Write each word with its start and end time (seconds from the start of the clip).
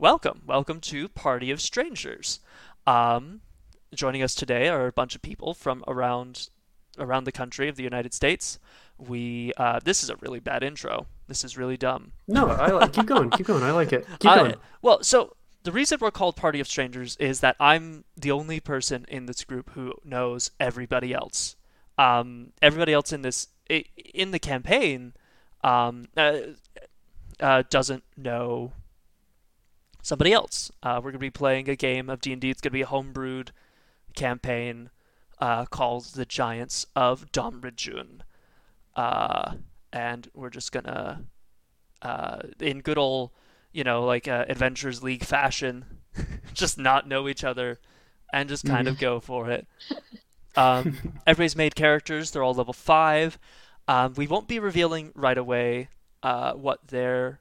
welcome, 0.00 0.40
welcome 0.46 0.80
to 0.80 1.08
Party 1.08 1.50
of 1.50 1.60
Strangers. 1.60 2.40
Um, 2.86 3.42
joining 3.94 4.22
us 4.22 4.34
today 4.34 4.68
are 4.68 4.86
a 4.86 4.92
bunch 4.92 5.14
of 5.14 5.20
people 5.20 5.52
from 5.52 5.84
around 5.86 6.48
around 6.98 7.24
the 7.24 7.32
country 7.32 7.68
of 7.68 7.76
the 7.76 7.82
United 7.82 8.14
States. 8.14 8.58
We 8.98 9.52
uh, 9.58 9.80
this 9.84 10.02
is 10.02 10.08
a 10.08 10.16
really 10.16 10.40
bad 10.40 10.62
intro. 10.62 11.06
This 11.28 11.44
is 11.44 11.58
really 11.58 11.76
dumb. 11.76 12.12
No, 12.26 12.48
I 12.48 12.68
like. 12.68 12.94
Keep 12.94 13.06
going. 13.06 13.30
Keep 13.30 13.46
going. 13.46 13.62
I 13.62 13.72
like 13.72 13.92
it. 13.92 14.06
Keep 14.18 14.30
I- 14.30 14.36
going. 14.36 14.54
well, 14.80 15.02
so 15.02 15.36
the 15.64 15.72
reason 15.72 15.98
we're 16.00 16.10
called 16.10 16.34
Party 16.34 16.60
of 16.60 16.66
Strangers 16.66 17.16
is 17.20 17.40
that 17.40 17.56
I'm 17.60 18.04
the 18.16 18.30
only 18.30 18.58
person 18.58 19.04
in 19.06 19.26
this 19.26 19.44
group 19.44 19.70
who 19.72 19.92
knows 20.02 20.50
everybody 20.58 21.12
else. 21.12 21.56
Um, 21.98 22.54
everybody 22.62 22.94
else 22.94 23.12
in 23.12 23.20
this 23.20 23.48
in 23.68 24.30
the 24.30 24.38
campaign 24.38 25.12
um, 25.62 26.06
uh, 26.16 26.38
uh, 27.38 27.62
doesn't 27.68 28.02
know 28.16 28.72
somebody 30.02 30.32
else. 30.32 30.70
Uh, 30.82 31.00
we're 31.02 31.10
gonna 31.10 31.18
be 31.18 31.30
playing 31.30 31.68
a 31.68 31.76
game 31.76 32.08
of 32.08 32.20
D 32.20 32.32
and 32.32 32.40
D. 32.40 32.50
It's 32.50 32.60
gonna 32.60 32.72
be 32.72 32.82
a 32.82 32.86
homebrewed 32.86 33.50
campaign 34.14 34.90
uh, 35.38 35.64
called 35.66 36.04
The 36.06 36.26
Giants 36.26 36.86
of 36.94 37.30
Domrejun. 37.32 38.20
Uh, 38.94 39.54
and 39.92 40.28
we're 40.34 40.50
just 40.50 40.72
gonna, 40.72 41.24
uh, 42.02 42.40
in 42.60 42.80
good 42.80 42.98
old, 42.98 43.30
you 43.72 43.84
know, 43.84 44.04
like 44.04 44.28
uh, 44.28 44.44
Adventures 44.48 45.02
League 45.02 45.24
fashion, 45.24 45.84
just 46.54 46.78
not 46.78 47.08
know 47.08 47.28
each 47.28 47.44
other 47.44 47.78
and 48.32 48.48
just 48.48 48.64
kind 48.64 48.88
of 48.88 48.98
go 48.98 49.20
for 49.20 49.50
it. 49.50 49.66
Um, 50.56 50.98
everybody's 51.28 51.54
made 51.54 51.76
characters. 51.76 52.32
They're 52.32 52.42
all 52.42 52.54
level 52.54 52.72
five. 52.72 53.38
Um, 53.86 54.14
we 54.16 54.26
won't 54.26 54.48
be 54.48 54.58
revealing 54.58 55.12
right 55.14 55.38
away 55.38 55.88
uh, 56.24 56.54
what 56.54 56.88
their 56.88 57.40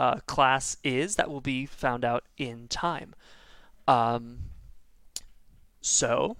uh, 0.00 0.20
class 0.26 0.76
is. 0.82 1.14
That 1.16 1.30
will 1.30 1.40
be 1.42 1.66
found 1.66 2.04
out 2.04 2.24
in 2.36 2.66
time. 2.68 3.14
Um, 3.86 4.38
so, 5.80 6.36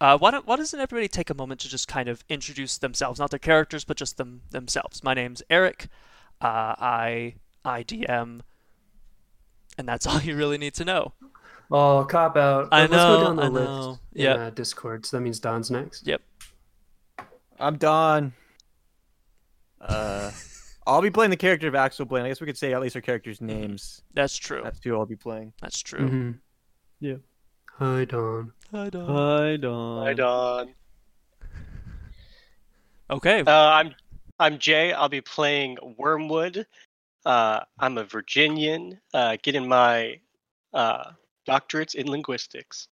uh, 0.00 0.18
why 0.18 0.30
don't 0.30 0.46
why 0.46 0.56
doesn't 0.56 0.80
everybody 0.80 1.08
take 1.08 1.30
a 1.30 1.34
moment 1.34 1.60
to 1.60 1.68
just 1.68 1.86
kind 1.88 2.08
of 2.08 2.24
introduce 2.28 2.78
themselves, 2.78 3.20
not 3.20 3.30
their 3.30 3.38
characters, 3.38 3.84
but 3.84 3.96
just 3.96 4.16
them 4.16 4.42
themselves? 4.50 5.04
My 5.04 5.14
name's 5.14 5.42
Eric. 5.50 5.88
Uh, 6.40 6.74
I 6.78 7.34
I 7.64 7.82
DM, 7.84 8.40
and 9.78 9.88
that's 9.88 10.06
all 10.08 10.20
you 10.20 10.34
really 10.36 10.58
need 10.58 10.74
to 10.74 10.84
know. 10.84 11.12
Oh, 11.70 12.04
cop 12.04 12.36
out. 12.36 12.68
I 12.72 12.80
Let's 12.82 12.92
know, 12.92 13.16
go 13.18 13.24
down 13.24 13.36
the 13.36 13.42
I 13.44 13.48
list. 13.48 13.66
know. 13.70 13.98
in, 14.14 14.22
Yep. 14.22 14.38
uh, 14.38 14.50
Discord. 14.50 15.06
So 15.06 15.16
that 15.16 15.22
means 15.22 15.40
Don's 15.40 15.70
next. 15.70 16.06
Yep. 16.06 16.20
I'm 17.58 17.76
Don. 17.78 18.32
Uh, 19.80 20.30
I'll 20.86 21.02
be 21.02 21.10
playing 21.10 21.30
the 21.30 21.36
character 21.36 21.68
of 21.68 21.74
Axel 21.74 22.04
Blaine. 22.06 22.24
I 22.24 22.28
guess 22.28 22.40
we 22.40 22.46
could 22.46 22.58
say 22.58 22.72
at 22.72 22.80
least 22.80 22.96
our 22.96 23.02
characters' 23.02 23.40
names. 23.40 24.02
That's 24.14 24.36
true. 24.36 24.62
That's 24.64 24.80
who 24.82 24.96
I'll 24.96 25.06
be 25.06 25.16
playing. 25.16 25.52
That's 25.60 25.80
true. 25.80 26.08
Mhm. 26.08 26.38
Yeah. 27.00 27.16
Hi, 27.78 28.04
Don. 28.04 28.52
Hi, 28.72 28.90
Don. 28.90 29.06
Hi, 29.06 29.56
Don. 29.56 30.06
Hi, 30.06 30.12
Don. 30.14 30.74
Okay. 33.10 33.40
Uh, 33.40 33.52
I'm 33.52 33.94
I'm 34.40 34.58
Jay. 34.58 34.92
I'll 34.92 35.08
be 35.08 35.20
playing 35.20 35.76
Wormwood. 35.98 36.66
Uh, 37.24 37.60
I'm 37.78 37.98
a 37.98 38.04
Virginian, 38.04 39.00
uh, 39.14 39.36
getting 39.42 39.68
my 39.68 40.20
uh, 40.74 41.12
doctorates 41.46 41.94
in 41.94 42.10
linguistics. 42.10 42.88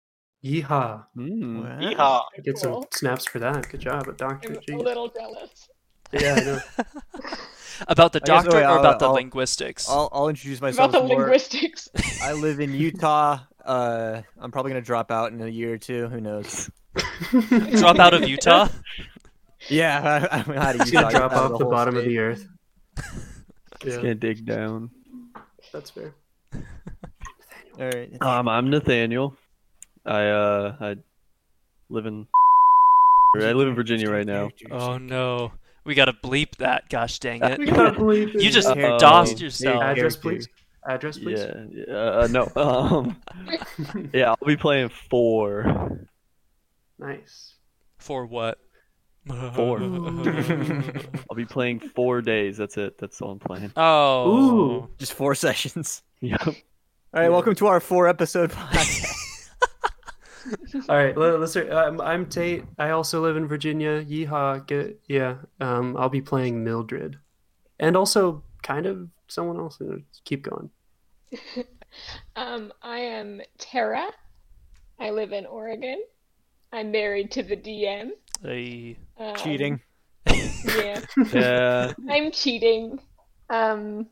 Yeehaw. 0.44 1.06
Mm. 1.18 1.64
Wow. 1.64 1.80
Yeehaw! 1.80 2.44
Get 2.44 2.58
some 2.58 2.84
snaps 2.92 3.26
for 3.26 3.40
that. 3.40 3.70
Good 3.70 3.82
job, 3.82 4.08
at 4.08 4.18
Doctor. 4.18 4.58
I'm 4.70 4.80
a 4.80 4.84
little 4.84 5.10
jealous. 5.10 5.68
Yeah, 6.20 6.34
I 6.36 6.44
know. 6.44 6.60
about 7.88 8.14
the 8.14 8.22
I 8.24 8.26
guess, 8.26 8.46
wait, 8.48 8.62
or 8.62 8.66
I'll- 8.66 8.80
about 8.80 9.00
the 9.00 9.06
I'll- 9.08 9.14
linguistics? 9.14 9.90
I'll, 9.90 10.10
I'll 10.12 10.30
introduce 10.30 10.60
About 10.60 10.68
myself 10.68 10.92
the 10.92 11.04
more. 11.04 11.20
linguistics. 11.22 11.90
I 12.24 12.34
live 12.34 12.60
in 12.60 12.74
Utah. 12.74 13.40
Uh, 13.64 14.22
I'm 14.40 14.52
probably 14.52 14.72
gonna 14.72 14.82
drop 14.82 15.12
out 15.12 15.32
in 15.32 15.42
a 15.42 15.48
year 15.48 15.74
or 15.74 15.78
two. 15.78 16.08
Who 16.08 16.22
knows? 16.22 16.70
Drop 17.78 18.00
out 18.00 18.14
of 18.14 18.28
Utah? 18.30 18.70
Yeah, 19.68 20.28
I, 20.32 20.38
I'm 20.40 20.52
out 20.52 20.76
of 20.76 20.82
He's 20.82 20.94
Utah. 20.94 21.02
gonna 21.10 21.18
drop 21.18 21.32
out 21.34 21.52
off 21.52 21.58
the 21.58 21.66
whole 21.66 21.72
bottom 21.72 21.98
of 21.98 22.06
the 22.06 22.18
earth. 22.20 22.48
Just 23.82 23.98
Yeah, 23.98 24.02
can't 24.02 24.20
dig 24.20 24.46
down. 24.46 24.92
that's 25.74 25.90
fair. 25.90 26.14
All 26.54 26.62
right. 27.90 28.10
Um, 28.22 28.48
I'm 28.48 28.70
Nathaniel. 28.70 29.36
I 30.06 30.28
uh, 30.28 30.76
I 30.80 30.96
live 31.90 32.06
in. 32.06 32.28
I 33.36 33.52
live 33.52 33.68
in 33.68 33.76
Virginia 33.76 34.10
right 34.10 34.26
now. 34.26 34.50
Oh 34.72 34.98
no. 34.98 35.52
We 35.86 35.94
gotta 35.96 36.14
bleep 36.14 36.56
that, 36.58 36.90
gosh 36.90 37.20
dang 37.20 37.42
We 37.60 37.68
it. 37.70 37.74
gotta 37.74 37.92
believe 37.98 38.34
You 38.42 38.50
just 38.50 38.68
Uh-oh. 38.68 38.98
dosed 39.00 39.40
yourself. 39.40 39.82
address, 39.84 40.16
please. 40.16 40.48
Address, 40.88 41.18
please. 41.20 41.40
Yeah. 41.40 41.84
yeah, 41.88 41.94
Uh, 41.94 42.28
no. 42.32 42.52
Um. 42.56 43.22
yeah, 44.14 44.30
I'll 44.30 44.48
be 44.48 44.58
playing 44.58 44.90
four. 44.90 46.00
Nice. 47.00 47.56
For 48.00 48.26
what? 48.26 48.58
Four. 49.56 49.80
I'll 49.82 51.36
be 51.36 51.46
playing 51.46 51.80
four 51.80 52.22
days. 52.22 52.58
That's 52.58 52.78
it. 52.78 52.98
That's 53.00 53.20
all 53.22 53.32
I'm 53.32 53.40
playing. 53.40 53.72
oh. 53.76 54.32
Ooh. 54.84 54.90
Just 55.00 55.14
four 55.14 55.34
sessions. 55.36 56.04
Yep. 56.22 56.42
All 56.46 56.54
right. 57.14 57.30
Welcome 57.30 57.56
to 57.56 57.68
our 57.68 57.80
four 57.80 58.08
episode 58.08 58.52
podcast. 58.52 59.05
All 60.90 60.96
right, 60.96 61.18
let, 61.18 61.40
us 61.42 61.52
start. 61.52 61.72
I'm, 61.72 62.00
I'm 62.02 62.26
Tate. 62.26 62.64
I 62.78 62.92
also 62.92 63.22
live 63.22 63.38
in 63.38 63.48
Virginia. 63.48 64.04
Yeehaw. 64.04 64.66
Get 64.68 65.00
yeah. 65.08 65.38
Um, 65.60 65.96
I'll 65.98 66.10
be 66.10 66.22
playing 66.22 66.64
Mildred, 66.64 67.18
and 67.80 67.96
also 67.98 68.44
kind 68.62 68.86
of 68.86 69.10
someone 69.28 69.58
else. 69.58 69.80
Uh, 69.82 69.98
Keep 70.24 70.44
going. 70.44 70.70
Um, 72.36 72.74
I 72.82 73.00
am 73.00 73.42
Tara. 73.58 74.08
I 75.00 75.12
live 75.12 75.32
in 75.32 75.46
Oregon. 75.46 76.04
I'm 76.74 76.92
married 76.92 77.32
to 77.32 77.44
the 77.44 77.56
DM. 77.56 78.10
Hey. 78.42 78.98
Um, 79.18 79.36
Cheating. 79.36 79.80
Yeah, 80.66 81.02
Yeah. 81.32 81.94
I'm 82.10 82.32
cheating. 82.32 83.00
Um, 83.50 84.08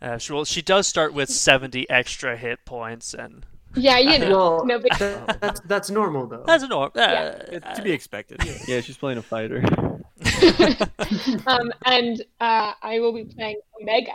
Uh, 0.00 0.18
she, 0.18 0.32
well, 0.32 0.44
she 0.44 0.62
does 0.62 0.86
start 0.86 1.12
with 1.12 1.28
70 1.30 1.88
extra 1.90 2.36
hit 2.36 2.64
points, 2.64 3.14
and 3.14 3.44
yeah, 3.76 3.98
you 3.98 4.18
know, 4.28 4.30
Well, 4.30 4.66
no 4.66 4.78
big. 4.78 4.92
that, 4.98 5.40
that's 5.40 5.60
that's 5.60 5.90
normal 5.90 6.26
though. 6.26 6.44
that's 6.46 6.62
a 6.64 6.68
norm. 6.68 6.90
Uh, 6.94 7.32
It's 7.52 7.76
to 7.78 7.82
be 7.82 7.92
expected. 7.92 8.42
Yeah, 8.66 8.80
she's 8.80 8.96
playing 8.96 9.18
a 9.18 9.22
fighter. 9.22 9.62
um, 11.46 11.72
and 11.84 12.20
uh, 12.40 12.72
I 12.82 12.98
will 13.00 13.12
be 13.12 13.24
playing 13.24 13.60
Omega. 13.80 14.12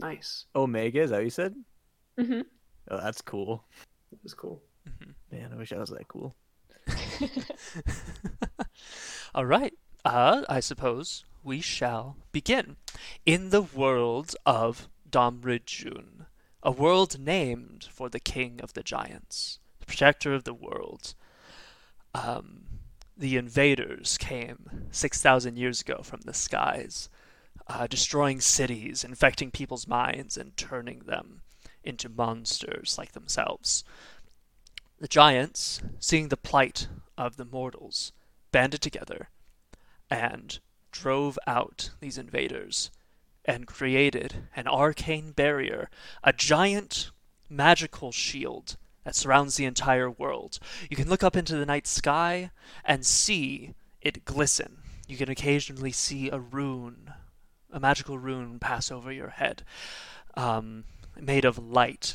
nice. 0.00 0.46
Omega, 0.54 1.00
is 1.02 1.10
that 1.10 1.16
what 1.16 1.24
you 1.24 1.30
said? 1.30 1.54
hmm 2.18 2.40
Oh, 2.90 2.98
that's 2.98 3.22
cool. 3.22 3.64
That's 4.22 4.34
cool. 4.34 4.62
Man, 5.32 5.50
I 5.52 5.56
wish 5.56 5.72
I 5.72 5.78
was 5.78 5.88
that 5.90 6.06
cool. 6.08 6.34
All 9.34 9.46
right. 9.46 9.72
Uh, 10.04 10.42
I 10.48 10.60
suppose 10.60 11.24
we 11.42 11.60
shall 11.60 12.16
begin. 12.30 12.76
In 13.24 13.50
the 13.50 13.62
world 13.62 14.36
of 14.44 14.88
Domrijun, 15.10 16.26
a 16.64 16.70
world 16.70 17.18
named 17.18 17.86
for 17.90 18.08
the 18.08 18.18
king 18.18 18.60
of 18.62 18.72
the 18.72 18.82
giants, 18.82 19.58
the 19.80 19.86
protector 19.86 20.32
of 20.32 20.44
the 20.44 20.54
world. 20.54 21.14
Um, 22.14 22.62
the 23.16 23.36
invaders 23.36 24.16
came 24.18 24.88
6,000 24.90 25.56
years 25.56 25.82
ago 25.82 26.00
from 26.02 26.22
the 26.22 26.32
skies, 26.32 27.10
uh, 27.68 27.86
destroying 27.86 28.40
cities, 28.40 29.04
infecting 29.04 29.50
people's 29.50 29.86
minds, 29.86 30.36
and 30.38 30.56
turning 30.56 31.00
them 31.00 31.42
into 31.82 32.08
monsters 32.08 32.96
like 32.96 33.12
themselves. 33.12 33.84
The 34.98 35.08
giants, 35.08 35.82
seeing 35.98 36.28
the 36.28 36.36
plight 36.36 36.88
of 37.18 37.36
the 37.36 37.44
mortals, 37.44 38.12
banded 38.52 38.80
together 38.80 39.28
and 40.10 40.58
drove 40.92 41.38
out 41.46 41.90
these 42.00 42.16
invaders 42.16 42.90
and 43.44 43.66
created 43.66 44.48
an 44.56 44.66
arcane 44.66 45.32
barrier, 45.32 45.90
a 46.22 46.32
giant 46.32 47.10
magical 47.48 48.10
shield 48.10 48.76
that 49.04 49.14
surrounds 49.14 49.56
the 49.56 49.66
entire 49.66 50.10
world. 50.10 50.58
You 50.88 50.96
can 50.96 51.08
look 51.08 51.22
up 51.22 51.36
into 51.36 51.56
the 51.56 51.66
night 51.66 51.86
sky 51.86 52.50
and 52.84 53.04
see 53.04 53.74
it 54.00 54.24
glisten. 54.24 54.78
You 55.06 55.16
can 55.16 55.28
occasionally 55.28 55.92
see 55.92 56.30
a 56.30 56.38
rune, 56.38 57.12
a 57.70 57.78
magical 57.78 58.18
rune, 58.18 58.58
pass 58.58 58.90
over 58.90 59.12
your 59.12 59.28
head, 59.28 59.62
um, 60.34 60.84
made 61.20 61.44
of 61.44 61.58
light. 61.58 62.14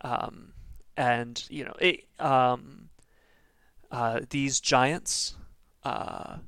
Um, 0.00 0.52
and 0.96 1.44
you 1.50 1.64
know, 1.64 1.74
it, 1.78 2.06
um, 2.18 2.88
uh, 3.90 4.20
these 4.30 4.60
giants 4.60 5.34
uh, 5.84 6.38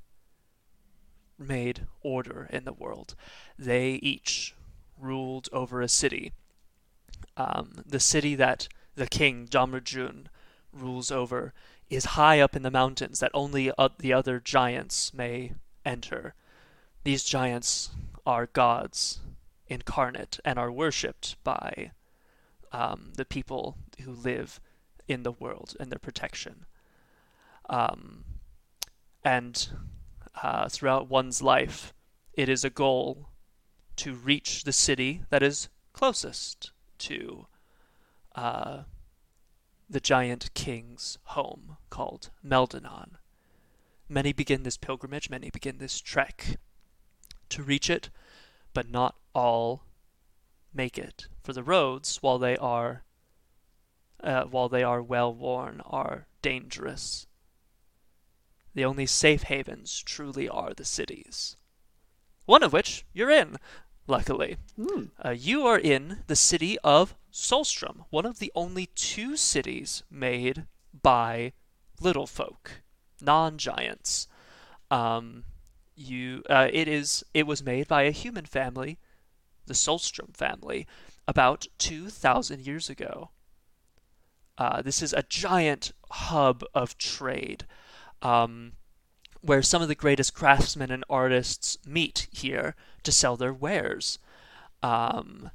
made 1.38 1.86
order 2.02 2.48
in 2.50 2.64
the 2.64 2.72
world. 2.72 3.14
They 3.58 3.92
each 3.94 4.54
ruled 4.98 5.48
over 5.52 5.82
a 5.82 5.88
city. 5.88 6.32
Um, 7.36 7.82
the 7.86 8.00
city 8.00 8.34
that 8.36 8.68
the 8.94 9.06
king 9.06 9.46
Damrajun 9.46 10.26
rules 10.72 11.10
over 11.10 11.52
is 11.90 12.16
high 12.16 12.40
up 12.40 12.56
in 12.56 12.62
the 12.62 12.70
mountains 12.70 13.20
that 13.20 13.30
only 13.34 13.70
uh, 13.76 13.88
the 13.98 14.12
other 14.12 14.40
giants 14.40 15.12
may 15.12 15.52
enter. 15.84 16.34
These 17.04 17.24
giants 17.24 17.90
are 18.24 18.46
gods 18.46 19.20
incarnate 19.66 20.38
and 20.44 20.58
are 20.58 20.70
worshipped 20.70 21.42
by 21.42 21.92
um, 22.72 23.12
the 23.16 23.24
people 23.24 23.76
who 24.02 24.12
live 24.12 24.60
in 25.08 25.22
the 25.22 25.32
world 25.32 25.76
and 25.80 25.90
their 25.90 25.98
protection. 25.98 26.64
Um, 27.68 28.24
and 29.24 29.68
uh, 30.42 30.68
throughout 30.68 31.08
one's 31.08 31.42
life, 31.42 31.92
it 32.34 32.48
is 32.48 32.64
a 32.64 32.70
goal 32.70 33.28
to 33.96 34.14
reach 34.14 34.64
the 34.64 34.72
city 34.72 35.22
that 35.30 35.42
is 35.42 35.68
closest 35.92 36.72
to 36.98 37.46
uh, 38.34 38.82
the 39.88 40.00
giant 40.00 40.52
king's 40.54 41.18
home 41.24 41.76
called 41.90 42.30
Meldanon. 42.44 43.16
Many 44.08 44.32
begin 44.32 44.62
this 44.62 44.76
pilgrimage, 44.76 45.30
many 45.30 45.50
begin 45.50 45.78
this 45.78 46.00
trek 46.00 46.56
to 47.50 47.62
reach 47.62 47.90
it, 47.90 48.10
but 48.72 48.90
not 48.90 49.16
all 49.34 49.84
make 50.72 50.98
it. 50.98 51.28
For 51.42 51.52
the 51.52 51.62
roads, 51.62 52.18
while 52.22 52.38
they 52.38 52.56
are 52.56 53.04
uh, 54.22 54.44
while 54.44 54.68
they 54.68 54.84
are 54.84 55.02
well 55.02 55.34
worn, 55.34 55.80
are 55.84 56.28
dangerous. 56.42 57.26
The 58.74 58.84
only 58.84 59.06
safe 59.06 59.42
havens 59.44 60.00
truly 60.00 60.48
are 60.48 60.72
the 60.72 60.84
cities. 60.84 61.56
One 62.44 62.62
of 62.62 62.72
which 62.72 63.04
you're 63.12 63.30
in, 63.30 63.56
luckily. 64.06 64.56
Hmm. 64.76 65.04
Uh, 65.24 65.30
you 65.30 65.66
are 65.66 65.78
in 65.78 66.18
the 66.26 66.36
city 66.36 66.78
of 66.84 67.14
Solstrom, 67.32 68.04
one 68.10 68.26
of 68.26 68.38
the 68.38 68.52
only 68.54 68.86
two 68.94 69.36
cities 69.36 70.02
made 70.10 70.66
by 71.02 71.52
little 72.00 72.26
folk, 72.26 72.82
non-giants. 73.20 74.28
Um, 74.90 75.44
you, 75.94 76.42
uh, 76.50 76.68
it 76.72 76.88
is, 76.88 77.24
it 77.32 77.46
was 77.46 77.62
made 77.62 77.88
by 77.88 78.02
a 78.02 78.10
human 78.10 78.44
family, 78.44 78.98
the 79.66 79.74
Solstrom 79.74 80.36
family, 80.36 80.86
about 81.28 81.66
two 81.78 82.10
thousand 82.10 82.66
years 82.66 82.90
ago. 82.90 83.30
Uh, 84.58 84.82
this 84.82 85.00
is 85.00 85.12
a 85.12 85.22
giant 85.22 85.92
hub 86.10 86.64
of 86.74 86.98
trade, 86.98 87.64
um, 88.20 88.72
where 89.42 89.62
some 89.62 89.82
of 89.82 89.88
the 89.88 89.94
greatest 89.94 90.34
craftsmen 90.34 90.90
and 90.90 91.04
artists 91.10 91.76
meet 91.84 92.28
here 92.30 92.74
to 93.02 93.12
sell 93.12 93.36
their 93.36 93.52
wares. 93.52 94.18
Um, 94.82 95.50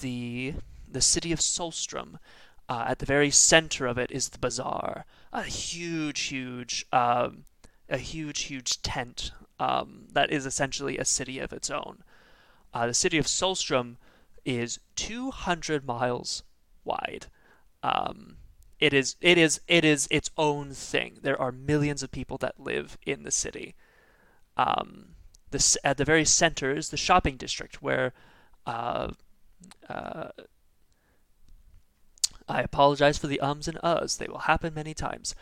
the 0.00 0.54
the 0.88 1.00
city 1.00 1.32
of 1.32 1.40
Solstrom. 1.40 2.18
Uh, 2.68 2.84
at 2.88 2.98
the 2.98 3.06
very 3.06 3.30
center 3.30 3.86
of 3.86 3.96
it 3.96 4.10
is 4.10 4.30
the 4.30 4.38
bazaar, 4.38 5.04
a 5.32 5.44
huge, 5.44 6.20
huge, 6.22 6.84
um, 6.92 7.44
a 7.88 7.98
huge, 7.98 8.42
huge 8.42 8.82
tent 8.82 9.30
um, 9.60 10.08
that 10.12 10.32
is 10.32 10.46
essentially 10.46 10.98
a 10.98 11.04
city 11.04 11.38
of 11.38 11.52
its 11.52 11.70
own. 11.70 12.02
Uh, 12.74 12.88
the 12.88 12.94
city 12.94 13.18
of 13.18 13.26
Solstrom 13.26 13.98
is 14.44 14.80
200 14.96 15.86
miles 15.86 16.42
wide. 16.84 17.26
Um, 17.84 18.38
it 18.78 18.92
is, 18.92 19.16
it 19.20 19.38
is, 19.38 19.60
it 19.68 19.84
is 19.84 20.08
its 20.10 20.30
own 20.36 20.72
thing. 20.72 21.18
There 21.22 21.40
are 21.40 21.52
millions 21.52 22.02
of 22.02 22.10
people 22.10 22.38
that 22.38 22.60
live 22.60 22.98
in 23.06 23.22
the 23.22 23.30
city. 23.30 23.74
Um, 24.56 25.16
this 25.50 25.76
at 25.84 25.96
the 25.96 26.04
very 26.04 26.24
center 26.24 26.74
is 26.74 26.88
the 26.88 26.96
shopping 26.96 27.36
district 27.36 27.82
where 27.82 28.12
uh, 28.66 29.12
uh, 29.88 30.28
I 32.48 32.62
apologize 32.62 33.18
for 33.18 33.26
the 33.26 33.40
ums 33.40 33.68
and 33.68 33.78
uhs. 33.78 34.18
They 34.18 34.28
will 34.28 34.38
happen 34.38 34.74
many 34.74 34.94
times. 34.94 35.34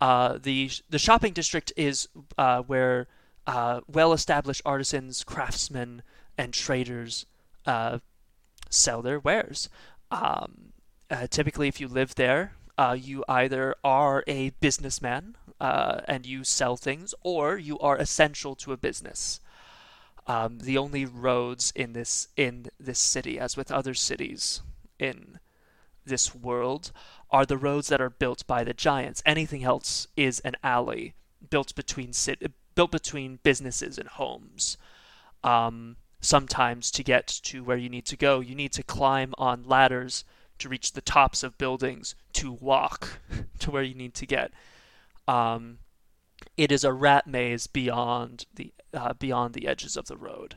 Uh, 0.00 0.38
the 0.40 0.70
the 0.88 0.98
shopping 0.98 1.32
district 1.32 1.72
is 1.76 2.08
uh, 2.38 2.62
where 2.62 3.08
uh, 3.46 3.80
well-established 3.88 4.62
artisans, 4.64 5.24
craftsmen, 5.24 6.02
and 6.38 6.52
traders 6.52 7.26
uh, 7.66 7.98
sell 8.70 9.02
their 9.02 9.18
wares. 9.18 9.68
Um, 10.10 10.72
uh, 11.10 11.26
typically, 11.28 11.68
if 11.68 11.80
you 11.80 11.88
live 11.88 12.14
there, 12.14 12.52
uh, 12.82 12.94
you 12.94 13.24
either 13.28 13.74
are 13.84 14.24
a 14.26 14.50
businessman 14.60 15.36
and 15.60 16.26
you 16.26 16.42
sell 16.42 16.76
things, 16.76 17.14
or 17.22 17.56
you 17.56 17.78
are 17.78 17.96
essential 17.96 18.56
to 18.56 18.72
a 18.72 18.76
business. 18.76 19.40
Um, 20.26 20.58
the 20.58 20.78
only 20.78 21.04
roads 21.04 21.72
in 21.76 21.92
this 21.92 22.28
in 22.36 22.66
this 22.80 22.98
city, 22.98 23.38
as 23.38 23.56
with 23.56 23.70
other 23.70 23.94
cities 23.94 24.62
in 24.98 25.38
this 26.04 26.34
world, 26.34 26.92
are 27.30 27.46
the 27.46 27.56
roads 27.56 27.88
that 27.88 28.00
are 28.00 28.10
built 28.10 28.46
by 28.46 28.64
the 28.64 28.74
giants. 28.74 29.22
Anything 29.24 29.62
else 29.64 30.08
is 30.16 30.40
an 30.40 30.56
alley 30.62 31.14
built 31.50 31.74
between 31.74 32.12
cit- 32.12 32.52
built 32.74 32.90
between 32.90 33.38
businesses 33.42 33.98
and 33.98 34.08
homes. 34.08 34.76
Um, 35.44 35.96
sometimes 36.20 36.90
to 36.92 37.02
get 37.02 37.26
to 37.44 37.62
where 37.62 37.76
you 37.76 37.88
need 37.88 38.06
to 38.06 38.16
go, 38.16 38.40
you 38.40 38.54
need 38.54 38.72
to 38.72 38.82
climb 38.82 39.34
on 39.38 39.64
ladders 39.64 40.24
to 40.62 40.68
reach 40.68 40.92
the 40.92 41.00
tops 41.00 41.42
of 41.42 41.58
buildings 41.58 42.14
to 42.32 42.52
walk 42.52 43.20
to 43.58 43.70
where 43.70 43.82
you 43.82 43.94
need 43.94 44.14
to 44.14 44.26
get. 44.26 44.52
Um, 45.28 45.78
it 46.56 46.72
is 46.72 46.84
a 46.84 46.92
rat 46.92 47.26
maze 47.26 47.66
beyond 47.66 48.46
the 48.54 48.72
uh, 48.94 49.12
beyond 49.14 49.54
the 49.54 49.66
edges 49.66 49.96
of 49.96 50.06
the 50.06 50.16
road. 50.16 50.56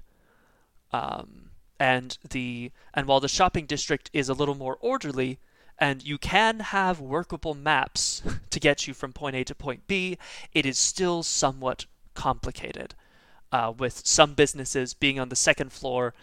Um, 0.92 1.52
and 1.80 2.18
the 2.30 2.72
and 2.94 3.08
while 3.08 3.20
the 3.20 3.28
shopping 3.28 3.66
district 3.66 4.10
is 4.14 4.30
a 4.30 4.34
little 4.34 4.56
more 4.56 4.78
orderly 4.80 5.40
and 5.78 6.04
you 6.04 6.18
can 6.18 6.60
have 6.60 7.00
workable 7.02 7.54
maps 7.54 8.22
to 8.50 8.60
get 8.60 8.88
you 8.88 8.94
from 8.94 9.12
point 9.12 9.36
A 9.36 9.44
to 9.44 9.56
point 9.56 9.88
B, 9.88 10.18
it 10.54 10.66
is 10.66 10.78
still 10.78 11.24
somewhat 11.24 11.86
complicated. 12.14 12.96
Uh, 13.52 13.72
with 13.78 14.06
some 14.06 14.34
businesses 14.34 14.94
being 14.94 15.18
on 15.18 15.30
the 15.30 15.36
second 15.36 15.72
floor 15.72 16.14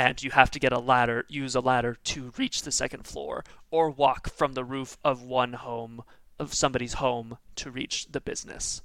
and 0.00 0.22
you 0.22 0.30
have 0.30 0.50
to 0.50 0.58
get 0.58 0.72
a 0.72 0.78
ladder, 0.78 1.26
use 1.28 1.54
a 1.54 1.60
ladder 1.60 1.94
to 2.02 2.32
reach 2.38 2.62
the 2.62 2.72
second 2.72 3.06
floor, 3.06 3.44
or 3.70 3.90
walk 3.90 4.32
from 4.32 4.54
the 4.54 4.64
roof 4.64 4.96
of 5.04 5.22
one 5.22 5.52
home, 5.52 6.02
of 6.38 6.54
somebody's 6.54 6.94
home, 6.94 7.36
to 7.56 7.70
reach 7.70 8.06
the 8.10 8.20
business. 8.20 8.80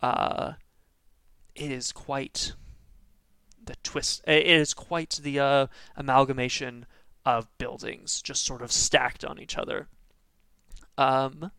Uh, 0.00 0.54
it 1.54 1.70
is 1.70 1.92
quite 1.92 2.54
the 3.62 3.76
twist. 3.82 4.22
It 4.26 4.46
is 4.46 4.72
quite 4.72 5.20
the 5.22 5.38
uh, 5.38 5.66
amalgamation 5.96 6.86
of 7.26 7.46
buildings, 7.58 8.22
just 8.22 8.46
sort 8.46 8.62
of 8.62 8.72
stacked 8.72 9.22
on 9.22 9.38
each 9.38 9.58
other. 9.58 9.86
Um, 10.96 11.50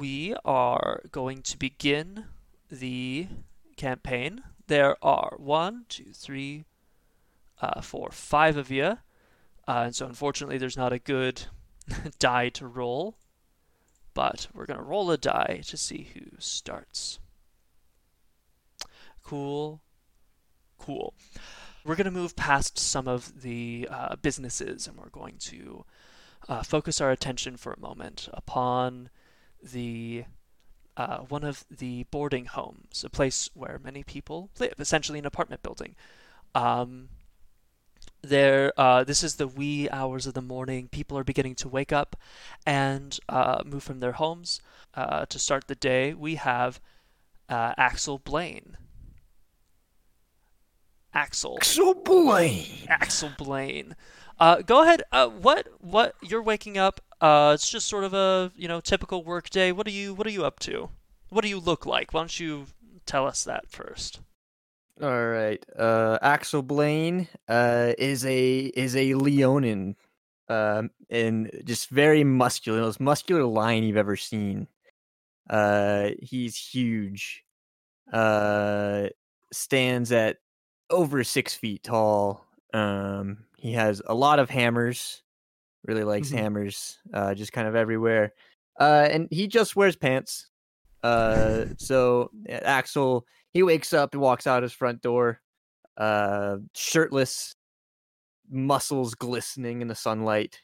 we 0.00 0.34
are 0.42 1.02
going 1.12 1.42
to 1.42 1.58
begin 1.58 2.24
the 2.70 3.26
campaign. 3.76 4.42
There 4.68 4.96
are 5.04 5.34
one, 5.36 5.84
two, 5.90 6.14
three, 6.14 6.64
uh, 7.60 7.80
four, 7.80 8.10
five 8.10 8.56
of 8.56 8.70
you. 8.70 8.98
Uh, 9.68 9.84
and 9.86 9.94
so 9.94 10.06
unfortunately, 10.06 10.58
there's 10.58 10.76
not 10.76 10.92
a 10.92 10.98
good 10.98 11.44
die 12.18 12.48
to 12.50 12.66
roll. 12.66 13.16
But 14.14 14.48
we're 14.54 14.66
going 14.66 14.78
to 14.78 14.84
roll 14.84 15.10
a 15.10 15.18
die 15.18 15.60
to 15.66 15.76
see 15.76 16.08
who 16.14 16.36
starts. 16.38 17.18
Cool. 19.22 19.82
Cool. 20.78 21.12
We're 21.84 21.96
going 21.96 22.06
to 22.06 22.10
move 22.10 22.34
past 22.34 22.78
some 22.78 23.06
of 23.06 23.42
the 23.42 23.86
uh, 23.90 24.16
businesses 24.16 24.86
and 24.86 24.96
we're 24.96 25.10
going 25.10 25.36
to 25.40 25.84
uh, 26.48 26.62
focus 26.62 27.00
our 27.00 27.10
attention 27.10 27.56
for 27.56 27.72
a 27.72 27.80
moment 27.80 28.28
upon 28.32 29.10
the 29.62 30.24
uh, 30.96 31.18
one 31.18 31.44
of 31.44 31.64
the 31.70 32.04
boarding 32.04 32.46
homes, 32.46 33.04
a 33.04 33.10
place 33.10 33.50
where 33.52 33.78
many 33.84 34.02
people 34.02 34.48
live, 34.58 34.74
essentially 34.78 35.18
an 35.18 35.26
apartment 35.26 35.62
building. 35.62 35.94
Um, 36.54 37.10
there, 38.28 38.72
uh, 38.76 39.04
this 39.04 39.22
is 39.22 39.36
the 39.36 39.48
wee 39.48 39.88
hours 39.90 40.26
of 40.26 40.34
the 40.34 40.42
morning. 40.42 40.88
People 40.88 41.16
are 41.18 41.24
beginning 41.24 41.54
to 41.56 41.68
wake 41.68 41.92
up 41.92 42.16
and 42.64 43.18
uh, 43.28 43.62
move 43.64 43.82
from 43.82 44.00
their 44.00 44.12
homes. 44.12 44.60
Uh, 44.94 45.26
to 45.26 45.38
start 45.38 45.66
the 45.66 45.74
day, 45.74 46.14
we 46.14 46.36
have 46.36 46.80
uh, 47.48 47.74
Axel 47.76 48.18
Blaine. 48.18 48.76
Axel. 51.14 51.56
Axel 51.56 51.94
Blaine. 51.94 52.86
Axel 52.88 53.30
Blaine. 53.38 53.96
Uh, 54.38 54.60
go 54.60 54.82
ahead. 54.82 55.02
Uh, 55.12 55.28
what 55.28 55.66
what 55.80 56.14
you're 56.22 56.42
waking 56.42 56.76
up? 56.76 57.00
Uh, 57.20 57.52
it's 57.54 57.70
just 57.70 57.88
sort 57.88 58.04
of 58.04 58.12
a 58.12 58.52
you 58.54 58.68
know 58.68 58.80
typical 58.80 59.24
work 59.24 59.48
day. 59.48 59.72
What 59.72 59.86
are 59.86 59.92
you 59.92 60.12
What 60.12 60.26
are 60.26 60.30
you 60.30 60.44
up 60.44 60.58
to? 60.60 60.90
What 61.30 61.42
do 61.42 61.48
you 61.48 61.58
look 61.58 61.86
like? 61.86 62.12
Why 62.12 62.20
don't 62.20 62.38
you 62.38 62.66
tell 63.06 63.26
us 63.26 63.44
that 63.44 63.70
first? 63.70 64.20
All 65.02 65.26
right. 65.26 65.62
Uh, 65.78 66.18
Axel 66.22 66.62
Blaine 66.62 67.28
uh, 67.48 67.92
is 67.98 68.24
a 68.24 68.58
is 68.58 68.96
a 68.96 69.12
Leonin, 69.14 69.94
um, 70.48 70.90
and 71.10 71.50
just 71.64 71.90
very 71.90 72.24
muscular, 72.24 72.80
most 72.80 73.00
muscular 73.00 73.44
lion 73.44 73.84
you've 73.84 73.96
ever 73.98 74.16
seen. 74.16 74.68
Uh, 75.50 76.10
he's 76.22 76.56
huge. 76.56 77.44
Uh, 78.12 79.08
stands 79.52 80.12
at 80.12 80.38
over 80.88 81.22
six 81.24 81.54
feet 81.54 81.82
tall. 81.82 82.44
Um, 82.72 83.44
he 83.58 83.72
has 83.72 84.00
a 84.06 84.14
lot 84.14 84.38
of 84.38 84.48
hammers. 84.48 85.22
Really 85.84 86.04
likes 86.04 86.30
Mhm. 86.30 86.38
hammers. 86.38 86.98
Uh, 87.12 87.34
just 87.34 87.52
kind 87.52 87.68
of 87.68 87.76
everywhere. 87.76 88.32
Uh, 88.80 89.08
and 89.10 89.28
he 89.30 89.46
just 89.46 89.76
wears 89.76 89.94
pants. 89.96 90.48
Uh, 91.02 91.66
so 91.76 92.30
Axel, 92.48 93.26
he 93.56 93.62
wakes 93.62 93.94
up 93.94 94.12
and 94.12 94.20
walks 94.20 94.46
out 94.46 94.62
his 94.62 94.74
front 94.74 95.00
door, 95.00 95.40
uh, 95.96 96.58
shirtless, 96.74 97.54
muscles 98.50 99.14
glistening 99.14 99.80
in 99.80 99.88
the 99.88 99.94
sunlight. 99.94 100.60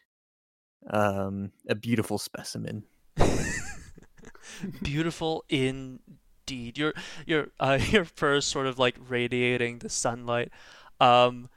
Um, 0.90 1.52
a 1.66 1.74
beautiful 1.74 2.18
specimen. 2.18 2.84
Beautiful 4.82 5.42
indeed. 5.48 6.76
Your 6.76 6.92
your 7.24 7.48
uh, 7.58 7.78
your 7.90 8.04
fur 8.04 8.34
is 8.34 8.44
sort 8.44 8.66
of 8.66 8.78
like 8.78 8.96
radiating 9.08 9.78
the 9.78 9.88
sunlight. 9.88 10.50
Um, 11.00 11.48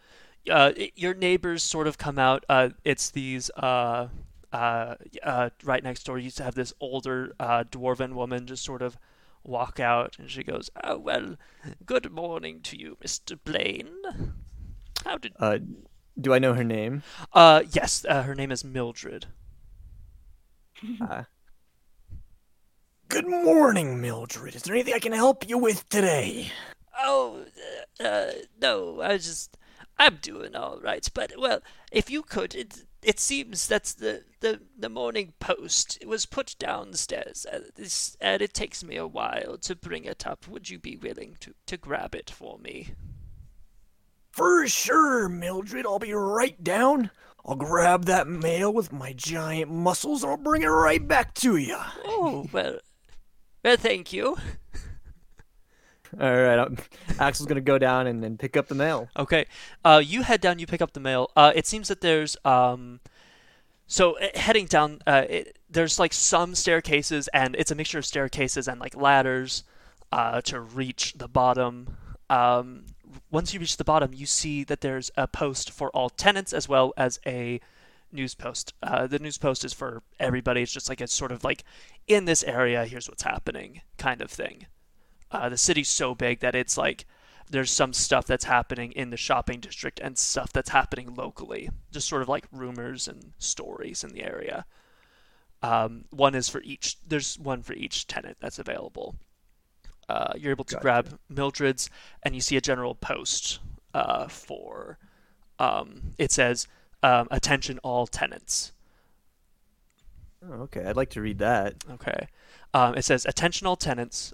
uh, 0.49 0.71
your 0.95 1.13
neighbors 1.13 1.63
sort 1.63 1.87
of 1.87 1.97
come 1.97 2.17
out. 2.17 2.45
Uh, 2.47 2.69
it's 2.85 3.11
these 3.11 3.51
uh, 3.57 4.07
uh, 4.53 4.95
uh, 5.21 5.49
right 5.65 5.83
next 5.83 6.05
door. 6.05 6.17
You 6.17 6.25
used 6.25 6.37
to 6.37 6.43
have 6.43 6.55
this 6.55 6.73
older 6.79 7.35
uh, 7.41 7.65
dwarven 7.69 8.13
woman 8.13 8.47
just 8.47 8.63
sort 8.63 8.81
of 8.81 8.97
walk 9.45 9.79
out, 9.79 10.17
and 10.19 10.29
she 10.29 10.43
goes, 10.43 10.69
"Oh 10.83 10.97
well, 10.97 11.35
good 11.85 12.11
morning 12.11 12.61
to 12.63 12.77
you, 12.79 12.97
Mister 13.01 13.35
Blaine. 13.35 13.95
How 15.03 15.17
did?" 15.17 15.33
Uh, 15.39 15.59
do 16.19 16.33
I 16.33 16.39
know 16.39 16.53
her 16.53 16.63
name? 16.63 17.03
Uh, 17.33 17.63
yes. 17.71 18.05
Uh, 18.07 18.23
her 18.23 18.35
name 18.35 18.51
is 18.51 18.63
Mildred. 18.63 19.27
Uh, 21.01 21.23
Good 23.07 23.27
morning, 23.27 24.01
Mildred. 24.01 24.55
Is 24.55 24.63
there 24.63 24.75
anything 24.75 24.93
I 24.93 24.99
can 24.99 25.11
help 25.13 25.47
you 25.47 25.57
with 25.57 25.87
today? 25.89 26.51
Oh, 26.97 27.45
uh, 27.99 28.03
uh, 28.03 28.31
no, 28.59 29.01
I 29.01 29.17
just, 29.17 29.57
I'm 29.97 30.17
doing 30.21 30.55
all 30.55 30.79
right. 30.81 31.07
But 31.13 31.33
well, 31.37 31.61
if 31.91 32.09
you 32.09 32.23
could, 32.23 32.55
it 32.55 32.85
it 33.05 33.19
seems 33.19 33.67
that's 33.67 33.93
the 33.93 34.23
the 34.39 34.61
the 34.77 34.89
morning 34.89 35.33
post. 35.39 35.97
It 36.01 36.07
was 36.07 36.25
put 36.25 36.55
downstairs. 36.57 37.45
Uh, 37.51 37.59
this 37.75 38.17
and 38.19 38.41
it 38.41 38.53
takes 38.53 38.83
me 38.83 38.95
a 38.97 39.07
while 39.07 39.57
to 39.61 39.75
bring 39.75 40.05
it 40.05 40.25
up. 40.25 40.47
Would 40.47 40.69
you 40.69 40.79
be 40.79 40.95
willing 40.95 41.37
to 41.41 41.53
to 41.67 41.77
grab 41.77 42.15
it 42.15 42.29
for 42.29 42.57
me? 42.57 42.89
For 44.31 44.67
sure, 44.67 45.29
Mildred. 45.29 45.85
I'll 45.85 45.99
be 45.99 46.13
right 46.13 46.61
down. 46.61 47.11
I'll 47.45 47.55
grab 47.55 48.05
that 48.05 48.27
mail 48.27 48.73
with 48.73 48.91
my 48.91 49.13
giant 49.13 49.71
muscles 49.71 50.23
and 50.23 50.31
I'll 50.31 50.37
bring 50.37 50.63
it 50.63 50.67
right 50.67 51.07
back 51.07 51.35
to 51.35 51.55
you. 51.57 51.77
Oh 52.05 52.47
well, 52.51 52.79
well, 53.63 53.77
thank 53.77 54.11
you. 54.11 54.37
All 56.19 56.35
right, 56.35 56.59
I'm, 56.59 56.77
Axel's 57.19 57.47
gonna 57.47 57.61
go 57.61 57.77
down 57.77 58.07
and, 58.07 58.23
and 58.23 58.39
pick 58.39 58.55
up 58.55 58.67
the 58.67 58.75
mail. 58.75 59.09
Okay. 59.17 59.45
Uh, 59.83 60.01
you 60.03 60.21
head 60.21 60.41
down. 60.41 60.59
You 60.59 60.67
pick 60.67 60.81
up 60.81 60.93
the 60.93 60.99
mail. 60.99 61.31
Uh, 61.35 61.51
it 61.55 61.67
seems 61.67 61.87
that 61.89 62.01
there's 62.01 62.37
um, 62.45 62.99
so 63.87 64.17
uh, 64.17 64.27
heading 64.35 64.65
down. 64.65 65.01
Uh, 65.05 65.25
it, 65.29 65.57
there's 65.69 65.99
like 65.99 66.13
some 66.13 66.55
staircases, 66.55 67.27
and 67.29 67.55
it's 67.55 67.71
a 67.71 67.75
mixture 67.75 67.99
of 67.99 68.05
staircases 68.05 68.67
and 68.67 68.79
like 68.79 68.95
ladders, 68.95 69.63
uh, 70.11 70.41
to 70.41 70.59
reach 70.59 71.13
the 71.13 71.27
bottom. 71.27 71.97
Um, 72.29 72.85
once 73.31 73.53
you 73.53 73.59
reach 73.59 73.77
the 73.77 73.83
bottom, 73.83 74.11
you 74.13 74.25
see 74.25 74.63
that 74.63 74.81
there's 74.81 75.11
a 75.17 75.27
post 75.27 75.71
for 75.71 75.89
all 75.89 76.09
tenants 76.09 76.53
as 76.53 76.67
well 76.67 76.93
as 76.97 77.19
a 77.25 77.59
news 78.11 78.33
post. 78.33 78.73
Uh, 78.81 79.07
the 79.07 79.19
news 79.19 79.37
post 79.37 79.65
is 79.65 79.73
for 79.73 80.01
everybody. 80.19 80.61
It's 80.61 80.71
just 80.71 80.89
like 80.89 81.01
it's 81.01 81.13
sort 81.13 81.31
of 81.31 81.43
like 81.43 81.63
in 82.07 82.25
this 82.25 82.43
area. 82.43 82.85
Here's 82.85 83.09
what's 83.09 83.23
happening, 83.23 83.81
kind 83.97 84.21
of 84.21 84.31
thing. 84.31 84.65
Uh, 85.31 85.49
the 85.49 85.57
city's 85.57 85.89
so 85.89 86.15
big 86.15 86.39
that 86.39 86.55
it's 86.55 86.77
like 86.77 87.05
there's 87.49 87.71
some 87.71 87.93
stuff 87.93 88.25
that's 88.25 88.45
happening 88.45 88.91
in 88.93 89.09
the 89.09 89.17
shopping 89.17 89.59
district 89.59 89.99
and 89.99 90.17
stuff 90.17 90.51
that's 90.51 90.69
happening 90.69 91.13
locally. 91.13 91.69
Just 91.91 92.07
sort 92.07 92.21
of 92.21 92.29
like 92.29 92.47
rumors 92.51 93.07
and 93.07 93.33
stories 93.37 94.03
in 94.03 94.11
the 94.11 94.23
area. 94.23 94.65
Um, 95.61 96.05
one 96.11 96.35
is 96.35 96.49
for 96.49 96.61
each. 96.61 96.97
There's 97.07 97.37
one 97.39 97.63
for 97.63 97.73
each 97.73 98.07
tenant 98.07 98.37
that's 98.39 98.59
available. 98.59 99.15
Uh, 100.07 100.33
you're 100.37 100.51
able 100.51 100.63
to 100.65 100.75
Gotcha. 100.75 100.81
grab 100.81 101.19
Mildred's, 101.29 101.89
and 102.23 102.35
you 102.35 102.41
see 102.41 102.57
a 102.57 102.61
general 102.61 102.93
post 102.95 103.59
uh, 103.93 104.27
for. 104.27 104.97
Um, 105.57 106.13
it 106.17 106.31
says, 106.31 106.67
um, 107.01 107.27
"Attention, 107.31 107.79
all 107.79 108.05
tenants." 108.05 108.73
Oh, 110.47 110.53
okay, 110.63 110.85
I'd 110.85 110.95
like 110.95 111.09
to 111.11 111.21
read 111.21 111.39
that. 111.39 111.75
Okay. 111.89 112.27
Um, 112.73 112.95
it 112.95 113.05
says, 113.05 113.25
attention 113.25 113.65
all 113.67 113.77
tenants. 113.77 114.33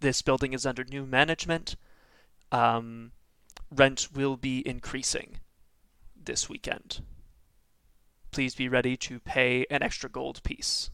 This 0.00 0.22
building 0.22 0.52
is 0.52 0.64
under 0.66 0.84
new 0.84 1.04
management. 1.06 1.76
Um, 2.50 3.12
rent 3.70 4.08
will 4.14 4.36
be 4.36 4.66
increasing 4.66 5.36
this 6.20 6.48
weekend. 6.48 7.02
Please 8.30 8.54
be 8.54 8.68
ready 8.68 8.96
to 8.96 9.20
pay 9.20 9.66
an 9.70 9.82
extra 9.82 10.08
gold 10.08 10.42
piece. 10.42 10.90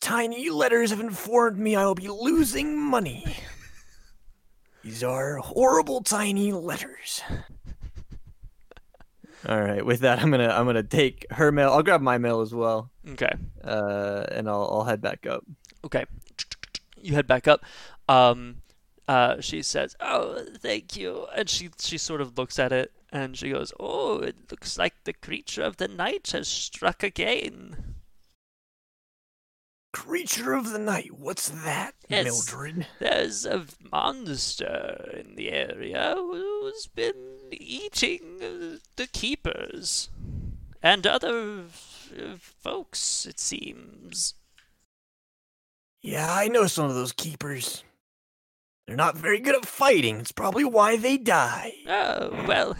Tiny 0.00 0.50
letters 0.50 0.90
have 0.90 1.00
informed 1.00 1.58
me 1.58 1.74
I 1.76 1.84
will 1.84 1.94
be 1.94 2.08
losing 2.08 2.78
money. 2.78 3.36
These 4.82 5.02
are 5.02 5.38
horrible 5.38 6.00
tiny 6.02 6.52
letters. 6.52 7.20
All 9.48 9.60
right, 9.60 9.84
with 9.84 10.00
that, 10.00 10.20
I'm 10.22 10.30
gonna 10.30 10.48
I'm 10.48 10.64
gonna 10.66 10.82
take 10.82 11.26
her 11.30 11.52
mail. 11.52 11.70
I'll 11.70 11.82
grab 11.82 12.00
my 12.00 12.18
mail 12.18 12.40
as 12.40 12.54
well, 12.54 12.90
Okay. 13.10 13.30
uh, 13.64 14.24
and 14.30 14.48
I'll 14.48 14.68
I'll 14.72 14.84
head 14.84 15.00
back 15.00 15.26
up. 15.26 15.44
Okay. 15.84 16.04
You 17.00 17.14
head 17.14 17.26
back 17.26 17.46
up. 17.46 17.64
Um, 18.08 18.62
uh, 19.08 19.40
she 19.40 19.62
says, 19.62 19.94
"Oh, 20.00 20.44
thank 20.58 20.96
you," 20.96 21.26
and 21.34 21.48
she 21.48 21.70
she 21.78 21.98
sort 21.98 22.20
of 22.20 22.36
looks 22.38 22.58
at 22.58 22.72
it 22.72 22.92
and 23.12 23.36
she 23.36 23.50
goes, 23.50 23.72
"Oh, 23.78 24.18
it 24.18 24.50
looks 24.50 24.76
like 24.78 25.04
the 25.04 25.12
creature 25.12 25.62
of 25.62 25.76
the 25.76 25.88
night 25.88 26.30
has 26.32 26.48
struck 26.48 27.02
again." 27.02 27.94
Creature 29.92 30.52
of 30.52 30.72
the 30.72 30.78
night, 30.78 31.12
what's 31.18 31.48
that, 31.48 31.94
Yes. 32.08 32.24
Mildred? 32.24 32.86
There's 32.98 33.46
a 33.46 33.64
monster 33.90 35.10
in 35.18 35.36
the 35.36 35.50
area 35.50 36.14
who's 36.16 36.86
been 36.86 37.38
eating 37.50 38.78
the 38.96 39.06
keepers 39.06 40.10
and 40.82 41.06
other 41.06 41.64
folks, 42.38 43.24
it 43.24 43.40
seems. 43.40 44.34
Yeah, 46.06 46.32
I 46.32 46.48
know 46.48 46.66
some 46.66 46.86
of 46.88 46.94
those 46.94 47.12
keepers. 47.12 47.82
They're 48.86 48.96
not 48.96 49.16
very 49.18 49.40
good 49.40 49.56
at 49.56 49.66
fighting. 49.66 50.20
It's 50.20 50.30
probably 50.32 50.64
why 50.64 50.96
they 50.96 51.18
die. 51.18 51.72
Oh, 51.88 52.44
well, 52.46 52.76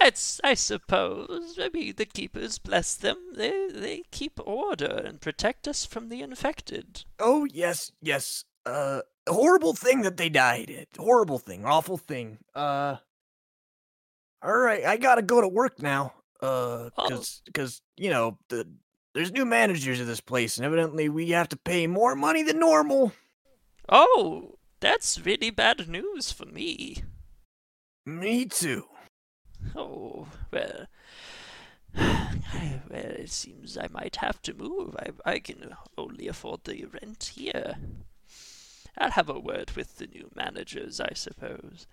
it's, 0.00 0.40
I 0.42 0.54
suppose. 0.54 1.58
I 1.60 1.68
mean, 1.68 1.92
the 1.96 2.06
keepers, 2.06 2.58
bless 2.58 2.94
them, 2.94 3.18
they, 3.34 3.68
they 3.68 4.02
keep 4.10 4.40
order 4.44 5.02
and 5.04 5.20
protect 5.20 5.68
us 5.68 5.84
from 5.84 6.08
the 6.08 6.22
infected. 6.22 7.04
Oh 7.18 7.44
yes, 7.52 7.92
yes. 8.00 8.44
Uh, 8.64 9.02
horrible 9.28 9.74
thing 9.74 10.00
that 10.02 10.16
they 10.16 10.30
died. 10.30 10.70
It 10.70 10.88
horrible 10.98 11.38
thing, 11.38 11.66
awful 11.66 11.98
thing. 11.98 12.38
Uh, 12.54 12.96
all 14.42 14.56
right, 14.56 14.84
I 14.84 14.96
gotta 14.96 15.22
go 15.22 15.40
to 15.42 15.48
work 15.48 15.82
now. 15.82 16.14
Uh, 16.40 16.90
Oh. 16.98 17.08
cause, 17.08 17.42
cause 17.52 17.82
you 17.96 18.08
know 18.10 18.38
the 18.48 18.66
there's 19.16 19.32
new 19.32 19.46
managers 19.46 19.98
of 19.98 20.06
this 20.06 20.20
place, 20.20 20.58
and 20.58 20.66
evidently 20.66 21.08
we 21.08 21.30
have 21.30 21.48
to 21.48 21.56
pay 21.56 21.86
more 21.86 22.14
money 22.14 22.42
than 22.42 22.58
normal. 22.58 23.12
Oh, 23.88 24.58
that's 24.78 25.24
really 25.24 25.48
bad 25.48 25.88
news 25.88 26.30
for 26.32 26.44
me. 26.44 26.98
Me 28.04 28.44
too. 28.44 28.84
Oh, 29.74 30.26
well. 30.52 30.84
well, 31.96 32.30
it 32.90 33.30
seems 33.30 33.78
I 33.78 33.88
might 33.90 34.16
have 34.16 34.42
to 34.42 34.52
move. 34.52 34.94
I, 34.98 35.30
I 35.30 35.38
can 35.38 35.74
only 35.96 36.28
afford 36.28 36.64
the 36.64 36.84
rent 36.84 37.32
here. 37.36 37.76
I'll 38.98 39.12
have 39.12 39.30
a 39.30 39.40
word 39.40 39.70
with 39.74 39.96
the 39.96 40.08
new 40.08 40.30
managers, 40.34 41.00
I 41.00 41.14
suppose. 41.14 41.86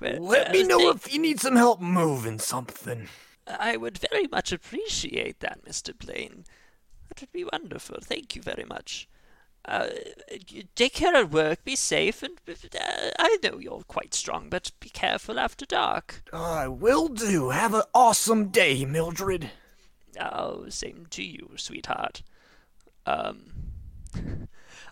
Well, 0.00 0.18
Let 0.22 0.50
me 0.50 0.62
uh, 0.64 0.66
know 0.66 0.78
thank- 0.78 0.96
if 0.96 1.12
you 1.12 1.20
need 1.20 1.40
some 1.40 1.56
help 1.56 1.82
moving 1.82 2.38
something. 2.38 3.08
I 3.46 3.76
would 3.76 3.98
very 3.98 4.26
much 4.26 4.52
appreciate 4.52 5.40
that, 5.40 5.64
Mr. 5.64 5.96
Blaine. 5.96 6.44
That 7.08 7.20
would 7.20 7.32
be 7.32 7.44
wonderful. 7.44 7.98
Thank 8.02 8.34
you 8.36 8.42
very 8.42 8.64
much. 8.64 9.08
Uh, 9.66 9.88
take 10.74 10.92
care 10.92 11.14
at 11.14 11.30
work, 11.30 11.64
be 11.64 11.74
safe, 11.74 12.22
and 12.22 12.38
uh, 12.48 13.10
I 13.18 13.38
know 13.42 13.58
you're 13.58 13.82
quite 13.88 14.12
strong, 14.12 14.48
but 14.50 14.72
be 14.78 14.90
careful 14.90 15.38
after 15.40 15.64
dark. 15.64 16.22
I 16.34 16.68
will 16.68 17.08
do. 17.08 17.48
Have 17.48 17.72
an 17.72 17.84
awesome 17.94 18.48
day, 18.48 18.84
Mildred. 18.84 19.50
Oh, 20.20 20.68
same 20.68 21.06
to 21.10 21.22
you, 21.22 21.52
sweetheart. 21.56 22.22
Um, 23.06 23.52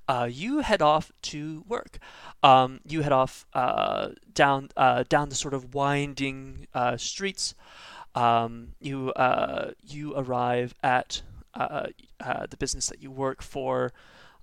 uh, 0.08 0.28
you 0.30 0.60
head 0.60 0.80
off 0.80 1.12
to 1.22 1.64
work. 1.68 1.98
Um, 2.42 2.80
you 2.86 3.02
head 3.02 3.12
off 3.12 3.44
uh, 3.52 4.10
down 4.32 4.70
uh, 4.76 5.04
down 5.08 5.28
the 5.28 5.34
sort 5.34 5.54
of 5.54 5.74
winding 5.74 6.66
uh, 6.72 6.96
streets. 6.96 7.54
Um, 8.14 8.74
you 8.80 9.12
uh, 9.12 9.72
you 9.82 10.14
arrive 10.16 10.74
at 10.82 11.22
uh, 11.54 11.86
uh, 12.20 12.46
the 12.48 12.56
business 12.56 12.86
that 12.88 13.02
you 13.02 13.10
work 13.10 13.42
for. 13.42 13.92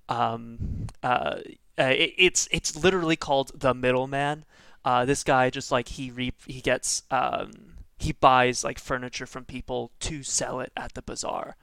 Um, 0.08 0.88
uh, 1.02 1.40
uh, 1.78 1.84
it, 1.84 2.14
it's 2.18 2.48
it's 2.50 2.76
literally 2.76 3.16
called 3.16 3.52
the 3.54 3.74
middleman. 3.74 4.44
Uh, 4.84 5.04
this 5.04 5.22
guy 5.22 5.50
just 5.50 5.70
like 5.70 5.88
he 5.88 6.10
re- 6.10 6.32
he 6.46 6.60
gets 6.60 7.04
um, 7.10 7.76
he 7.98 8.12
buys 8.12 8.64
like 8.64 8.78
furniture 8.78 9.26
from 9.26 9.44
people 9.44 9.90
to 10.00 10.22
sell 10.22 10.60
it 10.60 10.72
at 10.76 10.94
the 10.94 11.02
bazaar, 11.02 11.56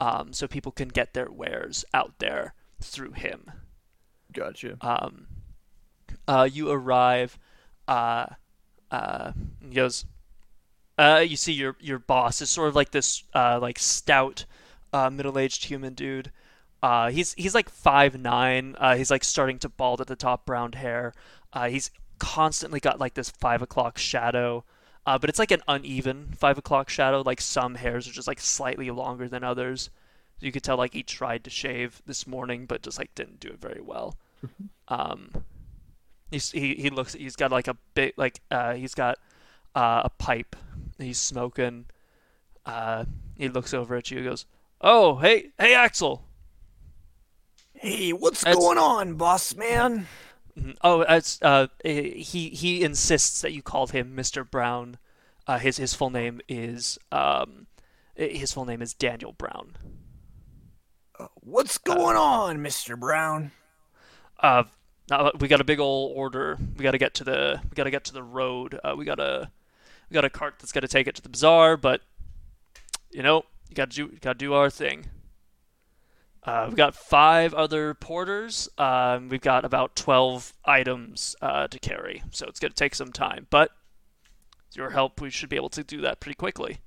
um, 0.00 0.32
so 0.32 0.46
people 0.46 0.72
can 0.72 0.88
get 0.88 1.14
their 1.14 1.30
wares 1.30 1.84
out 1.92 2.18
there 2.18 2.54
through 2.80 3.12
him. 3.12 3.50
Gotcha. 4.32 4.76
Um, 4.80 5.26
uh, 6.26 6.48
you 6.50 6.70
arrive. 6.70 7.38
Uh, 7.86 8.26
uh, 8.90 9.32
he 9.60 9.74
goes. 9.74 10.06
Uh, 10.96 11.24
you 11.26 11.36
see 11.36 11.52
your 11.52 11.76
your 11.80 11.98
boss 11.98 12.40
is 12.40 12.50
sort 12.50 12.68
of 12.68 12.76
like 12.76 12.90
this 12.90 13.24
uh, 13.34 13.58
like 13.60 13.78
stout 13.78 14.44
uh, 14.92 15.10
middle-aged 15.10 15.64
human 15.64 15.94
dude. 15.94 16.30
Uh, 16.82 17.10
he's 17.10 17.32
he's 17.34 17.54
like 17.54 17.68
five 17.68 18.18
nine. 18.18 18.76
Uh, 18.78 18.94
he's 18.94 19.10
like 19.10 19.24
starting 19.24 19.58
to 19.58 19.68
bald 19.68 20.00
at 20.00 20.06
the 20.06 20.16
top, 20.16 20.46
brown 20.46 20.72
hair. 20.72 21.12
Uh, 21.52 21.68
he's 21.68 21.90
constantly 22.18 22.78
got 22.78 23.00
like 23.00 23.14
this 23.14 23.30
five 23.30 23.62
o'clock 23.62 23.98
shadow, 23.98 24.64
uh, 25.06 25.18
but 25.18 25.30
it's 25.30 25.38
like 25.38 25.50
an 25.50 25.62
uneven 25.66 26.34
five 26.36 26.58
o'clock 26.58 26.88
shadow. 26.88 27.22
Like 27.22 27.40
some 27.40 27.74
hairs 27.74 28.06
are 28.06 28.12
just 28.12 28.28
like 28.28 28.40
slightly 28.40 28.90
longer 28.90 29.28
than 29.28 29.42
others. 29.42 29.90
You 30.40 30.52
could 30.52 30.62
tell 30.62 30.76
like 30.76 30.92
he 30.92 31.02
tried 31.02 31.42
to 31.44 31.50
shave 31.50 32.02
this 32.06 32.26
morning, 32.26 32.66
but 32.66 32.82
just 32.82 32.98
like 32.98 33.14
didn't 33.14 33.40
do 33.40 33.48
it 33.48 33.60
very 33.60 33.80
well. 33.80 34.16
um, 34.88 35.30
he's, 36.30 36.50
he 36.50 36.74
he 36.74 36.90
looks. 36.90 37.14
He's 37.14 37.36
got 37.36 37.50
like 37.50 37.66
a 37.66 37.76
big 37.94 38.12
like 38.16 38.40
uh, 38.50 38.74
he's 38.74 38.94
got 38.94 39.18
uh, 39.74 40.02
a 40.04 40.10
pipe. 40.10 40.54
He's 40.98 41.18
smoking. 41.18 41.86
Uh, 42.64 43.04
he 43.36 43.48
looks 43.48 43.74
over 43.74 43.96
at 43.96 44.10
you. 44.10 44.18
and 44.18 44.26
goes, 44.26 44.46
"Oh, 44.80 45.16
hey, 45.16 45.50
hey, 45.58 45.74
Axel." 45.74 46.24
Hey, 47.72 48.12
what's 48.12 48.42
That's- 48.42 48.56
going 48.56 48.78
on, 48.78 49.14
boss 49.14 49.54
man? 49.54 50.06
Mhm. 50.58 50.76
Oh, 50.82 51.00
it's 51.02 51.40
uh, 51.42 51.66
he 51.84 52.50
he 52.50 52.82
insists 52.84 53.40
that 53.42 53.52
you 53.52 53.60
call 53.62 53.88
him 53.88 54.16
Mr. 54.16 54.48
Brown. 54.48 54.98
Uh, 55.46 55.58
his 55.58 55.76
his 55.78 55.94
full 55.94 56.10
name 56.10 56.40
is 56.48 56.98
um, 57.12 57.66
his 58.14 58.52
full 58.52 58.64
name 58.64 58.80
is 58.80 58.94
Daniel 58.94 59.32
Brown. 59.32 59.76
What's 61.40 61.78
going 61.78 62.16
on, 62.16 62.58
Mr. 62.58 62.98
Brown? 62.98 63.52
Uh, 64.40 64.64
we 65.38 65.48
got 65.48 65.60
a 65.60 65.64
big 65.64 65.78
old 65.80 66.16
order. 66.16 66.56
We 66.76 66.82
got 66.82 66.92
to 66.92 66.98
get 66.98 67.14
to 67.14 67.24
the 67.24 67.60
we 67.62 67.74
got 67.74 67.84
to 67.84 67.90
get 67.90 68.04
to 68.04 68.12
the 68.12 68.22
road. 68.22 68.78
Uh, 68.82 68.94
we 68.96 69.04
got 69.04 69.20
a 69.20 69.50
we 70.14 70.16
got 70.16 70.24
a 70.24 70.30
cart 70.30 70.54
that's 70.60 70.70
going 70.70 70.82
to 70.82 70.88
take 70.88 71.08
it 71.08 71.16
to 71.16 71.22
the 71.22 71.28
bazaar, 71.28 71.76
but 71.76 72.00
you 73.10 73.20
know 73.20 73.42
you 73.68 73.74
got 73.74 73.90
to 73.90 73.96
do 73.96 74.16
got 74.20 74.34
to 74.34 74.38
do 74.38 74.54
our 74.54 74.70
thing. 74.70 75.06
Uh, 76.44 76.66
we've 76.68 76.76
got 76.76 76.94
five 76.94 77.52
other 77.52 77.94
porters. 77.94 78.68
Um, 78.78 79.28
we've 79.28 79.40
got 79.40 79.64
about 79.64 79.96
twelve 79.96 80.52
items 80.64 81.34
uh, 81.42 81.66
to 81.66 81.80
carry, 81.80 82.22
so 82.30 82.46
it's 82.46 82.60
going 82.60 82.70
to 82.70 82.76
take 82.76 82.94
some 82.94 83.10
time. 83.10 83.48
But 83.50 83.72
with 84.68 84.76
your 84.76 84.90
help, 84.90 85.20
we 85.20 85.30
should 85.30 85.48
be 85.48 85.56
able 85.56 85.70
to 85.70 85.82
do 85.82 86.00
that 86.02 86.20
pretty 86.20 86.36
quickly. 86.36 86.78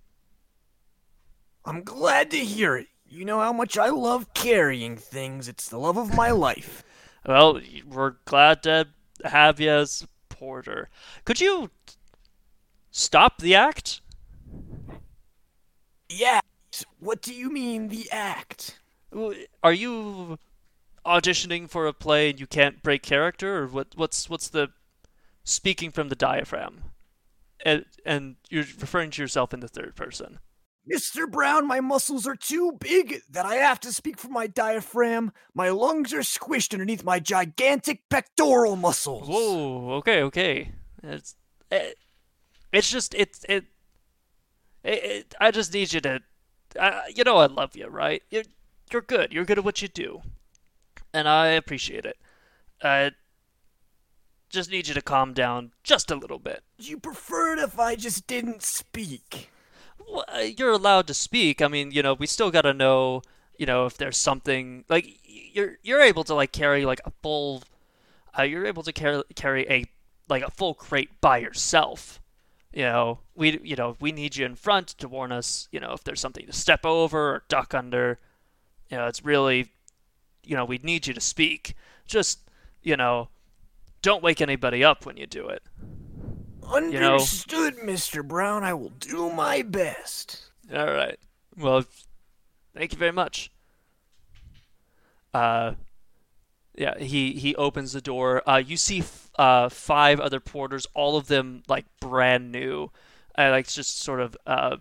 I'm 1.66 1.84
glad 1.84 2.32
to 2.32 2.38
hear 2.38 2.78
it. 2.78 2.88
You 3.06 3.26
know 3.26 3.42
how 3.42 3.52
much 3.52 3.78
I 3.78 3.90
love 3.90 4.34
carrying 4.34 4.96
things. 4.96 5.50
It's 5.50 5.68
the 5.68 5.80
love 5.80 5.98
of 5.98 6.16
my 6.16 6.32
life. 6.32 6.84
Well, 7.26 7.60
we're 7.86 8.14
glad 8.24 8.64
to 8.64 8.88
have 9.26 9.60
you 9.60 9.70
as 9.70 10.08
porter. 10.30 10.88
Could 11.26 11.42
you 11.42 11.70
stop 12.98 13.40
the 13.40 13.56
act? 13.56 14.02
Yeah. 16.10 16.40
What 17.00 17.22
do 17.22 17.34
you 17.34 17.50
mean, 17.50 17.90
the 17.90 18.10
act? 18.12 18.80
Are 19.64 19.74
you 19.74 20.38
auditioning 21.06 21.70
for 21.70 21.88
a 21.88 21.94
play 21.94 22.30
and 22.30 22.40
you 22.40 22.48
can't 22.48 22.84
break 22.84 23.04
character, 23.04 23.60
or 23.60 23.68
what? 23.68 23.88
What's 23.96 24.30
what's 24.30 24.50
the 24.50 24.70
speaking 25.44 25.92
from 25.92 26.10
the 26.10 26.16
diaphragm? 26.16 26.84
And, 27.66 27.86
and 28.06 28.36
you're 28.50 28.66
referring 28.80 29.10
to 29.12 29.22
yourself 29.22 29.54
in 29.54 29.62
the 29.62 29.68
third 29.68 29.96
person. 29.96 30.40
Mr. 30.92 31.30
Brown, 31.30 31.68
my 31.68 31.82
muscles 31.82 32.28
are 32.28 32.36
too 32.36 32.78
big 32.80 33.22
that 33.30 33.46
I 33.46 33.56
have 33.56 33.80
to 33.82 33.92
speak 33.92 34.20
from 34.20 34.32
my 34.32 34.48
diaphragm. 34.48 35.34
My 35.54 35.70
lungs 35.70 36.14
are 36.14 36.20
squished 36.20 36.72
underneath 36.74 37.04
my 37.04 37.20
gigantic 37.20 38.08
pectoral 38.10 38.76
muscles. 38.76 39.28
Whoa. 39.28 39.96
Okay. 39.96 40.22
Okay. 40.24 40.72
It's 41.04 41.36
it, 41.72 41.76
eh, 41.76 41.92
it's 42.78 42.92
just 42.92 43.14
it's 43.16 43.44
it, 43.50 43.66
it, 44.84 45.04
it. 45.04 45.36
I 45.40 45.52
just 45.52 45.74
need 45.74 45.94
you 45.94 46.02
to. 46.02 46.22
Uh, 46.78 47.02
you 47.14 47.24
know 47.24 47.38
I 47.38 47.48
love 47.48 47.76
you, 47.76 47.88
right? 47.88 48.22
You're 48.30 48.44
you're 48.92 49.02
good. 49.02 49.34
You're 49.34 49.46
good 49.46 49.58
at 49.58 49.64
what 49.64 49.82
you 49.82 49.88
do, 49.88 50.22
and 51.14 51.28
I 51.28 51.48
appreciate 51.48 52.06
it. 52.06 52.18
I 52.84 53.12
just 54.50 54.70
need 54.70 54.88
you 54.88 54.94
to 54.94 55.02
calm 55.02 55.34
down 55.34 55.72
just 55.84 56.12
a 56.12 56.16
little 56.16 56.40
bit. 56.40 56.64
You 56.78 56.98
prefer 57.00 57.54
it 57.54 57.60
if 57.60 57.80
I 57.80 57.96
just 57.96 58.28
didn't 58.28 58.62
speak. 58.62 59.50
Well, 60.08 60.26
uh, 60.28 60.40
you're 60.40 60.72
allowed 60.72 61.08
to 61.08 61.14
speak. 61.14 61.62
I 61.62 61.68
mean, 61.68 61.92
you 61.92 62.02
know, 62.02 62.14
we 62.14 62.28
still 62.28 62.52
got 62.52 62.62
to 62.62 62.74
know, 62.74 63.24
you 63.58 63.66
know, 63.66 63.88
if 63.88 63.98
there's 63.98 64.18
something 64.18 64.86
like 64.88 65.20
you're 65.26 65.78
you're 65.82 66.02
able 66.02 66.24
to 66.26 66.36
like 66.36 66.52
carry 66.52 66.86
like 66.86 67.02
a 67.06 67.12
full, 67.24 67.64
uh, 68.38 68.44
you're 68.44 68.68
able 68.68 68.84
to 68.84 68.94
carry 68.94 69.24
carry 69.36 69.68
a 69.68 69.86
like 70.30 70.44
a 70.44 70.52
full 70.52 70.76
crate 70.76 71.20
by 71.20 71.40
yourself. 71.40 72.22
You 72.74 72.84
know, 72.84 73.20
we 73.36 73.60
you 73.64 73.76
know 73.76 73.96
we 74.00 74.12
need 74.12 74.36
you 74.36 74.46
in 74.46 74.56
front 74.56 74.88
to 74.90 75.08
warn 75.08 75.32
us. 75.32 75.68
You 75.72 75.80
know, 75.80 75.94
if 75.94 76.04
there's 76.04 76.20
something 76.20 76.46
to 76.46 76.54
step 76.54 76.86
over 76.86 77.18
or 77.36 77.44
duck 77.48 77.74
under. 77.74 78.20
You 78.90 78.98
know, 78.98 79.08
it's 79.08 79.26
really, 79.26 79.68
you 80.44 80.56
know, 80.56 80.64
we 80.64 80.78
need 80.82 81.08
you 81.08 81.14
to 81.14 81.20
speak. 81.22 81.76
Just 82.08 82.40
you 82.84 82.96
know, 82.96 83.30
don't 84.02 84.24
wake 84.24 84.40
anybody 84.42 84.84
up 84.84 85.06
when 85.06 85.18
you 85.18 85.26
do 85.28 85.48
it. 85.48 85.64
know- 87.00 87.14
Understood, 87.14 87.78
Mr. 87.78 88.26
Brown. 88.26 88.64
I 88.64 88.74
will 88.74 88.90
do 88.90 89.30
my 89.32 89.62
best. 89.62 90.44
All 90.74 90.86
right. 90.86 91.18
Well, 91.58 91.84
thank 92.76 92.92
you 92.92 92.98
very 92.98 93.12
much. 93.14 93.52
Uh, 95.34 95.74
yeah. 96.76 96.98
He 97.00 97.34
he 97.34 97.56
opens 97.56 97.94
the 97.94 98.02
door. 98.02 98.48
Uh, 98.50 98.58
you 98.58 98.78
see 98.78 99.00
f- 99.00 99.27
uh 99.38 99.70
five 99.70 100.20
other 100.20 100.40
porters, 100.40 100.88
all 100.94 101.18
of 101.18 101.28
them 101.28 101.64
like 101.68 101.86
brand 102.00 102.52
new, 102.52 102.92
uh, 103.38 103.50
like 103.52 103.68
just 103.68 104.00
sort 104.00 104.20
of 104.20 104.38
uh 104.46 104.78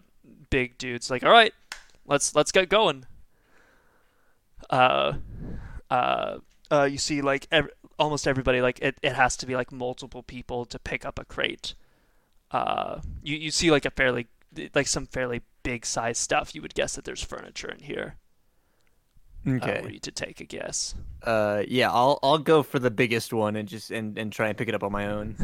big 0.51 0.79
dudes. 0.79 1.11
Like, 1.11 1.25
all 1.25 1.31
right, 1.31 1.53
let's 2.07 2.35
let's 2.35 2.53
get 2.53 2.69
going. 2.69 3.07
Uh, 4.71 5.14
uh, 5.90 6.38
uh. 6.71 6.88
You 6.90 6.99
see 6.99 7.23
like 7.23 7.47
ev- 7.53 7.71
almost 7.99 8.27
everybody. 8.27 8.61
Like 8.61 8.79
it, 8.81 8.97
it 9.03 9.12
has 9.12 9.37
to 9.38 9.47
be 9.47 9.55
like 9.55 9.71
multiple 9.71 10.23
people 10.23 10.64
to 10.66 10.79
pick 10.79 11.05
up 11.05 11.19
a 11.19 11.25
crate. 11.25 11.75
Uh, 12.51 13.01
you 13.23 13.37
you 13.37 13.51
see 13.51 13.71
like 13.71 13.85
a 13.85 13.90
fairly 13.90 14.27
like 14.75 14.87
some 14.87 15.07
fairly 15.07 15.42
big 15.62 15.85
size 15.85 16.19
stuff, 16.19 16.55
you 16.55 16.62
would 16.62 16.75
guess 16.75 16.95
that 16.95 17.05
there's 17.05 17.23
furniture 17.23 17.69
in 17.69 17.81
here. 17.81 18.16
Uh, 19.61 19.74
Okay. 19.74 19.80
were 19.80 19.90
you 19.90 20.00
to 20.00 20.11
take 20.11 20.40
a 20.40 20.44
guess? 20.44 20.94
Uh, 21.22 21.62
yeah, 21.66 21.90
I'll 21.90 22.18
I'll 22.22 22.38
go 22.38 22.62
for 22.62 22.78
the 22.78 22.90
biggest 22.90 23.32
one 23.32 23.56
and 23.56 23.68
just 23.68 23.90
and, 23.90 24.16
and 24.18 24.32
try 24.32 24.48
and 24.48 24.56
pick 24.56 24.68
it 24.68 24.74
up 24.74 24.82
on 24.82 24.92
my 24.92 25.06
own. 25.09 25.37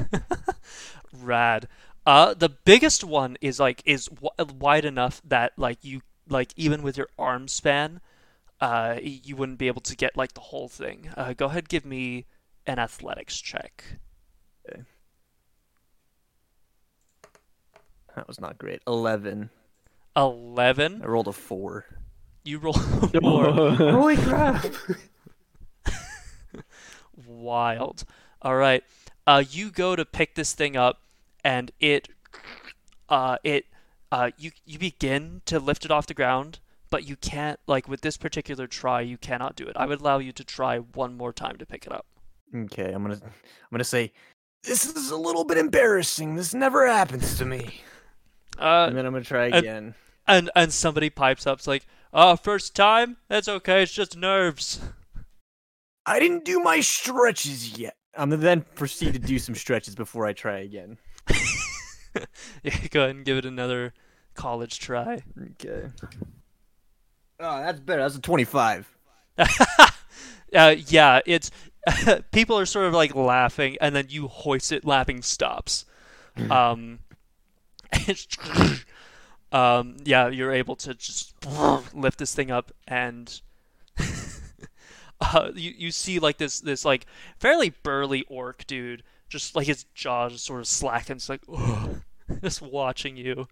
Rad. 1.12 1.68
Uh, 2.06 2.34
the 2.34 2.48
biggest 2.48 3.04
one 3.04 3.36
is 3.40 3.60
like 3.60 3.82
is 3.84 4.06
w- 4.06 4.52
wide 4.58 4.84
enough 4.84 5.20
that 5.24 5.52
like 5.56 5.78
you 5.84 6.02
like 6.28 6.52
even 6.56 6.82
with 6.82 6.96
your 6.96 7.08
arm 7.18 7.48
span, 7.48 8.00
uh, 8.60 8.98
you 9.02 9.36
wouldn't 9.36 9.58
be 9.58 9.68
able 9.68 9.82
to 9.82 9.96
get 9.96 10.16
like 10.16 10.34
the 10.34 10.40
whole 10.40 10.68
thing. 10.68 11.10
Uh, 11.16 11.32
go 11.32 11.46
ahead, 11.46 11.68
give 11.68 11.84
me 11.86 12.26
an 12.66 12.78
athletics 12.78 13.40
check. 13.40 13.98
Okay. 14.68 14.82
That 18.14 18.28
was 18.28 18.40
not 18.40 18.58
great. 18.58 18.82
Eleven. 18.86 19.50
Eleven. 20.16 21.02
I 21.02 21.06
rolled 21.06 21.28
a 21.28 21.32
four. 21.32 21.86
You 22.44 22.58
roll 22.58 22.72
four. 23.20 23.50
Holy 23.74 24.16
crap! 24.16 24.64
Wild. 27.26 28.04
All 28.40 28.56
right. 28.56 28.82
Uh, 29.26 29.44
you 29.48 29.70
go 29.70 29.94
to 29.94 30.04
pick 30.04 30.34
this 30.34 30.52
thing 30.52 30.76
up, 30.76 31.00
and 31.44 31.70
it, 31.78 32.08
uh, 33.08 33.36
it, 33.44 33.66
uh, 34.10 34.30
you 34.38 34.50
you 34.64 34.78
begin 34.78 35.42
to 35.46 35.60
lift 35.60 35.84
it 35.84 35.90
off 35.90 36.06
the 36.06 36.14
ground, 36.14 36.58
but 36.90 37.08
you 37.08 37.14
can't. 37.16 37.60
Like 37.66 37.86
with 37.88 38.00
this 38.00 38.16
particular 38.16 38.66
try, 38.66 39.00
you 39.02 39.16
cannot 39.18 39.54
do 39.54 39.64
it. 39.66 39.76
I 39.76 39.86
would 39.86 40.00
allow 40.00 40.18
you 40.18 40.32
to 40.32 40.44
try 40.44 40.78
one 40.78 41.16
more 41.16 41.32
time 41.32 41.56
to 41.58 41.66
pick 41.66 41.86
it 41.86 41.92
up. 41.92 42.06
Okay, 42.54 42.92
I'm 42.92 43.02
gonna 43.02 43.20
I'm 43.22 43.30
gonna 43.70 43.84
say 43.84 44.12
this 44.64 44.84
is 44.84 45.10
a 45.10 45.16
little 45.16 45.44
bit 45.44 45.58
embarrassing. 45.58 46.34
This 46.34 46.52
never 46.54 46.86
happens 46.86 47.38
to 47.38 47.44
me. 47.44 47.80
Uh, 48.58 48.86
And 48.88 48.96
then 48.96 49.06
I'm 49.06 49.12
gonna 49.12 49.24
try 49.24 49.46
and- 49.46 49.54
again. 49.54 49.94
and 50.26 50.50
and 50.56 50.72
somebody 50.72 51.08
pipes 51.10 51.46
up, 51.46 51.58
it's 51.58 51.66
like, 51.66 51.86
"Oh, 52.12 52.36
first 52.36 52.74
time? 52.74 53.16
That's 53.28 53.48
okay. 53.48 53.82
It's 53.82 53.92
just 53.92 54.16
nerves." 54.16 54.80
I 56.04 56.18
didn't 56.18 56.44
do 56.44 56.60
my 56.60 56.80
stretches 56.80 57.78
yet. 57.78 57.96
I'm 58.16 58.30
gonna 58.30 58.42
then 58.42 58.64
proceed 58.74 59.14
to 59.14 59.18
do 59.18 59.38
some 59.38 59.54
stretches 59.54 59.94
before 59.94 60.26
I 60.26 60.32
try 60.32 60.58
again. 60.58 60.98
yeah, 62.62 62.76
go 62.90 63.04
ahead 63.04 63.16
and 63.16 63.24
give 63.24 63.38
it 63.38 63.46
another 63.46 63.94
college 64.34 64.78
try. 64.80 65.22
Okay. 65.40 65.88
Oh, 67.40 67.60
that's 67.60 67.80
better. 67.80 68.02
That's 68.02 68.16
a 68.16 68.20
25. 68.20 68.88
uh, 69.38 70.74
yeah, 70.86 71.20
it's 71.24 71.50
people 72.32 72.58
are 72.58 72.66
sort 72.66 72.86
of 72.86 72.94
like 72.94 73.14
laughing, 73.14 73.76
and 73.80 73.94
then 73.94 74.06
you 74.08 74.28
hoist 74.28 74.72
it, 74.72 74.84
laughing 74.84 75.22
stops. 75.22 75.84
um, 76.50 76.98
um, 79.52 79.98
yeah, 80.04 80.28
you're 80.28 80.52
able 80.52 80.76
to 80.76 80.94
just 80.94 81.34
lift 81.94 82.18
this 82.18 82.34
thing 82.34 82.50
up, 82.50 82.72
and 82.88 83.40
uh, 85.20 85.50
you 85.54 85.72
you 85.76 85.90
see 85.90 86.18
like 86.18 86.38
this 86.38 86.60
this 86.60 86.84
like 86.84 87.06
fairly 87.38 87.70
burly 87.82 88.24
orc 88.28 88.66
dude, 88.66 89.02
just 89.28 89.54
like 89.54 89.66
his 89.66 89.84
jaw 89.94 90.30
just 90.30 90.46
sort 90.46 90.60
of 90.60 90.66
slackens, 90.66 91.28
like 91.28 91.42
just 92.42 92.62
watching 92.62 93.16
you. 93.16 93.46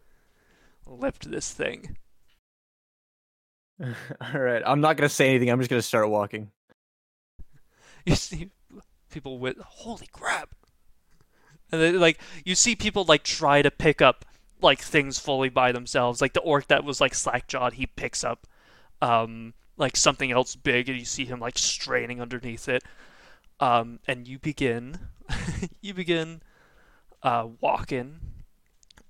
lift 0.86 1.30
this 1.30 1.52
thing. 1.52 1.96
All 3.80 4.40
right, 4.40 4.62
I'm 4.64 4.80
not 4.80 4.96
gonna 4.96 5.10
say 5.10 5.28
anything. 5.28 5.50
I'm 5.50 5.58
just 5.58 5.70
gonna 5.70 5.82
start 5.82 6.08
walking. 6.08 6.50
You 8.06 8.14
see 8.14 8.50
people 9.10 9.38
with 9.38 9.58
holy 9.58 10.08
crap, 10.10 10.54
and 11.70 11.80
then 11.80 12.00
like 12.00 12.18
you 12.46 12.54
see 12.54 12.74
people 12.74 13.04
like 13.04 13.22
try 13.22 13.60
to 13.60 13.70
pick 13.70 14.00
up 14.00 14.24
like 14.62 14.80
things 14.80 15.18
fully 15.18 15.48
by 15.48 15.72
themselves. 15.72 16.20
Like 16.20 16.32
the 16.32 16.40
orc 16.40 16.68
that 16.68 16.84
was 16.84 17.00
like 17.00 17.14
slack 17.14 17.48
jawed, 17.48 17.74
he 17.74 17.86
picks 17.86 18.24
up 18.24 18.46
um 19.02 19.54
like 19.80 19.96
something 19.96 20.30
else 20.30 20.54
big, 20.54 20.88
and 20.88 20.98
you 20.98 21.06
see 21.06 21.24
him 21.24 21.40
like 21.40 21.58
straining 21.58 22.20
underneath 22.20 22.68
it. 22.68 22.84
Um, 23.58 23.98
and 24.06 24.28
you 24.28 24.38
begin, 24.38 24.98
you 25.80 25.94
begin, 25.94 26.42
uh, 27.22 27.48
walking, 27.60 28.20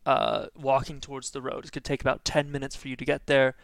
uh, 0.07 0.47
walking 0.57 1.01
towards 1.01 1.31
the 1.31 1.43
road. 1.43 1.65
It 1.65 1.73
could 1.73 1.85
take 1.85 2.01
about 2.01 2.25
ten 2.25 2.51
minutes 2.51 2.77
for 2.77 2.89
you 2.89 2.97
to 2.97 3.05
get 3.05 3.27
there. 3.27 3.57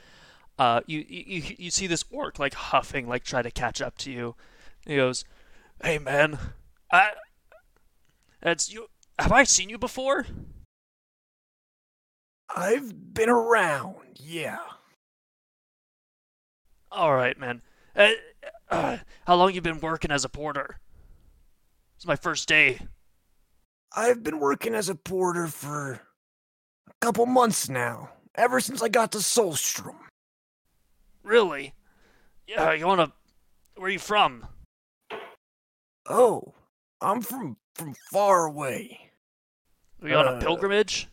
Uh, 0.59 0.81
you, 0.87 1.05
you 1.09 1.43
you 1.59 1.71
see 1.71 1.87
this 1.87 2.05
orc 2.11 2.39
like 2.39 2.55
huffing, 2.55 3.09
like 3.09 3.25
try 3.25 3.41
to 3.41 3.51
catch 3.51 3.81
up 3.81 3.97
to 3.99 4.11
you. 4.11 4.35
He 4.85 4.97
goes, 4.97 5.25
"Hey 5.83 5.99
man, 5.99 6.39
I, 6.91 7.11
it's 8.43 8.73
you. 8.73 8.89
Have 9.19 9.33
I 9.33 9.45
seen 9.45 9.69
you 9.69 9.79
before?" 9.79 10.27
I've 12.55 13.15
been 13.15 13.29
around, 13.29 13.97
yeah. 14.15 14.59
All 16.93 17.15
right, 17.15 17.39
man. 17.39 17.63
Uh, 17.95 18.11
uh, 18.71 18.99
how 19.27 19.35
long 19.37 19.53
you 19.53 19.61
been 19.61 19.81
working 19.81 20.11
as 20.11 20.25
a 20.25 20.29
porter? 20.29 20.79
It's 21.97 22.07
my 22.07 22.17
first 22.17 22.49
day. 22.49 22.79
I've 23.95 24.23
been 24.23 24.39
working 24.39 24.75
as 24.75 24.89
a 24.89 24.95
porter 24.95 25.47
for 25.47 26.01
a 26.89 26.93
couple 27.01 27.27
months 27.27 27.69
now, 27.69 28.11
ever 28.35 28.61
since 28.61 28.83
I 28.83 28.89
got 28.89 29.13
to 29.13 29.19
Solstrom. 29.19 29.97
Really? 31.23 31.75
Yeah, 32.47 32.73
you 32.73 32.87
wanna? 32.87 33.13
Where 33.77 33.91
you 33.91 33.99
from? 33.99 34.47
Oh, 36.09 36.55
I'm 37.01 37.21
from 37.21 37.57
from 37.75 37.95
far 38.13 38.47
away. 38.47 39.11
Are 40.03 40.09
you 40.09 40.15
on 40.15 40.27
a 40.29 40.31
Uh, 40.33 40.41
pilgrimage? 40.41 41.09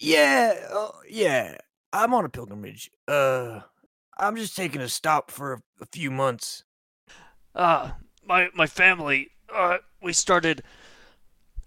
Yeah, 0.00 0.54
uh, 0.72 0.88
yeah. 1.08 1.58
I'm 1.92 2.14
on 2.14 2.24
a 2.24 2.30
pilgrimage. 2.30 2.90
Uh, 3.06 3.60
I'm 4.18 4.34
just 4.36 4.56
taking 4.56 4.80
a 4.80 4.88
stop 4.88 5.30
for 5.30 5.60
a, 5.80 5.86
few 5.92 6.10
months. 6.10 6.64
Uh, 7.54 7.92
my 8.24 8.48
my 8.54 8.66
family. 8.66 9.30
Uh, 9.52 9.78
we 10.02 10.14
started. 10.14 10.62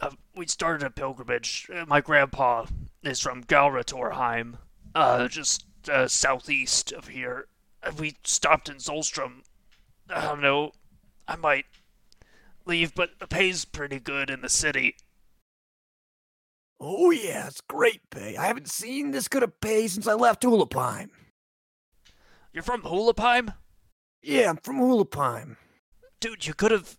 Uh, 0.01 0.11
we 0.35 0.47
started 0.47 0.85
a 0.85 0.89
pilgrimage. 0.89 1.69
Uh, 1.73 1.85
my 1.87 2.01
grandpa 2.01 2.65
is 3.03 3.19
from 3.19 3.43
Galratorheim, 3.43 4.57
uh, 4.95 5.27
just 5.27 5.65
uh, 5.87 6.07
southeast 6.07 6.91
of 6.91 7.09
here. 7.09 7.47
We 7.99 8.15
stopped 8.23 8.67
in 8.67 8.77
Solstrom. 8.77 9.43
I 10.09 10.21
don't 10.21 10.41
know. 10.41 10.71
I 11.27 11.35
might 11.35 11.65
leave, 12.65 12.95
but 12.95 13.19
the 13.19 13.27
pay's 13.27 13.63
pretty 13.65 13.99
good 13.99 14.29
in 14.29 14.41
the 14.41 14.49
city. 14.49 14.95
Oh 16.79 17.11
yeah, 17.11 17.47
it's 17.47 17.61
great 17.61 18.01
pay. 18.09 18.35
I 18.35 18.45
haven't 18.47 18.69
seen 18.69 19.11
this 19.11 19.27
good 19.27 19.43
a 19.43 19.47
pay 19.47 19.87
since 19.87 20.07
I 20.07 20.13
left 20.13 20.43
Hulapime. 20.43 21.09
You're 22.51 22.63
from 22.63 22.81
Hulapime? 22.83 23.53
Yeah, 24.21 24.49
I'm 24.49 24.57
from 24.57 24.79
Hulapime. 24.79 25.57
Dude, 26.19 26.45
you 26.45 26.53
could 26.53 26.71
have. 26.71 26.97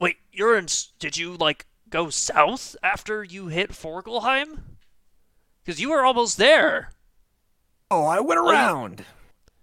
Wait, 0.00 0.16
you're 0.32 0.56
in. 0.56 0.66
Did 0.98 1.16
you, 1.16 1.34
like, 1.36 1.66
go 1.88 2.10
south 2.10 2.74
after 2.82 3.22
you 3.22 3.48
hit 3.48 3.70
Forgelheim? 3.70 4.60
Because 5.64 5.80
you 5.80 5.90
were 5.90 6.04
almost 6.04 6.36
there. 6.38 6.90
Oh, 7.90 8.04
I 8.06 8.20
went 8.20 8.40
around. 8.40 9.04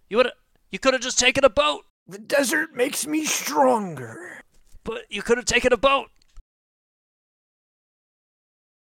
You 0.09 0.17
would. 0.17 0.31
You 0.71 0.79
could 0.79 0.93
have 0.93 1.01
just 1.01 1.19
taken 1.19 1.43
a 1.43 1.49
boat, 1.49 1.83
The 2.07 2.17
desert 2.17 2.73
makes 2.73 3.05
me 3.05 3.25
stronger. 3.25 4.41
but 4.85 5.03
you 5.09 5.21
could 5.21 5.37
have 5.37 5.45
taken 5.45 5.73
a 5.73 5.77
boat. 5.77 6.07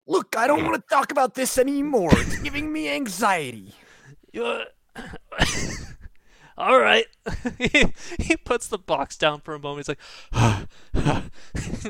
Look, 0.09 0.35
I 0.35 0.47
don't 0.47 0.65
want 0.65 0.73
to 0.73 0.83
talk 0.89 1.11
about 1.11 1.35
this 1.35 1.59
anymore. 1.59 2.09
It's 2.13 2.39
giving 2.43 2.73
me 2.73 2.89
anxiety. 2.89 3.75
Uh... 4.35 4.63
All 6.57 6.79
right. 6.79 7.05
he, 7.59 7.93
he 8.19 8.35
puts 8.35 8.67
the 8.67 8.79
box 8.79 9.15
down 9.15 9.39
for 9.41 9.53
a 9.53 9.59
moment. 9.59 9.87
He's 9.87 9.95
like, 10.33 11.23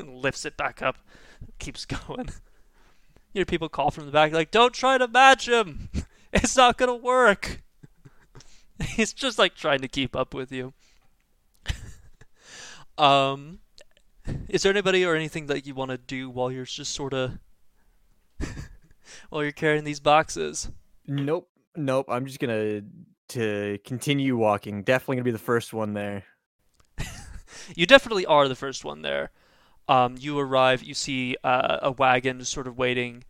lifts 0.06 0.44
it 0.44 0.58
back 0.58 0.82
up, 0.82 0.98
keeps 1.58 1.86
going. 1.86 2.28
You 3.32 3.40
hear 3.40 3.44
people 3.46 3.70
call 3.70 3.90
from 3.90 4.04
the 4.04 4.12
back, 4.12 4.32
like, 4.32 4.50
"Don't 4.50 4.74
try 4.74 4.98
to 4.98 5.08
match 5.08 5.48
him. 5.48 5.88
It's 6.32 6.56
not 6.56 6.76
gonna 6.76 6.96
work." 6.96 7.62
He's 8.84 9.12
just 9.12 9.38
like 9.38 9.54
trying 9.54 9.80
to 9.80 9.88
keep 9.88 10.14
up 10.14 10.34
with 10.34 10.52
you. 10.52 10.74
um, 12.98 13.60
is 14.48 14.62
there 14.62 14.70
anybody 14.70 15.04
or 15.04 15.14
anything 15.14 15.46
that 15.46 15.66
you 15.66 15.74
want 15.74 15.90
to 15.90 15.98
do 15.98 16.28
while 16.28 16.52
you're 16.52 16.64
just 16.64 16.92
sort 16.92 17.14
of 17.14 17.38
while 19.30 19.42
you're 19.42 19.52
carrying 19.52 19.84
these 19.84 20.00
boxes? 20.00 20.70
Nope, 21.06 21.48
nope. 21.76 22.06
I'm 22.08 22.26
just 22.26 22.40
gonna 22.40 22.82
to 23.28 23.78
continue 23.84 24.36
walking. 24.36 24.82
Definitely 24.82 25.16
gonna 25.16 25.24
be 25.24 25.30
the 25.30 25.38
first 25.38 25.72
one 25.72 25.94
there. 25.94 26.24
You 27.76 27.86
definitely 27.86 28.26
are 28.26 28.48
the 28.48 28.56
first 28.56 28.84
one 28.84 29.02
there. 29.02 29.30
Um, 29.88 30.16
you 30.18 30.38
arrive, 30.38 30.82
you 30.82 30.94
see 30.94 31.36
uh, 31.42 31.78
a 31.82 31.92
wagon 31.92 32.44
sort 32.44 32.66
of 32.66 32.78
waiting 32.78 33.24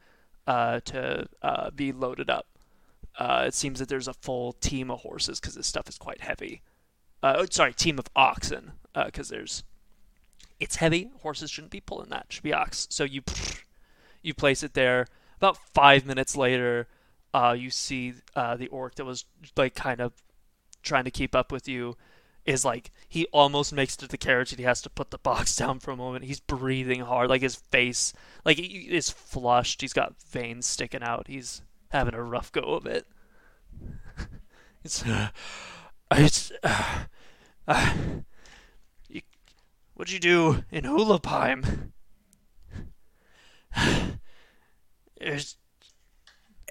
uh, 0.46 0.81
to 0.87 1.27
uh, 1.42 1.70
be 1.70 1.92
loaded 1.92 2.29
up. 2.31 2.46
Uh, 3.18 3.44
it 3.46 3.55
seems 3.55 3.79
that 3.79 3.88
there's 3.88 4.09
a 4.09 4.14
full 4.14 4.53
team 4.53 4.90
of 4.90 5.01
horses 5.01 5.40
because 5.40 5.55
this 5.55 5.66
stuff 5.66 5.88
is 5.88 5.99
quite 5.99 6.20
heavy. 6.20 6.62
Uh, 7.23 7.37
oh, 7.38 7.46
sorry, 7.51 7.75
team 7.75 7.99
of 7.99 8.07
oxen 8.16 8.73
because 9.07 9.29
there's 9.29 9.64
it's 10.59 10.77
heavy. 10.77 11.11
Horses 11.23 11.51
shouldn't 11.51 11.70
be 11.70 11.81
pulling 11.81 12.11
that; 12.11 12.27
it 12.29 12.33
should 12.33 12.42
be 12.42 12.53
ox. 12.53 12.87
So 12.90 13.05
you 13.05 13.23
you 14.23 14.35
place 14.35 14.63
it 14.63 14.75
there. 14.75 15.07
About 15.37 15.57
five 15.57 16.05
minutes 16.05 16.37
later, 16.37 16.87
uh, 17.33 17.55
you 17.59 17.71
see 17.71 18.15
uh, 18.37 18.57
the 18.57 18.69
orc 18.69 18.97
that 18.97 19.05
was 19.05 19.25
like 19.57 19.75
kind 19.75 20.01
of 20.01 20.13
trying 20.83 21.05
to 21.05 21.11
keep 21.11 21.35
up 21.35 21.53
with 21.53 21.69
you 21.69 21.97
is 22.45 22.65
like 22.65 22.91
he 23.09 23.27
almost 23.27 23.73
makes 23.73 23.95
it 23.95 23.99
to 23.99 24.09
the 24.09 24.19
carriage 24.19 24.51
and 24.51 24.59
he 24.59 24.65
has 24.65 24.81
to 24.83 24.91
put 24.91 25.11
the 25.11 25.19
box 25.19 25.55
down 25.57 25.79
for 25.79 25.91
a 25.91 25.97
moment. 25.97 26.25
He's 26.25 26.41
breathing 26.41 27.01
hard, 27.01 27.31
like 27.31 27.43
his 27.43 27.55
face, 27.55 28.13
like 28.45 28.57
he 28.57 28.89
is 28.91 29.11
flushed. 29.11 29.81
He's 29.81 29.93
got 29.93 30.21
veins 30.23 30.67
sticking 30.67 31.03
out. 31.03 31.29
He's 31.29 31.63
having 31.91 32.15
a 32.15 32.23
rough 32.23 32.53
go 32.53 32.63
of 32.63 32.87
it. 32.87 33.07
it's, 34.85 35.05
uh, 35.07 35.29
it's, 36.13 36.53
uh, 36.63 37.05
uh, 37.69 37.95
you, 39.09 39.23
what'd 39.95 40.13
you 40.13 40.21
do 40.21 40.65
in 40.71 40.85
Hulapime? 40.85 41.93
There's 45.21 45.57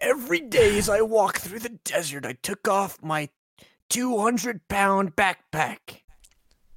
Every 0.02 0.40
day 0.40 0.78
as 0.78 0.88
I 0.88 1.02
walk 1.02 1.40
through 1.40 1.60
the 1.60 1.78
desert, 1.84 2.26
I 2.26 2.34
took 2.34 2.68
off 2.70 3.04
my 3.04 3.30
200 3.90 4.68
pound 4.70 5.16
backpack. 5.16 6.04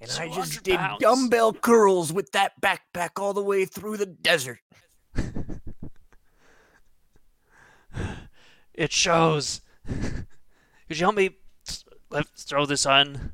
And 0.01 0.11
I 0.19 0.29
just 0.29 0.65
did 0.65 0.79
pounds. 0.79 1.01
dumbbell 1.01 1.53
curls 1.53 2.13
with 2.13 2.33
that 2.33 2.61
backpack 2.61 3.11
all 3.21 3.33
the 3.33 3.43
way 3.43 3.65
through 3.65 3.97
the 3.97 4.07
desert. 4.07 4.59
It 8.75 8.91
shows. 8.91 9.61
Could 9.87 10.27
you 10.89 11.05
help 11.05 11.15
me 11.15 11.37
throw 12.39 12.65
this 12.65 12.87
on? 12.87 13.33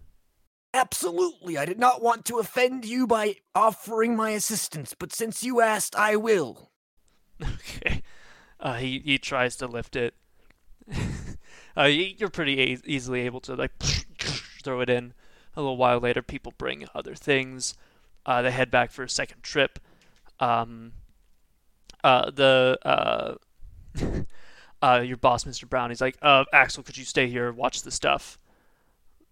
Absolutely, 0.75 1.57
I 1.57 1.65
did 1.65 1.79
not 1.79 2.03
want 2.03 2.25
to 2.27 2.41
offend 2.41 2.85
you 2.85 3.07
by 3.07 3.37
offering 3.55 4.17
my 4.17 4.31
assistance, 4.31 4.95
but 4.99 5.15
since 5.15 5.45
you 5.45 5.61
asked, 5.61 5.95
I 5.95 6.17
will. 6.17 6.73
Okay. 7.45 8.03
Uh, 8.61 8.75
he 8.75 8.99
he 9.05 9.19
tries 9.19 9.55
to 9.57 9.67
lift 9.69 9.95
it. 9.95 10.15
uh, 11.77 11.85
you're 11.85 12.29
pretty 12.29 12.61
a- 12.61 12.79
easily 12.85 13.21
able 13.21 13.41
to 13.41 13.55
like 13.55 13.79
throw 14.63 14.81
it 14.81 14.91
in. 14.91 15.15
A 15.55 15.61
little 15.61 15.77
while 15.77 16.01
later, 16.01 16.23
people 16.23 16.53
bring 16.59 16.87
other 16.95 17.15
things. 17.15 17.75
Uh, 18.27 18.43
they 18.43 18.51
head 18.51 18.71
back 18.71 18.91
for 18.91 19.05
a 19.05 19.09
second 19.09 19.43
trip. 19.43 19.79
Um, 20.41 20.93
uh, 22.05 22.31
the 22.31 22.79
uh, 22.85 23.35
uh, 24.83 25.03
your 25.05 25.17
boss, 25.17 25.45
Mr. 25.45 25.69
Brown, 25.69 25.91
he's 25.91 26.01
like, 26.01 26.19
uh, 26.23 26.45
Axel, 26.53 26.83
could 26.83 26.97
you 26.97 27.05
stay 27.05 27.29
here, 27.29 27.53
watch 27.53 27.83
the 27.83 27.91
stuff? 27.91 28.39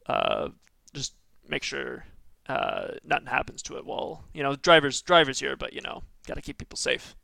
Uh, 0.06 0.48
just 0.94 1.14
make 1.48 1.62
sure 1.62 2.04
nothing 2.48 3.26
happens 3.26 3.62
to 3.62 3.76
it. 3.76 3.84
Well, 3.84 4.24
you 4.32 4.42
know, 4.42 4.54
drivers 4.56 5.02
drivers 5.02 5.40
here, 5.40 5.56
but 5.56 5.72
you 5.72 5.80
know, 5.80 6.02
gotta 6.26 6.42
keep 6.42 6.58
people 6.58 6.76
safe. 6.76 7.16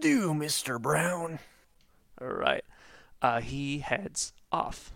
Do, 0.00 0.34
Mr. 0.34 0.80
Brown. 0.80 1.38
All 2.20 2.28
right. 2.28 2.64
Uh, 3.22 3.40
he 3.40 3.78
heads 3.78 4.32
off. 4.52 4.92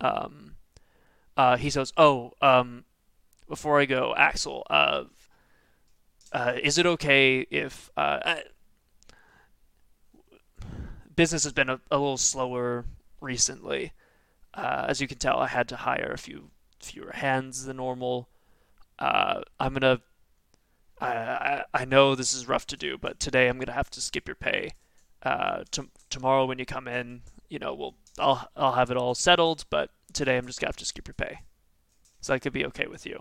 Um, 0.00 0.56
uh, 1.36 1.56
he 1.56 1.70
says, 1.70 1.92
"Oh, 1.96 2.32
um, 2.40 2.84
before 3.48 3.80
I 3.80 3.84
go, 3.84 4.14
Axel, 4.16 4.64
uh, 4.70 5.04
uh, 6.32 6.54
is 6.62 6.78
it 6.78 6.86
okay 6.86 7.40
if 7.50 7.90
uh, 7.96 8.18
uh, 8.24 8.36
business 11.16 11.44
has 11.44 11.52
been 11.52 11.70
a, 11.70 11.80
a 11.90 11.98
little 11.98 12.18
slower 12.18 12.84
recently. 13.20 13.92
Uh, 14.54 14.86
as 14.88 15.00
you 15.00 15.08
can 15.08 15.18
tell, 15.18 15.38
I 15.38 15.48
had 15.48 15.68
to 15.68 15.76
hire 15.76 16.12
a 16.14 16.18
few 16.18 16.50
fewer 16.80 17.12
hands 17.12 17.64
than 17.64 17.78
normal. 17.78 18.28
Uh, 18.98 19.40
I'm 19.58 19.74
gonna. 19.74 20.00
I, 21.00 21.06
I 21.08 21.64
I 21.74 21.84
know 21.84 22.14
this 22.14 22.34
is 22.34 22.48
rough 22.48 22.66
to 22.68 22.76
do, 22.76 22.96
but 22.98 23.20
today 23.20 23.48
I'm 23.48 23.58
gonna 23.58 23.72
have 23.72 23.90
to 23.90 24.00
skip 24.00 24.28
your 24.28 24.34
pay. 24.34 24.72
Uh, 25.22 25.64
to, 25.72 25.88
tomorrow 26.10 26.46
when 26.46 26.58
you 26.58 26.66
come 26.66 26.86
in, 26.88 27.22
you 27.48 27.58
know, 27.58 27.74
we'll 27.74 27.94
I'll 28.18 28.48
I'll 28.56 28.72
have 28.72 28.90
it 28.90 28.96
all 28.96 29.14
settled. 29.14 29.64
But 29.70 29.90
today 30.12 30.36
I'm 30.36 30.46
just 30.46 30.60
gonna 30.60 30.68
have 30.68 30.76
to 30.76 30.86
skip 30.86 31.08
your 31.08 31.14
pay. 31.14 31.40
So 32.20 32.32
that 32.32 32.40
could 32.40 32.52
be 32.52 32.66
okay 32.66 32.86
with 32.86 33.04
you. 33.06 33.20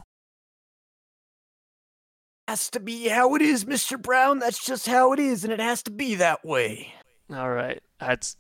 Has 2.48 2.70
to 2.72 2.80
be 2.80 3.10
how 3.10 3.34
it 3.36 3.42
is, 3.42 3.66
Mr. 3.66 4.02
Brown. 4.02 4.40
That's 4.40 4.64
just 4.64 4.88
how 4.88 5.14
it 5.14 5.20
is, 5.20 5.44
and 5.44 5.52
it 5.52 5.60
has 5.60 5.82
to 5.84 5.92
be 5.92 6.16
that 6.16 6.46
way. 6.46 6.94
All 7.34 7.52
right. 7.52 7.82
That's. 8.00 8.38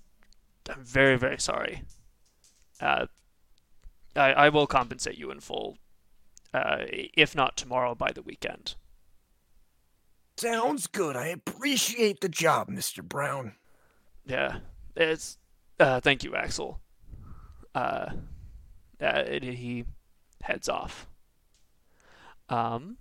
I'm 0.69 0.83
very 0.83 1.17
very 1.17 1.39
sorry. 1.39 1.83
Uh, 2.79 3.07
I 4.15 4.33
I 4.33 4.49
will 4.49 4.67
compensate 4.67 5.17
you 5.17 5.29
in 5.31 5.39
full. 5.39 5.77
Uh, 6.53 6.85
if 6.87 7.35
not 7.35 7.57
tomorrow, 7.57 7.95
by 7.95 8.11
the 8.13 8.21
weekend. 8.21 8.75
Sounds 10.37 10.87
good. 10.87 11.15
I 11.15 11.27
appreciate 11.27 12.21
the 12.21 12.29
job, 12.29 12.69
Mr. 12.69 13.03
Brown. 13.03 13.55
Yeah, 14.25 14.59
it's. 14.95 15.37
Uh, 15.79 15.99
thank 15.99 16.23
you, 16.23 16.35
Axel. 16.35 16.79
Uh, 17.73 18.09
uh, 19.01 19.23
it, 19.27 19.43
he 19.43 19.85
heads 20.41 20.69
off. 20.69 21.07
Um, 22.49 22.97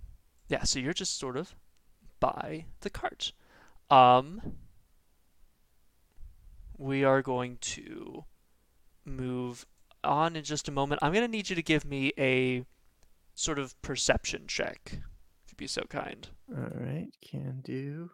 yeah. 0.47 0.63
So 0.63 0.79
you're 0.79 0.93
just 0.93 1.17
sort 1.17 1.37
of 1.37 1.55
by 2.19 2.65
the 2.81 2.89
cart. 2.89 3.31
Um, 3.89 4.41
we 6.77 7.03
are 7.03 7.21
going 7.21 7.57
to 7.61 8.25
move 9.05 9.65
on 10.03 10.35
in 10.35 10.43
just 10.43 10.67
a 10.67 10.71
moment. 10.71 10.99
I'm 11.03 11.13
gonna 11.13 11.27
need 11.27 11.49
you 11.49 11.55
to 11.55 11.63
give 11.63 11.85
me 11.85 12.11
a 12.17 12.65
sort 13.33 13.59
of 13.59 13.79
perception 13.81 14.45
check, 14.47 14.99
you'd 15.55 15.63
be 15.63 15.67
so 15.67 15.83
kind. 15.89 16.27
All 16.51 16.67
right, 16.75 17.07
can 17.21 17.61
do. 17.63 18.09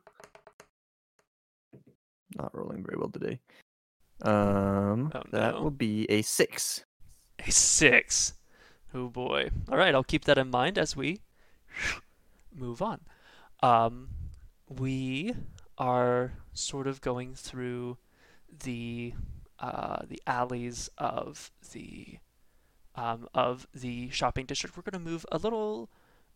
Not 2.38 2.56
rolling 2.56 2.84
very 2.84 2.98
well 2.98 3.10
today. 3.10 3.40
Um, 4.22 5.12
Oh, 5.16 5.24
that 5.32 5.56
no. 5.56 5.62
will 5.64 5.72
be 5.72 6.06
a 6.10 6.22
six. 6.22 6.86
A 7.40 7.52
six. 7.52 8.36
Oh 8.94 9.08
boy. 9.10 9.50
All 9.70 9.78
right, 9.78 9.96
I'll 9.96 10.04
keep 10.04 10.26
that 10.26 10.38
in 10.38 10.50
mind 10.52 10.78
as 10.78 10.96
we 10.96 11.22
move 12.56 12.82
on. 12.82 13.00
Um, 13.64 14.10
we 14.70 15.34
are 15.78 16.34
sort 16.54 16.86
of 16.88 17.02
going 17.02 17.34
through 17.34 17.98
the 18.64 19.14
uh, 19.60 20.00
the 20.08 20.22
alleys 20.28 20.90
of 20.98 21.52
the 21.72 22.18
um, 22.96 23.28
of 23.34 23.68
the 23.74 24.10
shopping 24.12 24.46
district. 24.46 24.78
We're 24.78 24.84
going 24.84 25.04
to 25.04 25.10
move 25.12 25.26
a 25.32 25.38
little 25.38 25.90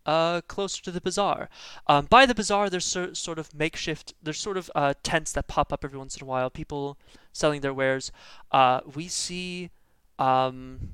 uh, 0.06 0.41
closer 0.41 0.82
to 0.84 0.91
the 0.91 1.02
bazaar. 1.02 1.50
Um, 1.88 2.06
by 2.06 2.26
the 2.26 2.36
bazaar, 2.36 2.70
there's 2.70 2.86
sor- 2.86 3.15
sort 3.15 3.39
of 3.39 3.54
makeshift. 3.54 4.13
There's 4.22 4.39
sort 4.39 4.58
of 4.58 4.70
uh, 4.76 4.94
tents 5.04 5.32
that 5.34 5.48
pop 5.48 5.74
up 5.74 5.84
every 5.84 5.98
once 5.98 6.15
in 6.15 6.24
a 6.24 6.26
while. 6.26 6.50
People 6.50 6.98
selling 7.34 7.62
their 7.62 7.74
wares. 7.74 8.12
Uh, 8.52 8.82
we 8.94 9.08
see 9.08 9.72
um, 10.20 10.91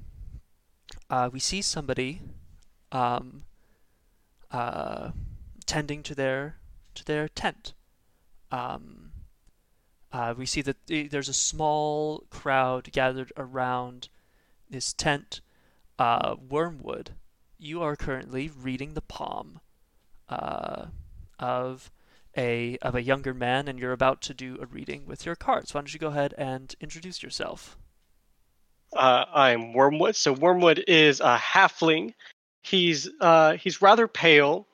uh, 1.10 1.30
we 1.32 1.40
see 1.40 1.62
somebody 1.62 2.22
um, 2.92 3.44
uh, 4.52 5.12
tending 5.66 6.04
to 6.04 6.16
their 6.16 6.58
to 6.96 7.06
their 7.06 7.28
tent. 7.28 7.74
Um, 8.52 9.12
uh, 10.12 10.34
we 10.38 10.46
see 10.46 10.62
that 10.62 10.78
there's 10.88 11.30
a 11.30 11.34
small 11.34 12.26
crowd 12.30 12.92
gathered 12.92 13.32
around 13.38 14.10
this 14.70 14.92
tent. 14.94 15.42
Uh, 15.98 16.36
Wormwood, 16.50 17.12
you 17.62 17.84
are 17.84 17.96
currently 17.96 18.50
reading 18.50 18.96
the 18.96 19.02
palm 19.02 19.60
uh, 20.28 20.86
of 21.40 21.92
a 22.36 22.78
of 22.78 22.96
a 22.96 23.04
younger 23.04 23.34
man, 23.34 23.68
and 23.68 23.78
you're 23.78 23.92
about 23.92 24.22
to 24.22 24.34
do 24.34 24.58
a 24.62 24.66
reading 24.66 25.06
with 25.06 25.26
your 25.26 25.36
cards. 25.36 25.74
Why 25.74 25.82
don't 25.82 25.94
you 25.94 26.00
go 26.00 26.08
ahead 26.08 26.34
and 26.38 26.74
introduce 26.82 27.22
yourself? 27.22 27.78
Uh, 28.96 29.26
I'm 29.34 29.74
Wormwood. 29.74 30.16
So 30.16 30.34
Wormwood 30.34 30.84
is 30.88 31.20
a 31.20 31.38
halfling. 31.38 32.14
He's 32.64 33.08
uh, 33.20 33.54
he's 33.54 33.82
rather 33.82 34.08
pale. 34.08 34.68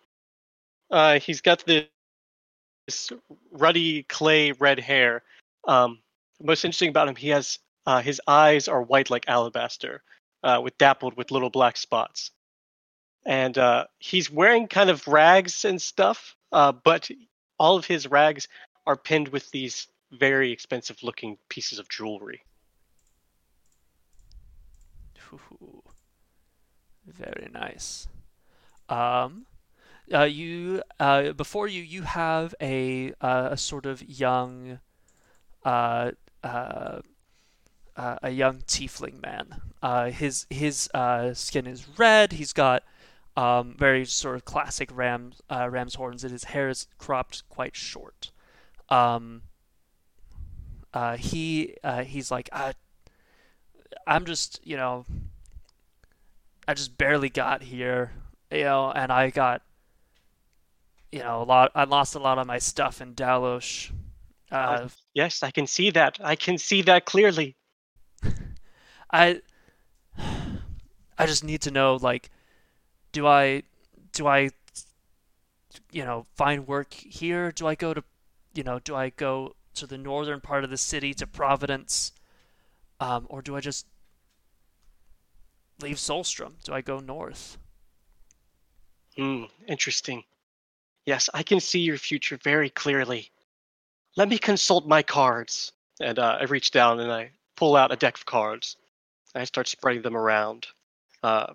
Uh, 0.90 1.20
he's 1.20 1.42
got 1.42 1.66
this 1.66 3.12
ruddy 3.52 4.04
clay 4.04 4.54
red 4.54 4.80
hair. 4.80 5.24
Um, 5.68 6.00
most 6.42 6.64
interesting 6.64 6.90
about 6.90 7.10
him, 7.10 7.16
he 7.16 7.30
has 7.30 7.60
uh, 7.86 8.02
his 8.02 8.22
eyes 8.28 8.68
are 8.68 8.82
white 8.82 9.10
like 9.10 9.28
alabaster, 9.28 10.04
uh, 10.44 10.62
with 10.64 10.78
dappled 10.78 11.18
with 11.18 11.32
little 11.32 11.50
black 11.50 11.76
spots. 11.76 12.32
And 13.28 13.58
uh, 13.58 13.86
he's 14.00 14.32
wearing 14.32 14.68
kind 14.68 14.90
of 14.90 15.06
rags 15.08 15.66
and 15.66 15.82
stuff, 15.82 16.36
uh, 16.54 16.72
but 16.72 17.12
all 17.60 17.76
of 17.76 17.86
his 17.86 18.08
rags 18.08 18.48
are 18.86 18.96
pinned 18.96 19.28
with 19.28 19.52
these 19.52 19.88
very 20.12 20.54
expensive 20.54 21.04
looking 21.04 21.38
pieces 21.50 21.78
of 21.78 21.90
jewelry. 21.90 22.42
Ooh, 25.34 25.84
very 27.06 27.50
nice. 27.52 28.08
Um, 28.88 29.46
uh, 30.14 30.24
you 30.24 30.82
uh, 30.98 31.34
before 31.34 31.68
you 31.68 31.84
you 31.84 32.04
have 32.04 32.56
a 32.62 33.12
uh, 33.20 33.50
a 33.52 33.58
sort 33.58 33.86
of 33.86 34.02
young, 34.08 34.80
uh, 35.66 36.12
uh, 36.44 37.02
uh, 37.98 38.16
a 38.24 38.30
young 38.30 38.60
tiefling 38.60 39.22
man. 39.22 39.62
Uh, 39.84 40.12
his 40.12 40.46
his 40.50 40.90
uh, 40.94 41.34
skin 41.34 41.68
is 41.68 41.86
red. 41.98 42.32
He's 42.32 42.54
got 42.54 42.84
um, 43.38 43.76
very 43.80 44.04
sort 44.04 44.36
of 44.36 44.44
classic 44.44 44.90
ram 44.92 45.32
uh, 45.50 45.70
ram's 45.70 45.96
horns, 45.96 46.24
and 46.26 46.34
his 46.34 46.44
hair 46.46 46.68
is 46.68 46.88
cropped 46.98 47.48
quite 47.48 47.76
short. 47.78 48.32
Um, 48.90 49.44
uh, 50.94 51.16
he 51.16 51.76
uh, 51.84 52.04
he's 52.04 52.32
like 52.32 52.50
uh, 52.52 52.74
I'm 54.06 54.26
just, 54.26 54.60
you 54.66 54.78
know, 54.78 55.06
I 56.68 56.74
just 56.74 56.98
barely 56.98 57.30
got 57.30 57.62
here, 57.62 58.12
you 58.52 58.64
know, 58.64 58.92
and 58.92 59.12
I 59.12 59.30
got, 59.30 59.62
you 61.12 61.20
know, 61.20 61.42
a 61.42 61.46
lot. 61.46 61.72
I 61.76 61.84
lost 61.84 62.16
a 62.16 62.20
lot 62.20 62.38
of 62.38 62.48
my 62.48 62.58
stuff 62.60 63.02
in 63.02 63.14
Dalos. 63.16 63.92
Uh, 64.52 64.88
Yes, 65.14 65.44
I 65.44 65.52
can 65.52 65.68
see 65.68 65.90
that. 65.92 66.20
I 66.24 66.36
can 66.36 66.58
see 66.58 66.82
that 66.84 67.06
clearly. 67.06 67.56
I, 69.12 69.42
I 71.18 71.26
just 71.26 71.44
need 71.44 71.62
to 71.62 71.72
know, 71.72 71.96
like, 71.96 72.30
do 73.12 73.28
I, 73.28 73.64
do 74.14 74.28
I, 74.28 74.50
you 75.92 76.04
know, 76.06 76.26
find 76.36 76.68
work 76.68 76.94
here? 76.94 77.52
Do 77.52 77.68
I 77.68 77.76
go 77.76 77.94
to, 77.94 78.04
you 78.54 78.64
know, 78.64 78.80
do 78.80 78.96
I 78.96 79.10
go 79.10 79.56
to 79.76 79.88
the 79.88 79.98
northern 79.98 80.42
part 80.42 80.64
of 80.64 80.70
the 80.70 80.78
city 80.78 81.14
to 81.16 81.28
Providence, 81.28 82.12
um, 83.00 83.28
or 83.30 83.42
do 83.42 83.56
I 83.56 83.60
just 83.60 83.86
leave 85.82 85.98
Solstrom? 85.98 86.54
Do 86.64 86.74
I 86.74 86.82
go 86.82 87.00
north? 87.00 87.58
Hmm, 89.16 89.44
interesting. 89.68 90.24
Yes, 91.06 91.30
I 91.34 91.44
can 91.44 91.60
see 91.60 91.80
your 91.80 91.98
future 91.98 92.38
very 92.44 92.70
clearly. 92.70 93.32
Let 94.16 94.30
me 94.30 94.38
consult 94.38 94.88
my 94.88 95.04
cards. 95.04 95.72
And 96.00 96.20
uh, 96.20 96.38
I 96.42 96.44
reach 96.44 96.72
down 96.72 97.00
and 97.00 97.12
I 97.12 97.32
pull 97.56 97.76
out 97.76 97.92
a 97.92 97.96
deck 97.96 98.16
of 98.16 98.26
cards. 98.26 98.78
I 99.34 99.44
start 99.46 99.68
spreading 99.68 100.02
them 100.02 100.18
around. 100.18 100.68
Uh, 101.24 101.54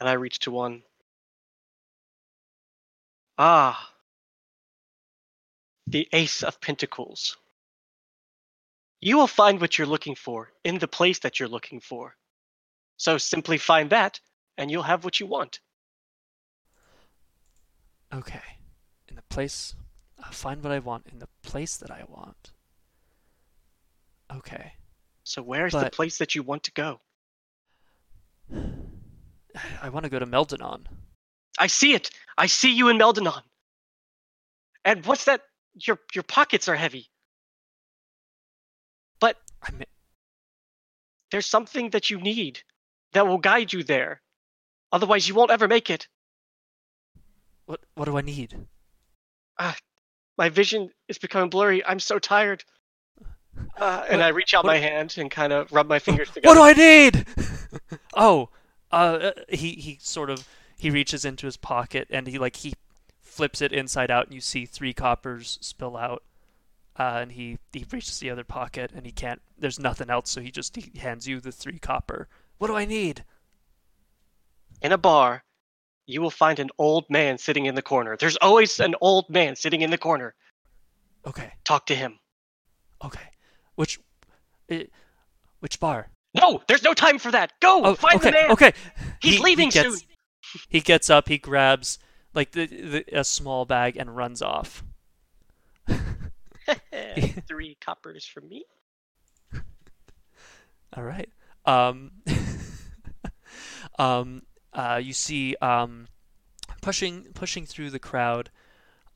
and 0.00 0.08
I 0.08 0.14
reach 0.14 0.40
to 0.40 0.50
one. 0.50 0.82
Ah. 3.38 3.92
The 5.86 6.08
Ace 6.12 6.42
of 6.42 6.60
Pentacles. 6.60 7.36
You 9.00 9.16
will 9.18 9.26
find 9.26 9.60
what 9.60 9.78
you're 9.78 9.86
looking 9.86 10.14
for 10.14 10.50
in 10.64 10.78
the 10.78 10.88
place 10.88 11.20
that 11.20 11.38
you're 11.38 11.48
looking 11.48 11.80
for. 11.80 12.16
So 12.96 13.18
simply 13.18 13.58
find 13.58 13.90
that, 13.90 14.20
and 14.56 14.70
you'll 14.70 14.82
have 14.82 15.04
what 15.04 15.20
you 15.20 15.26
want. 15.26 15.60
Okay. 18.12 18.40
In 19.08 19.16
the 19.16 19.22
place, 19.22 19.74
I'll 20.22 20.32
find 20.32 20.62
what 20.62 20.72
I 20.72 20.78
want 20.78 21.06
in 21.12 21.18
the 21.18 21.28
place 21.42 21.76
that 21.76 21.90
I 21.90 22.04
want. 22.08 22.52
Okay. 24.34 24.72
So 25.24 25.42
where's 25.42 25.72
the 25.72 25.90
place 25.90 26.18
that 26.18 26.34
you 26.34 26.42
want 26.42 26.64
to 26.64 26.72
go? 26.72 27.00
I 29.82 29.88
want 29.88 30.04
to 30.04 30.10
go 30.10 30.18
to 30.18 30.26
Meldanon. 30.26 30.86
I 31.58 31.66
see 31.68 31.94
it. 31.94 32.10
I 32.36 32.46
see 32.46 32.72
you 32.72 32.88
in 32.88 32.98
Meldanon. 32.98 33.42
And 34.84 35.04
what's 35.06 35.24
that? 35.24 35.42
Your 35.74 35.98
your 36.14 36.22
pockets 36.24 36.68
are 36.68 36.76
heavy. 36.76 37.08
But 39.20 39.36
I 39.62 39.70
mi- 39.72 39.84
there's 41.30 41.46
something 41.46 41.90
that 41.90 42.10
you 42.10 42.20
need 42.20 42.62
that 43.12 43.26
will 43.26 43.38
guide 43.38 43.72
you 43.72 43.82
there. 43.82 44.20
Otherwise, 44.92 45.28
you 45.28 45.34
won't 45.34 45.50
ever 45.50 45.68
make 45.68 45.90
it. 45.90 46.08
what 47.66 47.80
what 47.94 48.04
do 48.06 48.16
I 48.16 48.22
need? 48.22 48.54
My 50.38 50.50
vision 50.50 50.90
is 51.08 51.16
becoming 51.18 51.48
blurry. 51.48 51.84
I'm 51.84 52.00
so 52.00 52.18
tired. 52.18 52.64
Uh, 53.78 54.04
and 54.10 54.18
What- 54.20 54.26
I 54.26 54.28
reach 54.28 54.52
out 54.52 54.64
my 54.66 54.76
hand 54.76 55.16
and 55.18 55.30
kind 55.30 55.50
of 55.52 55.72
rub 55.72 55.86
my 55.88 55.98
fingers 55.98 56.30
together. 56.30 56.48
What 56.58 56.74
do 56.74 56.80
I 56.80 56.86
need? 56.88 57.26
oh, 58.14 58.50
uh, 58.92 59.32
he 59.48 59.72
he 59.72 59.98
sort 60.00 60.30
of 60.30 60.46
he 60.76 60.90
reaches 60.90 61.24
into 61.24 61.46
his 61.46 61.56
pocket 61.56 62.06
and 62.10 62.26
he 62.26 62.38
like 62.38 62.56
he 62.56 62.74
flips 63.22 63.60
it 63.60 63.72
inside 63.72 64.10
out 64.10 64.26
and 64.26 64.34
you 64.34 64.40
see 64.40 64.64
three 64.66 64.92
coppers 64.92 65.58
spill 65.60 65.96
out. 65.96 66.22
Uh, 66.98 67.18
and 67.22 67.32
he 67.32 67.58
he 67.72 67.84
reaches 67.90 68.18
the 68.20 68.30
other 68.30 68.44
pocket 68.44 68.90
and 68.94 69.04
he 69.04 69.12
can't. 69.12 69.42
There's 69.58 69.78
nothing 69.78 70.08
else, 70.10 70.30
so 70.30 70.40
he 70.40 70.50
just 70.50 70.74
he 70.76 70.98
hands 70.98 71.28
you 71.28 71.40
the 71.40 71.52
three 71.52 71.78
copper. 71.78 72.28
What 72.58 72.68
do 72.68 72.74
I 72.76 72.84
need? 72.86 73.24
In 74.82 74.92
a 74.92 74.98
bar, 74.98 75.42
you 76.06 76.22
will 76.22 76.30
find 76.30 76.58
an 76.58 76.70
old 76.78 77.04
man 77.10 77.36
sitting 77.38 77.66
in 77.66 77.74
the 77.74 77.82
corner. 77.82 78.16
There's 78.16 78.36
always 78.38 78.78
an 78.80 78.94
old 79.00 79.28
man 79.28 79.56
sitting 79.56 79.82
in 79.82 79.90
the 79.90 79.98
corner. 79.98 80.34
Okay, 81.26 81.52
Talk 81.64 81.86
to 81.86 81.94
him. 81.94 82.18
okay. 83.04 83.30
Which, 83.74 83.98
uh, 84.70 84.84
which 85.60 85.80
bar? 85.80 86.08
No, 86.36 86.62
there's 86.68 86.82
no 86.82 86.92
time 86.94 87.18
for 87.18 87.30
that. 87.30 87.52
Go 87.60 87.84
Oh, 87.84 87.94
find 87.94 88.16
okay, 88.16 88.30
the 88.30 88.32
man. 88.32 88.50
okay. 88.52 88.72
He's 89.20 89.32
He- 89.32 89.38
he 89.38 89.42
leaving 89.44 89.70
gets- 89.70 90.00
soon. 90.00 90.08
He 90.68 90.80
gets 90.80 91.10
up, 91.10 91.28
he 91.28 91.38
grabs 91.38 91.98
like 92.34 92.52
the, 92.52 92.66
the 92.66 93.04
a 93.18 93.24
small 93.24 93.64
bag 93.64 93.96
and 93.96 94.16
runs 94.16 94.40
off. 94.42 94.84
Three 97.48 97.76
coppers 97.80 98.24
from 98.26 98.48
me. 98.48 98.64
All 100.96 101.02
right. 101.02 101.28
Um, 101.64 102.12
um, 103.98 104.42
uh, 104.72 105.00
you 105.02 105.12
see, 105.12 105.56
um, 105.60 106.06
pushing 106.80 107.24
pushing 107.34 107.66
through 107.66 107.90
the 107.90 107.98
crowd, 107.98 108.50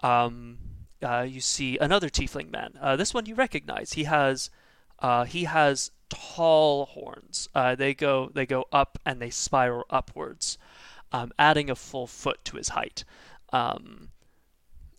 um, 0.00 0.58
uh, 1.02 1.24
you 1.28 1.40
see 1.40 1.78
another 1.78 2.08
tiefling 2.08 2.50
man. 2.50 2.74
Uh, 2.80 2.96
this 2.96 3.14
one 3.14 3.26
you 3.26 3.34
recognize. 3.34 3.92
He 3.94 4.04
has, 4.04 4.50
uh, 5.00 5.24
he 5.24 5.44
has 5.44 5.90
tall 6.10 6.86
horns. 6.86 7.48
Uh, 7.54 7.74
they 7.74 7.94
go 7.94 8.30
they 8.34 8.46
go 8.46 8.66
up 8.72 8.98
and 9.06 9.20
they 9.20 9.30
spiral 9.30 9.84
upwards, 9.88 10.58
um, 11.12 11.32
adding 11.38 11.70
a 11.70 11.76
full 11.76 12.06
foot 12.06 12.44
to 12.44 12.56
his 12.56 12.70
height. 12.70 13.04
Um, 13.52 14.08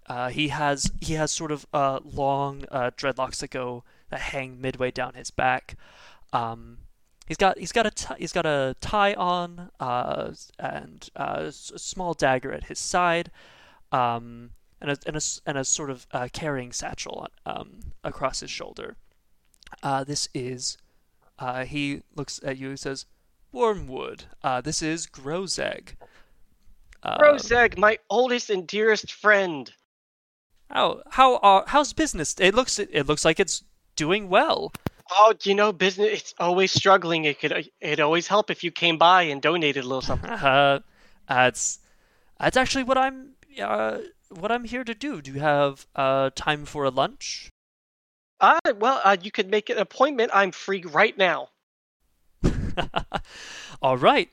uh, 0.08 0.30
he 0.30 0.50
has 0.50 0.92
he 1.00 1.14
has 1.14 1.32
sort 1.32 1.52
of 1.52 1.66
uh, 1.74 2.00
long 2.04 2.66
uh, 2.72 2.92
dreadlocks 2.98 3.38
that 3.38 3.52
go 3.52 3.84
that 4.10 4.20
hang 4.20 4.60
midway 4.60 4.92
down 4.92 5.14
his 5.14 5.32
back. 5.32 5.78
Um, 6.34 6.80
he's 7.28 7.38
got 7.38 7.58
he's 7.58 7.72
got 7.72 7.86
a 7.86 7.92
t- 7.92 8.16
he's 8.18 8.34
got 8.34 8.46
a 8.46 8.76
tie 8.82 9.14
on 9.14 9.70
uh, 9.80 10.32
and 10.60 11.10
uh, 11.16 11.44
a 11.46 11.52
small 11.52 12.14
dagger 12.14 12.52
at 12.52 12.66
his 12.66 12.80
side, 12.80 13.32
um, 13.92 14.52
and 14.82 14.92
a 14.92 14.98
and 15.06 15.16
a, 15.16 15.22
and 15.46 15.58
a 15.58 15.64
sort 15.64 15.90
of 15.90 16.08
carrying 16.34 16.72
satchel 16.72 17.28
um, 17.46 17.80
across 18.04 18.40
his 18.40 18.50
shoulder. 18.50 18.98
Uh, 19.84 20.04
this 20.04 20.30
is 20.34 20.78
uh, 21.40 21.66
he 21.66 22.04
looks 22.16 22.40
at 22.44 22.58
you 22.58 22.70
and 22.70 22.80
says, 22.80 23.06
"Wormwood. 23.52 24.26
Uh, 24.44 24.62
this 24.62 24.82
is 24.82 25.08
Grozeg." 25.08 25.96
Uh, 27.04 27.18
Roseg, 27.18 27.78
my 27.78 27.98
oldest 28.10 28.50
and 28.50 28.68
dearest 28.68 29.12
friend. 29.12 29.72
How 30.70 31.02
how 31.10 31.38
are 31.38 31.64
how's 31.68 31.94
business? 31.94 32.36
It 32.40 32.54
looks 32.54 32.80
it 32.80 33.08
looks 33.08 33.26
like 33.26 33.40
it's 33.40 33.64
doing 33.96 34.30
well. 34.30 34.72
Oh, 35.14 35.34
you 35.44 35.56
know, 35.56 35.74
business, 35.74 36.10
it's 36.12 36.34
always 36.40 36.72
struggling. 36.72 37.26
It 37.26 37.40
could, 37.40 37.70
it'd 37.82 38.00
always 38.00 38.28
help 38.28 38.50
if 38.50 38.64
you 38.64 38.72
came 38.72 38.98
by 38.98 39.24
and 39.24 39.42
donated 39.42 39.84
a 39.84 39.88
little 39.88 40.02
something. 40.02 40.30
Uh, 40.42 40.80
that's 41.28 41.80
that's 42.40 42.58
actually 42.58 42.84
what 42.84 42.98
I'm 42.98 43.32
uh, 43.62 44.00
what 44.30 44.52
I'm 44.52 44.64
here 44.64 44.84
to 44.84 44.94
do. 44.94 45.22
Do 45.22 45.32
you 45.34 45.40
have 45.40 45.86
uh, 45.96 46.30
time 46.36 46.66
for 46.66 46.86
a 46.86 46.90
lunch? 46.90 47.50
Uh, 48.42 48.60
well, 48.80 49.00
uh, 49.04 49.16
you 49.22 49.32
could 49.32 49.50
make 49.50 49.70
an 49.70 49.78
appointment. 49.78 50.32
I'm 50.34 50.52
free 50.52 50.84
right 50.84 51.16
now. 51.16 51.50
All 53.82 53.98
right, 53.98 54.30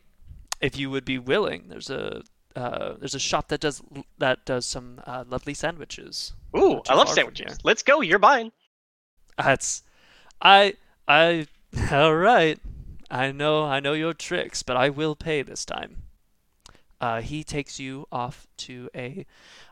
if 0.62 0.78
you 0.78 0.90
would 0.90 1.04
be 1.04 1.18
willing. 1.18 1.64
There's 1.68 1.90
a 1.90 2.22
uh, 2.56 2.94
there's 2.98 3.14
a 3.14 3.20
shop 3.20 3.48
that 3.48 3.60
does 3.60 3.82
that 4.16 4.46
does 4.46 4.64
some 4.64 5.00
uh, 5.06 5.24
lovely 5.28 5.52
sandwiches. 5.54 6.32
Ooh, 6.56 6.80
I 6.88 6.94
love 6.94 7.10
sandwiches. 7.10 7.58
Let's 7.62 7.82
go. 7.82 8.00
You're 8.00 8.18
buying. 8.18 8.50
That's 9.36 9.82
I 10.40 10.74
I 11.06 11.46
all 11.92 12.16
right. 12.16 12.58
I 13.10 13.30
know 13.30 13.64
I 13.64 13.80
know 13.80 13.92
your 13.92 14.14
tricks, 14.14 14.62
but 14.62 14.76
I 14.76 14.88
will 14.88 15.16
pay 15.16 15.42
this 15.42 15.64
time. 15.64 16.04
Uh, 17.00 17.20
he 17.20 17.44
takes 17.44 17.78
you 17.78 18.06
off 18.10 18.46
to 18.56 18.88
a 18.94 19.24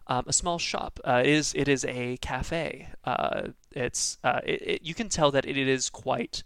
um, 0.07 0.25
a 0.27 0.33
small 0.33 0.59
shop. 0.59 1.01
Uh, 1.05 1.23
it 1.25 1.31
is 1.31 1.53
it 1.55 1.69
is 1.69 1.85
a 1.85 2.17
cafe. 2.19 2.89
Uh, 3.05 3.49
it's 3.73 4.19
uh, 4.25 4.41
it, 4.45 4.63
it, 4.63 4.83
you 4.83 4.95
can 4.95 5.09
tell 5.09 5.31
that 5.31 5.47
it 5.47 5.57
is 5.57 5.91
quite. 5.91 6.43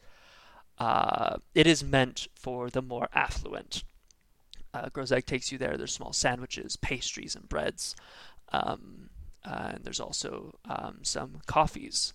Uh, 0.78 1.36
it 1.54 1.66
is 1.66 1.84
meant 1.84 2.26
for 2.34 2.70
the 2.70 2.80
more 2.80 3.08
affluent. 3.12 3.84
Uh, 4.72 4.88
Grozeg 4.88 5.26
takes 5.26 5.52
you 5.52 5.58
there. 5.58 5.76
There's 5.76 5.92
small 5.92 6.12
sandwiches, 6.12 6.76
pastries, 6.76 7.34
and 7.34 7.48
breads. 7.48 7.96
Um, 8.52 9.10
uh, 9.44 9.72
and 9.74 9.84
there's 9.84 10.00
also 10.00 10.58
um, 10.64 10.98
some 11.02 11.40
coffees. 11.46 12.14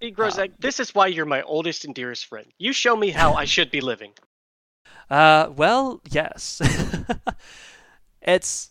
Hey, 0.00 0.12
Grozeg, 0.12 0.52
this 0.58 0.78
is 0.78 0.94
why 0.94 1.06
you're 1.06 1.24
my 1.26 1.42
oldest 1.42 1.84
and 1.84 1.94
dearest 1.94 2.26
friend. 2.26 2.46
You 2.58 2.72
show 2.72 2.96
me 2.96 3.10
how 3.10 3.32
I 3.34 3.44
should 3.44 3.70
be 3.70 3.80
living. 3.80 4.12
Uh, 5.08 5.48
well, 5.54 6.00
yes. 6.10 6.60
it's, 8.22 8.70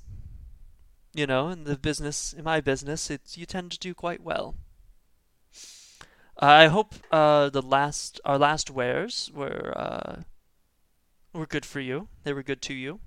you 1.15 1.25
know, 1.25 1.49
in 1.49 1.63
the 1.63 1.77
business, 1.77 2.33
in 2.33 2.43
my 2.43 2.59
business, 2.61 3.09
it's 3.09 3.37
you 3.37 3.45
tend 3.45 3.71
to 3.71 3.79
do 3.79 3.93
quite 3.93 4.21
well. 4.21 4.55
I 6.37 6.67
hope 6.67 6.95
uh, 7.11 7.49
the 7.49 7.61
last 7.61 8.19
our 8.25 8.37
last 8.37 8.69
wares 8.69 9.31
were 9.33 9.73
uh, 9.75 10.15
were 11.33 11.45
good 11.45 11.65
for 11.65 11.79
you. 11.79 12.09
They 12.23 12.33
were 12.33 12.43
good 12.43 12.61
to 12.63 12.73
you. 12.73 12.99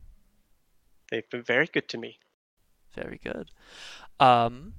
They've 1.11 1.29
been 1.31 1.42
very 1.42 1.66
good 1.66 1.88
to 1.90 1.99
me. 1.99 2.18
Very 2.94 3.21
good. 3.23 3.51
Um, 4.18 4.73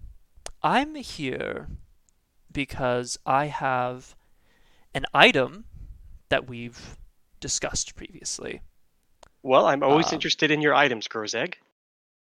I'm 0.63 0.95
here 0.95 1.67
because 2.51 3.19
I 3.25 3.45
have 3.47 4.15
an 4.93 5.05
item 5.13 5.65
that 6.29 6.47
we've 6.49 6.97
discussed 7.39 7.95
previously. 7.95 8.61
Well, 9.43 9.67
I'm 9.67 9.83
always 9.83 10.07
Um, 10.07 10.15
interested 10.15 10.51
in 10.51 10.61
your 10.61 10.73
items, 10.73 11.07
Grozeg. 11.07 11.53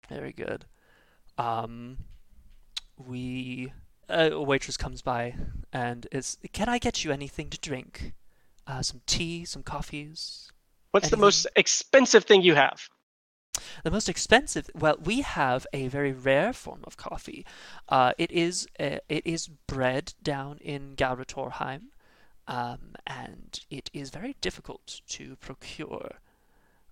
Very 0.08 0.32
good. 0.32 0.64
Um, 1.38 1.98
we 2.96 3.72
uh, 4.08 4.30
a 4.32 4.42
waitress 4.42 4.76
comes 4.76 5.02
by 5.02 5.34
and 5.72 6.06
is, 6.12 6.38
can 6.52 6.68
I 6.68 6.78
get 6.78 7.04
you 7.04 7.12
anything 7.12 7.50
to 7.50 7.58
drink? 7.58 8.12
Uh, 8.66 8.82
some 8.82 9.00
tea, 9.06 9.44
some 9.44 9.62
coffees. 9.62 10.50
What's 10.90 11.10
the 11.10 11.16
most 11.16 11.46
expensive 11.56 12.24
thing 12.24 12.42
you 12.42 12.54
have? 12.54 12.88
The 13.82 13.90
most 13.90 14.08
expensive. 14.08 14.70
Well, 14.74 14.96
we 15.02 15.22
have 15.22 15.66
a 15.72 15.88
very 15.88 16.12
rare 16.12 16.52
form 16.52 16.80
of 16.84 16.96
coffee. 16.96 17.44
Uh, 17.88 18.12
it 18.16 18.30
is 18.30 18.66
uh, 18.78 18.98
it 19.08 19.26
is 19.26 19.48
bred 19.48 20.14
down 20.22 20.58
in 20.58 20.94
Galratorheim, 20.96 21.82
um, 22.46 22.94
and 23.06 23.60
it 23.70 23.90
is 23.92 24.10
very 24.10 24.36
difficult 24.40 25.00
to 25.08 25.36
procure. 25.36 26.20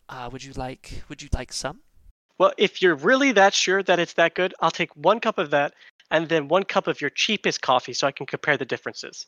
Uh, 0.09 0.29
would 0.33 0.45
you 0.45 0.53
like 0.53 1.05
Would 1.09 1.23
you 1.23 1.29
like 1.33 1.53
some? 1.53 1.81
Well, 2.39 2.53
if 2.59 2.83
you're 2.83 2.95
really 2.95 3.33
that 3.33 3.55
sure 3.55 3.83
that 3.83 3.99
it's 3.99 4.15
that 4.15 4.35
good, 4.35 4.55
I'll 4.61 4.71
take 4.71 4.95
one 4.97 5.21
cup 5.21 5.39
of 5.39 5.51
that 5.51 5.75
and 6.11 6.29
then 6.29 6.49
one 6.49 6.65
cup 6.65 6.87
of 6.87 7.01
your 7.01 7.11
cheapest 7.11 7.63
coffee 7.63 7.93
so 7.93 8.07
I 8.07 8.13
can 8.13 8.27
compare 8.27 8.57
the 8.57 8.65
differences. 8.65 9.27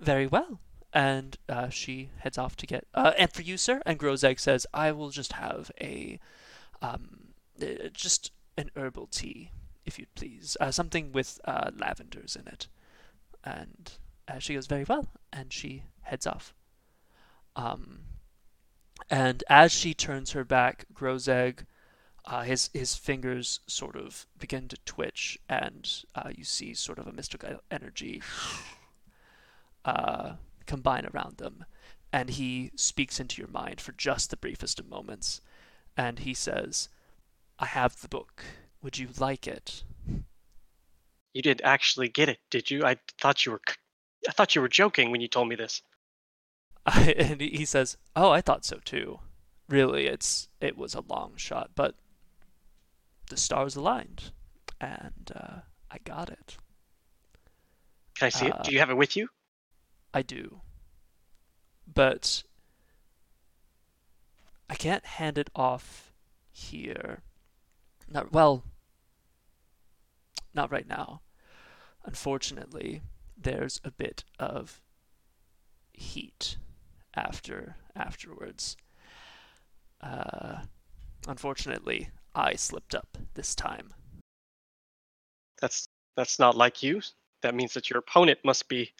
Very 0.00 0.26
well. 0.26 0.60
And 0.92 1.38
uh, 1.48 1.70
she 1.70 2.10
heads 2.18 2.36
off 2.36 2.56
to 2.56 2.66
get. 2.66 2.86
Uh, 2.92 3.12
and 3.16 3.32
for 3.32 3.40
you, 3.42 3.56
sir. 3.56 3.80
And 3.86 3.98
Grozeg 3.98 4.38
says, 4.38 4.66
"I 4.74 4.92
will 4.92 5.08
just 5.08 5.32
have 5.32 5.70
a, 5.80 6.20
um, 6.82 7.28
uh, 7.62 7.88
just 7.94 8.30
an 8.58 8.70
herbal 8.76 9.06
tea, 9.06 9.52
if 9.86 9.98
you'd 9.98 10.14
please. 10.14 10.54
Uh, 10.60 10.70
something 10.70 11.12
with 11.12 11.40
uh, 11.46 11.70
lavenders 11.74 12.36
in 12.36 12.46
it." 12.46 12.68
And 13.42 13.92
uh, 14.28 14.38
she 14.38 14.52
goes, 14.52 14.66
"Very 14.66 14.84
well." 14.84 15.06
And 15.32 15.50
she 15.50 15.84
heads 16.02 16.26
off. 16.26 16.52
Um, 17.56 18.00
and 19.08 19.42
as 19.48 19.72
she 19.72 19.94
turns 19.94 20.32
her 20.32 20.44
back, 20.44 20.84
Grozeg, 20.92 21.64
uh, 22.24 22.42
his 22.42 22.70
his 22.72 22.94
fingers 22.94 23.60
sort 23.66 23.96
of 23.96 24.26
begin 24.38 24.68
to 24.68 24.76
twitch, 24.84 25.38
and 25.48 26.04
uh, 26.14 26.30
you 26.34 26.44
see 26.44 26.74
sort 26.74 26.98
of 26.98 27.06
a 27.06 27.12
mystical 27.12 27.60
energy 27.70 28.22
uh, 29.84 30.34
combine 30.66 31.06
around 31.12 31.38
them. 31.38 31.64
And 32.12 32.30
he 32.30 32.72
speaks 32.76 33.18
into 33.18 33.40
your 33.40 33.50
mind 33.50 33.80
for 33.80 33.92
just 33.92 34.30
the 34.30 34.36
briefest 34.36 34.78
of 34.78 34.88
moments. 34.88 35.40
And 35.96 36.20
he 36.20 36.34
says, 36.34 36.90
I 37.58 37.66
have 37.66 38.00
the 38.00 38.08
book. 38.08 38.44
Would 38.82 38.98
you 38.98 39.08
like 39.18 39.46
it? 39.46 39.82
You 41.32 41.40
didn't 41.40 41.62
actually 41.64 42.08
get 42.08 42.28
it, 42.28 42.38
did 42.50 42.70
you? 42.70 42.84
I 42.84 42.98
thought 43.18 43.46
you 43.46 43.52
were 43.52 43.62
I 44.28 44.32
thought 44.32 44.54
you 44.54 44.60
were 44.60 44.68
joking 44.68 45.10
when 45.10 45.20
you 45.20 45.28
told 45.28 45.48
me 45.48 45.56
this. 45.56 45.82
and 46.86 47.40
he 47.40 47.48
he 47.48 47.64
says, 47.64 47.96
"Oh, 48.14 48.30
I 48.30 48.40
thought 48.40 48.64
so 48.64 48.78
too. 48.84 49.20
Really, 49.68 50.06
it's 50.06 50.48
it 50.60 50.76
was 50.76 50.94
a 50.94 51.00
long 51.00 51.32
shot, 51.36 51.70
but 51.74 51.94
the 53.32 53.40
stars 53.40 53.76
aligned, 53.76 54.30
and 54.78 55.32
uh, 55.34 55.60
I 55.90 55.96
got 56.04 56.28
it. 56.28 56.58
Can 58.14 58.26
I 58.26 58.28
see 58.28 58.50
Uh, 58.50 58.58
it? 58.58 58.64
Do 58.64 58.72
you 58.72 58.78
have 58.78 58.90
it 58.90 58.96
with 58.96 59.16
you? 59.16 59.28
I 60.12 60.20
do. 60.20 60.60
But 61.86 62.42
I 64.68 64.74
can't 64.74 65.06
hand 65.06 65.38
it 65.38 65.48
off 65.56 66.12
here. 66.50 67.22
Not 68.06 68.32
well. 68.32 68.64
Not 70.52 70.70
right 70.70 70.86
now. 70.86 71.22
Unfortunately, 72.04 73.00
there's 73.34 73.80
a 73.82 73.90
bit 73.90 74.24
of 74.38 74.82
heat 75.94 76.58
after 77.14 77.76
afterwards. 77.96 78.76
Uh, 80.02 80.62
unfortunately, 81.26 82.10
I 82.34 82.54
slipped 82.54 82.94
up 82.94 83.18
this 83.34 83.54
time. 83.54 83.92
That's 85.60 85.86
that's 86.16 86.38
not 86.38 86.56
like 86.56 86.82
you. 86.82 87.00
That 87.42 87.54
means 87.54 87.74
that 87.74 87.90
your 87.90 87.98
opponent 87.98 88.38
must 88.44 88.68
be 88.68 88.92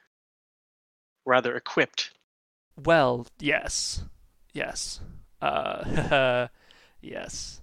rather 1.24 1.56
equipped. 1.56 2.10
Well, 2.84 3.26
yes. 3.38 4.04
Yes. 4.52 5.00
Uh, 5.40 6.48
yes. 7.00 7.60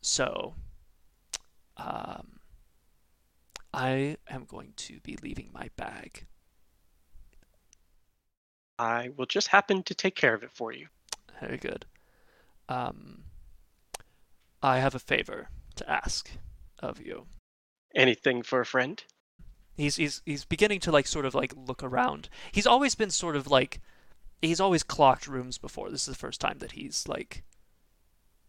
So, 0.00 0.54
um, 1.76 2.40
I 3.72 4.16
am 4.28 4.44
going 4.44 4.72
to 4.76 5.00
be 5.00 5.16
leaving 5.22 5.50
my 5.52 5.70
bag. 5.76 6.26
I 8.78 9.10
will 9.16 9.26
just 9.26 9.48
happen 9.48 9.82
to 9.84 9.94
take 9.94 10.16
care 10.16 10.34
of 10.34 10.42
it 10.42 10.50
for 10.52 10.72
you. 10.72 10.88
Very 11.40 11.58
good. 11.58 11.84
Um, 12.68 13.24
I 14.62 14.78
have 14.78 14.94
a 14.94 14.98
favor 14.98 15.48
to 15.76 15.90
ask 15.90 16.30
of 16.80 17.00
you. 17.00 17.26
Anything 17.94 18.42
for 18.42 18.60
a 18.60 18.66
friend? 18.66 19.02
He's 19.76 19.96
he's 19.96 20.22
he's 20.26 20.44
beginning 20.44 20.80
to 20.80 20.92
like 20.92 21.06
sort 21.06 21.24
of 21.24 21.34
like 21.34 21.54
look 21.56 21.82
around. 21.82 22.28
He's 22.52 22.66
always 22.66 22.94
been 22.94 23.10
sort 23.10 23.36
of 23.36 23.46
like 23.46 23.80
he's 24.42 24.60
always 24.60 24.82
clocked 24.82 25.26
rooms 25.26 25.58
before. 25.58 25.90
This 25.90 26.02
is 26.02 26.14
the 26.14 26.18
first 26.18 26.40
time 26.40 26.58
that 26.58 26.72
he's 26.72 27.08
like 27.08 27.42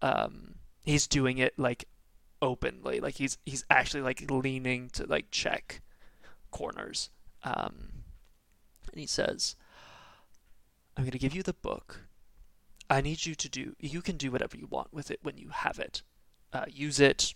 um 0.01 0.55
he's 0.84 1.07
doing 1.07 1.38
it 1.38 1.57
like 1.57 1.86
openly. 2.41 2.99
Like 2.99 3.16
he's 3.16 3.38
he's 3.45 3.64
actually 3.70 4.01
like 4.01 4.30
leaning 4.30 4.89
to 4.91 5.05
like 5.05 5.32
check 5.32 5.82
corners. 6.51 7.09
Um 7.43 8.01
and 8.91 8.99
he 8.99 9.07
says, 9.07 9.55
I'm 10.95 11.03
going 11.03 11.12
to 11.12 11.20
give 11.20 11.36
you 11.36 11.43
the 11.43 11.53
book. 11.53 12.01
I 12.92 13.00
need 13.00 13.26
you 13.26 13.36
to 13.36 13.48
do 13.48 13.74
you 13.80 14.02
can 14.02 14.18
do 14.18 14.32
whatever 14.32 14.58
you 14.58 14.68
want 14.68 14.94
with 14.94 15.10
it 15.10 15.20
when 15.24 15.38
you 15.38 15.48
have 15.50 15.80
it. 15.80 16.04
Uh, 16.52 16.66
use 16.68 17.00
it 17.00 17.34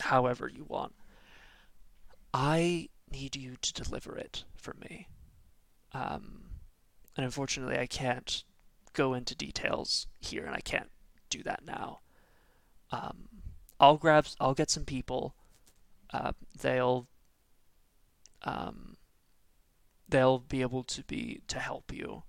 however 0.00 0.48
you 0.48 0.64
want. 0.64 0.94
I 2.32 2.88
need 3.12 3.36
you 3.36 3.56
to 3.60 3.72
deliver 3.74 4.16
it 4.16 4.44
for 4.56 4.74
me. 4.80 5.08
Um, 5.92 6.44
and 7.14 7.26
unfortunately, 7.26 7.78
I 7.78 7.86
can't 7.86 8.42
go 8.94 9.12
into 9.12 9.34
details 9.34 10.06
here, 10.18 10.46
and 10.46 10.54
I 10.54 10.60
can't 10.60 10.90
do 11.28 11.42
that 11.42 11.62
now. 11.66 12.00
Um, 12.90 13.28
I'll 13.78 13.98
grab, 13.98 14.28
I'll 14.40 14.54
get 14.54 14.70
some 14.70 14.86
people. 14.86 15.34
Uh, 16.10 16.32
they'll, 16.58 17.06
um, 18.44 18.96
they'll 20.08 20.38
be 20.38 20.62
able 20.62 20.84
to 20.84 21.04
be 21.04 21.42
to 21.48 21.58
help 21.58 21.92
you, 21.92 22.22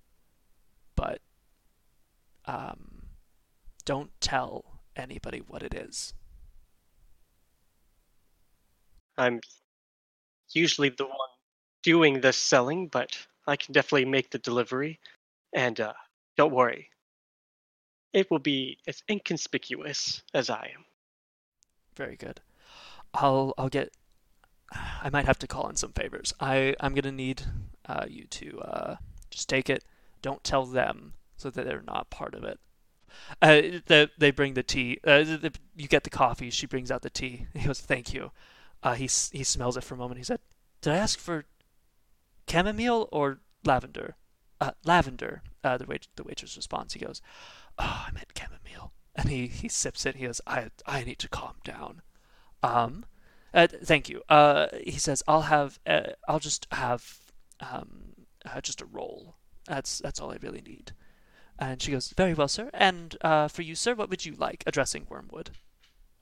but 0.96 1.22
um, 2.46 3.04
don't 3.86 4.12
tell 4.22 4.82
anybody 4.96 5.42
what 5.48 5.64
it 5.64 5.74
is. 5.74 6.14
I'm 9.18 9.42
usually 10.54 10.90
the 10.90 11.06
one 11.06 11.16
doing 11.84 12.22
the 12.22 12.34
selling, 12.34 12.88
but 12.88 13.18
I 13.48 13.56
can 13.56 13.74
definitely 13.74 14.06
make 14.06 14.30
the 14.30 14.40
delivery. 14.40 15.00
And 15.54 15.80
uh, 15.80 15.94
don't 16.38 16.54
worry, 16.54 16.90
it 18.14 18.30
will 18.32 18.40
be 18.40 18.78
as 18.88 19.04
inconspicuous 19.10 20.22
as 20.34 20.50
I 20.50 20.72
am. 20.76 20.86
Very 21.96 22.16
good. 22.16 22.42
I'll 23.14 23.54
I'll 23.58 23.70
get. 23.70 23.94
I 24.72 25.10
might 25.10 25.26
have 25.26 25.40
to 25.40 25.48
call 25.48 25.68
in 25.68 25.76
some 25.76 25.92
favors. 25.92 26.34
I 26.40 26.76
I'm 26.80 26.94
gonna 26.94 27.12
need 27.12 27.44
uh, 27.86 28.06
you 28.08 28.26
to 28.26 28.60
uh, 28.62 28.96
just 29.30 29.50
take 29.50 29.70
it. 29.70 29.84
Don't 30.22 30.44
tell 30.44 30.66
them 30.66 31.14
so 31.42 31.50
that 31.50 31.66
they're 31.66 31.82
not 31.82 32.10
part 32.10 32.36
of 32.36 32.44
it. 32.44 32.60
Uh, 33.42 33.80
the, 33.88 34.10
they 34.18 34.32
bring 34.32 34.54
the 34.54 34.64
tea. 34.64 35.00
Uh, 35.04 35.24
the, 35.24 35.54
you 35.76 35.88
get 35.88 36.04
the 36.04 36.10
coffee. 36.10 36.50
She 36.50 36.68
brings 36.68 36.92
out 36.92 37.02
the 37.02 37.10
tea. 37.10 37.48
He 37.54 37.68
goes, 37.68 37.82
"Thank 37.82 38.14
you." 38.14 38.32
Uh, 38.84 38.94
he 38.94 39.04
he 39.32 39.44
smells 39.44 39.78
it 39.78 39.84
for 39.84 39.96
a 39.96 39.98
moment. 39.98 40.18
He 40.18 40.24
said, 40.24 40.40
"Did 40.82 40.94
I 40.94 40.98
ask 40.98 41.20
for 41.20 41.46
chamomile 42.50 43.10
or 43.12 43.40
lavender?" 43.66 44.16
Uh, 44.60 44.72
lavender. 44.86 45.42
Uh, 45.64 45.78
the 45.78 45.86
wait 45.86 46.08
the 46.16 46.24
waitress 46.24 46.56
responds. 46.56 46.94
He 46.94 47.00
goes, 47.00 47.22
"Oh, 47.78 48.06
I 48.08 48.12
meant 48.12 48.32
chamomile." 48.38 48.94
And 49.16 49.30
he, 49.30 49.48
he 49.48 49.68
sips 49.68 50.06
it. 50.06 50.16
He 50.16 50.26
goes, 50.26 50.42
"I 50.48 50.70
I 50.86 51.04
need 51.04 51.20
to 51.20 51.30
calm 51.30 51.56
down." 51.64 52.02
Um, 52.64 53.06
uh, 53.54 53.68
thank 53.84 54.08
you. 54.10 54.22
Uh, 54.30 54.68
he 54.84 55.00
says, 55.00 55.24
"I'll 55.28 55.44
have 55.44 55.80
I'll 56.28 56.40
just 56.40 56.68
have 56.72 57.20
um 57.60 58.14
just 58.62 58.82
a 58.82 58.86
roll. 58.86 59.36
That's 59.68 60.00
that's 60.00 60.20
all 60.20 60.32
I 60.32 60.38
really 60.42 60.62
need." 60.62 60.94
And 61.62 61.80
she 61.80 61.92
goes, 61.92 62.10
"Very 62.10 62.34
well, 62.34 62.48
sir. 62.48 62.72
And 62.74 63.16
uh, 63.22 63.48
for 63.48 63.62
you, 63.62 63.76
sir, 63.76 63.94
what 63.94 64.10
would 64.10 64.26
you 64.26 64.34
like?" 64.34 64.64
Addressing 64.66 65.06
Wormwood. 65.08 65.52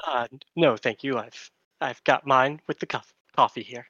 Uh, 0.06 0.28
no, 0.58 0.76
thank 0.76 1.02
you. 1.02 1.18
I've 1.18 1.50
I've 1.80 2.04
got 2.04 2.28
mine 2.28 2.60
with 2.68 2.80
the 2.80 2.86
co- 2.86 3.00
coffee 3.36 3.64
here. 3.64 3.88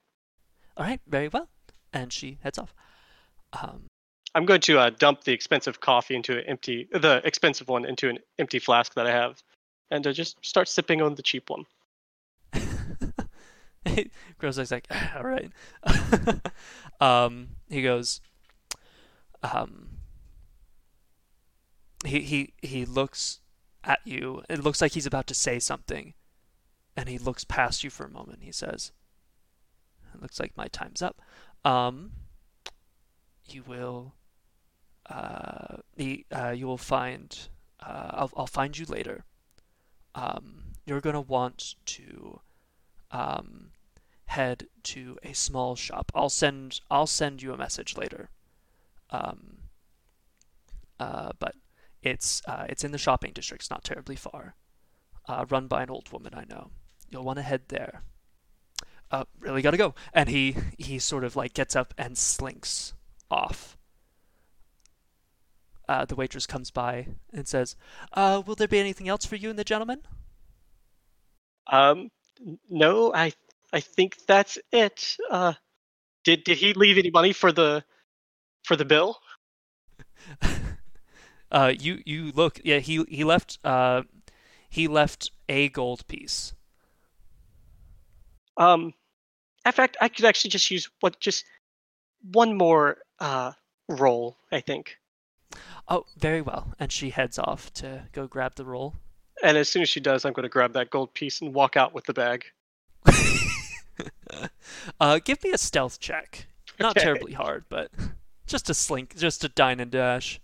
All 0.77 0.85
right, 0.85 1.01
very 1.07 1.27
well. 1.27 1.49
And 1.91 2.13
she 2.13 2.37
heads 2.43 2.59
off. 2.59 2.73
Um, 3.59 3.87
I'm 4.35 4.45
going 4.45 4.61
to 4.61 4.77
uh, 4.77 4.91
dump 4.91 5.23
the 5.23 5.33
expensive 5.33 5.79
coffee 5.81 6.15
into 6.15 6.37
an 6.37 6.43
empty, 6.47 6.87
the 6.91 7.19
expensive 7.25 7.67
one 7.67 7.83
into 7.83 8.09
an 8.09 8.19
empty 8.37 8.59
flask 8.59 8.93
that 8.93 9.07
I 9.07 9.11
have, 9.11 9.41
and 9.89 10.05
uh, 10.05 10.11
just 10.11 10.37
start 10.45 10.67
sipping 10.67 11.01
on 11.01 11.15
the 11.15 11.23
cheap 11.23 11.49
one. 11.49 11.65
Grozeg's 14.39 14.71
like, 14.71 14.87
all 15.15 15.23
right. 15.23 15.51
um, 17.01 17.47
he 17.69 17.81
goes, 17.81 18.21
um, 19.41 19.98
he, 22.05 22.21
he, 22.21 22.53
he 22.61 22.85
looks 22.85 23.39
at 23.83 23.99
you. 24.05 24.43
It 24.49 24.63
looks 24.63 24.81
like 24.81 24.93
he's 24.93 25.05
about 25.05 25.27
to 25.27 25.33
say 25.33 25.59
something. 25.59 26.13
And 26.95 27.07
he 27.07 27.17
looks 27.17 27.43
past 27.43 27.83
you 27.83 27.89
for 27.89 28.05
a 28.05 28.09
moment. 28.09 28.39
He 28.41 28.51
says, 28.51 28.91
it 30.13 30.21
looks 30.21 30.39
like 30.39 30.57
my 30.57 30.67
time's 30.67 31.01
up. 31.01 31.21
Um, 31.63 32.11
you 33.49 33.63
will, 33.63 34.13
uh, 35.09 35.77
he, 35.95 36.25
uh, 36.31 36.49
you 36.49 36.67
will 36.67 36.77
find, 36.77 37.37
uh, 37.81 38.09
I'll, 38.11 38.31
I'll 38.35 38.47
find 38.47 38.77
you 38.77 38.85
later. 38.85 39.23
Um, 40.15 40.73
you're 40.85 41.01
going 41.01 41.13
to 41.13 41.21
want 41.21 41.75
to, 41.85 42.41
um, 43.11 43.71
head 44.29 44.67
to 44.83 45.17
a 45.23 45.33
small 45.33 45.75
shop. 45.75 46.11
I'll 46.13 46.29
send 46.29 46.81
I'll 46.91 47.07
send 47.07 47.41
you 47.41 47.51
a 47.51 47.57
message 47.57 47.97
later. 47.97 48.29
Um, 49.09 49.57
uh, 50.99 51.31
but 51.39 51.55
it's 52.01 52.41
uh, 52.47 52.65
it's 52.69 52.83
in 52.83 52.91
the 52.91 52.97
shopping 52.97 53.33
district. 53.33 53.63
It's 53.63 53.69
not 53.69 53.83
terribly 53.83 54.15
far. 54.15 54.55
Uh, 55.27 55.45
run 55.49 55.67
by 55.67 55.83
an 55.83 55.89
old 55.89 56.11
woman 56.11 56.33
I 56.33 56.45
know. 56.49 56.71
You'll 57.09 57.23
want 57.23 57.37
to 57.37 57.43
head 57.43 57.63
there. 57.67 58.03
Uh, 59.11 59.25
really 59.39 59.61
gotta 59.61 59.77
go. 59.77 59.95
And 60.13 60.29
he 60.29 60.55
he 60.77 60.99
sort 60.99 61.23
of 61.23 61.35
like 61.35 61.53
gets 61.53 61.75
up 61.75 61.93
and 61.97 62.17
slinks 62.17 62.93
off. 63.29 63.77
Uh, 65.87 66.05
the 66.05 66.15
waitress 66.15 66.45
comes 66.45 66.69
by 66.69 67.07
and 67.33 67.47
says, 67.47 67.75
uh, 68.13 68.43
"Will 68.45 68.55
there 68.55 68.67
be 68.67 68.79
anything 68.79 69.09
else 69.09 69.25
for 69.25 69.35
you 69.35 69.49
and 69.49 69.57
the 69.57 69.63
gentleman?" 69.63 70.01
Um, 71.65 72.11
no, 72.69 73.13
I 73.13 73.33
I 73.73 73.79
think 73.79 74.17
that's 74.27 74.57
it. 74.71 75.17
Uh, 75.29 75.53
did 76.23 76.43
did 76.43 76.57
he 76.59 76.73
leave 76.73 76.97
any 76.97 77.09
money 77.09 77.33
for 77.33 77.51
the 77.51 77.83
for 78.63 78.75
the 78.75 78.85
bill? 78.85 79.19
uh, 81.51 81.73
you 81.77 82.01
you 82.05 82.31
look. 82.31 82.59
Yeah, 82.63 82.79
he 82.79 83.03
he 83.09 83.23
left. 83.23 83.59
Uh, 83.63 84.03
he 84.69 84.87
left 84.87 85.31
a 85.47 85.69
gold 85.69 86.07
piece. 86.07 86.53
Um, 88.57 88.93
in 89.65 89.71
fact, 89.71 89.97
I 90.01 90.09
could 90.09 90.25
actually 90.25 90.51
just 90.51 90.69
use 90.69 90.89
what 90.99 91.19
just 91.19 91.45
one 92.31 92.57
more 92.57 92.97
uh 93.19 93.53
roll. 93.87 94.37
I 94.51 94.59
think. 94.61 94.97
Oh, 95.87 96.05
very 96.17 96.41
well. 96.41 96.73
And 96.79 96.91
she 96.91 97.09
heads 97.09 97.39
off 97.39 97.73
to 97.73 98.03
go 98.11 98.27
grab 98.27 98.55
the 98.55 98.65
roll. 98.65 98.95
And 99.43 99.57
as 99.57 99.69
soon 99.69 99.81
as 99.81 99.89
she 99.89 99.99
does, 99.99 100.25
I'm 100.25 100.33
going 100.33 100.43
to 100.43 100.49
grab 100.49 100.73
that 100.73 100.89
gold 100.91 101.13
piece 101.13 101.41
and 101.41 101.53
walk 101.53 101.75
out 101.77 101.93
with 101.93 102.05
the 102.05 102.13
bag. 102.13 102.45
uh, 104.99 105.19
give 105.23 105.43
me 105.43 105.51
a 105.51 105.57
stealth 105.57 105.99
check. 105.99 106.47
Not 106.79 106.97
Okay. 106.97 107.03
terribly 107.03 107.33
hard, 107.33 107.65
but 107.69 107.91
just 108.47 108.69
a 108.69 108.73
slink, 108.73 109.15
just 109.17 109.43
a 109.43 109.49
dine 109.49 109.79
and 109.79 109.91
dash. 109.91 110.39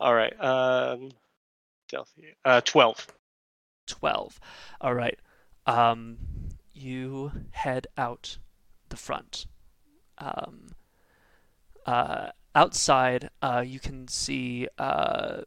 All 0.00 0.14
right. 0.14 0.38
Um, 0.40 1.10
Delphi. 1.88 2.22
Uh, 2.44 2.60
twelve. 2.62 3.06
12. 3.88 4.38
All 4.80 4.94
right. 4.94 5.18
Um, 5.66 6.18
you 6.74 7.32
head 7.50 7.86
out 7.96 8.38
the 8.90 8.96
front. 8.96 9.46
Um, 10.18 10.68
uh, 11.86 12.28
outside, 12.54 13.30
uh, 13.42 13.64
you 13.66 13.80
can 13.80 14.06
see. 14.08 14.68
Uh, 14.78 15.42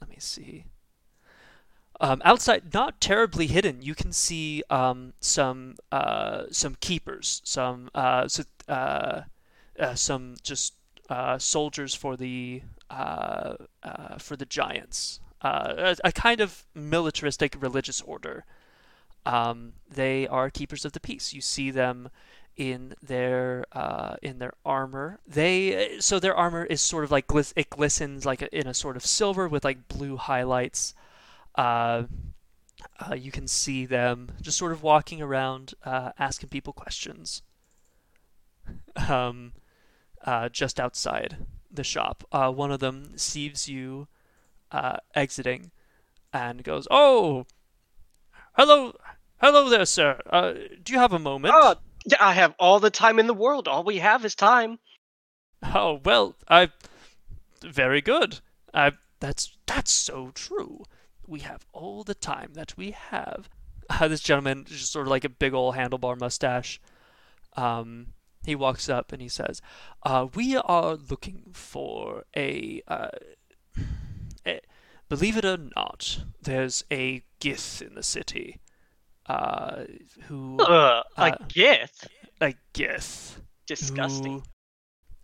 let 0.00 0.10
me 0.10 0.16
see. 0.18 0.64
Um, 2.00 2.20
outside, 2.24 2.74
not 2.74 3.00
terribly 3.00 3.46
hidden, 3.46 3.80
you 3.80 3.94
can 3.94 4.12
see 4.12 4.64
um, 4.68 5.14
some 5.20 5.76
uh, 5.92 6.44
some 6.50 6.76
keepers, 6.80 7.40
some 7.44 7.88
uh, 7.94 8.26
so, 8.26 8.42
uh, 8.68 9.22
uh, 9.78 9.94
some 9.94 10.34
just 10.42 10.74
uh, 11.10 11.38
soldiers 11.38 11.94
for 11.94 12.16
the 12.16 12.62
uh, 12.90 13.56
uh, 13.82 14.18
for 14.18 14.36
the 14.36 14.46
giants, 14.46 15.20
uh, 15.42 15.74
a, 15.76 16.08
a 16.08 16.12
kind 16.12 16.40
of 16.40 16.64
militaristic 16.74 17.56
religious 17.60 18.00
order. 18.02 18.44
Um, 19.26 19.74
they 19.90 20.26
are 20.28 20.50
keepers 20.50 20.84
of 20.84 20.92
the 20.92 21.00
peace. 21.00 21.32
You 21.32 21.40
see 21.40 21.70
them 21.70 22.10
in 22.56 22.94
their 23.02 23.64
uh, 23.72 24.16
in 24.22 24.38
their 24.38 24.54
armor. 24.64 25.20
They 25.26 25.98
so 26.00 26.18
their 26.18 26.34
armor 26.34 26.64
is 26.64 26.80
sort 26.80 27.04
of 27.04 27.10
like 27.10 27.26
glis- 27.26 27.52
it 27.56 27.70
glistens 27.70 28.24
like 28.24 28.42
in 28.42 28.66
a 28.66 28.74
sort 28.74 28.96
of 28.96 29.04
silver 29.04 29.48
with 29.48 29.64
like 29.64 29.88
blue 29.88 30.16
highlights. 30.16 30.94
You 33.16 33.30
can 33.32 33.48
see 33.48 33.86
them 33.86 34.32
just 34.40 34.56
sort 34.58 34.72
of 34.72 34.82
walking 34.82 35.20
around, 35.20 35.74
asking 35.84 36.48
people 36.48 36.72
questions. 36.72 37.42
Um, 38.96 39.52
uh, 40.24 40.48
just 40.48 40.80
outside 40.80 41.46
the 41.70 41.84
shop, 41.84 42.24
uh, 42.32 42.50
one 42.50 42.72
of 42.72 42.80
them 42.80 43.16
sees 43.16 43.68
you 43.68 44.08
uh, 44.72 44.96
exiting, 45.14 45.70
and 46.32 46.64
goes, 46.64 46.88
"Oh, 46.90 47.46
hello, 48.54 48.94
hello 49.40 49.68
there, 49.68 49.86
sir. 49.86 50.20
Uh, 50.28 50.52
do 50.82 50.92
you 50.92 50.98
have 50.98 51.12
a 51.12 51.18
moment?" 51.18 51.54
Oh, 51.56 51.76
yeah, 52.06 52.18
I 52.20 52.32
have 52.32 52.54
all 52.58 52.80
the 52.80 52.90
time 52.90 53.18
in 53.18 53.26
the 53.26 53.34
world. 53.34 53.68
All 53.68 53.84
we 53.84 53.98
have 53.98 54.24
is 54.24 54.34
time. 54.34 54.78
Oh 55.62 56.00
well, 56.04 56.36
I 56.48 56.70
very 57.62 58.00
good. 58.00 58.40
I 58.72 58.92
that's 59.20 59.56
that's 59.66 59.90
so 59.90 60.30
true. 60.34 60.84
We 61.26 61.40
have 61.40 61.64
all 61.72 62.04
the 62.04 62.14
time 62.14 62.50
that 62.54 62.76
we 62.76 62.90
have. 62.90 63.48
Uh, 63.88 64.08
this 64.08 64.20
gentleman, 64.20 64.64
just 64.66 64.92
sort 64.92 65.06
of 65.06 65.10
like 65.10 65.24
a 65.24 65.28
big 65.28 65.54
old 65.54 65.74
handlebar 65.74 66.18
mustache. 66.18 66.80
Um, 67.56 68.08
he 68.44 68.54
walks 68.54 68.88
up 68.88 69.12
and 69.12 69.20
he 69.22 69.28
says, 69.28 69.60
uh, 70.04 70.26
"We 70.34 70.56
are 70.56 70.94
looking 70.94 71.50
for 71.52 72.24
a, 72.36 72.82
uh, 72.88 73.08
a. 74.46 74.60
Believe 75.08 75.36
it 75.36 75.44
or 75.44 75.58
not, 75.76 76.20
there's 76.42 76.84
a 76.90 77.22
Gith 77.40 77.82
in 77.82 77.94
the 77.94 78.02
city. 78.02 78.60
Uh, 79.26 79.84
who 80.24 80.58
Ugh, 80.60 81.04
a 81.16 81.20
Uh, 81.20 81.36
Gith. 81.48 82.06
a 82.40 82.54
Gith." 82.72 83.40
Disgusting. 83.66 84.32
who 84.40 84.42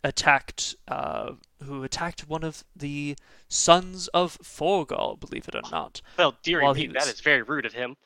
attacked 0.02 0.74
uh, 0.88 1.32
who 1.62 1.82
attacked 1.82 2.26
one 2.26 2.42
of 2.42 2.64
the 2.74 3.16
sons 3.48 4.08
of 4.08 4.38
Forgal, 4.42 5.16
believe 5.16 5.46
it 5.48 5.54
or 5.54 5.62
not. 5.70 6.00
Well, 6.16 6.36
while 6.46 6.72
me, 6.74 6.88
was- 6.88 7.06
is 7.08 7.20
very 7.20 7.42
rude 7.42 7.66
of 7.66 7.74
him. 7.74 7.96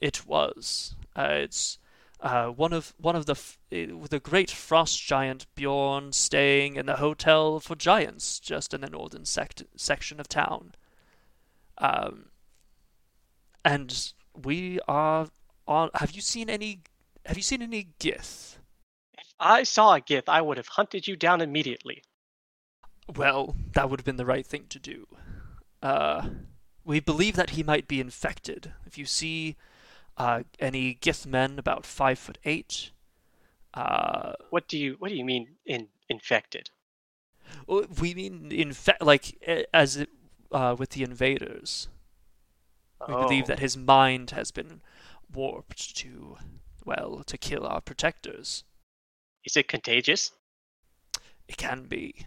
It 0.00 0.26
was. 0.26 0.96
Uh, 1.16 1.28
it's 1.30 1.78
uh, 2.20 2.46
one 2.46 2.72
of 2.72 2.94
one 2.98 3.16
of 3.16 3.26
the 3.26 3.32
f- 3.32 3.58
eh, 3.70 3.86
the 4.08 4.20
great 4.20 4.50
frost 4.50 5.02
giant 5.02 5.46
Bjorn 5.54 6.12
staying 6.12 6.76
in 6.76 6.86
the 6.86 6.96
hotel 6.96 7.60
for 7.60 7.74
giants 7.74 8.38
just 8.38 8.72
in 8.72 8.80
the 8.80 8.90
northern 8.90 9.24
sect- 9.24 9.64
section 9.76 10.20
of 10.20 10.28
town. 10.28 10.74
Um, 11.78 12.26
and 13.64 14.12
we 14.34 14.78
are 14.88 15.28
on. 15.66 15.90
Have 15.94 16.12
you 16.12 16.20
seen 16.20 16.48
any? 16.48 16.80
Have 17.26 17.36
you 17.36 17.42
seen 17.42 17.62
any 17.62 17.88
Gith? 17.98 18.56
If 19.18 19.34
I 19.40 19.62
saw 19.62 19.94
a 19.94 20.00
Gith, 20.00 20.28
I 20.28 20.40
would 20.40 20.56
have 20.56 20.68
hunted 20.68 21.06
you 21.06 21.16
down 21.16 21.40
immediately. 21.40 22.02
Well, 23.14 23.54
that 23.72 23.90
would 23.90 24.00
have 24.00 24.04
been 24.04 24.16
the 24.16 24.24
right 24.24 24.46
thing 24.46 24.66
to 24.70 24.78
do. 24.78 25.06
Uh, 25.82 26.28
we 26.84 27.00
believe 27.00 27.36
that 27.36 27.50
he 27.50 27.62
might 27.62 27.86
be 27.86 28.00
infected. 28.00 28.72
If 28.86 28.96
you 28.96 29.04
see 29.04 29.56
uh, 30.16 30.42
any 30.60 30.94
Gith 30.94 31.26
men 31.26 31.58
about 31.58 31.84
five 31.86 32.18
foot 32.18 32.38
eight, 32.44 32.90
uh, 33.74 34.34
What 34.50 34.68
do 34.68 34.78
you 34.78 34.96
What 34.98 35.08
do 35.10 35.16
you 35.16 35.24
mean 35.24 35.56
in 35.66 35.88
infected? 36.08 36.70
we 37.66 38.14
mean 38.14 38.50
infect 38.52 39.02
like 39.02 39.36
as 39.72 39.96
it, 39.96 40.08
uh, 40.52 40.74
with 40.78 40.90
the 40.90 41.02
invaders. 41.02 41.88
We 43.06 43.14
believe 43.14 43.44
Oh. 43.44 43.46
that 43.48 43.58
his 43.58 43.76
mind 43.76 44.30
has 44.30 44.50
been 44.50 44.80
warped 45.30 45.94
to, 45.96 46.38
well, 46.84 47.22
to 47.24 47.36
kill 47.36 47.66
our 47.66 47.80
protectors. 47.82 48.64
Is 49.44 49.56
it 49.56 49.68
contagious? 49.68 50.30
It 51.48 51.56
can 51.58 51.84
be. 51.84 52.26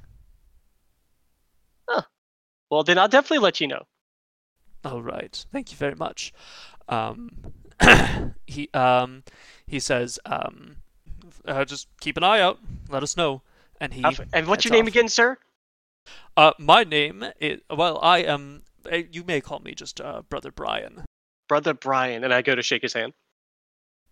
Well, 2.69 2.83
then 2.83 2.97
I'll 2.97 3.07
definitely 3.07 3.39
let 3.39 3.61
you 3.61 3.67
know. 3.67 3.87
All 4.83 5.01
right. 5.01 5.45
Thank 5.51 5.71
you 5.71 5.77
very 5.77 5.95
much. 5.95 6.33
Um, 6.89 7.31
he 8.47 8.69
um, 8.73 9.23
he 9.67 9.79
says, 9.79 10.19
um, 10.25 10.77
uh, 11.45 11.65
just 11.65 11.87
keep 11.99 12.17
an 12.17 12.23
eye 12.23 12.39
out. 12.41 12.59
Let 12.89 13.03
us 13.03 13.17
know. 13.17 13.41
And 13.79 13.93
he. 13.93 14.03
And 14.33 14.47
what's 14.47 14.65
your 14.65 14.73
name 14.73 14.85
off. 14.85 14.89
again, 14.89 15.09
sir? 15.09 15.37
Uh, 16.35 16.51
my 16.57 16.83
name 16.83 17.25
is 17.39 17.61
well. 17.69 17.99
I 18.01 18.19
am. 18.19 18.63
Uh, 18.91 19.01
you 19.11 19.23
may 19.23 19.41
call 19.41 19.59
me 19.59 19.73
just 19.75 19.99
uh, 20.01 20.21
brother 20.29 20.51
Brian. 20.51 21.03
Brother 21.47 21.73
Brian. 21.73 22.23
And 22.23 22.33
I 22.33 22.41
go 22.41 22.55
to 22.55 22.61
shake 22.61 22.81
his 22.81 22.93
hand, 22.93 23.13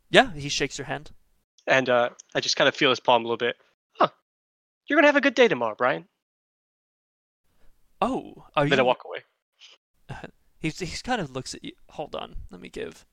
Yeah. 0.09 0.32
He 0.34 0.49
shakes 0.49 0.78
your 0.78 0.86
hand. 0.86 1.11
and 1.68 1.89
uh, 1.89 2.09
I 2.36 2.39
just 2.41 2.55
kind 2.57 2.68
of 2.68 2.76
feel 2.76 2.89
his 2.89 2.99
palm 2.99 3.24
a 3.24 3.26
little 3.28 3.38
bit. 3.38 3.55
Huh. 3.99 4.09
You're 4.88 4.97
gonna 4.97 5.07
have 5.07 5.16
a 5.16 5.22
good 5.22 5.36
day 5.36 5.47
tomorrow, 5.47 5.76
Brian. 5.78 6.05
Oh, 8.01 8.45
are 8.55 8.68
Then 8.68 8.78
you? 8.78 8.84
I 8.84 8.86
walk 8.88 9.03
away. 9.05 9.24
He's 10.59 10.80
he's 10.80 11.01
kind 11.01 11.22
of 11.22 11.32
looks 11.32 11.53
at 11.53 11.63
you. 11.63 11.74
Hold 11.91 12.16
on. 12.16 12.36
Let 12.49 12.59
me 12.61 12.70
give. 12.70 13.05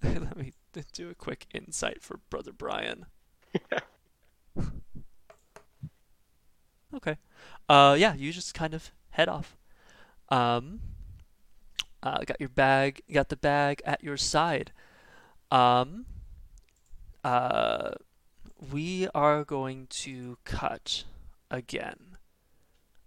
let 0.02 0.36
me 0.36 0.52
do 0.92 1.10
a 1.10 1.14
quick 1.14 1.46
insight 1.52 2.02
for 2.02 2.20
brother 2.30 2.52
Brian. 2.52 3.06
okay. 6.94 7.16
Uh, 7.68 7.96
yeah. 7.98 8.14
You 8.14 8.32
just 8.32 8.54
kind 8.54 8.74
of 8.74 8.90
head 9.10 9.28
off. 9.28 9.56
Um. 10.28 10.80
Uh, 12.02 12.20
got 12.24 12.40
your 12.40 12.48
bag. 12.48 13.02
Got 13.12 13.28
the 13.28 13.36
bag 13.36 13.82
at 13.84 14.02
your 14.02 14.16
side. 14.16 14.72
Um. 15.50 16.06
Uh, 17.22 17.90
we 18.72 19.08
are 19.14 19.44
going 19.44 19.86
to 19.88 20.38
cut 20.44 21.04
again. 21.50 22.16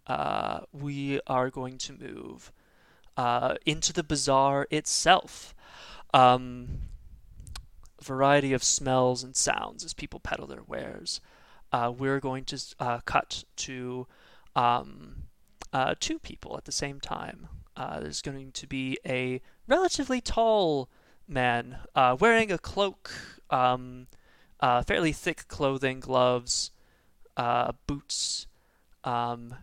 Uh, 0.05 0.61
we 0.71 1.19
are 1.27 1.49
going 1.49 1.77
to 1.77 1.93
move 1.93 2.51
uh, 3.15 3.55
into 3.65 3.93
the 3.93 4.03
bazaar 4.03 4.67
itself. 4.69 5.55
Um, 6.13 6.83
variety 8.03 8.53
of 8.53 8.63
smells 8.63 9.23
and 9.23 9.35
sounds 9.35 9.83
as 9.83 9.93
people 9.93 10.19
peddle 10.19 10.45
their 10.45 10.63
wares. 10.63 11.21
Uh, 11.71 11.91
we're 11.95 12.19
going 12.19 12.43
to 12.45 12.63
uh, 12.79 12.99
cut 13.05 13.43
to 13.55 14.05
um, 14.55 15.23
uh, 15.71 15.95
two 15.99 16.19
people 16.19 16.55
at 16.57 16.65
the 16.65 16.71
same 16.71 16.99
time. 16.99 17.47
Uh, 17.75 17.99
there's 17.99 18.21
going 18.21 18.51
to 18.51 18.67
be 18.67 18.99
a 19.05 19.41
relatively 19.67 20.21
tall 20.21 20.89
man 21.27 21.77
uh, 21.95 22.15
wearing 22.19 22.51
a 22.51 22.59
cloak, 22.59 23.11
um, 23.49 24.05
uh, 24.59 24.83
fairly 24.83 25.11
thick 25.11 25.47
clothing, 25.47 25.99
gloves, 25.99 26.69
boots, 27.87 28.45
um, 29.03 29.55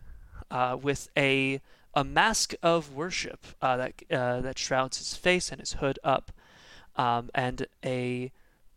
with 0.81 1.09
a 1.17 1.61
a 1.93 2.03
mask 2.05 2.53
of 2.63 2.93
worship 2.93 3.45
that 3.61 4.01
that 4.09 4.57
shrouds 4.57 4.97
his 4.97 5.15
face 5.15 5.49
and 5.51 5.61
his 5.61 5.73
hood 5.73 5.97
up, 6.03 6.31
um, 6.95 7.29
and 7.33 7.67
a 7.85 8.31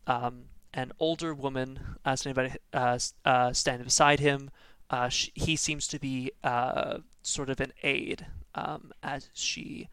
um, 0.07 0.45
an 0.73 0.93
older 0.99 1.35
woman 1.35 1.79
uh, 2.05 2.17
standing, 2.17 2.57
uh, 2.73 2.99
uh, 3.25 3.53
standing 3.53 3.85
beside 3.85 4.21
him. 4.21 4.51
Uh, 4.91 5.09
sh 5.09 5.31
he 5.35 5.57
seems 5.57 5.89
to 5.89 5.99
be 5.99 6.31
uh, 6.43 6.99
sort 7.23 7.49
of 7.49 7.61
an 7.61 7.73
aide 7.83 8.27
um, 8.55 8.93
as 9.03 9.31
she 9.33 9.89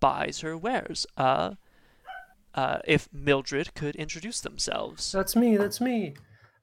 buys 0.00 0.40
her 0.40 0.56
wares. 0.56 1.06
If 2.84 3.08
Mildred 3.12 3.74
could 3.74 3.96
introduce 3.96 4.40
themselves. 4.40 5.12
That's 5.12 5.36
me. 5.36 5.56
That's 5.56 5.80
me. 5.80 6.14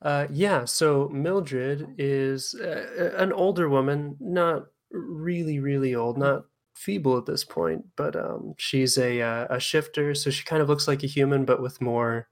Uh, 0.02 0.28
yeah. 0.32 0.66
So 0.66 1.10
Mildred 1.10 1.96
is 1.98 2.56
uh, 2.56 3.14
an 3.18 3.34
older 3.34 3.68
woman, 3.70 4.18
not 4.20 4.68
really, 4.92 5.60
really 5.60 5.96
old, 5.96 6.18
not 6.18 6.46
feeble 6.80 7.18
at 7.18 7.26
this 7.26 7.44
point, 7.44 7.86
but 7.98 8.16
um, 8.16 8.54
she's 8.58 8.98
a 8.98 9.22
uh, 9.22 9.48
a 9.50 9.60
shifter. 9.60 10.16
So 10.16 10.30
she 10.30 10.46
kind 10.46 10.62
of 10.62 10.70
looks 10.70 10.88
like 10.88 11.04
a 11.04 11.08
human, 11.08 11.46
but 11.46 11.62
with 11.62 11.82
more 11.82 12.28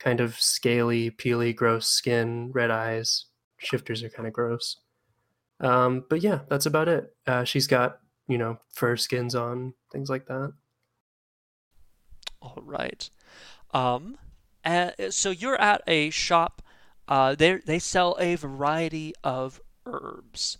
kind 0.00 0.20
of 0.20 0.34
scaly, 0.40 1.10
peely, 1.10 1.54
gross 1.54 1.86
skin, 1.86 2.50
red 2.52 2.70
eyes. 2.70 3.26
Shifters 3.58 4.02
are 4.02 4.08
kind 4.08 4.26
of 4.26 4.32
gross. 4.32 4.78
Um, 5.60 6.04
but 6.10 6.22
yeah, 6.22 6.40
that's 6.48 6.66
about 6.66 6.88
it. 6.88 7.14
Uh, 7.26 7.44
she's 7.44 7.68
got 7.68 8.00
you 8.26 8.36
know 8.36 8.58
fur 8.74 8.96
skins 8.96 9.34
on, 9.34 9.74
things 9.92 10.10
like 10.10 10.26
that. 10.26 10.52
All 12.40 12.62
right. 12.64 13.08
Um, 13.72 14.18
uh, 14.64 14.90
so 15.10 15.30
you're 15.30 15.60
at 15.60 15.82
a 15.86 16.10
shop. 16.10 16.62
Uh, 17.06 17.36
they 17.36 17.58
they 17.58 17.78
sell 17.78 18.16
a 18.18 18.34
variety 18.34 19.14
of 19.22 19.60
herbs. 19.86 20.58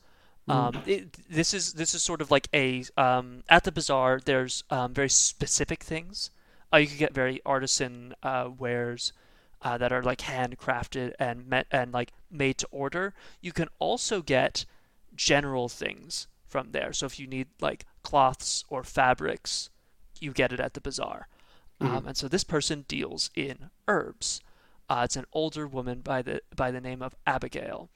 Um, 0.52 0.82
it, 0.86 1.12
this 1.30 1.54
is 1.54 1.72
this 1.74 1.94
is 1.94 2.02
sort 2.02 2.20
of 2.20 2.30
like 2.30 2.48
a 2.52 2.84
um, 2.96 3.42
at 3.48 3.64
the 3.64 3.72
bazaar. 3.72 4.20
There's 4.22 4.64
um, 4.70 4.92
very 4.92 5.08
specific 5.08 5.82
things. 5.82 6.30
Uh, 6.72 6.78
you 6.78 6.86
can 6.86 6.98
get 6.98 7.14
very 7.14 7.40
artisan 7.46 8.14
uh, 8.22 8.50
wares 8.58 9.12
uh, 9.62 9.78
that 9.78 9.92
are 9.92 10.02
like 10.02 10.18
handcrafted 10.18 11.14
and 11.18 11.46
met 11.46 11.66
and 11.70 11.92
like 11.92 12.12
made 12.30 12.58
to 12.58 12.68
order. 12.70 13.14
You 13.40 13.52
can 13.52 13.68
also 13.78 14.20
get 14.20 14.66
general 15.14 15.68
things 15.68 16.26
from 16.46 16.72
there. 16.72 16.92
So 16.92 17.06
if 17.06 17.18
you 17.18 17.26
need 17.26 17.48
like 17.60 17.86
cloths 18.02 18.64
or 18.68 18.84
fabrics, 18.84 19.70
you 20.20 20.32
get 20.32 20.52
it 20.52 20.60
at 20.60 20.74
the 20.74 20.80
bazaar. 20.80 21.28
Um, 21.80 22.06
and 22.06 22.16
so 22.16 22.28
this 22.28 22.44
person 22.44 22.84
deals 22.86 23.30
in 23.34 23.70
herbs. 23.88 24.40
Uh, 24.88 25.02
it's 25.04 25.16
an 25.16 25.26
older 25.32 25.66
woman 25.66 26.00
by 26.00 26.22
the 26.22 26.42
by 26.54 26.70
the 26.70 26.80
name 26.80 27.02
of 27.02 27.16
Abigail. 27.26 27.88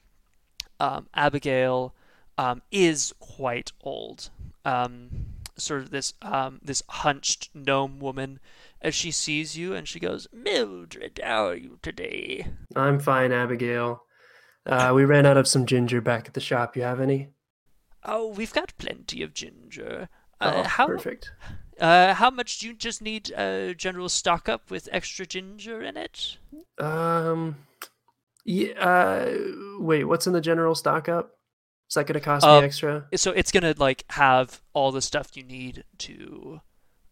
Um, 0.79 1.07
Abigail 1.13 1.93
um, 2.37 2.61
is 2.71 3.13
quite 3.19 3.71
old. 3.81 4.29
Um, 4.65 5.09
sort 5.55 5.81
of 5.81 5.89
this 5.91 6.13
um, 6.21 6.59
this 6.63 6.83
hunched 6.87 7.49
gnome 7.53 7.99
woman, 7.99 8.39
as 8.81 8.93
she 8.93 9.11
sees 9.11 9.57
you, 9.57 9.73
and 9.73 9.87
she 9.87 9.99
goes, 9.99 10.27
"Mildred, 10.33 11.19
how 11.23 11.47
are 11.47 11.55
you 11.55 11.79
today?" 11.81 12.47
I'm 12.75 12.99
fine, 12.99 13.31
Abigail. 13.31 14.03
Uh, 14.65 14.91
we 14.93 15.05
ran 15.05 15.25
out 15.25 15.37
of 15.37 15.47
some 15.47 15.65
ginger 15.65 16.01
back 16.01 16.27
at 16.27 16.33
the 16.33 16.41
shop. 16.41 16.75
You 16.75 16.83
have 16.83 16.99
any? 16.99 17.29
Oh, 18.03 18.27
we've 18.27 18.53
got 18.53 18.73
plenty 18.77 19.23
of 19.23 19.33
ginger. 19.33 20.09
Oh, 20.41 20.47
Uh, 20.49 20.67
how 20.67 20.87
perfect. 20.87 21.31
uh, 21.79 22.13
how 22.13 22.29
much 22.29 22.59
do 22.59 22.67
you 22.67 22.73
just 22.73 23.01
need 23.01 23.31
a 23.31 23.73
general 23.73 24.09
stock 24.09 24.47
up 24.49 24.69
with 24.69 24.89
extra 24.91 25.25
ginger 25.25 25.81
in 25.81 25.95
it? 25.97 26.37
Um, 26.77 27.55
yeah. 28.45 28.73
Uh, 28.73 29.37
wait, 29.79 30.03
what's 30.03 30.27
in 30.27 30.33
the 30.33 30.41
general 30.41 30.75
stock 30.75 31.07
up? 31.09 31.31
Is 31.89 31.93
that 31.95 32.05
going 32.05 32.15
to 32.15 32.19
cost 32.19 32.45
Um, 32.45 32.59
me 32.61 32.65
extra? 32.65 33.07
So 33.15 33.31
it's 33.31 33.51
gonna 33.51 33.73
like 33.77 34.03
have 34.09 34.61
all 34.73 34.91
the 34.91 35.01
stuff 35.01 35.37
you 35.37 35.43
need 35.43 35.83
to 35.99 36.59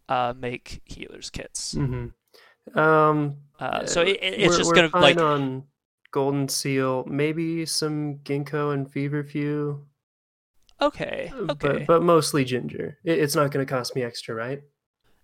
uh, 0.10 0.34
make 0.38 0.82
healers 0.86 1.30
kits. 1.30 1.74
Mm-hmm. 1.76 2.78
Um, 2.80 3.38
Uh, 3.60 3.86
so 3.86 4.02
uh, 4.02 4.06
it, 4.06 4.18
it- 4.22 4.42
it's 4.42 4.58
just 4.58 4.74
gonna 4.76 4.90
fine 4.90 5.02
like 5.02 5.18
on 5.18 5.64
golden 6.12 6.48
seal, 6.50 7.06
maybe 7.08 7.66
some 7.66 8.20
ginkgo 8.24 8.74
and 8.74 8.92
feverfew, 8.92 9.86
okay, 10.82 11.32
uh, 11.34 11.52
okay. 11.52 11.56
but 11.80 11.88
but 11.88 12.04
mostly 12.04 12.44
ginger. 12.46 12.98
It, 13.06 13.20
it's 13.20 13.36
not 13.36 13.52
going 13.52 13.66
to 13.66 13.70
cost 13.74 13.96
me 13.96 14.04
extra, 14.04 14.36
right? 14.36 14.62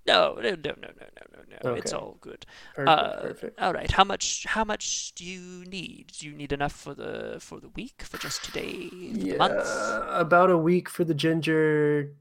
No, 0.07 0.33
no, 0.35 0.49
no, 0.51 0.55
no, 0.55 0.73
no, 0.99 1.07
no, 1.17 1.43
no, 1.51 1.57
no. 1.63 1.73
It's 1.75 1.93
all 1.93 2.17
good. 2.21 2.45
Perfect. 2.73 2.89
uh, 2.89 3.21
perfect. 3.21 3.59
All 3.59 3.73
right. 3.73 3.91
How 3.91 4.03
much? 4.03 4.45
How 4.47 4.63
much 4.63 5.13
do 5.13 5.23
you 5.25 5.63
need? 5.65 6.11
Do 6.19 6.27
you 6.27 6.33
need 6.33 6.51
enough 6.51 6.73
for 6.73 6.93
the 6.95 7.37
for 7.39 7.59
the 7.59 7.69
week? 7.69 8.01
For 8.03 8.17
just 8.17 8.43
today? 8.43 8.89
For 8.89 9.17
the 9.17 9.25
Yeah, 9.27 9.37
month? 9.37 9.67
about 10.09 10.49
a 10.49 10.57
week 10.57 10.89
for 10.89 11.03
the 11.03 11.13
ginger. 11.13 12.15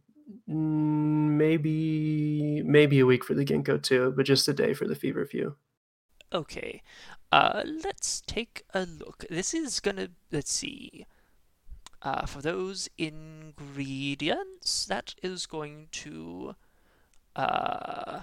mm, 0.49 1.31
Maybe 1.41 2.63
maybe 2.65 2.99
a 3.01 3.07
week 3.07 3.25
for 3.25 3.35
the 3.35 3.45
ginkgo 3.45 3.83
too, 3.83 4.13
but 4.17 4.27
just 4.27 4.47
a 4.49 4.53
day 4.53 4.75
for 4.75 4.87
the 4.87 4.95
feverfew. 4.95 5.55
Okay. 6.33 6.83
Uh, 7.33 7.63
let's 7.85 8.21
take 8.27 8.65
a 8.75 8.85
look. 8.85 9.25
This 9.31 9.55
is 9.55 9.81
gonna. 9.81 10.09
Let's 10.31 10.53
see. 10.53 11.07
Uh, 12.03 12.25
for 12.27 12.41
those 12.43 12.89
ingredients, 12.99 14.87
that 14.87 15.15
is 15.23 15.47
going 15.47 15.89
to. 15.93 16.55
Uh. 17.37 18.21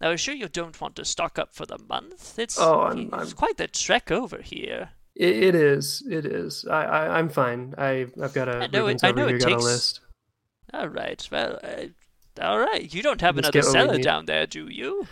Now, 0.00 0.10
I'm 0.10 0.16
sure 0.16 0.34
you 0.34 0.48
don't 0.48 0.78
want 0.80 0.96
to 0.96 1.04
stock 1.04 1.38
up 1.38 1.54
for 1.54 1.64
the 1.66 1.78
month. 1.78 2.38
It's, 2.38 2.58
Oh, 2.58 2.80
I'm- 2.82 2.98
it's 3.06 3.12
I'm- 3.14 3.30
quite 3.32 3.56
the 3.56 3.68
trek 3.68 4.10
over 4.10 4.38
here. 4.42 4.90
It, 5.16 5.36
it 5.44 5.54
is. 5.54 6.02
It 6.10 6.26
is. 6.26 6.64
I, 6.68 6.84
I 6.84 7.18
I'm 7.18 7.28
fine. 7.28 7.74
I 7.78 8.06
I've 8.20 8.34
got 8.34 8.48
a 8.48 8.56
I 8.58 8.66
know 8.66 8.88
it- 8.88 9.04
I 9.04 9.12
know 9.12 9.28
it 9.28 9.38
got 9.38 9.48
takes- 9.48 9.62
a 9.62 9.66
list. 9.66 10.00
All 10.72 10.88
right. 10.88 11.26
Well, 11.30 11.60
uh, 11.62 11.86
all 12.42 12.58
right. 12.58 12.92
You 12.92 13.00
don't 13.02 13.20
have 13.20 13.36
Let's 13.36 13.48
another 13.48 13.62
cellar 13.62 13.98
down 13.98 14.26
there, 14.26 14.44
do 14.46 14.66
you? 14.68 15.06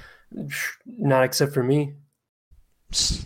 Not 0.87 1.23
except 1.23 1.55
for 1.55 1.63
me. 1.63 1.95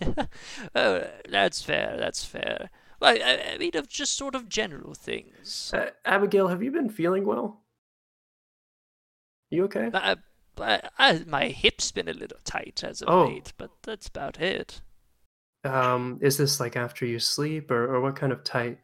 oh, 0.75 1.03
that's 1.29 1.61
fair. 1.63 1.95
That's 1.97 2.23
fair. 2.23 2.69
Well, 2.99 3.15
I, 3.15 3.53
I 3.53 3.57
mean, 3.57 3.75
of 3.75 3.87
just 3.87 4.15
sort 4.15 4.35
of 4.35 4.49
general 4.49 4.93
things. 4.93 5.71
Uh, 5.75 5.91
Abigail, 6.05 6.47
have 6.47 6.63
you 6.63 6.71
been 6.71 6.89
feeling 6.89 7.25
well? 7.25 7.61
You 9.49 9.65
okay? 9.65 9.89
I, 9.93 10.15
I, 10.59 10.81
I, 10.97 11.23
my 11.27 11.45
hip's 11.47 11.91
been 11.91 12.07
a 12.09 12.13
little 12.13 12.39
tight 12.43 12.83
as 12.83 13.01
of 13.01 13.09
Oh. 13.09 13.25
late, 13.27 13.53
but 13.57 13.69
that's 13.83 14.07
about 14.07 14.39
it. 14.41 14.81
Um, 15.63 16.19
is 16.21 16.37
this 16.37 16.59
like 16.59 16.75
after 16.75 17.05
you 17.05 17.19
sleep, 17.19 17.71
or, 17.71 17.93
or 17.95 17.99
what 18.01 18.15
kind 18.15 18.31
of 18.31 18.43
tight? 18.43 18.79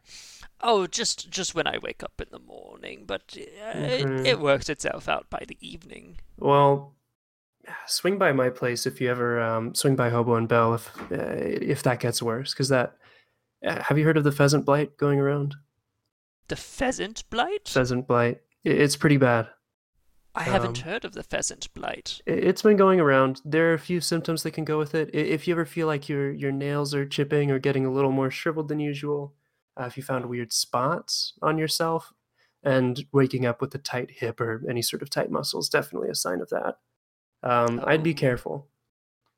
Oh, 0.60 0.86
just 0.86 1.30
just 1.30 1.54
when 1.54 1.66
I 1.66 1.78
wake 1.78 2.02
up 2.02 2.20
in 2.20 2.26
the 2.30 2.38
morning, 2.38 3.04
but 3.06 3.36
uh, 3.38 3.78
it, 3.78 4.06
Mhm. 4.06 4.26
it 4.26 4.40
works 4.40 4.68
itself 4.68 5.08
out 5.08 5.30
by 5.30 5.44
the 5.46 5.56
evening. 5.60 6.18
Well, 6.38 6.94
swing 7.86 8.18
by 8.18 8.32
my 8.32 8.50
place 8.50 8.86
if 8.86 9.00
you 9.00 9.10
ever 9.10 9.40
um, 9.40 9.74
swing 9.74 9.96
by 9.96 10.10
Hobo 10.10 10.34
and 10.34 10.48
Bell 10.48 10.74
if 10.74 10.90
uh, 11.10 11.16
if 11.36 11.82
that 11.84 12.00
gets 12.00 12.20
worse. 12.22 12.52
Because 12.52 12.68
that, 12.68 12.96
have 13.64 13.98
you 13.98 14.04
heard 14.04 14.16
of 14.16 14.24
the 14.24 14.32
pheasant 14.32 14.64
blight 14.64 14.96
going 14.96 15.18
around? 15.18 15.54
The 16.48 16.56
pheasant 16.56 17.24
blight? 17.30 17.68
Pheasant 17.68 18.06
blight. 18.06 18.40
It's 18.64 18.96
pretty 18.96 19.16
bad. 19.16 19.48
I 20.36 20.42
haven't 20.42 20.82
um, 20.82 20.90
heard 20.90 21.04
of 21.04 21.12
the 21.12 21.22
pheasant 21.22 21.72
blight. 21.74 22.20
It's 22.26 22.62
been 22.62 22.76
going 22.76 22.98
around. 23.00 23.40
There 23.44 23.70
are 23.70 23.74
a 23.74 23.78
few 23.78 24.00
symptoms 24.00 24.42
that 24.42 24.50
can 24.50 24.64
go 24.64 24.78
with 24.78 24.94
it. 24.94 25.14
If 25.14 25.46
you 25.46 25.54
ever 25.54 25.64
feel 25.64 25.86
like 25.86 26.08
your 26.08 26.32
your 26.32 26.50
nails 26.52 26.92
are 26.94 27.06
chipping 27.06 27.50
or 27.52 27.58
getting 27.60 27.86
a 27.86 27.92
little 27.92 28.10
more 28.10 28.30
shriveled 28.32 28.68
than 28.68 28.80
usual, 28.80 29.32
uh, 29.80 29.84
if 29.84 29.96
you 29.96 30.02
found 30.02 30.26
weird 30.26 30.52
spots 30.52 31.34
on 31.40 31.56
yourself, 31.56 32.12
and 32.64 33.04
waking 33.12 33.46
up 33.46 33.60
with 33.60 33.74
a 33.76 33.78
tight 33.78 34.10
hip 34.10 34.40
or 34.40 34.62
any 34.68 34.82
sort 34.82 35.02
of 35.02 35.10
tight 35.10 35.30
muscles, 35.30 35.68
definitely 35.68 36.08
a 36.08 36.14
sign 36.14 36.40
of 36.40 36.48
that. 36.50 36.78
Um, 37.44 37.80
I'd 37.86 38.02
be 38.02 38.12
Oh. 38.12 38.16
careful. 38.16 38.68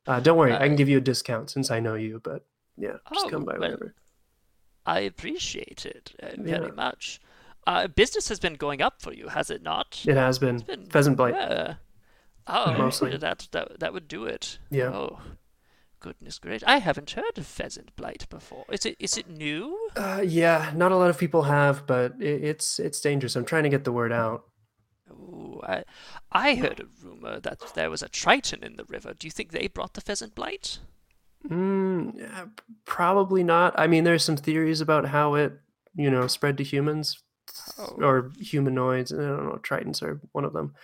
Uh, 0.06 0.20
don't 0.20 0.38
worry, 0.38 0.52
I 0.52 0.56
Uh, 0.56 0.66
can 0.68 0.76
give 0.76 0.88
you 0.88 0.98
a 0.98 1.00
discount 1.02 1.50
since 1.50 1.70
I 1.70 1.80
know 1.80 1.94
you. 1.96 2.20
But 2.24 2.46
yeah, 2.78 2.96
just 3.12 3.26
Oh, 3.26 3.30
come 3.30 3.44
by 3.44 3.58
whenever. 3.58 3.94
I 4.86 5.00
appreciate 5.00 5.84
it 5.84 6.12
uh, 6.22 6.28
very 6.38 6.66
Yeah. 6.68 6.72
much. 6.74 7.20
Uh, 7.66 7.88
business 7.88 8.28
has 8.28 8.38
been 8.38 8.54
going 8.54 8.80
up 8.80 9.02
for 9.02 9.12
you, 9.12 9.28
has 9.28 9.50
it 9.50 9.60
not? 9.62 10.04
It 10.06 10.16
has 10.16 10.38
been, 10.38 10.58
been- 10.60 10.86
pheasant 10.86 11.16
blight. 11.16 11.34
Yeah. 11.34 11.74
Oh, 12.46 12.72
Mostly. 12.78 13.16
that 13.16 13.48
that 13.50 13.80
that 13.80 13.92
would 13.92 14.06
do 14.06 14.24
it. 14.24 14.60
Yeah. 14.70 14.90
Oh, 14.94 15.20
goodness 15.98 16.38
gracious! 16.38 16.62
I 16.68 16.78
haven't 16.78 17.10
heard 17.10 17.36
of 17.36 17.44
pheasant 17.44 17.96
blight 17.96 18.28
before. 18.30 18.64
Is 18.70 18.86
it 18.86 18.94
is 19.00 19.18
it 19.18 19.28
new? 19.28 19.76
Uh, 19.96 20.22
yeah, 20.24 20.70
not 20.76 20.92
a 20.92 20.96
lot 20.96 21.10
of 21.10 21.18
people 21.18 21.42
have, 21.42 21.88
but 21.88 22.12
it, 22.20 22.44
it's 22.44 22.78
it's 22.78 23.00
dangerous. 23.00 23.34
I'm 23.34 23.44
trying 23.44 23.64
to 23.64 23.68
get 23.68 23.82
the 23.82 23.90
word 23.90 24.12
out. 24.12 24.44
Ooh, 25.10 25.60
I 25.66 25.82
I 26.30 26.54
heard 26.54 26.78
a 26.78 26.86
rumor 27.04 27.40
that 27.40 27.60
there 27.74 27.90
was 27.90 28.02
a 28.02 28.08
triton 28.08 28.62
in 28.62 28.76
the 28.76 28.84
river. 28.84 29.12
Do 29.18 29.26
you 29.26 29.32
think 29.32 29.50
they 29.50 29.66
brought 29.66 29.94
the 29.94 30.00
pheasant 30.00 30.36
blight? 30.36 30.78
Mm, 31.48 32.50
probably 32.84 33.42
not. 33.44 33.78
I 33.78 33.86
mean, 33.86 34.04
there's 34.04 34.24
some 34.24 34.36
theories 34.36 34.80
about 34.80 35.06
how 35.06 35.34
it, 35.34 35.52
you 35.94 36.10
know, 36.10 36.26
spread 36.26 36.56
to 36.58 36.64
humans 36.64 37.22
Oh. 37.78 37.94
or 37.98 38.32
humanoids. 38.40 39.12
I 39.12 39.16
don't 39.16 39.44
know. 39.46 39.58
Tritons 39.62 40.02
are 40.02 40.20
one 40.32 40.44
of 40.44 40.52
them. 40.52 40.74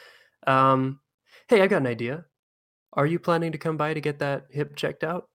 Um, 0.46 1.00
hey, 1.48 1.60
I 1.60 1.66
got 1.66 1.82
an 1.82 1.86
idea. 1.86 2.24
Are 2.94 3.06
you 3.06 3.18
planning 3.18 3.52
to 3.52 3.58
come 3.58 3.76
by 3.76 3.94
to 3.94 4.00
get 4.00 4.18
that 4.20 4.46
hip 4.50 4.76
checked 4.76 5.02
out? 5.04 5.28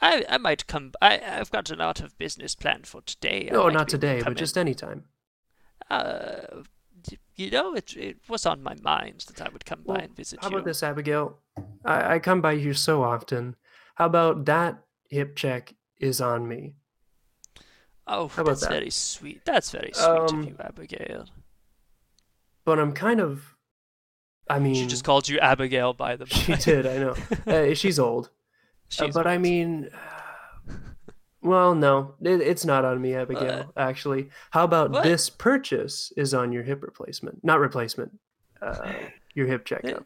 I 0.00 0.24
I 0.28 0.38
might 0.38 0.66
come. 0.66 0.92
I 1.00 1.20
I've 1.20 1.50
got 1.50 1.70
a 1.70 1.76
lot 1.76 2.00
of 2.00 2.18
business 2.18 2.54
planned 2.54 2.86
for 2.86 3.00
today. 3.02 3.48
No, 3.52 3.68
not 3.68 3.88
to 3.88 3.96
today, 3.98 4.20
come 4.20 4.32
but 4.34 4.38
just 4.40 4.56
in. 4.56 4.60
anytime. 4.62 5.04
Uh, 5.90 6.62
you 7.36 7.50
know, 7.50 7.74
it 7.74 7.96
it 7.96 8.16
was 8.28 8.44
on 8.46 8.62
my 8.62 8.74
mind 8.82 9.24
that 9.28 9.40
I 9.46 9.48
would 9.52 9.64
come 9.64 9.82
by 9.86 9.96
and 9.98 10.16
visit 10.16 10.40
How 10.42 10.48
you. 10.50 10.56
about 10.56 10.64
this, 10.66 10.82
Abigail? 10.82 11.38
I, 11.84 12.14
I 12.14 12.18
come 12.18 12.40
by 12.40 12.56
here 12.56 12.74
so 12.74 13.02
often. 13.02 13.56
How 13.94 14.06
about 14.06 14.44
that 14.46 14.82
hip 15.08 15.36
check 15.36 15.74
is 15.98 16.20
on 16.20 16.46
me? 16.48 16.74
Oh, 18.06 18.28
How 18.28 18.42
about 18.42 18.52
that's 18.52 18.60
that? 18.62 18.70
very 18.70 18.90
sweet. 18.90 19.42
That's 19.44 19.70
very 19.70 19.92
sweet 19.94 20.06
of 20.06 20.30
Um, 20.32 20.42
you, 20.44 20.56
Abigail. 20.60 21.26
But 22.64 22.78
I'm 22.78 22.92
kind 22.92 23.20
of. 23.20 23.56
I 24.48 24.58
mean, 24.58 24.74
She 24.74 24.86
just 24.86 25.04
called 25.04 25.26
you 25.28 25.38
Abigail 25.38 25.94
by 25.94 26.16
the 26.16 26.26
she 26.40 26.54
did. 26.56 26.86
I 26.86 26.98
know. 26.98 27.14
Uh, 27.46 27.74
she's 27.74 27.98
old. 27.98 28.26
Uh, 28.26 28.28
She's 29.06 29.14
but 29.14 29.26
I 29.26 29.38
mean, 29.38 29.88
well, 31.42 31.74
no, 31.74 32.14
it, 32.20 32.40
it's 32.40 32.64
not 32.64 32.84
on 32.84 33.00
me, 33.00 33.14
Abigail. 33.14 33.72
actually, 33.76 34.28
how 34.50 34.64
about 34.64 34.90
What? 34.90 35.02
this 35.04 35.30
purchase 35.30 36.12
is 36.16 36.34
on 36.34 36.52
your 36.52 36.62
hip 36.62 36.82
replacement, 36.82 37.42
not 37.42 37.58
replacement, 37.60 38.18
uh, 38.60 38.92
your 39.34 39.46
hip 39.46 39.64
checkup. 39.70 40.04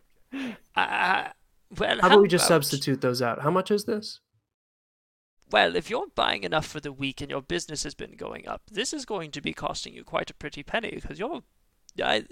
Uh, 0.76 1.28
well, 1.76 1.98
How 2.00 2.06
about 2.08 2.22
we 2.22 2.28
just 2.28 2.42
about- 2.46 2.64
substitute 2.64 3.00
those 3.00 3.20
out? 3.22 3.42
How 3.42 3.50
much 3.50 3.70
is 3.70 3.84
this? 3.84 4.20
Well, 5.50 5.76
if 5.76 5.88
you're 5.88 6.08
buying 6.14 6.44
enough 6.44 6.66
for 6.66 6.78
the 6.78 6.92
week 6.92 7.20
and 7.22 7.30
your 7.30 7.40
business 7.40 7.82
has 7.84 7.94
been 7.94 8.16
going 8.16 8.46
up, 8.46 8.62
this 8.70 8.92
is 8.92 9.06
going 9.06 9.30
to 9.30 9.40
be 9.40 9.54
costing 9.54 9.94
you 9.94 10.04
quite 10.04 10.30
a 10.30 10.34
pretty 10.34 10.62
penny 10.62 10.90
because 10.94 11.18
you're 11.18 11.42
I, 12.00 12.26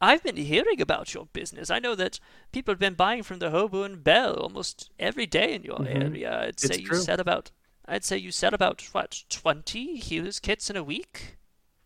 I've 0.00 0.22
been 0.22 0.36
hearing 0.36 0.80
about 0.80 1.12
your 1.12 1.26
business. 1.32 1.70
I 1.70 1.80
know 1.80 1.96
that 1.96 2.20
people 2.52 2.70
have 2.72 2.78
been 2.78 2.94
buying 2.94 3.24
from 3.24 3.40
the 3.40 3.50
Hobo 3.50 3.82
and 3.82 4.04
Bell 4.04 4.34
almost 4.34 4.90
every 4.98 5.26
day 5.26 5.54
in 5.54 5.62
your 5.64 5.78
Mhm. 5.78 6.02
area. 6.04 6.40
I'd 6.42 6.48
It's 6.50 6.66
say 6.68 6.76
you 6.78 6.86
true. 6.86 6.98
said 7.00 7.18
about, 7.18 7.50
I'd 7.86 8.04
say 8.04 8.16
you 8.18 8.30
said 8.30 8.54
about 8.54 8.82
what 8.92 9.24
twenty 9.28 9.96
healers 9.96 10.38
kits 10.38 10.70
in 10.70 10.76
a 10.76 10.84
week. 10.84 11.38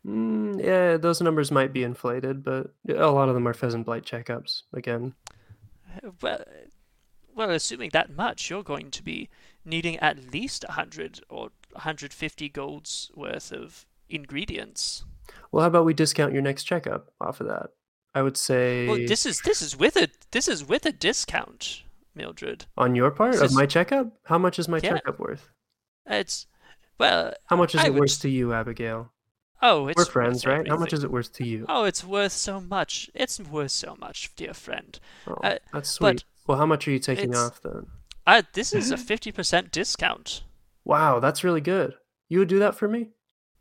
Mm, 0.05 0.63
yeah, 0.63 0.99
those 0.99 1.23
numbers 1.23 1.51
might 1.51 1.73
be 1.73 1.85
inflated, 1.85 2.43
but 2.45 2.75
a 2.89 3.11
lot 3.11 3.29
of 3.31 3.35
them 3.35 3.49
are 3.49 3.55
pheasant 3.55 3.87
blight 3.87 4.05
checkups. 4.05 4.63
Again, 4.75 5.15
Well, 6.21 6.45
well, 7.37 7.51
assuming 7.51 7.91
that 7.93 8.11
much, 8.11 8.51
you're 8.51 8.65
going 8.65 8.91
to 8.91 9.03
be 9.05 9.29
needing 9.65 9.97
at 9.99 10.33
least 10.33 10.65
a 10.69 10.73
hundred 10.73 11.21
or 11.29 11.51
150 11.73 12.49
golds 12.49 13.11
worth 13.15 13.53
of 13.53 13.87
ingredients. 14.09 15.05
well, 15.53 15.63
how 15.63 15.69
about 15.69 15.85
we 15.85 15.95
discount 15.95 16.33
your 16.33 16.43
next 16.43 16.65
checkup 16.65 17.13
off 17.21 17.41
of 17.41 17.47
that? 17.49 17.71
I 18.15 18.23
would 18.23 18.37
say 18.37 18.87
Well, 18.89 18.97
this 19.07 19.27
is 19.27 19.41
this 19.43 19.61
is 19.61 19.77
with 19.77 19.97
a 19.97 20.09
this 20.31 20.49
is 20.49 20.65
with 20.65 20.87
a 20.87 20.93
discount, 20.93 21.83
Mildred. 22.15 22.65
on 22.79 22.95
your 22.95 23.11
part 23.11 23.33
this 23.33 23.43
of 23.43 23.51
is- 23.51 23.55
my 23.57 23.67
checkup. 23.67 24.09
How 24.25 24.39
much 24.39 24.59
is 24.59 24.69
my 24.69 24.81
Yeah. 24.83 24.95
checkup 24.95 25.19
worth? 25.19 25.51
It's 26.07 26.47
well, 26.99 27.35
How 27.47 27.57
much 27.57 27.75
is 27.75 27.83
I 27.83 27.87
it 27.89 27.91
would 27.93 28.01
worth 28.01 28.21
to 28.23 28.31
you, 28.31 28.55
Abigail? 28.55 29.13
oh, 29.61 29.89
it's 29.89 29.97
We're 29.99 30.03
worth 30.05 30.13
friends, 30.13 30.47
right? 30.47 30.67
How 30.67 30.77
much 30.79 30.95
is 30.95 31.05
it 31.05 31.11
worth 31.11 31.33
to 31.35 31.45
you? 31.47 31.67
Oh, 31.69 31.85
it's 31.85 32.03
worth 32.05 32.33
so 32.33 32.59
much. 32.61 33.11
It's 33.15 33.39
worth 33.39 33.73
so 33.73 33.97
much, 34.01 34.35
dear 34.37 34.55
friend. 34.55 34.99
Oh, 35.27 35.35
uh, 35.35 35.59
that's 35.75 35.99
but 35.99 36.21
sweet. 36.21 36.25
Well, 36.47 36.59
how 36.59 36.67
much 36.67 36.87
are 36.87 36.91
you 36.91 36.99
taking 36.99 37.31
it's- 37.31 37.43
off 37.43 37.63
then? 37.63 37.87
Uh, 38.27 38.43
this 38.55 38.73
is 38.73 38.91
a 38.91 38.97
50% 38.97 39.71
discount. 39.71 40.43
Wow, 40.85 41.19
that's 41.19 41.43
really 41.43 41.61
good. 41.61 41.95
You 42.29 42.39
would 42.39 42.49
do 42.49 42.61
that 42.61 42.77
for 42.77 42.87
me? 42.87 43.09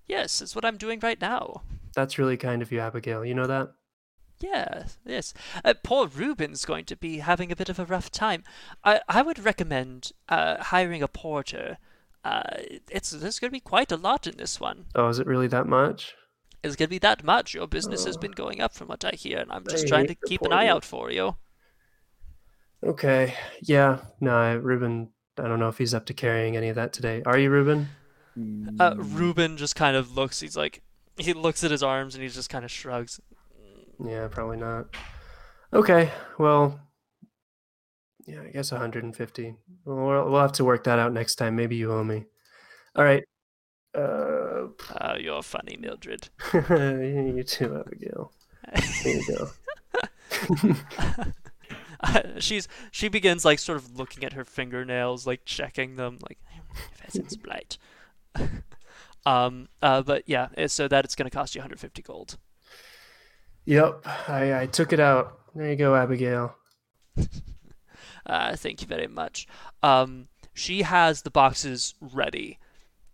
Yes, 0.07 0.43
it's 0.43 0.53
what 0.53 0.63
I'm 0.63 0.77
doing 0.77 0.99
right 0.99 1.19
now. 1.19 1.63
That's 1.95 2.19
really 2.19 2.37
kind 2.37 2.61
of 2.61 2.71
you, 2.71 2.79
Abigail. 2.79 3.25
You 3.25 3.33
know 3.33 3.47
that? 3.47 3.73
Yeah, 4.39 4.83
yes. 5.03 5.33
Uh, 5.63 5.73
poor 5.81 6.05
Ruben's 6.07 6.65
going 6.65 6.85
to 6.85 6.95
be 6.95 7.17
having 7.17 7.51
a 7.51 7.55
bit 7.55 7.67
of 7.67 7.79
a 7.79 7.85
rough 7.85 8.11
time. 8.11 8.43
I 8.83 9.01
I 9.09 9.23
would 9.23 9.43
recommend 9.43 10.11
uh, 10.29 10.63
hiring 10.65 11.01
a 11.01 11.07
porter. 11.07 11.79
Uh, 12.23 12.43
it's 12.91 13.09
there's 13.09 13.39
going 13.39 13.49
to 13.49 13.55
be 13.55 13.59
quite 13.59 13.91
a 13.91 13.97
lot 13.97 14.27
in 14.27 14.37
this 14.37 14.59
one. 14.59 14.85
Oh, 14.93 15.07
is 15.07 15.17
it 15.17 15.25
really 15.25 15.47
that 15.47 15.65
much? 15.65 16.13
It's 16.63 16.75
going 16.75 16.89
to 16.89 16.95
be 16.95 16.99
that 16.99 17.23
much. 17.23 17.55
Your 17.55 17.67
business 17.67 18.05
has 18.05 18.17
been 18.17 18.33
going 18.33 18.61
up 18.61 18.75
from 18.75 18.87
what 18.87 19.03
I 19.03 19.15
hear, 19.15 19.39
and 19.39 19.51
I'm 19.51 19.65
just 19.67 19.85
I 19.85 19.87
trying 19.87 20.07
to 20.07 20.15
keep 20.27 20.43
an 20.43 20.53
eye 20.53 20.67
out 20.67 20.85
for 20.85 21.11
you. 21.11 21.37
Okay. 22.83 23.33
Yeah. 23.61 23.99
No, 24.19 24.57
Ruben. 24.57 25.09
I 25.37 25.47
don't 25.47 25.59
know 25.59 25.69
if 25.69 25.77
he's 25.77 25.93
up 25.93 26.05
to 26.07 26.13
carrying 26.13 26.55
any 26.55 26.69
of 26.69 26.75
that 26.75 26.93
today. 26.93 27.21
Are 27.25 27.37
you, 27.37 27.49
Ruben? 27.49 27.89
Uh, 28.79 28.95
Ruben 28.97 29.57
just 29.57 29.75
kind 29.75 29.95
of 29.97 30.15
looks. 30.15 30.39
He's 30.39 30.55
like, 30.57 30.81
he 31.17 31.33
looks 31.33 31.63
at 31.63 31.71
his 31.71 31.83
arms 31.83 32.15
and 32.15 32.23
he 32.23 32.29
just 32.29 32.49
kind 32.49 32.63
of 32.65 32.71
shrugs. 32.71 33.19
Yeah, 34.03 34.27
probably 34.29 34.57
not. 34.57 34.87
Okay. 35.73 36.11
Well. 36.37 36.79
Yeah, 38.27 38.41
I 38.41 38.49
guess 38.49 38.71
150. 38.71 39.55
Well, 39.85 39.95
we'll 39.97 40.31
we'll 40.31 40.41
have 40.41 40.53
to 40.53 40.65
work 40.65 40.83
that 40.85 40.97
out 40.99 41.13
next 41.13 41.35
time. 41.35 41.55
Maybe 41.55 41.75
you 41.75 41.91
owe 41.93 42.03
me. 42.03 42.25
All 42.95 43.03
right. 43.03 43.23
Uh, 43.93 44.67
Uh, 44.95 45.15
you're 45.19 45.43
funny, 45.43 45.77
Mildred. 45.79 46.29
you 46.53 47.43
too, 47.43 47.83
Abigail. 47.85 48.31
There 49.03 49.15
you 49.15 49.37
go. 49.37 50.75
She's 52.39 52.67
she 52.91 53.07
begins 53.07 53.45
like 53.45 53.59
sort 53.59 53.77
of 53.77 53.97
looking 53.97 54.23
at 54.23 54.33
her 54.33 54.43
fingernails, 54.43 55.25
like 55.25 55.45
checking 55.45 55.95
them, 55.95 56.19
like 56.27 56.39
pheasant's 56.93 57.35
blight. 57.35 57.77
um. 59.25 59.69
Uh. 59.81 60.01
But 60.01 60.23
yeah. 60.27 60.49
eh, 60.57 60.67
So 60.67 60.87
that 60.87 61.05
it's 61.05 61.15
going 61.15 61.29
to 61.29 61.35
cost 61.35 61.55
you 61.55 61.59
150 61.59 62.01
gold. 62.01 62.37
Yep, 63.65 64.05
I, 64.29 64.61
I 64.61 64.65
took 64.67 64.93
it 64.93 64.99
out. 64.99 65.39
There 65.55 65.69
you 65.69 65.75
go, 65.75 65.95
Abigail. 65.95 66.55
Uh, 68.25 68.55
thank 68.55 68.81
you 68.81 68.87
very 68.87 69.07
much. 69.07 69.47
Um, 69.83 70.27
she 70.53 70.81
has 70.81 71.21
the 71.21 71.29
boxes 71.29 71.93
ready. 72.01 72.57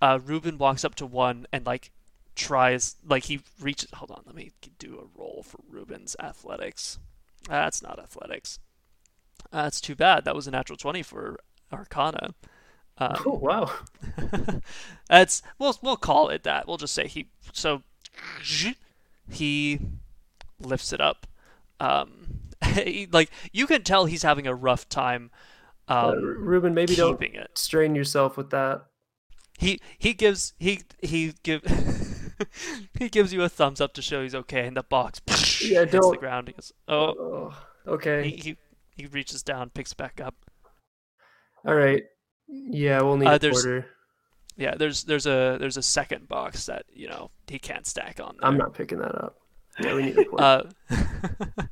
Uh, 0.02 0.20
Ruben 0.24 0.58
walks 0.58 0.86
up 0.86 0.96
to 0.96 1.06
one 1.06 1.46
and 1.52 1.66
like 1.66 1.92
tries, 2.36 2.96
like 3.06 3.26
he 3.26 3.42
reaches. 3.60 3.90
Hold 3.94 4.12
on, 4.12 4.24
let 4.26 4.36
me 4.36 4.52
do 4.80 4.98
a 5.00 5.20
roll 5.20 5.44
for 5.46 5.60
Ruben's 5.70 6.16
athletics. 6.20 6.98
That's 7.50 7.82
not 7.82 8.00
athletics. 8.00 8.60
Uh, 9.52 9.64
that's 9.64 9.82
too 9.82 9.96
bad. 9.96 10.26
That 10.26 10.36
was 10.36 10.48
a 10.48 10.52
natural 10.52 10.78
twenty 10.78 11.04
for 11.04 11.40
Arcana. 11.72 12.34
Um, 12.98 13.16
Oh 13.26 13.34
wow. 13.38 13.72
that's 15.10 15.42
we'll 15.60 15.78
we'll 15.82 15.98
call 15.98 16.30
it 16.30 16.44
that. 16.44 16.68
We'll 16.68 16.78
just 16.78 16.94
say 16.94 17.08
he. 17.08 17.28
So 17.54 17.84
he 19.30 19.80
lifts 20.60 20.94
it 20.94 21.02
up. 21.02 21.28
Um, 21.80 22.40
he, 22.76 23.08
like 23.12 23.30
you 23.52 23.68
can 23.68 23.84
tell 23.84 24.06
he's 24.06 24.24
having 24.24 24.48
a 24.48 24.56
rough 24.56 24.88
time. 24.90 25.32
Uh, 25.88 26.14
Um, 26.16 26.24
Ruben, 26.24 26.74
maybe 26.74 26.96
don't 26.96 27.22
it. 27.22 27.52
strain 27.58 27.96
yourself 27.96 28.38
with 28.38 28.50
that. 28.52 28.86
He 29.58 29.80
he 29.98 30.14
gives 30.14 30.54
he 30.60 30.82
he 31.02 31.34
give 31.44 31.64
he 33.00 33.10
gives 33.10 33.34
you 33.34 33.44
a 33.44 33.50
thumbs 33.50 33.82
up 33.82 33.94
to 33.96 34.02
show 34.02 34.24
he's 34.24 34.36
okay, 34.36 34.66
and 34.68 34.76
the 34.78 34.84
box 34.84 35.22
Yeah, 35.62 35.80
hits 35.82 35.92
the 35.92 36.00
don't- 36.00 36.20
ground. 36.20 36.48
He 36.48 36.54
goes, 36.54 36.72
oh, 36.88 37.14
Oh, 37.20 37.58
okay. 37.88 38.30
he, 38.30 38.36
he 38.38 38.58
he 39.02 39.08
reaches 39.08 39.44
down, 39.44 39.70
picks 39.70 39.94
back 39.94 40.22
up. 40.22 40.36
All 41.66 41.76
right. 41.76 42.04
Yeah, 42.48 43.02
we'll 43.02 43.18
need 43.18 43.28
Uh, 43.28 43.40
a 43.42 43.50
quarter. 43.52 43.86
Yeah, 44.58 44.76
there's 44.76 45.04
there's 45.04 45.26
a 45.26 45.58
there's 45.60 45.78
a 45.78 45.82
second 45.84 46.28
box 46.28 46.66
that 46.66 46.86
you 46.94 47.08
know 47.08 47.32
he 47.48 47.60
can't 47.60 47.86
stack 47.88 48.20
on. 48.20 48.36
There. 48.40 48.48
I'm 48.50 48.58
not 48.58 48.74
picking 48.74 49.00
that 49.00 49.16
up. 49.16 49.38
Yeah, 49.80 49.96
we 49.96 50.04
need 50.04 50.18
a 50.18 50.26
quarter. 50.26 50.70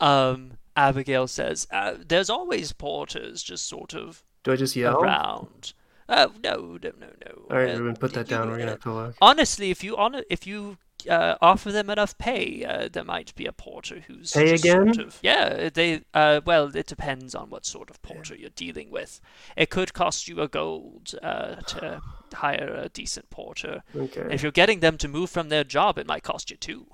um, 0.04 0.52
Abigail 0.76 1.26
says, 1.26 1.66
uh, 1.70 1.94
"There's 2.06 2.30
always 2.30 2.72
porters 2.72 3.42
just 3.42 3.66
sort 3.68 3.94
of 3.94 4.22
Do 4.44 4.52
I 4.52 4.56
just 4.56 4.76
yell? 4.76 5.02
around." 5.02 5.72
Uh, 6.08 6.28
no, 6.42 6.78
no, 6.82 6.90
no, 6.98 7.06
no. 7.26 7.42
All 7.50 7.56
right, 7.56 7.74
Uh, 7.74 7.78
Ruben, 7.78 7.96
put 7.96 8.12
that 8.14 8.28
you- 8.30 8.36
down. 8.36 8.48
We're 8.50 8.58
gonna 8.58 8.70
have 8.72 8.80
to 8.82 8.92
look. 8.92 9.16
Honestly, 9.20 9.70
if 9.70 9.82
you 9.84 9.96
on 9.96 10.22
if 10.30 10.46
you 10.46 10.78
uh, 11.08 11.36
offer 11.40 11.72
them 11.72 11.90
enough 11.90 12.16
pay, 12.18 12.64
uh, 12.64 12.88
there 12.92 13.04
might 13.04 13.34
be 13.34 13.46
a 13.46 13.52
porter 13.52 14.00
who's 14.06 14.32
Pay 14.32 14.54
again? 14.54 14.94
Sort 14.94 15.06
of, 15.06 15.18
yeah, 15.22 15.70
they. 15.72 16.02
Uh, 16.14 16.40
well, 16.44 16.74
it 16.74 16.86
depends 16.86 17.34
on 17.34 17.50
what 17.50 17.64
sort 17.64 17.90
of 17.90 18.00
porter 18.02 18.34
you're 18.34 18.50
dealing 18.50 18.90
with. 18.90 19.20
It 19.56 19.70
could 19.70 19.94
cost 19.94 20.28
you 20.28 20.40
a 20.40 20.48
gold 20.48 21.14
uh, 21.22 21.56
to 21.56 22.00
hire 22.32 22.80
a 22.84 22.88
decent 22.88 23.30
porter. 23.30 23.82
Okay. 23.94 24.28
If 24.30 24.42
you're 24.42 24.52
getting 24.52 24.80
them 24.80 24.96
to 24.98 25.08
move 25.08 25.30
from 25.30 25.48
their 25.48 25.64
job, 25.64 25.98
it 25.98 26.06
might 26.06 26.22
cost 26.22 26.50
you 26.50 26.56
two. 26.56 26.86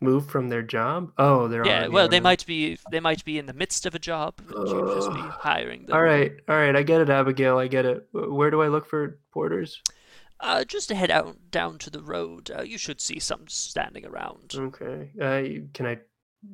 Move 0.00 0.28
from 0.28 0.48
their 0.48 0.62
job? 0.62 1.12
Oh, 1.16 1.46
they're 1.46 1.64
Yeah, 1.64 1.86
well, 1.86 2.08
they 2.08 2.18
might 2.18 2.44
be 2.44 2.76
they 2.90 2.98
might 2.98 3.24
be 3.24 3.38
in 3.38 3.46
the 3.46 3.52
midst 3.52 3.86
of 3.86 3.94
a 3.94 4.00
job, 4.00 4.34
just 4.48 5.14
be 5.14 5.20
hiring 5.20 5.86
them. 5.86 5.94
All 5.94 6.02
right, 6.02 6.32
all 6.48 6.56
right. 6.56 6.74
I 6.74 6.82
get 6.82 7.00
it, 7.00 7.08
Abigail. 7.08 7.56
I 7.56 7.68
get 7.68 7.86
it. 7.86 8.08
Where 8.10 8.50
do 8.50 8.62
I 8.62 8.66
look 8.66 8.84
for 8.86 9.20
porters? 9.32 9.80
Uh, 10.42 10.64
just 10.64 10.88
to 10.88 10.94
head 10.96 11.10
out 11.10 11.36
down 11.50 11.78
to 11.78 11.88
the 11.88 12.02
road, 12.02 12.50
uh, 12.50 12.62
you 12.62 12.76
should 12.76 13.00
see 13.00 13.18
some 13.20 13.46
standing 13.46 14.04
around. 14.04 14.52
Okay. 14.56 15.10
Uh, 15.20 15.62
can 15.72 15.86
I, 15.86 15.98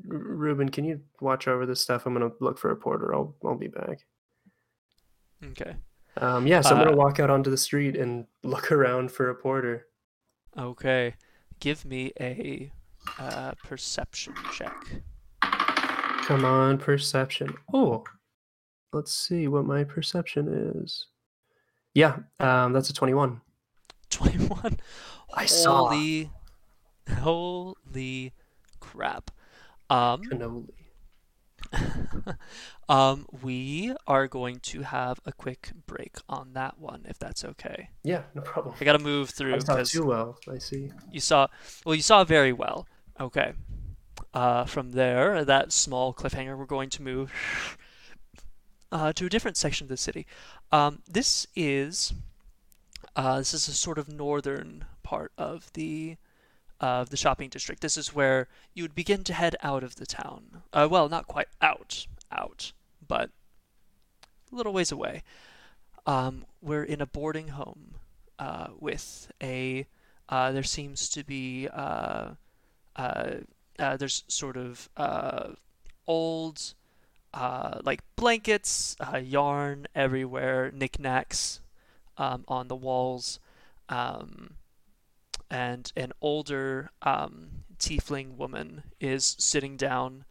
Ruben? 0.07 0.69
Can 0.69 0.85
you 0.85 1.01
watch 1.23 1.49
over 1.49 1.65
this 1.65 1.81
stuff? 1.81 2.05
I'm 2.05 2.13
gonna 2.13 2.31
look 2.41 2.59
for 2.59 2.71
a 2.71 2.77
porter. 2.77 3.15
I'll 3.15 3.35
I'll 3.45 3.57
be 3.57 3.69
back. 3.69 4.05
Okay. 5.43 5.75
Um, 6.19 6.47
yeah, 6.47 6.61
so 6.61 6.75
I'm 6.75 6.83
Uh, 6.83 6.85
gonna 6.85 6.97
walk 6.97 7.19
out 7.19 7.31
onto 7.31 7.51
the 7.51 7.57
street 7.57 7.97
and 7.97 8.27
look 8.43 8.71
around 8.71 9.11
for 9.11 9.31
a 9.31 9.35
porter. 9.35 9.87
Okay. 10.59 11.15
Give 11.61 11.85
me 11.87 12.13
a 12.21 12.71
uh, 13.19 13.53
perception 13.65 14.35
check. 14.53 14.77
Come 15.41 16.45
on, 16.45 16.77
perception. 16.77 17.55
Oh, 17.73 18.05
let's 18.93 19.15
see 19.15 19.49
what 19.49 19.65
my 19.65 19.83
perception 19.83 20.83
is. 20.85 21.07
Yeah, 21.95 22.19
um, 22.39 22.73
that's 22.75 22.91
a 22.91 22.93
21. 22.93 23.41
21. 24.11 24.79
I 25.35 25.47
saw. 25.47 25.89
Holy, 25.89 26.31
holy 27.19 28.33
crap. 28.81 29.31
Um, 29.91 30.23
Cannoli. 30.23 30.69
um, 32.89 33.27
we 33.43 33.95
are 34.07 34.27
going 34.27 34.61
to 34.61 34.83
have 34.83 35.21
a 35.27 35.33
quick 35.33 35.71
break 35.87 36.17
on 36.29 36.53
that 36.55 36.79
one, 36.79 37.05
if 37.09 37.19
that's 37.19 37.45
okay. 37.45 37.91
Yeah, 38.03 38.23
no 38.35 38.43
problem. 38.43 38.75
I 38.81 38.85
gotta 38.85 38.99
move 38.99 39.31
through 39.31 39.57
I 39.57 39.59
saw 39.59 39.83
too 39.83 40.07
well. 40.07 40.39
I 40.51 40.59
see. 40.59 40.91
you 41.11 41.21
saw, 41.21 41.49
well, 41.85 41.95
you 41.95 42.03
saw 42.03 42.25
very 42.25 42.53
well. 42.53 42.87
Okay. 43.21 43.53
Uh, 44.33 44.65
from 44.65 44.93
there, 44.93 45.45
that 45.45 45.73
small 45.73 46.15
cliffhanger, 46.15 46.57
we're 46.57 46.67
going 46.67 46.91
to 46.91 47.03
move 47.03 47.77
uh, 48.93 49.13
to 49.13 49.27
a 49.27 49.29
different 49.29 49.57
section 49.57 49.85
of 49.85 49.89
the 49.89 49.97
city. 49.97 50.27
Um, 50.71 51.03
this 51.09 51.47
is 51.57 52.13
uh, 53.17 53.39
this 53.39 53.55
is 53.55 53.69
a 53.69 53.75
sort 53.75 53.99
of 53.99 54.09
northern 54.09 54.85
part 55.03 55.33
of 55.39 55.73
the 55.73 56.17
of 56.81 57.11
the 57.11 57.17
shopping 57.17 57.49
district. 57.49 57.81
This 57.81 57.97
is 57.97 58.15
where 58.15 58.47
you 58.73 58.85
would 58.85 58.95
begin 58.95 59.25
to 59.25 59.33
head 59.33 59.57
out 59.63 59.83
of 59.83 59.97
the 59.97 60.07
town. 60.07 60.63
Uh, 60.73 60.87
well, 60.89 61.09
not 61.09 61.27
quite 61.27 61.49
out, 61.61 62.07
out, 62.31 62.73
but 63.07 63.31
a 64.53 64.55
little 64.55 64.73
ways 64.73 64.93
away. 64.93 65.23
Um, 66.07 66.45
we're 66.63 66.85
in 66.85 67.01
a 67.01 67.07
boarding 67.07 67.49
home 67.49 67.95
uh, 68.39 68.69
with 68.79 69.31
a. 69.43 69.87
Uh, 70.29 70.53
there 70.53 70.63
seems 70.63 71.09
to 71.09 71.25
be 71.25 71.69
uh, 71.73 72.31
uh, 72.95 73.35
there's 73.77 74.25
sort 74.29 74.57
of 74.57 74.89
old, 76.07 76.75
like 77.35 78.03
blankets, 78.15 78.97
yarn 79.23 79.87
everywhere, 79.95 80.71
knickknacks 80.71 81.61
um, 82.19 82.45
on 82.49 82.69
the 82.69 82.77
walls, 82.77 83.41
um, 83.89 84.55
and 85.51 85.93
an 85.97 86.13
older 86.21 86.91
um, 87.03 87.65
tiefling 87.79 88.37
woman 88.37 88.83
is 89.01 89.37
sitting 89.39 89.77
down, 89.77 90.25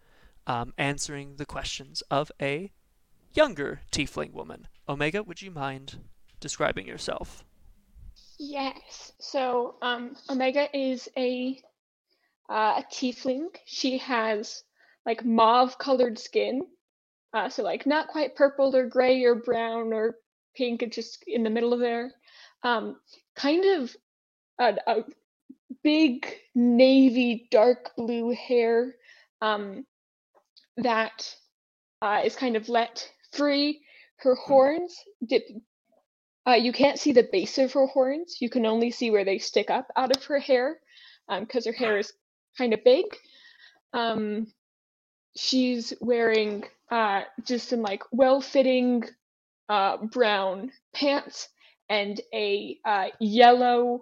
um, 0.46 0.74
answering 0.78 1.38
the 1.38 1.46
questions 1.46 2.04
of 2.12 2.32
a 2.42 2.72
younger 3.34 3.82
tiefling 3.92 4.34
woman. 4.34 4.68
Omega, 4.88 5.24
would 5.24 5.42
you 5.42 5.52
mind 5.52 6.00
describing 6.40 6.88
yourself? 6.88 7.44
Yes. 8.38 9.14
So, 9.20 9.76
um, 9.82 10.16
Omega 10.30 10.68
is 10.78 11.10
a 11.18 11.60
uh, 12.50 12.82
a 12.82 12.84
tiefling. 12.92 13.48
She 13.66 13.98
has 13.98 14.64
like 15.06 15.26
mauve 15.26 15.78
colored 15.78 16.20
skin. 16.20 16.62
Uh, 17.34 17.50
so 17.50 17.64
like 17.64 17.86
not 17.86 18.08
quite 18.08 18.36
purple 18.36 18.76
or 18.76 18.86
gray 18.88 19.24
or 19.24 19.36
brown 19.36 19.94
or 19.94 20.16
pink. 20.58 20.82
It's 20.82 20.96
just 20.96 21.24
in 21.28 21.44
the 21.44 21.50
middle 21.50 21.74
of 21.74 21.80
there. 21.80 22.12
Um, 22.64 22.98
kind 23.36 23.64
of 23.64 23.96
a, 24.60 24.76
a 24.88 25.04
big 25.84 26.28
navy 26.56 27.48
dark 27.52 27.92
blue 27.96 28.32
hair 28.32 28.96
um, 29.42 29.86
that 30.78 31.36
uh, 32.02 32.22
is 32.26 32.36
kind 32.36 32.56
of 32.56 32.70
let 32.70 33.10
free. 33.32 33.82
Her 34.18 34.36
horns 34.36 34.98
dip. 35.26 35.44
Uh, 36.48 36.54
you 36.54 36.72
can't 36.72 36.98
see 36.98 37.12
the 37.12 37.28
base 37.32 37.58
of 37.58 37.74
her 37.74 37.86
horns. 37.86 38.38
You 38.42 38.50
can 38.50 38.66
only 38.66 38.90
see 38.90 39.12
where 39.12 39.26
they 39.26 39.38
stick 39.38 39.70
up 39.70 39.88
out 39.96 40.16
of 40.16 40.24
her 40.26 40.40
hair 40.40 40.80
because 41.40 41.66
her 41.66 41.74
hair 41.74 41.98
is 41.98 42.14
kind 42.58 42.74
of 42.74 42.84
big. 42.84 43.06
Um, 43.94 44.48
she's 45.36 45.94
wearing 46.02 46.64
uh, 46.90 47.22
just 47.44 47.70
some 47.70 47.82
like 47.82 48.02
well-fitting 48.12 49.04
uh, 49.70 49.98
brown 49.98 50.72
pants 50.94 51.50
and 51.90 52.20
a 52.34 52.78
uh, 52.86 53.08
yellow 53.20 54.02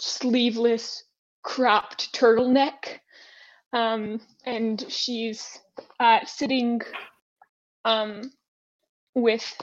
sleeveless 0.00 1.04
cropped 1.42 2.12
turtleneck. 2.12 3.00
Um, 3.72 4.20
and 4.44 4.84
she's 4.88 5.58
uh, 6.00 6.20
sitting 6.24 6.80
um, 7.84 8.32
with 9.14 9.54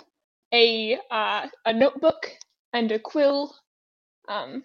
a 0.54 0.98
uh, 1.10 1.48
a 1.66 1.74
notebook 1.74 2.30
and 2.74 2.92
a 2.92 3.00
quill 3.00 3.56
um, 4.28 4.64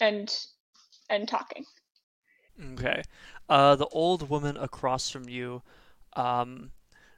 and 0.00 0.34
and 1.08 1.28
talking. 1.28 1.64
Okay. 2.72 3.02
Uh, 3.48 3.74
the 3.76 3.86
old 3.86 4.28
woman 4.28 4.56
across 4.56 5.10
from 5.10 5.28
you, 5.28 5.62
um, 6.14 6.70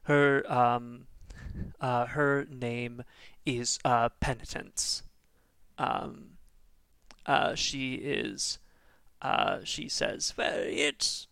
her 0.05 0.51
um, 0.51 1.07
uh, 1.81 2.07
her 2.07 2.47
name 2.51 3.03
is 3.45 3.79
uh, 3.85 4.09
Penitence. 4.21 5.03
Um, 5.79 6.39
uh, 7.27 7.55
she 7.55 7.95
is. 7.95 8.59
Uh, 9.21 9.61
she 9.65 9.89
says, 9.89 10.35
"Well, 10.37 10.59
it's 10.59 11.29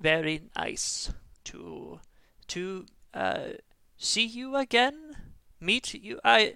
very 0.00 0.42
nice 0.56 1.12
to 1.44 2.00
to 2.48 2.86
uh, 3.12 3.48
see 3.96 4.24
you 4.24 4.56
again, 4.56 5.16
meet 5.60 5.94
you. 5.94 6.20
I, 6.24 6.54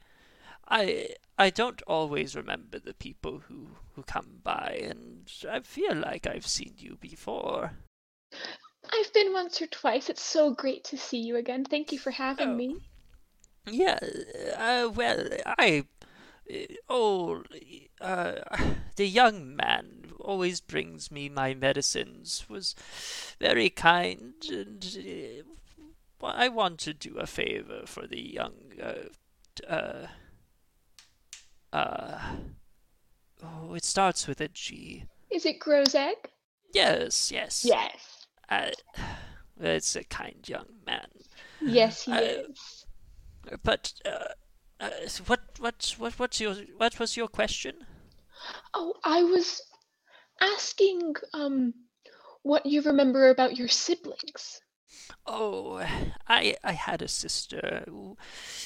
I, 0.69 1.11
I 1.39 1.51
don't 1.51 1.83
always 1.83 2.37
remember 2.37 2.79
the 2.79 2.95
people 2.95 3.41
who 3.49 3.71
who 3.95 4.03
come 4.05 4.41
by, 4.45 4.81
and 4.83 5.31
I 5.51 5.61
feel 5.61 5.95
like 5.97 6.27
I've 6.27 6.47
seen 6.47 6.75
you 6.79 6.97
before." 7.01 7.73
I've 8.91 9.13
been 9.13 9.33
once 9.33 9.61
or 9.61 9.67
twice. 9.67 10.09
It's 10.09 10.23
so 10.23 10.53
great 10.53 10.85
to 10.85 10.97
see 10.97 11.19
you 11.19 11.37
again. 11.37 11.65
Thank 11.65 11.93
you 11.93 11.99
for 11.99 12.11
having 12.11 12.51
Oh. 12.51 12.55
me. 12.55 12.77
Yeah, 13.71 13.99
uh, 14.57 14.91
well, 14.95 15.29
I. 15.47 15.85
Oh, 16.89 17.43
uh, 18.01 18.37
the 18.97 19.07
young 19.07 19.55
man 19.55 20.13
always 20.21 20.61
brings 20.61 21.11
me 21.11 21.29
my 21.29 21.53
medicines, 21.55 22.47
was 22.49 22.75
very 23.39 23.69
kind, 23.69 24.35
and 24.51 25.45
uh, 26.23 26.27
I 26.27 26.49
want 26.49 26.79
to 26.81 26.95
do 26.95 27.17
a 27.19 27.27
favor 27.27 27.83
for 27.85 28.07
the 28.07 28.21
young. 28.21 28.55
Uh, 28.83 29.71
uh, 29.71 30.07
uh, 31.73 32.19
oh, 33.43 33.75
it 33.75 33.85
starts 33.85 34.27
with 34.27 34.41
a 34.41 34.49
G. 34.49 35.05
Is 35.31 35.45
it 35.45 35.61
Grozeg? 35.61 36.15
Yes, 36.73 37.31
yes. 37.31 37.65
Yes. 37.65 38.27
Uh, 38.49 38.71
it's 39.61 39.97
a 39.97 40.05
kind 40.05 40.49
young 40.49 40.67
man. 40.87 41.09
Yes, 41.61 42.05
he 42.05 42.13
Uh, 42.13 42.21
is. 42.21 42.78
But 43.63 43.93
uh, 44.05 44.35
uh, 44.81 44.91
what 45.27 45.41
what 45.59 45.95
what 45.99 46.19
what's 46.19 46.41
your 46.41 46.55
what 46.77 46.99
was 46.99 47.17
your 47.17 47.29
question? 47.29 47.87
Oh, 48.75 48.95
I 49.05 49.23
was 49.23 49.63
asking 50.41 51.15
um 51.35 51.75
what 52.43 52.65
you 52.67 52.83
remember 52.83 53.29
about 53.29 53.57
your 53.57 53.69
siblings. 53.69 54.61
Oh, 55.27 55.85
I 56.29 56.57
I 56.63 56.73
had 56.73 57.03
a 57.03 57.09
sister. 57.09 57.85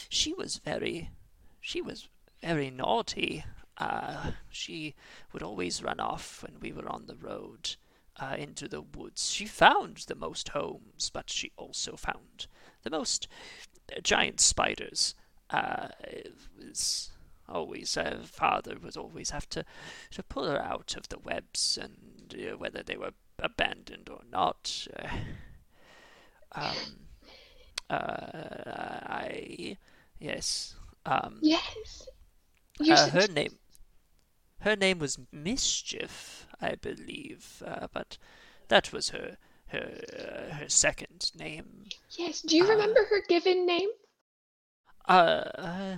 She 0.09 0.35
was 0.35 0.59
very 0.59 1.11
she 1.61 1.81
was 1.81 2.09
very 2.43 2.71
naughty. 2.71 3.45
Uh, 3.79 4.33
she 4.51 4.95
would 5.33 5.43
always 5.43 5.83
run 5.83 5.99
off 5.99 6.43
when 6.43 6.61
we 6.61 6.73
were 6.73 6.89
on 6.89 7.07
the 7.07 7.17
road 7.17 7.77
uh, 8.21 8.37
into 8.39 8.69
the 8.69 8.83
woods. 8.83 9.31
She 9.31 9.47
found 9.47 9.99
the 10.07 10.15
most 10.15 10.51
homes, 10.51 11.11
but 11.13 11.31
she 11.31 11.53
also 11.57 11.97
found 11.97 12.47
the 12.83 12.91
most 12.91 13.29
giant 14.03 14.41
spiders. 14.41 15.15
Uh, 15.51 15.89
it 16.05 16.33
was 16.59 17.11
always 17.49 17.95
her 17.95 18.21
father 18.25 18.77
would 18.83 18.97
always 18.97 19.31
have 19.31 19.49
to 19.51 19.65
to 20.11 20.23
pull 20.23 20.49
her 20.49 20.63
out 20.63 20.97
of 20.97 21.09
the 21.09 21.19
webs, 21.19 21.79
and 21.81 22.35
uh, 22.35 22.57
whether 22.57 22.83
they 22.83 22.97
were 22.97 23.13
abandoned 23.39 24.09
or 24.09 24.21
not. 24.31 24.87
Uh, 24.99 25.09
um, 26.53 26.77
uh, 27.91 29.01
I 29.07 29.77
yes. 30.19 30.75
Um, 31.05 31.39
Yes. 32.81 33.09
Uh, 33.09 33.11
her 33.11 33.27
name. 33.29 33.59
Her 34.61 34.77
name 34.77 35.01
was 35.01 35.19
Mischief, 35.33 36.47
I 36.61 36.77
believe, 36.77 37.63
uh, 37.67 37.89
but 37.93 38.17
that 38.69 38.93
was 38.93 39.09
her 39.09 39.37
her 39.73 40.51
uh, 40.51 40.55
her 40.55 40.69
second 40.69 41.31
name. 41.35 41.87
yes. 42.19 42.43
Do 42.43 42.57
you 42.57 42.65
uh, 42.65 42.69
remember 42.69 43.05
her 43.11 43.23
given 43.29 43.67
name? 43.67 43.89
Uh, 45.09 45.45
uh 45.59 45.97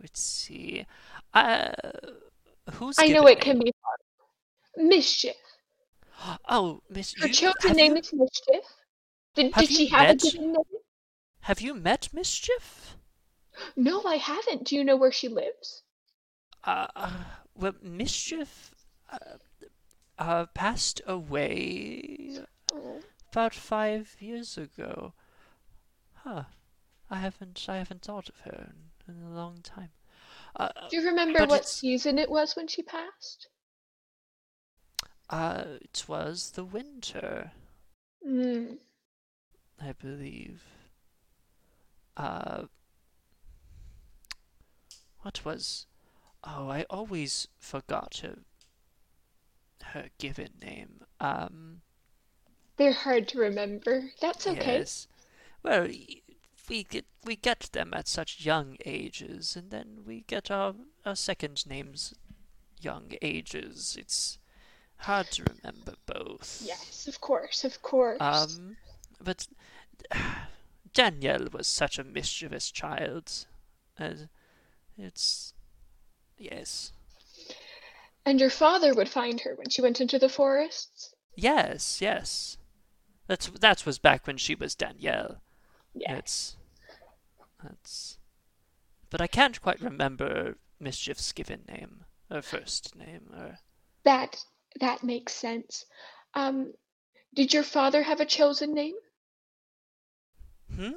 let's 0.00 0.20
see. 0.20 0.84
Uh, 1.32 1.72
who's 2.72 2.96
I 2.98 3.08
know 3.08 3.26
it 3.26 3.40
can 3.40 3.58
be 3.58 3.72
hard. 3.82 4.88
Mischief. 4.88 5.36
Oh, 6.48 6.82
Mischief. 6.90 7.22
Her 7.22 7.28
chosen 7.28 7.76
name 7.76 7.92
you, 7.92 8.00
is 8.00 8.12
Mischief. 8.12 8.64
Did, 9.34 9.52
did 9.54 9.68
she 9.70 9.86
have 9.86 10.08
met- 10.08 10.24
a 10.24 10.30
given 10.30 10.52
name? 10.52 10.80
Have 11.40 11.60
you 11.60 11.74
met 11.74 12.08
Mischief? 12.12 12.96
No, 13.76 14.02
I 14.04 14.16
haven't. 14.16 14.64
Do 14.64 14.76
you 14.76 14.84
know 14.84 14.96
where 14.96 15.12
she 15.12 15.28
lives? 15.28 15.82
Uh, 16.64 16.86
uh, 16.94 17.10
well, 17.54 17.72
Mischief 17.82 18.74
uh, 19.10 19.38
uh, 20.18 20.46
passed 20.54 21.00
away 21.06 22.38
about 23.30 23.54
five 23.54 24.16
years 24.20 24.56
ago. 24.58 25.14
Huh. 26.14 26.44
I 27.10 27.16
haven't 27.16 27.66
I 27.68 27.76
haven't 27.78 28.02
thought 28.02 28.28
of 28.30 28.40
her 28.40 28.72
in, 29.08 29.14
in 29.16 29.22
a 29.22 29.30
long 29.34 29.60
time. 29.62 29.90
Uh, 30.56 30.70
Do 30.90 30.96
you 30.96 31.06
remember 31.06 31.44
what 31.46 31.66
season 31.66 32.18
it 32.18 32.30
was 32.30 32.56
when 32.56 32.68
she 32.68 32.82
passed? 32.82 33.48
uh, 35.30 35.78
it 35.80 36.04
was 36.08 36.50
the 36.52 36.64
winter, 36.64 37.52
Hmm. 38.24 38.76
I 39.80 39.92
believe. 39.92 40.62
Uh, 42.16 42.66
what 45.20 45.44
was? 45.44 45.86
Oh, 46.44 46.68
I 46.68 46.84
always 46.90 47.48
forgot 47.58 48.18
her. 48.22 48.38
Her 49.92 50.08
given 50.18 50.52
name. 50.60 51.00
Um. 51.20 51.82
They're 52.76 52.92
hard 52.92 53.28
to 53.28 53.38
remember. 53.38 54.10
That's 54.20 54.46
okay. 54.46 54.78
Yes. 54.78 55.06
Well, 55.62 55.88
we 56.68 56.84
get 56.84 57.04
we 57.24 57.36
get 57.36 57.68
them 57.72 57.92
at 57.94 58.08
such 58.08 58.44
young 58.44 58.76
ages, 58.84 59.56
and 59.56 59.70
then 59.70 60.00
we 60.06 60.24
get 60.26 60.50
our 60.50 60.74
our 61.04 61.16
second 61.16 61.66
names 61.66 62.14
young 62.80 63.12
ages. 63.20 63.96
It's 63.98 64.38
hard 64.96 65.30
to 65.32 65.44
remember 65.44 65.94
both. 66.06 66.62
Yes, 66.64 67.06
of 67.08 67.20
course, 67.20 67.64
of 67.64 67.82
course. 67.82 68.20
Um, 68.20 68.76
but 69.22 69.46
Danielle 70.94 71.48
was 71.52 71.66
such 71.66 71.98
a 71.98 72.04
mischievous 72.04 72.70
child, 72.70 73.46
and 73.98 74.28
it's 74.96 75.54
yes. 76.38 76.92
And 78.24 78.40
your 78.40 78.50
father 78.50 78.94
would 78.94 79.08
find 79.08 79.40
her 79.40 79.54
when 79.56 79.68
she 79.68 79.82
went 79.82 80.00
into 80.00 80.18
the 80.18 80.28
forests? 80.28 81.12
Yes, 81.34 82.00
yes. 82.00 82.56
That's 83.26 83.48
that 83.48 83.84
was 83.86 83.98
back 83.98 84.26
when 84.26 84.36
she 84.36 84.54
was 84.54 84.74
Danielle. 84.74 85.42
Yeah. 85.94 86.16
It's 86.16 86.56
that's 87.62 88.18
but 89.10 89.20
I 89.20 89.26
can't 89.26 89.60
quite 89.60 89.80
remember 89.80 90.56
Mischief's 90.80 91.32
given 91.32 91.64
name. 91.68 92.04
Her 92.30 92.42
first 92.42 92.94
name 92.96 93.30
or 93.34 93.58
That 94.04 94.44
that 94.80 95.02
makes 95.02 95.34
sense. 95.34 95.84
Um 96.34 96.74
did 97.34 97.52
your 97.52 97.62
father 97.64 98.02
have 98.02 98.20
a 98.20 98.26
chosen 98.26 98.72
name? 98.72 98.94
Hmm? 100.74 100.92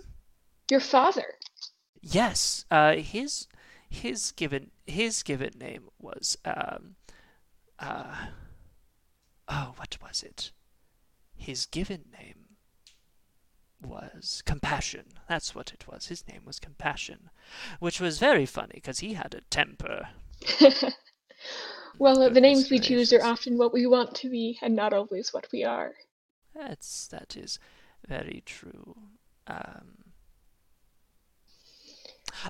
Your 0.69 0.79
father. 0.79 1.35
Yes. 2.01 2.65
Uh 2.69 2.95
his 2.97 3.47
his 3.89 4.31
given 4.31 4.71
his 4.85 5.23
given 5.23 5.53
name 5.57 5.89
was 5.99 6.37
um 6.45 6.95
uh 7.79 8.27
oh 9.47 9.73
what 9.77 9.97
was 10.01 10.23
it? 10.23 10.51
His 11.35 11.65
given 11.65 12.05
name 12.17 12.45
was 13.81 14.41
Compassion. 14.45 15.05
That's 15.27 15.53
what 15.53 15.73
it 15.73 15.85
was. 15.87 16.07
His 16.07 16.27
name 16.27 16.41
was 16.45 16.59
Compassion, 16.59 17.29
which 17.79 17.99
was 17.99 18.19
very 18.19 18.45
funny 18.45 18.75
because 18.75 18.99
he 18.99 19.13
had 19.13 19.35
a 19.35 19.41
temper. 19.49 20.09
well, 21.99 22.29
the 22.29 22.41
names 22.41 22.69
we 22.69 22.79
choose 22.79 23.13
are 23.13 23.23
often 23.23 23.57
what 23.57 23.73
we 23.73 23.85
want 23.85 24.15
to 24.15 24.29
be 24.29 24.57
and 24.61 24.75
not 24.75 24.93
always 24.93 25.33
what 25.33 25.47
we 25.51 25.63
are. 25.63 25.93
That's 26.55 27.07
that 27.07 27.35
is 27.35 27.59
very 28.07 28.43
true. 28.45 28.95
Um, 29.47 30.04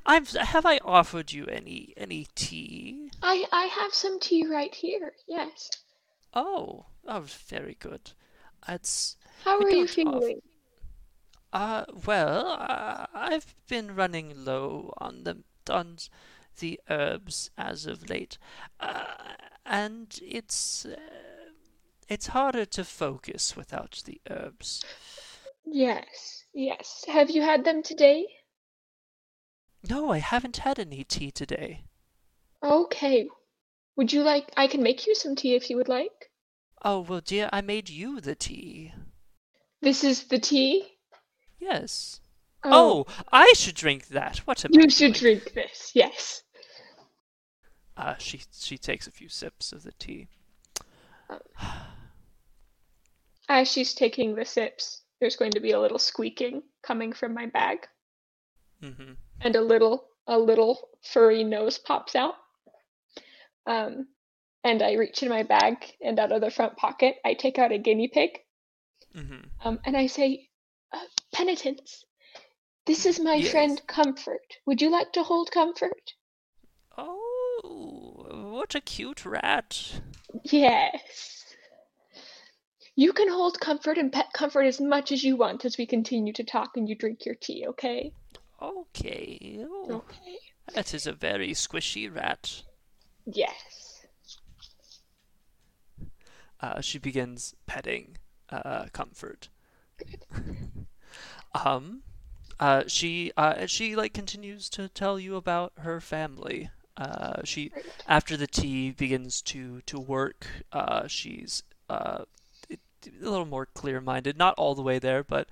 I've 0.06 0.30
have 0.32 0.66
I 0.66 0.78
offered 0.84 1.32
you 1.32 1.46
any 1.46 1.94
any 1.98 2.28
tea? 2.36 3.12
I 3.22 3.46
I 3.52 3.66
have 3.66 3.94
some 3.94 4.20
tea 4.20 4.46
right 4.46 4.74
here. 4.74 5.14
Yes. 5.28 5.70
Oh, 6.34 6.86
that 7.04 7.22
was 7.22 7.34
very 7.34 7.76
good. 7.80 8.12
It's 8.68 9.18
How 9.44 9.60
are 9.62 9.70
you 9.70 9.88
feeling? 9.88 10.42
uh 11.54 11.86
well, 12.06 12.48
uh, 12.60 13.08
I've 13.14 13.56
been 13.68 13.96
running 13.96 14.46
low 14.46 14.94
on 14.98 15.24
the 15.24 15.44
on 15.70 15.98
the 16.60 16.80
herbs 16.90 17.50
as 17.58 17.86
of 17.86 18.10
late, 18.10 18.38
uh, 18.80 19.36
and 19.66 20.20
it's 20.22 20.86
uh, 20.86 20.96
it's 22.08 22.28
harder 22.28 22.66
to 22.66 22.84
focus 22.84 23.56
without 23.56 24.02
the 24.06 24.22
herbs. 24.30 24.84
Yes. 25.66 26.46
Yes. 26.54 27.04
Have 27.08 27.30
you 27.30 27.42
had 27.42 27.66
them 27.66 27.84
today? 27.84 28.26
No, 29.90 30.12
I 30.12 30.18
haven't 30.18 30.58
had 30.58 30.80
any 30.80 31.04
tea 31.04 31.32
today. 31.32 31.84
Okay. 32.64 33.28
Would 33.96 34.12
you 34.12 34.24
like 34.24 34.52
I 34.58 34.68
can 34.68 34.84
make 34.84 35.08
you 35.08 35.16
some 35.16 35.36
tea 35.36 35.56
if 35.56 35.70
you 35.70 35.78
would 35.78 35.88
like. 35.88 36.32
Oh, 36.84 37.00
well, 37.02 37.22
dear, 37.22 37.50
I 37.54 37.62
made 37.62 37.90
you 37.90 38.20
the 38.22 38.36
tea. 38.36 38.94
This 39.82 40.04
is 40.04 40.26
the 40.26 40.40
tea. 40.40 40.98
Yes. 41.60 42.20
Oh, 42.64 43.06
I 43.32 43.54
should 43.56 43.76
drink 43.76 44.08
that. 44.10 44.38
What 44.40 44.66
I 44.66 44.70
you 44.72 44.90
should 44.90 45.14
doing? 45.14 45.14
drink 45.14 45.54
this. 45.54 45.92
Yes. 45.94 46.44
Uh, 47.98 48.16
she 48.18 48.42
she 48.52 48.78
takes 48.78 49.08
a 49.08 49.12
few 49.12 49.30
sips 49.30 49.72
of 49.72 49.84
the 49.84 49.92
tea. 49.94 50.28
As 53.48 53.72
she's 53.72 53.94
taking 53.94 54.36
the 54.36 54.46
sips, 54.46 55.04
there's 55.20 55.36
going 55.36 55.52
to 55.52 55.60
be 55.60 55.72
a 55.72 55.80
little 55.80 56.00
squeaking 56.00 56.64
coming 56.84 57.14
from 57.14 57.34
my 57.34 57.46
bag, 57.48 57.88
hmm 58.82 59.14
and 59.42 59.56
a 59.56 59.62
little 59.62 60.08
a 60.28 60.38
little 60.38 60.90
furry 61.04 61.44
nose 61.44 61.78
pops 61.78 62.16
out. 62.16 62.36
Um, 63.68 64.08
and 64.64 64.82
I 64.82 64.94
reach 64.94 65.22
in 65.22 65.30
my 65.30 65.44
bag, 65.44 65.78
and 66.02 66.20
out 66.20 66.32
of 66.32 66.42
the 66.42 66.50
front 66.50 66.78
pocket, 66.78 67.18
I 67.24 67.34
take 67.36 67.60
out 67.60 67.72
a 67.72 67.78
guinea 67.78 68.08
pig, 68.08 68.40
hmm 69.14 69.46
um, 69.64 69.80
and 69.86 69.96
I 69.96 70.08
say, 70.08 70.50
uh, 70.92 71.06
"Penitence, 71.32 72.04
this 72.86 73.06
is 73.06 73.20
my 73.20 73.36
Yes. 73.36 73.52
friend 73.52 73.82
Comfort. 73.88 74.58
Would 74.66 74.82
you 74.82 74.90
like 74.90 75.14
to 75.14 75.24
hold 75.24 75.52
Comfort?" 75.52 76.14
Oh, 76.98 78.28
what 78.54 78.76
a 78.76 78.82
cute 78.82 79.26
rat. 79.26 80.02
Yes. 80.44 81.46
You 82.96 83.12
can 83.14 83.28
hold 83.28 83.60
Comfort 83.60 83.98
and 83.98 84.12
pet 84.12 84.32
Comfort 84.34 84.64
as 84.64 84.80
much 84.80 85.12
as 85.12 85.24
you 85.24 85.36
want 85.36 85.66
as 85.66 85.78
we 85.78 85.86
continue 85.86 86.34
to 86.34 86.44
talk 86.44 86.78
and 86.78 86.88
you 86.88 86.96
drink 86.96 87.26
your 87.26 87.36
tea, 87.36 87.66
okay? 87.68 88.12
Okay. 88.62 89.58
Oh, 89.62 90.03
Okay. 90.10 90.39
that 90.74 90.93
is 90.93 91.06
a 91.06 91.14
very 91.14 91.51
squishy 91.51 92.14
rat. 92.14 92.64
Yes. 93.26 94.06
Uh, 96.62 96.82
she 96.82 96.97
begins 96.97 97.56
petting 97.68 98.18
uh, 98.49 98.86
Comfort. 98.93 99.49
um, 101.66 102.01
uh, 102.60 102.84
she 102.88 103.32
uh, 103.38 103.66
she 103.66 103.95
like 103.95 104.14
continues 104.14 104.70
to 104.70 104.88
tell 104.88 105.20
you 105.20 105.36
about 105.36 105.74
her 105.80 105.99
family. 105.99 106.70
Uh, 106.97 107.41
she 107.43 107.72
after 108.08 108.38
the 108.38 108.47
tea 108.47 108.91
begins 108.91 109.41
to 109.41 109.82
to 109.86 109.99
work. 109.99 110.47
Uh, 110.72 111.08
she's 111.08 111.64
uh, 111.89 112.24
a 112.72 112.78
little 113.22 113.45
more 113.45 113.66
clear-minded, 113.66 114.38
not 114.38 114.56
all 114.58 114.74
the 114.76 114.82
way 114.82 114.97
there, 114.99 115.24
but 115.24 115.47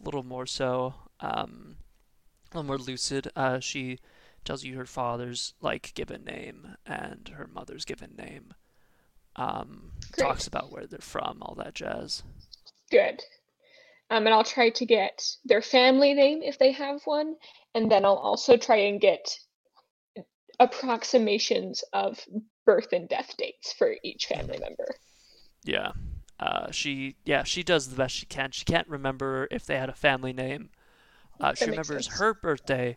a 0.00 0.04
little 0.04 0.22
more 0.24 0.46
so. 0.46 0.94
Um, 1.20 1.76
a 2.52 2.56
little 2.56 2.66
more 2.66 2.78
lucid. 2.78 3.30
Uh, 3.36 3.60
she 3.60 3.98
tells 4.44 4.64
you 4.64 4.76
her 4.76 4.86
father's 4.86 5.54
like 5.60 5.92
given 5.94 6.24
name 6.24 6.76
and 6.86 7.30
her 7.34 7.46
mother's 7.46 7.84
given 7.84 8.14
name. 8.16 8.54
Um, 9.36 9.92
talks 10.16 10.46
about 10.46 10.72
where 10.72 10.86
they're 10.86 10.98
from, 11.00 11.38
all 11.42 11.54
that 11.56 11.74
jazz. 11.74 12.22
Good. 12.90 13.22
Um, 14.10 14.26
and 14.26 14.34
I'll 14.34 14.44
try 14.44 14.70
to 14.70 14.86
get 14.86 15.22
their 15.44 15.62
family 15.62 16.14
name 16.14 16.42
if 16.42 16.58
they 16.58 16.72
have 16.72 17.02
one, 17.04 17.36
and 17.74 17.90
then 17.90 18.04
I'll 18.04 18.16
also 18.16 18.56
try 18.56 18.76
and 18.76 19.00
get 19.00 19.38
approximations 20.58 21.84
of 21.92 22.18
birth 22.64 22.92
and 22.92 23.08
death 23.08 23.34
dates 23.36 23.72
for 23.72 23.94
each 24.02 24.26
family 24.26 24.58
member. 24.58 24.88
Yeah. 25.64 25.92
Uh, 26.40 26.70
she 26.70 27.16
yeah 27.24 27.42
she 27.42 27.62
does 27.62 27.88
the 27.88 27.96
best 27.96 28.14
she 28.14 28.26
can. 28.26 28.50
She 28.52 28.64
can't 28.64 28.88
remember 28.88 29.48
if 29.50 29.66
they 29.66 29.76
had 29.76 29.88
a 29.88 29.94
family 29.94 30.32
name. 30.32 30.70
Uh, 31.40 31.54
she 31.54 31.64
remembers 31.66 32.06
sense. 32.06 32.18
her 32.18 32.34
birthday 32.34 32.96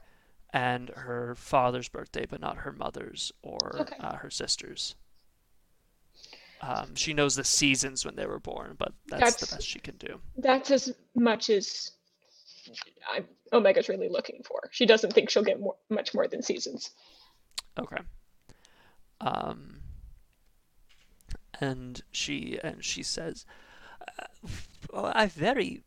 and 0.53 0.89
her 0.89 1.35
father's 1.35 1.87
birthday, 1.89 2.25
but 2.29 2.41
not 2.41 2.57
her 2.57 2.71
mother's 2.71 3.31
or 3.41 3.81
Okay. 3.81 3.95
uh, 3.99 4.15
her 4.17 4.29
sister's. 4.29 4.95
Um, 6.61 6.93
she 6.95 7.13
knows 7.13 7.35
the 7.35 7.43
seasons 7.43 8.05
when 8.05 8.15
they 8.15 8.25
were 8.27 8.39
born, 8.39 8.75
but 8.77 8.93
that's, 9.07 9.21
That's- 9.21 9.39
the 9.49 9.55
best 9.55 9.67
she 9.67 9.79
can 9.79 9.95
do. 9.97 10.19
That's 10.37 10.69
as 10.71 10.93
much 11.15 11.49
as 11.49 11.91
I, 13.11 13.23
Omega's 13.51 13.89
really 13.89 14.09
looking 14.09 14.43
for. 14.43 14.69
She 14.71 14.85
doesn't 14.85 15.13
think 15.13 15.29
she'll 15.31 15.43
get 15.43 15.59
more, 15.59 15.75
much 15.89 16.13
more 16.13 16.27
than 16.27 16.43
seasons. 16.43 16.91
Okay. 17.79 17.97
Um, 19.21 19.79
and 21.59 22.01
she 22.11 22.59
and 22.63 22.83
she 22.83 23.01
says, 23.03 23.45
uh, 24.19 24.25
well, 24.91 25.11
"I 25.15 25.25
very 25.27 25.83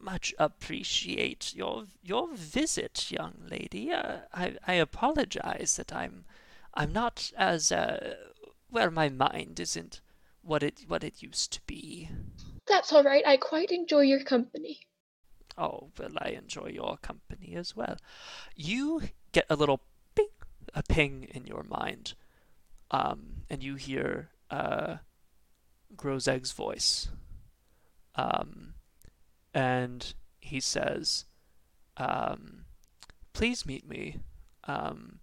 much 0.00 0.34
appreciate 0.38 1.54
your 1.54 1.86
your 2.02 2.28
visit, 2.34 3.10
young 3.10 3.34
lady. 3.50 3.92
Uh, 3.92 4.18
I 4.32 4.56
I 4.66 4.74
apologize 4.74 5.76
that 5.76 5.92
I'm 5.92 6.24
I'm 6.74 6.92
not 6.92 7.32
as 7.36 7.72
uh, 7.72 8.14
well. 8.70 8.90
My 8.90 9.08
mind 9.08 9.60
isn't 9.60 10.00
what 10.42 10.62
it 10.62 10.84
what 10.88 11.04
it 11.04 11.22
used 11.22 11.52
to 11.52 11.60
be. 11.66 12.08
That's 12.66 12.92
all 12.92 13.04
right. 13.04 13.26
I 13.26 13.36
quite 13.36 13.70
enjoy 13.70 14.02
your 14.02 14.22
company. 14.22 14.80
Oh 15.56 15.90
well, 15.98 16.12
I 16.18 16.30
enjoy 16.30 16.68
your 16.68 16.98
company 16.98 17.54
as 17.56 17.74
well. 17.74 17.96
You 18.54 19.02
get 19.32 19.46
a 19.50 19.56
little 19.56 19.80
ping, 20.14 20.28
a 20.74 20.82
ping 20.82 21.28
in 21.34 21.46
your 21.46 21.64
mind, 21.64 22.14
um, 22.90 23.42
and 23.50 23.62
you 23.62 23.74
hear 23.74 24.30
uh, 24.50 24.98
Grozeg's 25.96 26.52
voice, 26.52 27.08
um, 28.14 28.74
and 29.58 30.14
he 30.38 30.60
says, 30.60 31.24
um, 31.96 32.64
"Please 33.32 33.66
meet 33.66 33.88
me 33.88 34.20
um, 34.64 35.18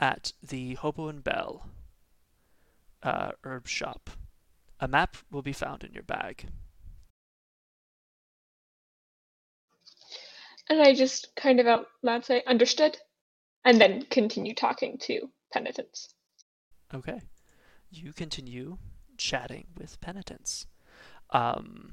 at 0.00 0.32
the 0.42 0.74
Hobo 0.76 1.08
and 1.08 1.22
Bell 1.22 1.68
uh, 3.02 3.32
herb 3.44 3.68
shop. 3.68 4.08
A 4.80 4.88
map 4.88 5.18
will 5.30 5.42
be 5.42 5.52
found 5.52 5.84
in 5.84 5.92
your 5.92 6.02
bag." 6.04 6.46
And 10.70 10.80
I 10.80 10.94
just 10.94 11.36
kind 11.36 11.60
of 11.60 11.66
out 11.66 11.86
loud 12.02 12.24
say, 12.24 12.42
understood, 12.46 12.96
and 13.62 13.78
then 13.78 14.06
continue 14.06 14.54
talking 14.54 14.96
to 15.02 15.28
Penitence. 15.52 16.08
Okay. 16.94 17.20
You 17.90 18.14
continue 18.14 18.78
chatting 19.18 19.66
with 19.76 20.00
Penitence. 20.00 20.66
Um, 21.28 21.92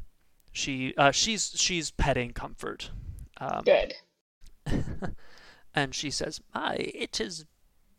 she 0.53 0.93
uh, 0.95 1.11
she's 1.11 1.53
she's 1.55 1.91
petting 1.91 2.31
Comfort. 2.31 2.91
Um, 3.37 3.63
Good. 3.65 3.95
and 5.75 5.93
she 5.93 6.11
says, 6.11 6.39
"My, 6.53 6.75
it 6.75 7.17
has 7.17 7.45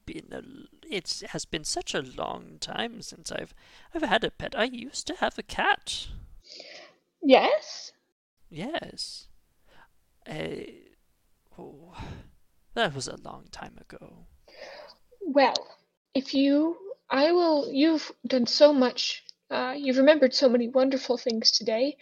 been 0.07 0.29
a 0.33 0.43
it 0.89 1.23
has 1.31 1.45
been 1.45 1.65
such 1.65 1.95
a 1.95 2.03
long 2.03 2.59
time 2.61 3.03
since 3.03 3.33
I've 3.33 3.55
I've 3.95 4.03
had 4.03 4.25
a 4.25 4.31
pet. 4.31 4.55
I 4.57 4.65
used 4.65 5.07
to 5.09 5.17
have 5.17 5.39
a 5.39 5.43
cat. 5.43 6.09
Yes. 7.23 7.93
Yes. 8.51 9.29
Uh, 10.29 10.71
oh, 11.59 11.95
that 12.75 12.95
was 12.95 13.09
a 13.09 13.17
long 13.17 13.47
time 13.51 13.77
ago. 13.81 14.27
Well, 15.21 15.55
if 16.15 16.35
you, 16.35 16.77
I 17.11 17.33
will. 17.33 17.69
You've 17.73 18.13
done 18.27 18.47
so 18.47 18.73
much. 18.73 19.25
Uh, 19.51 19.75
you've 19.77 19.99
remembered 19.99 20.35
so 20.35 20.49
many 20.49 20.69
wonderful 20.69 21.17
things 21.19 21.51
today, 21.51 21.97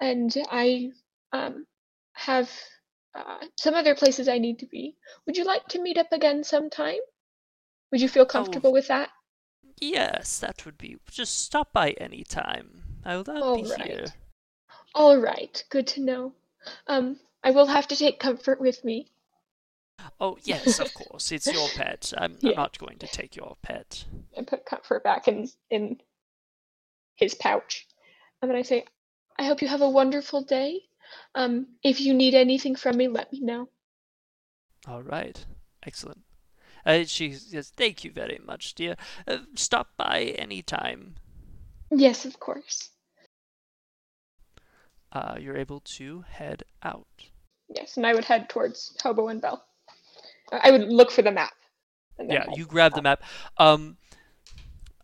and 0.00 0.34
I 0.50 0.90
um, 1.32 1.66
have 2.12 2.50
uh, 3.14 3.38
some 3.56 3.74
other 3.74 3.94
places 3.94 4.28
I 4.28 4.38
need 4.38 4.58
to 4.60 4.66
be. 4.66 4.96
Would 5.26 5.36
you 5.36 5.44
like 5.44 5.66
to 5.68 5.82
meet 5.82 5.98
up 5.98 6.12
again 6.12 6.44
sometime? 6.44 6.98
Would 7.90 8.00
you 8.00 8.08
feel 8.08 8.26
comfortable 8.26 8.72
with 8.72 8.88
that? 8.88 9.10
Yes, 9.80 10.38
that 10.40 10.64
would 10.64 10.78
be. 10.78 10.96
Just 11.10 11.44
stop 11.44 11.72
by 11.72 11.90
any 11.92 12.24
time. 12.24 12.82
I'll, 13.04 13.24
I'll 13.28 13.42
All 13.42 13.62
be 13.62 13.68
right. 13.68 13.86
here. 13.86 14.06
All 14.94 15.18
right. 15.18 15.62
Good 15.70 15.86
to 15.88 16.00
know. 16.00 16.32
Um, 16.86 17.20
I 17.44 17.50
will 17.50 17.66
have 17.66 17.86
to 17.88 17.96
take 17.96 18.18
comfort 18.18 18.60
with 18.60 18.84
me. 18.84 19.08
Oh 20.20 20.38
yes, 20.44 20.78
of 20.78 20.92
course. 20.94 21.32
It's 21.32 21.52
your 21.52 21.68
pet. 21.68 22.12
I'm, 22.18 22.36
I'm 22.42 22.54
not 22.54 22.78
going 22.78 22.98
to 22.98 23.06
take 23.06 23.36
your 23.36 23.56
pet. 23.62 24.04
I 24.36 24.42
put 24.42 24.66
comfort 24.66 25.04
back 25.04 25.28
in 25.28 25.48
in 25.70 26.00
his 27.16 27.34
pouch, 27.34 27.86
and 28.40 28.50
then 28.50 28.56
I 28.56 28.62
say, 28.62 28.84
"I 29.38 29.44
hope 29.44 29.62
you 29.62 29.68
have 29.68 29.82
a 29.82 29.90
wonderful 29.90 30.42
day. 30.42 30.82
Um, 31.34 31.76
if 31.82 32.00
you 32.00 32.14
need 32.14 32.34
anything 32.34 32.76
from 32.76 32.96
me, 32.96 33.08
let 33.08 33.32
me 33.32 33.40
know." 33.40 33.68
All 34.86 35.02
right. 35.02 35.44
Excellent. 35.84 36.22
Uh, 36.84 37.04
she 37.04 37.32
says, 37.32 37.70
"Thank 37.70 38.04
you 38.04 38.12
very 38.12 38.40
much, 38.44 38.74
dear. 38.74 38.96
Uh, 39.26 39.38
stop 39.54 39.96
by 39.96 40.34
any 40.38 40.62
time. 40.62 41.16
Yes, 41.90 42.24
of 42.24 42.38
course. 42.40 42.90
Uh, 45.12 45.36
you're 45.40 45.56
able 45.56 45.80
to 45.80 46.24
head 46.28 46.62
out. 46.82 47.06
Yes, 47.68 47.96
and 47.96 48.06
I 48.06 48.14
would 48.14 48.24
head 48.24 48.48
towards 48.48 48.96
Hobo 49.02 49.28
and 49.28 49.40
Bell. 49.40 49.64
Uh, 50.52 50.60
I 50.62 50.70
would 50.70 50.88
look 50.88 51.10
for 51.10 51.22
the 51.22 51.32
map. 51.32 51.54
Yeah, 52.18 52.46
you 52.54 52.66
grab 52.66 52.94
the 52.94 53.02
map. 53.02 53.22
Um, 53.58 53.96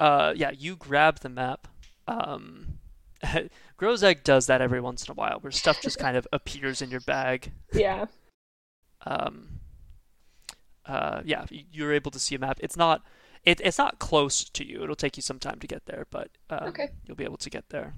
uh, 0.00 0.32
yeah, 0.36 0.50
you 0.50 0.76
grab 0.76 1.20
the 1.20 1.28
map. 1.28 1.68
Um, 2.08 2.78
Grozeg 3.78 4.24
does 4.24 4.46
that 4.46 4.60
every 4.60 4.80
once 4.80 5.06
in 5.06 5.12
a 5.12 5.14
while, 5.14 5.38
where 5.40 5.50
stuff 5.50 5.80
just 5.80 5.98
kind 5.98 6.16
of 6.16 6.26
appears 6.32 6.82
in 6.82 6.90
your 6.90 7.00
bag. 7.00 7.52
Yeah. 7.72 8.06
Um, 9.06 9.60
uh, 10.86 11.22
yeah, 11.24 11.44
you're 11.50 11.92
able 11.92 12.10
to 12.10 12.18
see 12.18 12.34
a 12.34 12.38
map. 12.38 12.58
It's 12.60 12.76
not, 12.76 13.02
it, 13.44 13.60
it's 13.62 13.78
not 13.78 13.98
close 13.98 14.44
to 14.44 14.66
you. 14.66 14.82
It'll 14.82 14.96
take 14.96 15.16
you 15.16 15.22
some 15.22 15.38
time 15.38 15.58
to 15.60 15.66
get 15.66 15.86
there, 15.86 16.06
but 16.10 16.30
um, 16.50 16.68
Okay. 16.68 16.88
you'll 17.06 17.16
be 17.16 17.24
able 17.24 17.36
to 17.38 17.50
get 17.50 17.68
there. 17.70 17.94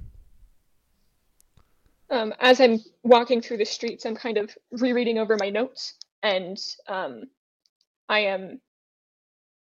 Um, 2.10 2.34
as 2.40 2.60
I'm 2.60 2.80
walking 3.02 3.40
through 3.40 3.56
the 3.56 3.64
streets, 3.64 4.04
I'm 4.04 4.14
kind 4.14 4.36
of 4.36 4.56
rereading 4.70 5.18
over 5.18 5.36
my 5.40 5.48
notes, 5.50 5.94
and 6.22 6.58
um, 6.86 7.24
I 8.08 8.20
am 8.20 8.60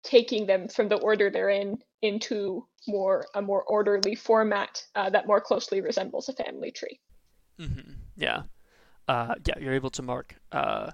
taking 0.03 0.45
them 0.45 0.67
from 0.67 0.87
the 0.87 0.97
order 0.97 1.29
they're 1.29 1.49
in 1.49 1.77
into 2.01 2.65
more 2.87 3.25
a 3.35 3.41
more 3.41 3.63
orderly 3.63 4.15
format 4.15 4.83
uh, 4.95 5.09
that 5.09 5.27
more 5.27 5.41
closely 5.41 5.81
resembles 5.81 6.29
a 6.29 6.33
family 6.33 6.71
tree. 6.71 6.99
hmm 7.57 7.93
Yeah. 8.15 8.43
Uh, 9.07 9.35
yeah, 9.45 9.57
you're 9.59 9.73
able 9.73 9.89
to 9.89 10.03
mark 10.03 10.35
uh, 10.51 10.91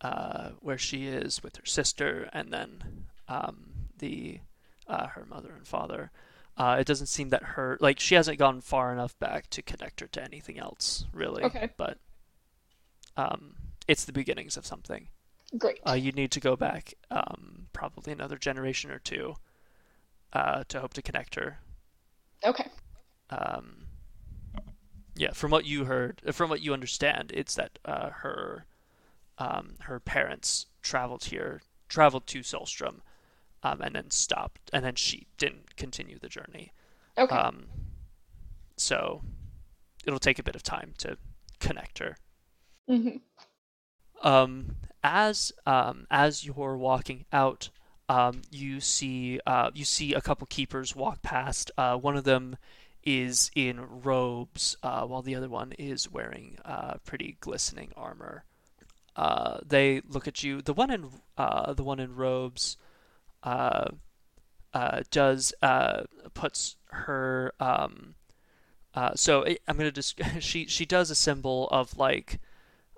uh, 0.00 0.50
where 0.60 0.78
she 0.78 1.06
is 1.06 1.42
with 1.42 1.56
her 1.56 1.66
sister, 1.66 2.30
and 2.32 2.52
then 2.52 3.06
um, 3.28 3.88
the 3.98 4.38
uh, 4.86 5.08
her 5.08 5.26
mother 5.26 5.52
and 5.56 5.66
father. 5.66 6.10
Uh, 6.56 6.76
it 6.78 6.86
doesn't 6.86 7.06
seem 7.06 7.30
that 7.30 7.42
her 7.42 7.78
like 7.80 7.98
she 7.98 8.14
hasn't 8.14 8.38
gone 8.38 8.60
far 8.60 8.92
enough 8.92 9.18
back 9.18 9.48
to 9.50 9.62
connect 9.62 10.00
her 10.00 10.06
to 10.06 10.22
anything 10.22 10.58
else, 10.58 11.06
really. 11.12 11.42
Okay. 11.42 11.70
But 11.76 11.98
um, 13.16 13.54
it's 13.88 14.04
the 14.04 14.12
beginnings 14.12 14.56
of 14.56 14.66
something. 14.66 15.08
Great. 15.58 15.80
Uh, 15.86 15.92
you 15.92 16.12
need 16.12 16.30
to 16.30 16.40
go 16.40 16.56
back 16.56 16.94
um, 17.10 17.66
probably 17.72 18.12
another 18.12 18.36
generation 18.38 18.90
or 18.90 18.98
two 18.98 19.34
uh, 20.32 20.64
to 20.68 20.80
hope 20.80 20.94
to 20.94 21.02
connect 21.02 21.34
her 21.34 21.58
okay. 22.44 22.66
um, 23.30 23.86
yeah, 25.14 25.32
from 25.32 25.50
what 25.50 25.64
you 25.64 25.84
heard, 25.84 26.20
from 26.32 26.48
what 26.50 26.60
you 26.60 26.72
understand, 26.72 27.32
it's 27.34 27.54
that 27.56 27.78
uh, 27.84 28.10
her 28.10 28.66
um, 29.38 29.74
her 29.80 30.00
parents 30.00 30.66
traveled 30.80 31.24
here, 31.24 31.60
traveled 31.88 32.26
to 32.28 32.40
Solstrom, 32.40 33.00
um, 33.62 33.80
and 33.82 33.94
then 33.94 34.10
stopped, 34.10 34.70
and 34.72 34.84
then 34.84 34.94
she 34.94 35.26
didn't 35.38 35.76
continue 35.76 36.18
the 36.18 36.28
journey. 36.28 36.72
Okay. 37.18 37.34
Um, 37.34 37.66
so 38.76 39.22
it'll 40.06 40.18
take 40.18 40.38
a 40.38 40.42
bit 40.42 40.56
of 40.56 40.62
time 40.62 40.94
to 40.98 41.18
connect 41.60 41.98
her. 41.98 42.16
hmm 42.88 43.16
Um, 44.22 44.76
as 45.02 45.52
um, 45.66 46.06
as 46.10 46.44
you're 46.44 46.76
walking 46.76 47.24
out, 47.32 47.70
um, 48.08 48.42
you 48.50 48.80
see 48.80 49.40
uh, 49.46 49.70
you 49.74 49.84
see 49.84 50.14
a 50.14 50.20
couple 50.20 50.46
keepers 50.46 50.94
walk 50.96 51.22
past. 51.22 51.70
Uh, 51.76 51.96
one 51.96 52.16
of 52.16 52.24
them 52.24 52.56
is 53.04 53.50
in 53.54 53.80
robes, 54.02 54.76
uh, 54.82 55.04
while 55.04 55.22
the 55.22 55.34
other 55.34 55.48
one 55.48 55.72
is 55.78 56.10
wearing 56.10 56.56
uh, 56.64 56.94
pretty 57.04 57.36
glistening 57.40 57.92
armor. 57.96 58.44
Uh, 59.16 59.58
they 59.66 60.00
look 60.08 60.26
at 60.28 60.42
you. 60.42 60.62
The 60.62 60.72
one 60.72 60.90
in 60.90 61.10
uh, 61.36 61.72
the 61.74 61.84
one 61.84 62.00
in 62.00 62.14
robes 62.16 62.76
does 65.10 65.52
puts 66.34 66.76
her. 66.86 67.52
Um, 67.60 68.14
so 69.14 69.46
I- 69.46 69.58
I'm 69.68 69.76
gonna 69.76 69.90
just 69.92 70.20
she 70.40 70.66
she 70.66 70.84
does 70.86 71.10
a 71.10 71.14
symbol 71.14 71.68
of 71.70 71.96
like 71.96 72.40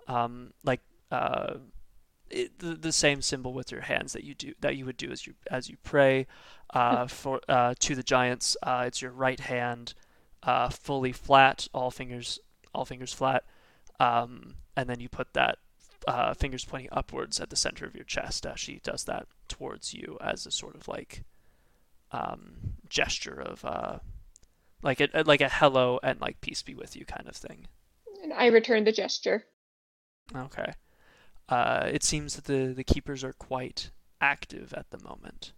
um, 0.08 0.52
like 0.64 0.80
uh, 1.10 1.54
it, 2.30 2.58
the, 2.58 2.74
the 2.74 2.92
same 2.92 3.22
symbol 3.22 3.52
with 3.52 3.70
your 3.70 3.82
hands 3.82 4.12
that 4.12 4.24
you 4.24 4.34
do 4.34 4.54
that 4.60 4.76
you 4.76 4.84
would 4.86 4.96
do 4.96 5.10
as 5.10 5.26
you 5.26 5.34
as 5.50 5.68
you 5.68 5.76
pray 5.82 6.26
uh, 6.72 7.06
for 7.06 7.40
uh, 7.48 7.74
to 7.80 7.94
the 7.94 8.02
giants. 8.02 8.56
Uh, 8.62 8.84
it's 8.86 9.02
your 9.02 9.12
right 9.12 9.40
hand 9.40 9.94
uh, 10.42 10.68
fully 10.68 11.12
flat, 11.12 11.68
all 11.72 11.90
fingers 11.90 12.38
all 12.74 12.84
fingers 12.84 13.12
flat, 13.12 13.44
um, 14.00 14.56
and 14.76 14.88
then 14.88 15.00
you 15.00 15.08
put 15.08 15.32
that 15.34 15.58
uh, 16.06 16.34
fingers 16.34 16.64
pointing 16.64 16.90
upwards 16.92 17.40
at 17.40 17.50
the 17.50 17.56
center 17.56 17.86
of 17.86 17.94
your 17.94 18.04
chest. 18.04 18.46
Uh, 18.46 18.54
she 18.54 18.80
does 18.82 19.04
that 19.04 19.26
towards 19.48 19.94
you 19.94 20.18
as 20.20 20.46
a 20.46 20.50
sort 20.50 20.74
of 20.74 20.88
like 20.88 21.24
um, 22.12 22.74
gesture 22.88 23.40
of 23.40 23.64
uh, 23.64 23.98
like 24.82 25.00
a 25.00 25.08
like 25.24 25.40
a 25.40 25.48
hello 25.48 25.98
and 26.02 26.20
like 26.20 26.40
peace 26.40 26.62
be 26.62 26.74
with 26.74 26.96
you 26.96 27.04
kind 27.04 27.28
of 27.28 27.36
thing. 27.36 27.66
And 28.22 28.32
I 28.32 28.46
return 28.46 28.84
the 28.84 28.92
gesture. 28.92 29.44
Okay. 30.34 30.72
Uh, 31.48 31.88
it 31.92 32.02
seems 32.02 32.36
that 32.36 32.44
the, 32.44 32.72
the 32.74 32.84
keepers 32.84 33.22
are 33.22 33.34
quite 33.34 33.90
active 34.20 34.72
at 34.72 34.90
the 34.90 34.98
moment. 34.98 35.52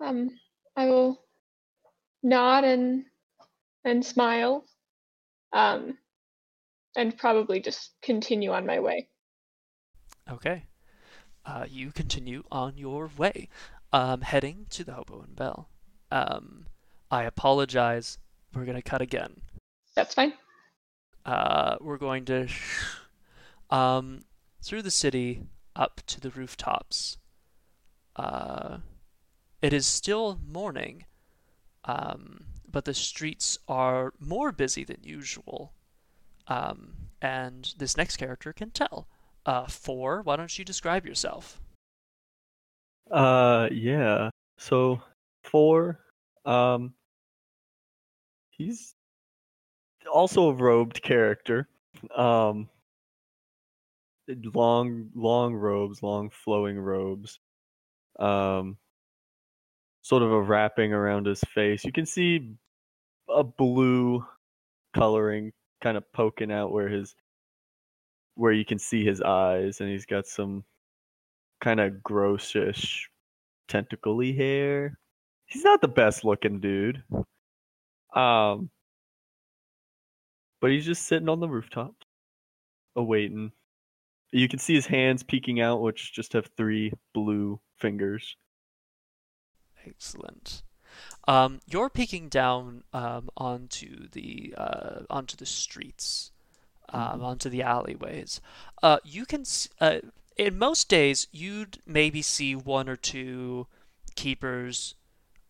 Um, 0.00 0.30
I 0.76 0.86
will 0.86 1.24
nod 2.22 2.64
and 2.64 3.04
and 3.84 4.04
smile, 4.04 4.64
um, 5.52 5.98
and 6.96 7.16
probably 7.16 7.60
just 7.60 7.94
continue 8.02 8.52
on 8.52 8.66
my 8.66 8.80
way. 8.80 9.08
Okay. 10.30 10.64
Uh, 11.44 11.64
you 11.68 11.90
continue 11.90 12.42
on 12.52 12.76
your 12.76 13.10
way, 13.16 13.48
um, 13.92 14.20
heading 14.20 14.66
to 14.70 14.84
the 14.84 14.92
Hobo 14.92 15.22
and 15.22 15.34
Bell. 15.34 15.70
Um, 16.10 16.66
I 17.10 17.24
apologize. 17.24 18.18
We're 18.54 18.66
gonna 18.66 18.82
cut 18.82 19.00
again. 19.00 19.40
That's 19.94 20.14
fine. 20.14 20.34
Uh, 21.28 21.76
we're 21.82 21.98
going 21.98 22.24
to 22.24 22.48
um, 23.68 24.22
through 24.62 24.80
the 24.80 24.90
city 24.90 25.42
up 25.76 26.00
to 26.06 26.18
the 26.18 26.30
rooftops. 26.30 27.18
Uh, 28.16 28.78
it 29.60 29.74
is 29.74 29.86
still 29.86 30.40
morning, 30.42 31.04
um, 31.84 32.46
but 32.66 32.86
the 32.86 32.94
streets 32.94 33.58
are 33.68 34.14
more 34.18 34.52
busy 34.52 34.84
than 34.84 34.96
usual. 35.02 35.74
Um, 36.46 36.94
and 37.20 37.74
this 37.76 37.94
next 37.94 38.16
character 38.16 38.54
can 38.54 38.70
tell. 38.70 39.06
Uh, 39.44 39.66
four, 39.66 40.22
why 40.22 40.36
don't 40.36 40.58
you 40.58 40.64
describe 40.64 41.04
yourself? 41.04 41.60
Uh, 43.10 43.68
yeah. 43.70 44.30
So 44.56 45.02
four, 45.44 46.00
um, 46.46 46.94
he's 48.48 48.94
also 50.12 50.50
a 50.50 50.54
robed 50.54 51.02
character. 51.02 51.68
Um, 52.16 52.68
long, 54.54 55.10
long 55.14 55.54
robes, 55.54 56.02
long 56.02 56.30
flowing 56.30 56.78
robes. 56.78 57.40
Um, 58.18 58.76
sort 60.02 60.22
of 60.22 60.32
a 60.32 60.40
wrapping 60.40 60.92
around 60.92 61.26
his 61.26 61.40
face. 61.40 61.84
You 61.84 61.92
can 61.92 62.06
see 62.06 62.54
a 63.28 63.44
blue 63.44 64.24
coloring 64.94 65.52
kind 65.80 65.96
of 65.96 66.10
poking 66.12 66.50
out 66.50 66.72
where 66.72 66.88
his 66.88 67.14
where 68.34 68.52
you 68.52 68.64
can 68.64 68.78
see 68.78 69.04
his 69.04 69.20
eyes 69.20 69.80
and 69.80 69.90
he's 69.90 70.06
got 70.06 70.26
some 70.26 70.64
kind 71.60 71.80
of 71.80 71.92
grossish, 72.04 73.02
tentacly 73.68 74.32
hair. 74.32 74.96
He's 75.46 75.64
not 75.64 75.80
the 75.80 75.88
best 75.88 76.24
looking 76.24 76.60
dude. 76.60 77.02
Um, 78.14 78.70
but 80.60 80.70
he's 80.70 80.86
just 80.86 81.04
sitting 81.06 81.28
on 81.28 81.40
the 81.40 81.48
rooftop, 81.48 81.94
awaiting. 82.96 83.52
You 84.32 84.48
can 84.48 84.58
see 84.58 84.74
his 84.74 84.86
hands 84.86 85.22
peeking 85.22 85.60
out, 85.60 85.82
which 85.82 86.12
just 86.12 86.32
have 86.34 86.50
three 86.56 86.92
blue 87.14 87.60
fingers. 87.78 88.36
Excellent. 89.86 90.62
Um, 91.26 91.60
you're 91.66 91.90
peeking 91.90 92.28
down 92.28 92.84
um, 92.92 93.30
onto 93.36 94.08
the 94.10 94.54
uh, 94.56 95.00
onto 95.10 95.36
the 95.36 95.46
streets, 95.46 96.30
um, 96.90 97.20
Mhm. 97.20 97.24
onto 97.24 97.48
the 97.48 97.62
alleyways. 97.62 98.40
Uh, 98.82 98.98
you 99.04 99.26
can 99.26 99.44
uh, 99.80 100.00
in 100.36 100.58
most 100.58 100.88
days 100.88 101.28
you'd 101.32 101.78
maybe 101.86 102.22
see 102.22 102.54
one 102.54 102.88
or 102.88 102.96
two 102.96 103.66
keepers 104.16 104.94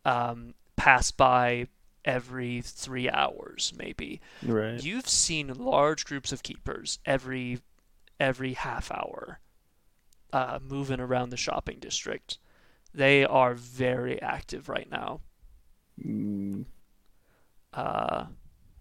um, 0.05 0.55
pass 0.76 1.10
by 1.10 1.68
every 2.04 2.60
three 2.62 3.08
hours, 3.10 3.72
maybe. 3.76 4.20
Right. 4.42 4.82
You've 4.82 5.08
seen 5.08 5.52
large 5.54 6.04
groups 6.04 6.32
of 6.32 6.42
keepers 6.42 6.98
every 7.04 7.60
every 8.20 8.54
half 8.54 8.90
hour 8.90 9.40
uh, 10.32 10.58
moving 10.62 11.00
around 11.00 11.30
the 11.30 11.36
shopping 11.36 11.78
district. 11.78 12.38
They 12.94 13.24
are 13.24 13.54
very 13.54 14.20
active 14.20 14.68
right 14.68 14.90
now. 14.90 15.20
Mm, 16.04 16.64
Uh, 17.72 18.26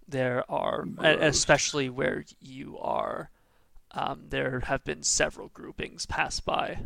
there 0.07 0.49
are, 0.49 0.85
Gross. 0.85 1.17
especially 1.21 1.89
where 1.89 2.23
you 2.39 2.77
are, 2.79 3.29
um, 3.91 4.25
there 4.29 4.61
have 4.61 4.83
been 4.83 5.03
several 5.03 5.49
groupings 5.49 6.05
pass 6.05 6.39
by. 6.39 6.79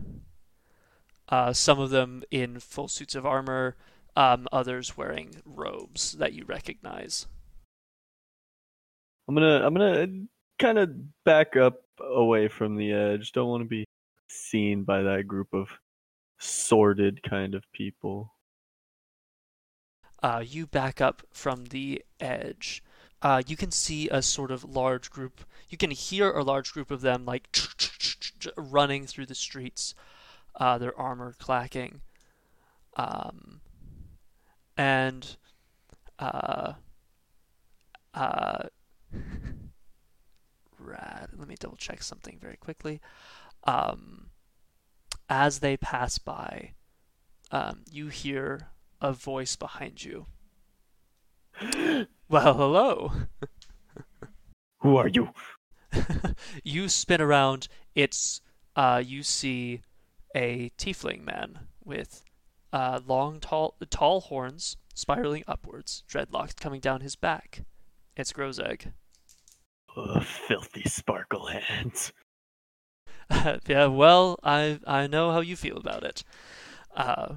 Uh, 1.29 1.53
some 1.53 1.79
of 1.79 1.89
them 1.91 2.23
in 2.31 2.59
full 2.59 2.87
suits 2.87 3.15
of 3.15 3.25
armor, 3.25 3.75
um, 4.15 4.47
others 4.51 4.97
wearing 4.97 5.41
robes 5.45 6.13
that 6.13 6.33
you 6.33 6.45
recognize. 6.45 7.27
I'm 9.27 9.35
gonna 9.35 9.65
I'm 9.65 9.73
gonna 9.73 10.07
kind 10.59 10.77
of 10.77 11.23
back 11.23 11.55
up 11.55 11.81
away 11.99 12.47
from 12.47 12.75
the 12.75 12.91
edge. 12.91 13.31
Don't 13.31 13.49
want 13.49 13.63
to 13.63 13.69
be 13.69 13.85
seen 14.27 14.83
by 14.83 15.01
that 15.03 15.27
group 15.27 15.53
of 15.53 15.69
sordid 16.39 17.21
kind 17.23 17.55
of 17.55 17.63
people. 17.73 18.33
uh, 20.23 20.43
you 20.45 20.67
back 20.67 21.01
up 21.01 21.23
from 21.31 21.65
the 21.65 22.03
edge. 22.19 22.83
Uh, 23.21 23.41
you 23.45 23.55
can 23.55 23.71
see 23.71 24.09
a 24.09 24.21
sort 24.21 24.51
of 24.51 24.63
large 24.63 25.09
group. 25.11 25.41
You 25.69 25.77
can 25.77 25.91
hear 25.91 26.31
a 26.31 26.43
large 26.43 26.73
group 26.73 26.91
of 26.91 27.01
them 27.01 27.25
like 27.25 27.55
running 28.57 29.05
through 29.05 29.27
the 29.27 29.35
streets, 29.35 29.93
uh, 30.55 30.77
their 30.77 30.97
armor 30.99 31.33
clacking, 31.39 32.01
um, 32.95 33.61
and 34.77 35.38
uh, 36.19 36.73
uh, 38.14 38.64
rad. 40.80 41.30
Let 41.38 41.48
me 41.48 41.56
double 41.60 41.77
check 41.77 42.03
something 42.03 42.38
very 42.41 42.57
quickly. 42.57 43.02
Um, 43.64 44.30
as 45.30 45.60
they 45.60 45.77
pass 45.77 46.18
by, 46.18 46.73
um, 47.52 47.84
you 47.89 48.07
hear 48.07 48.69
a 48.99 49.14
voice 49.14 49.56
behind 49.56 50.03
you. 50.03 50.26
Well, 52.30 52.53
hello. 52.53 53.11
Who 54.80 54.95
are 54.95 55.10
you? 55.10 55.31
you 56.64 56.88
spin 56.88 57.19
around. 57.19 57.68
It's 57.93 58.39
uh, 58.73 59.03
you 59.06 59.22
see 59.22 59.81
a 60.34 60.72
tiefling 60.77 61.26
man 61.26 61.68
with 61.84 62.23
uh, 62.73 62.99
long, 63.06 63.39
tall, 63.39 63.76
tall 63.89 64.22
horns 64.22 64.77
spiraling 64.93 65.43
upwards, 65.48 66.03
dreadlocks 66.10 66.56
coming 66.56 66.80
down 66.80 67.02
his 67.02 67.15
back. 67.15 67.64
It's 68.15 68.34
Grozeg. 68.34 68.93
Ugh, 69.95 70.23
filthy 70.23 70.84
sparkle 70.84 71.48
hands. 71.48 72.14
yeah, 73.68 73.88
well, 73.88 74.39
I 74.43 74.80
I 74.85 75.07
know 75.07 75.31
how 75.31 75.41
you 75.41 75.56
feel 75.56 75.77
about 75.77 76.03
it. 76.03 76.23
Uh, 76.95 77.35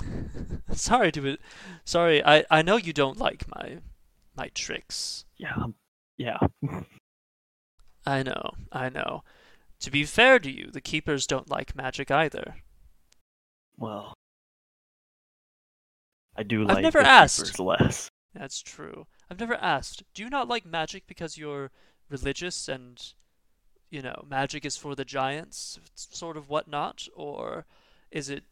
sorry 0.72 1.12
to 1.12 1.26
it. 1.26 1.40
Sorry, 1.84 2.24
I 2.24 2.44
I 2.50 2.62
know 2.62 2.76
you 2.76 2.92
don't 2.92 3.18
like 3.18 3.46
my 3.48 3.78
my 4.36 4.48
tricks. 4.54 5.24
Yeah, 5.36 5.54
um, 5.56 5.74
yeah. 6.16 6.38
I 8.06 8.22
know, 8.22 8.50
I 8.70 8.90
know. 8.90 9.24
To 9.80 9.90
be 9.90 10.04
fair 10.04 10.38
to 10.38 10.50
you, 10.50 10.70
the 10.70 10.80
keepers 10.80 11.26
don't 11.26 11.50
like 11.50 11.76
magic 11.76 12.10
either. 12.10 12.56
Well, 13.76 14.14
I 16.36 16.42
do 16.42 16.62
I've 16.62 16.68
like 16.76 16.82
never 16.82 17.00
the 17.00 17.06
asked. 17.08 17.44
keepers 17.44 17.58
less. 17.60 18.10
That's 18.34 18.60
true. 18.60 19.06
I've 19.30 19.38
never 19.40 19.54
asked. 19.54 20.02
Do 20.14 20.22
you 20.22 20.30
not 20.30 20.48
like 20.48 20.66
magic 20.66 21.06
because 21.06 21.38
you're 21.38 21.70
religious 22.08 22.68
and, 22.68 23.00
you 23.90 24.02
know, 24.02 24.24
magic 24.28 24.64
is 24.64 24.76
for 24.76 24.94
the 24.94 25.04
giants, 25.04 25.78
sort 25.94 26.36
of 26.36 26.48
whatnot, 26.48 27.06
or 27.14 27.64
is 28.10 28.28
it? 28.28 28.44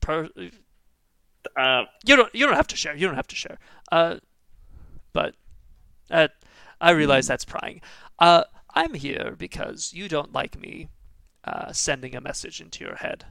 Per- 0.00 0.28
Uh, 1.56 1.84
you 2.04 2.16
don't. 2.16 2.32
You 2.34 2.46
don't 2.46 2.56
have 2.56 2.68
to 2.68 2.76
share. 2.76 2.94
You 2.94 3.06
don't 3.06 3.16
have 3.16 3.26
to 3.28 3.36
share. 3.36 3.58
Uh, 3.90 4.16
but, 5.12 5.34
uh, 6.10 6.28
I 6.80 6.90
realize 6.90 7.26
that's 7.26 7.44
prying. 7.44 7.80
Uh, 8.18 8.44
I'm 8.74 8.94
here 8.94 9.34
because 9.36 9.92
you 9.92 10.08
don't 10.08 10.32
like 10.32 10.58
me, 10.58 10.88
uh, 11.44 11.72
sending 11.72 12.14
a 12.14 12.20
message 12.20 12.60
into 12.60 12.84
your 12.84 12.96
head. 12.96 13.24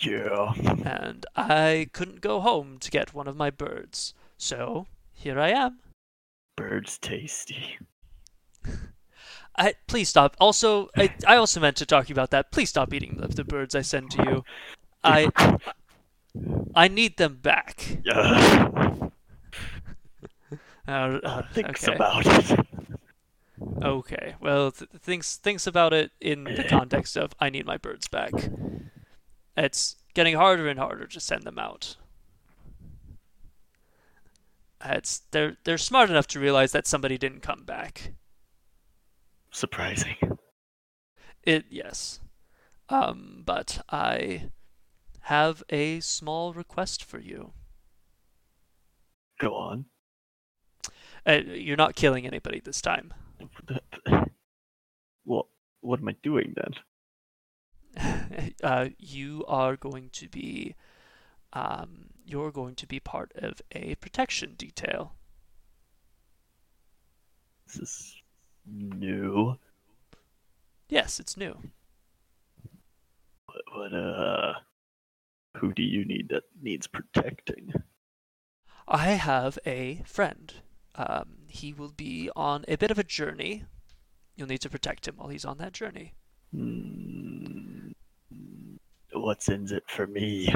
Yeah. 0.00 0.52
and 0.84 1.26
I 1.36 1.88
couldn't 1.92 2.20
go 2.20 2.40
home 2.40 2.78
to 2.80 2.90
get 2.90 3.14
one 3.14 3.28
of 3.28 3.36
my 3.36 3.50
birds. 3.50 4.14
So 4.38 4.86
here 5.12 5.38
I 5.38 5.50
am. 5.50 5.78
Bird's 6.56 6.98
tasty. 6.98 7.78
I 9.56 9.74
please 9.86 10.08
stop. 10.08 10.36
Also, 10.40 10.88
I, 10.96 11.12
I 11.26 11.36
also 11.36 11.60
meant 11.60 11.76
to 11.78 11.86
talk 11.86 12.06
to 12.06 12.08
you 12.08 12.14
about 12.14 12.30
that. 12.30 12.52
Please 12.52 12.70
stop 12.70 12.92
eating 12.94 13.18
the, 13.20 13.28
the 13.28 13.44
birds 13.44 13.74
I 13.74 13.82
send 13.82 14.10
to 14.12 14.22
you. 14.22 14.44
I 15.02 15.30
I 16.74 16.88
need 16.88 17.16
them 17.16 17.36
back. 17.42 17.98
Yeah. 18.04 19.08
Uh, 20.88 21.20
uh, 21.22 21.42
Thinks 21.52 21.86
okay. 21.86 21.94
about 21.94 22.26
it. 22.26 22.66
Okay. 23.82 24.34
Well, 24.40 24.72
th- 24.72 24.90
thinks 25.02 25.36
thinks 25.36 25.66
about 25.66 25.92
it 25.92 26.10
in 26.20 26.44
the 26.44 26.64
context 26.64 27.16
of 27.16 27.32
I 27.38 27.50
need 27.50 27.66
my 27.66 27.76
birds 27.76 28.08
back. 28.08 28.32
It's 29.56 29.96
getting 30.14 30.36
harder 30.36 30.68
and 30.68 30.78
harder 30.78 31.06
to 31.06 31.20
send 31.20 31.44
them 31.44 31.58
out. 31.58 31.96
It's 34.84 35.22
they're 35.30 35.58
they're 35.64 35.78
smart 35.78 36.08
enough 36.08 36.26
to 36.28 36.40
realize 36.40 36.72
that 36.72 36.86
somebody 36.86 37.18
didn't 37.18 37.40
come 37.40 37.64
back. 37.64 38.12
Surprising. 39.50 40.16
It 41.42 41.66
yes. 41.70 42.20
Um, 42.88 43.42
but 43.44 43.84
I 43.90 44.50
have 45.22 45.62
a 45.68 46.00
small 46.00 46.52
request 46.52 47.04
for 47.04 47.18
you. 47.18 47.52
Go 49.38 49.54
on. 49.54 49.86
Uh, 51.26 51.40
you're 51.46 51.76
not 51.76 51.94
killing 51.94 52.26
anybody 52.26 52.60
this 52.60 52.80
time. 52.80 53.12
Well, 55.26 55.48
what 55.80 56.00
am 56.00 56.08
I 56.08 56.16
doing 56.22 56.54
then? 56.56 56.74
uh, 58.62 58.88
you 58.98 59.44
are 59.48 59.76
going 59.76 60.10
to 60.12 60.28
be 60.28 60.74
um, 61.52 62.10
you're 62.24 62.52
going 62.52 62.74
to 62.76 62.86
be 62.86 63.00
part 63.00 63.32
of 63.34 63.60
a 63.72 63.96
protection 63.96 64.54
detail. 64.56 65.14
This 67.66 67.76
is 67.76 68.16
new. 68.66 69.56
Yes, 70.88 71.20
it's 71.20 71.36
new. 71.36 71.56
What, 73.46 73.62
what 73.72 73.94
uh 73.94 74.54
who 75.56 75.72
do 75.72 75.82
you 75.82 76.04
need 76.04 76.28
that 76.30 76.44
needs 76.62 76.86
protecting? 76.86 77.72
I 78.86 79.10
have 79.10 79.58
a 79.66 80.02
friend. 80.04 80.52
Um, 80.94 81.38
he 81.48 81.72
will 81.72 81.92
be 81.92 82.30
on 82.34 82.64
a 82.66 82.76
bit 82.76 82.90
of 82.90 82.98
a 82.98 83.04
journey. 83.04 83.64
You'll 84.36 84.48
need 84.48 84.62
to 84.62 84.70
protect 84.70 85.06
him 85.06 85.16
while 85.16 85.28
he's 85.28 85.44
on 85.44 85.58
that 85.58 85.72
journey. 85.72 86.14
Hmm, 86.52 87.39
what's 89.12 89.48
in 89.48 89.72
it 89.72 89.84
for 89.88 90.06
me? 90.06 90.54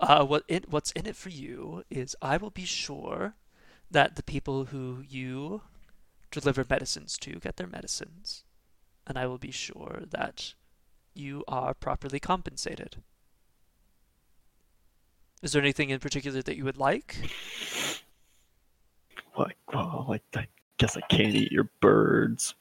Uh, 0.00 0.24
what 0.24 0.44
it, 0.48 0.70
what's 0.70 0.90
in 0.92 1.06
it 1.06 1.16
for 1.16 1.28
you 1.28 1.84
is 1.90 2.16
I 2.20 2.36
will 2.36 2.50
be 2.50 2.64
sure 2.64 3.34
that 3.90 4.16
the 4.16 4.22
people 4.22 4.66
who 4.66 5.04
you 5.08 5.62
deliver 6.30 6.64
medicines 6.68 7.16
to 7.18 7.38
get 7.38 7.56
their 7.56 7.66
medicines, 7.66 8.44
and 9.06 9.18
I 9.18 9.26
will 9.26 9.38
be 9.38 9.52
sure 9.52 10.02
that 10.10 10.54
you 11.14 11.44
are 11.46 11.74
properly 11.74 12.18
compensated. 12.18 12.96
Is 15.42 15.52
there 15.52 15.62
anything 15.62 15.90
in 15.90 16.00
particular 16.00 16.42
that 16.42 16.56
you 16.56 16.64
would 16.64 16.78
like? 16.78 17.16
Like, 19.36 19.56
well, 19.72 20.08
I, 20.10 20.38
I 20.38 20.46
guess 20.78 20.96
I 20.96 21.00
can't 21.02 21.34
eat 21.34 21.52
your 21.52 21.68
birds. 21.80 22.54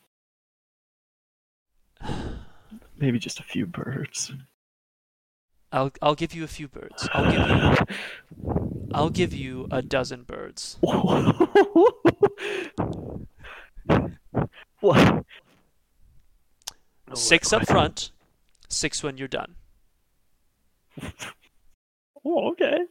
maybe 2.98 3.20
just 3.20 3.40
a 3.40 3.44
few 3.44 3.66
birds. 3.66 4.32
I'll 5.74 5.91
I'll 6.02 6.16
give 6.16 6.34
you 6.36 6.44
a 6.44 6.48
few 6.48 6.68
birds. 6.68 7.10
I'll 7.14 7.32
give 7.32 7.50
you 7.50 7.76
I'll 8.94 9.10
give 9.10 9.34
you 9.34 9.68
a 9.72 9.82
dozen 9.82 10.22
birds. 10.24 10.78
what? 14.80 15.26
Six 17.16 17.52
up 17.52 17.66
front, 17.66 18.12
six 18.70 19.02
when 19.04 19.18
you're 19.18 19.28
done. 19.28 19.56
Oh, 22.26 22.52
okay. 22.52 22.86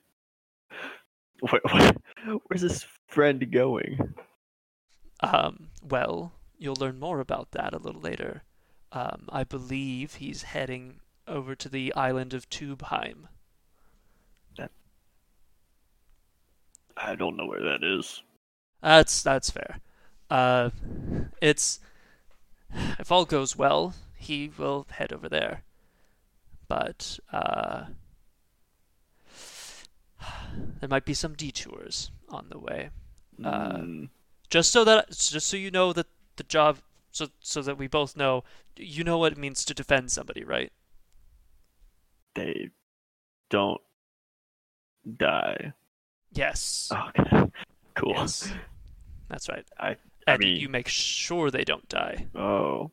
Wait, 1.41 1.63
wait, 1.73 1.95
where's 2.47 2.61
this 2.61 2.87
friend 3.09 3.51
going? 3.51 4.15
Um, 5.21 5.71
well, 5.83 6.35
you'll 6.59 6.77
learn 6.77 6.99
more 6.99 7.19
about 7.19 7.53
that 7.53 7.73
a 7.73 7.79
little 7.79 8.03
later. 8.03 8.43
Um, 8.93 9.31
I 9.31 9.45
believe 9.45 10.17
he's 10.17 10.43
heading 10.43 11.01
over 11.27 11.55
to 11.55 11.69
the 11.69 11.95
island 11.95 12.35
of 12.35 12.49
Tubheim. 12.51 13.29
I 16.97 17.17
don't 17.17 17.37
know 17.37 17.45
where 17.45 17.63
that 17.63 17.85
is. 17.85 18.23
That's 18.83 19.23
that's 19.23 19.51
fair. 19.51 19.81
Uh, 20.31 20.71
it's 21.41 21.81
if 22.99 23.11
all 23.13 23.25
goes 23.25 23.57
well, 23.57 23.95
he 24.17 24.51
will 24.57 24.87
head 24.91 25.13
over 25.13 25.29
there. 25.29 25.63
But 26.67 27.21
uh, 27.33 27.85
there 30.81 30.89
might 30.89 31.05
be 31.05 31.15
some 31.15 31.35
detours 31.35 32.11
on 32.29 32.49
the 32.49 32.59
way. 32.59 32.91
Uh, 33.43 33.83
Mm, 33.83 34.09
Just 34.51 34.73
so 34.73 34.85
that 34.85 35.11
just 35.11 35.47
so 35.49 35.57
you 35.57 35.71
know 35.71 35.93
that 35.93 36.07
the 36.37 36.45
job 36.45 36.79
so 37.13 37.29
so 37.41 37.63
that 37.63 37.79
we 37.79 37.87
both 37.89 38.17
know 38.17 38.45
you 38.77 39.05
know 39.05 39.19
what 39.19 39.33
it 39.33 39.39
means 39.39 39.65
to 39.65 39.75
defend 39.75 40.13
somebody, 40.13 40.45
right? 40.45 40.73
They 42.35 42.71
don't 43.51 43.81
die. 45.17 45.73
Yes. 46.33 46.91
Okay, 46.93 47.47
cool. 47.95 48.13
Yes. 48.15 48.53
That's 49.29 49.49
right. 49.49 49.67
I- 49.79 49.97
I 50.27 50.35
and 50.35 50.41
mean- 50.41 50.57
you 50.57 50.69
make 50.69 50.89
sure 50.89 51.51
they 51.51 51.65
don't 51.65 51.89
die. 51.89 52.27
Oh, 52.35 52.93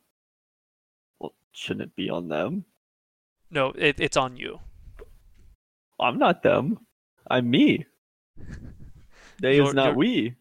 well, 1.19 1.33
shouldn't 1.51 1.83
it 1.89 1.95
be 1.95 2.09
on 2.09 2.27
them? 2.27 2.65
No, 3.51 3.67
it, 3.77 3.99
it's 3.99 4.17
on 4.17 4.35
you. 4.37 4.59
I'm 5.99 6.17
not 6.17 6.43
them. 6.43 6.79
I'm 7.29 7.49
me. 7.49 7.85
They 9.41 9.55
You're- 9.55 9.69
is 9.69 9.73
not 9.73 9.85
you're- 9.95 9.97
we. 9.97 10.35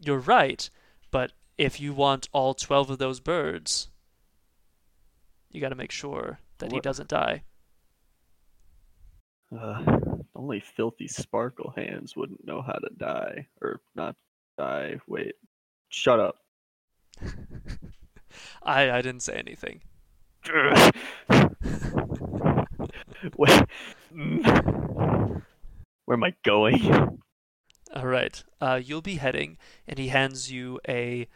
You're 0.00 0.18
right, 0.18 0.68
but 1.12 1.32
if 1.56 1.80
you 1.80 1.92
want 1.92 2.28
all 2.32 2.54
12 2.54 2.90
of 2.90 2.98
those 2.98 3.20
birds, 3.20 3.88
you 5.50 5.60
got 5.60 5.68
to 5.68 5.74
make 5.76 5.92
sure 5.92 6.40
that 6.58 6.72
he 6.72 6.80
doesn't 6.80 7.08
die. 7.08 7.42
Uh, 9.56 9.82
only 10.34 10.60
filthy 10.60 11.08
sparkle 11.08 11.72
hands 11.76 12.14
wouldn't 12.14 12.46
know 12.46 12.60
how 12.60 12.74
to 12.74 12.90
die 12.96 13.46
or 13.62 13.80
not 13.94 14.14
die. 14.58 15.00
Wait, 15.06 15.34
shut 15.88 16.20
up. 16.20 16.36
I 18.62 18.90
I 18.90 19.02
didn't 19.02 19.22
say 19.22 19.34
anything. 19.34 19.80
Wait, 23.36 23.62
mm. 24.14 25.42
where 26.04 26.16
am 26.16 26.24
I 26.24 26.34
going? 26.44 27.20
All 27.94 28.06
right. 28.06 28.44
Uh, 28.60 28.80
you'll 28.82 29.02
be 29.02 29.16
heading, 29.16 29.56
and 29.86 29.98
he 29.98 30.08
hands 30.08 30.52
you 30.52 30.78
a 30.86 31.26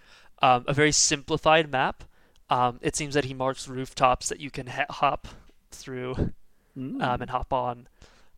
um, 0.40 0.64
a 0.66 0.74
very 0.74 0.93
simplified 0.93 1.70
map. 1.70 2.05
Um, 2.51 2.78
it 2.82 2.94
seems 2.94 3.14
that 3.14 3.24
he 3.24 3.34
marks 3.34 3.68
rooftops 3.68 4.28
that 4.28 4.40
you 4.40 4.51
can 4.51 4.66
ha- 4.66 4.86
hop 4.90 5.28
through 5.70 6.32
Mm. 6.77 7.01
um, 7.01 7.23
and 7.23 7.31
hop 7.31 7.53
on. 7.53 7.89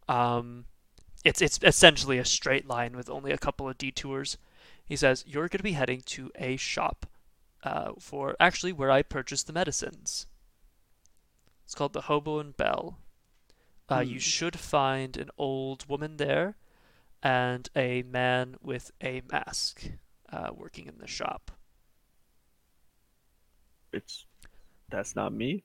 Um, 0.09 0.67
it's 1.25 1.43
it's 1.43 1.59
essentially 1.63 2.19
a 2.19 2.25
straight 2.25 2.67
line 2.67 2.97
with 2.97 3.11
only 3.11 3.33
a 3.33 3.39
couple 3.39 3.69
of 3.69 3.79
detours. 3.79 4.39
He 4.85 4.97
says 4.97 5.25
you're 5.27 5.49
going 5.49 5.59
to 5.59 5.65
be 5.65 5.73
heading 5.73 6.03
to 6.03 6.31
a 6.37 6.57
shop 6.57 7.07
uh, 7.65 7.93
for 7.99 8.37
actually 8.41 8.73
where 8.73 8.91
I 8.91 9.03
purchased 9.03 9.47
the 9.47 9.53
medicines. 9.53 10.27
It's 11.65 11.75
called 11.75 11.93
the 11.93 12.03
Hobo 12.03 12.39
and 12.39 12.57
Bell. 12.57 12.99
Uh, 13.91 14.01
You 14.01 14.19
Hmm. 14.19 14.21
should 14.21 14.59
find 14.59 15.17
an 15.17 15.31
old 15.39 15.87
woman 15.89 16.17
there 16.19 16.57
and 17.23 17.69
a 17.77 18.03
man 18.03 18.57
with 18.61 18.93
a 19.03 19.23
mask 19.31 19.91
uh, 20.31 20.51
working 20.55 20.87
in 20.87 20.99
the 20.99 21.07
shop. 21.09 21.53
It's 23.95 24.27
that's 24.91 25.17
not 25.17 25.33
me. 25.33 25.65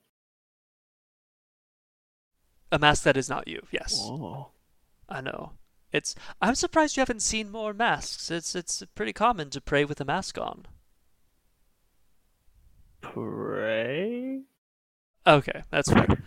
A 2.72 2.78
mask 2.78 3.02
that 3.04 3.16
is 3.16 3.28
not 3.28 3.48
you. 3.48 3.66
Yes, 3.70 3.98
Oh, 4.00 4.48
I 5.08 5.20
know. 5.20 5.52
It's. 5.92 6.14
I'm 6.40 6.54
surprised 6.54 6.96
you 6.96 7.00
haven't 7.00 7.22
seen 7.22 7.50
more 7.50 7.72
masks. 7.74 8.30
It's 8.30 8.54
it's 8.54 8.82
pretty 8.94 9.12
common 9.12 9.50
to 9.50 9.60
pray 9.60 9.84
with 9.84 10.00
a 10.00 10.04
mask 10.04 10.38
on. 10.38 10.66
pray. 13.00 14.42
Okay, 15.26 15.62
that's 15.70 15.92
fair. 15.92 16.22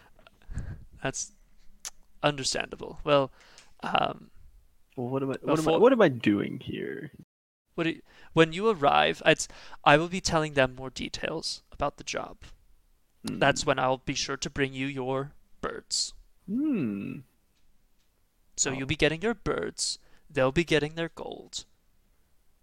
That's 1.02 1.32
understandable. 2.22 3.00
Well, 3.04 3.32
um, 3.82 4.30
Well, 4.96 5.08
what 5.10 5.24
am 5.24 5.32
I? 5.32 5.36
What 5.42 5.60
am 5.60 5.68
I? 5.70 5.78
What 5.78 5.92
am 5.94 6.02
I 6.02 6.10
doing 6.10 6.60
here? 6.60 7.12
what 7.76 7.88
you- 7.88 8.02
when 8.34 8.54
you 8.54 8.70
arrive, 8.70 9.22
it's, 9.26 9.48
I 9.84 9.98
will 9.98 10.08
be 10.08 10.22
telling 10.22 10.54
them 10.54 10.76
more 10.76 10.90
details 10.92 11.64
about 11.72 11.98
the 11.98 12.04
job. 12.04 12.38
Hmm. 13.28 13.40
That's 13.40 13.66
when 13.66 13.80
I'll 13.80 13.98
be 13.98 14.14
sure 14.14 14.38
to 14.38 14.50
bring 14.50 14.74
you 14.74 14.86
your 14.88 15.32
birds. 15.62 16.14
Hmm. 16.48 17.20
So 18.58 18.70
Oh. 18.70 18.74
you'll 18.74 18.88
be 18.88 18.96
getting 18.96 19.22
your 19.22 19.34
birds, 19.34 19.98
they'll 20.30 20.52
be 20.52 20.64
getting 20.64 20.96
their 20.96 21.10
gold, 21.10 21.66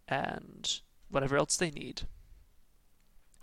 and 0.07 0.81
whatever 1.09 1.37
else 1.37 1.57
they 1.57 1.71
need. 1.71 2.03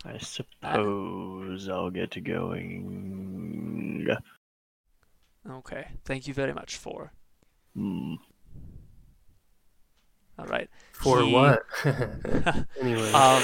I 0.04 0.18
suppose 0.18 1.68
I'll 1.68 1.90
get 1.90 2.12
to 2.12 2.20
going. 2.20 4.08
Okay, 5.48 5.88
thank 6.04 6.26
you 6.28 6.34
very 6.34 6.52
much 6.54 6.76
for. 6.76 7.12
Hmm. 7.74 8.14
All 10.38 10.46
right. 10.46 10.70
For 10.92 11.20
He- 11.22 11.32
what? 11.32 11.64
anyway. 12.80 13.10
Um, 13.12 13.42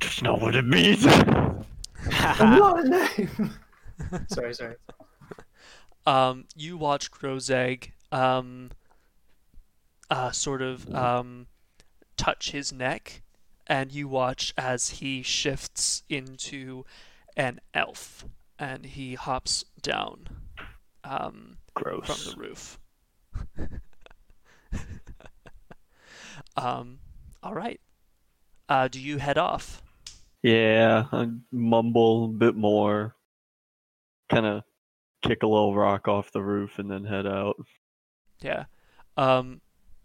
That's 0.00 0.20
not 0.22 0.40
what 0.40 0.56
it 0.56 0.64
means. 0.64 1.06
I'm 2.10 2.58
not 2.58 2.84
a 2.84 2.88
name. 2.88 3.50
sorry, 4.28 4.52
sorry. 4.54 4.74
Um, 6.06 6.44
you 6.54 6.76
watch 6.76 7.10
Grozeg 7.10 7.92
um, 8.12 8.70
uh, 10.10 10.30
sort 10.30 10.62
of 10.62 10.92
um, 10.94 11.46
touch 12.16 12.50
his 12.50 12.72
neck, 12.72 13.22
and 13.66 13.92
you 13.92 14.08
watch 14.08 14.52
as 14.56 14.90
he 14.90 15.22
shifts 15.22 16.02
into 16.08 16.84
an 17.36 17.60
elf, 17.72 18.24
and 18.58 18.84
he 18.86 19.14
hops 19.14 19.64
down 19.82 20.28
um, 21.02 21.56
from 21.74 22.00
the 22.00 22.34
roof. 22.36 22.78
um, 26.56 26.98
all 27.42 27.54
right. 27.54 27.80
Uh, 28.68 28.88
do 28.88 29.00
you 29.00 29.18
head 29.18 29.38
off? 29.38 29.82
Yeah, 30.42 31.06
I 31.10 31.30
mumble 31.50 32.26
a 32.26 32.28
bit 32.28 32.54
more. 32.54 33.14
Kind 34.30 34.46
of 34.46 34.62
kick 35.26 35.42
a 35.42 35.46
little 35.46 35.74
rock 35.74 36.08
off 36.08 36.32
the 36.32 36.42
roof 36.42 36.78
and 36.78 36.90
then 36.90 37.04
head 37.04 37.26
out. 37.26 37.56
Yeah. 38.40 38.64
Um, 39.16 39.60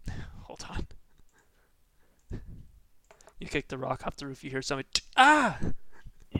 hold 0.42 0.64
on. 0.70 0.86
You 3.38 3.46
kick 3.46 3.68
the 3.68 3.78
rock 3.78 4.06
off 4.06 4.16
the 4.16 4.26
roof. 4.26 4.44
You 4.44 4.50
hear 4.50 4.62
somebody. 4.62 4.88
Ah! 5.16 5.58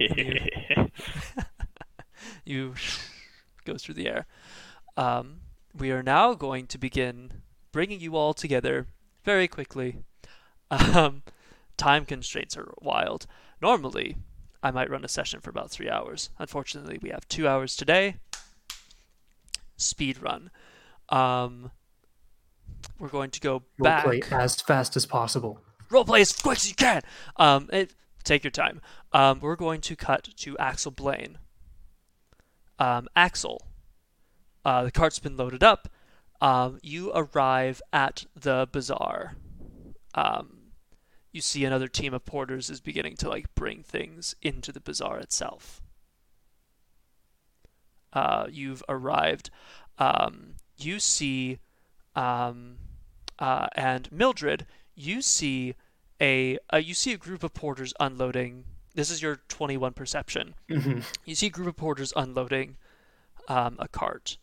You 2.44 2.74
go 3.65 3.77
through 3.77 3.94
the 3.94 4.09
air. 4.09 4.27
Um, 4.97 5.40
we 5.77 5.90
are 5.90 6.02
now 6.02 6.35
going 6.35 6.66
to 6.69 6.78
begin 6.78 7.43
bringing 7.73 8.01
you 8.01 8.16
all 8.16 8.35
together 8.35 8.86
very 9.24 9.48
quickly. 9.48 9.98
Um, 10.70 11.23
time 11.77 12.05
constraints 12.05 12.57
are 12.57 12.73
wild. 12.81 13.27
Normally, 13.61 14.16
I 14.62 14.70
might 14.70 14.90
run 14.90 15.05
a 15.05 15.09
session 15.09 15.40
for 15.40 15.51
about 15.51 15.70
three 15.70 15.89
hours. 15.89 16.31
Unfortunately, 16.39 16.98
we 17.01 17.11
have 17.11 17.28
two 17.28 17.47
hours 17.47 17.77
today. 17.77 18.16
Speed 19.81 20.23
run. 20.23 20.51
Um, 21.09 21.70
we're 22.98 23.09
going 23.09 23.31
to 23.31 23.40
go 23.40 23.62
back. 23.78 24.05
Roleplay 24.05 24.32
as 24.32 24.61
fast 24.61 24.97
as 24.97 25.07
possible. 25.07 25.61
Role 25.90 26.05
play 26.05 26.20
as 26.20 26.32
quick 26.32 26.59
as 26.59 26.69
you 26.69 26.74
can. 26.74 27.02
Um, 27.36 27.69
it, 27.73 27.94
take 28.23 28.44
your 28.44 28.51
time. 28.51 28.81
Um, 29.12 29.40
we're 29.40 29.57
going 29.57 29.81
to 29.82 29.97
cut 29.97 30.28
to 30.36 30.57
Axel 30.59 30.93
Blaine. 30.93 31.39
Um, 32.78 33.09
Axel, 33.16 33.66
uh, 34.65 34.85
the 34.85 34.93
cart's 34.93 35.19
been 35.19 35.36
loaded 35.36 35.62
up. 35.62 35.89
Um, 36.40 36.78
you 36.82 37.12
arrive 37.12 37.82
at 37.93 38.24
the 38.35 38.69
bazaar. 38.70 39.36
Um, 40.15 40.61
you 41.32 41.40
see 41.40 41.65
another 41.65 41.89
team 41.89 42.15
of 42.15 42.24
porters 42.24 42.70
is 42.70 42.81
beginning 42.81 43.16
to 43.16 43.28
like 43.28 43.55
bring 43.55 43.82
things 43.82 44.35
into 44.43 44.73
the 44.73 44.81
bazaar 44.81 45.19
itself. 45.19 45.82
Uh, 48.12 48.47
you've 48.51 48.82
arrived, 48.89 49.51
um, 49.99 50.55
you 50.77 50.99
see, 51.01 51.59
um, 52.15 52.78
uh, 53.39 53.69
and 53.74 54.11
Mildred, 54.11 54.66
you 54.95 55.23
see 55.23 55.74
a 56.20 56.59
uh, 56.73 56.77
you 56.77 56.95
see 56.95 57.12
a 57.12 57.16
group 57.19 57.43
of 57.43 57.55
porters 57.55 57.95
unloading. 58.01 58.65
This 58.95 59.11
is 59.11 59.23
your 59.23 59.37
21 59.49 59.93
perception. 59.93 60.55
Mhm. 60.69 61.05
You 61.24 61.35
see 61.35 61.47
a 61.47 61.51
group 61.51 61.69
of 61.69 61.77
porters 61.77 62.12
unloading 62.16 62.77
um, 63.49 63.77
a 63.78 63.89
cart, 63.89 64.37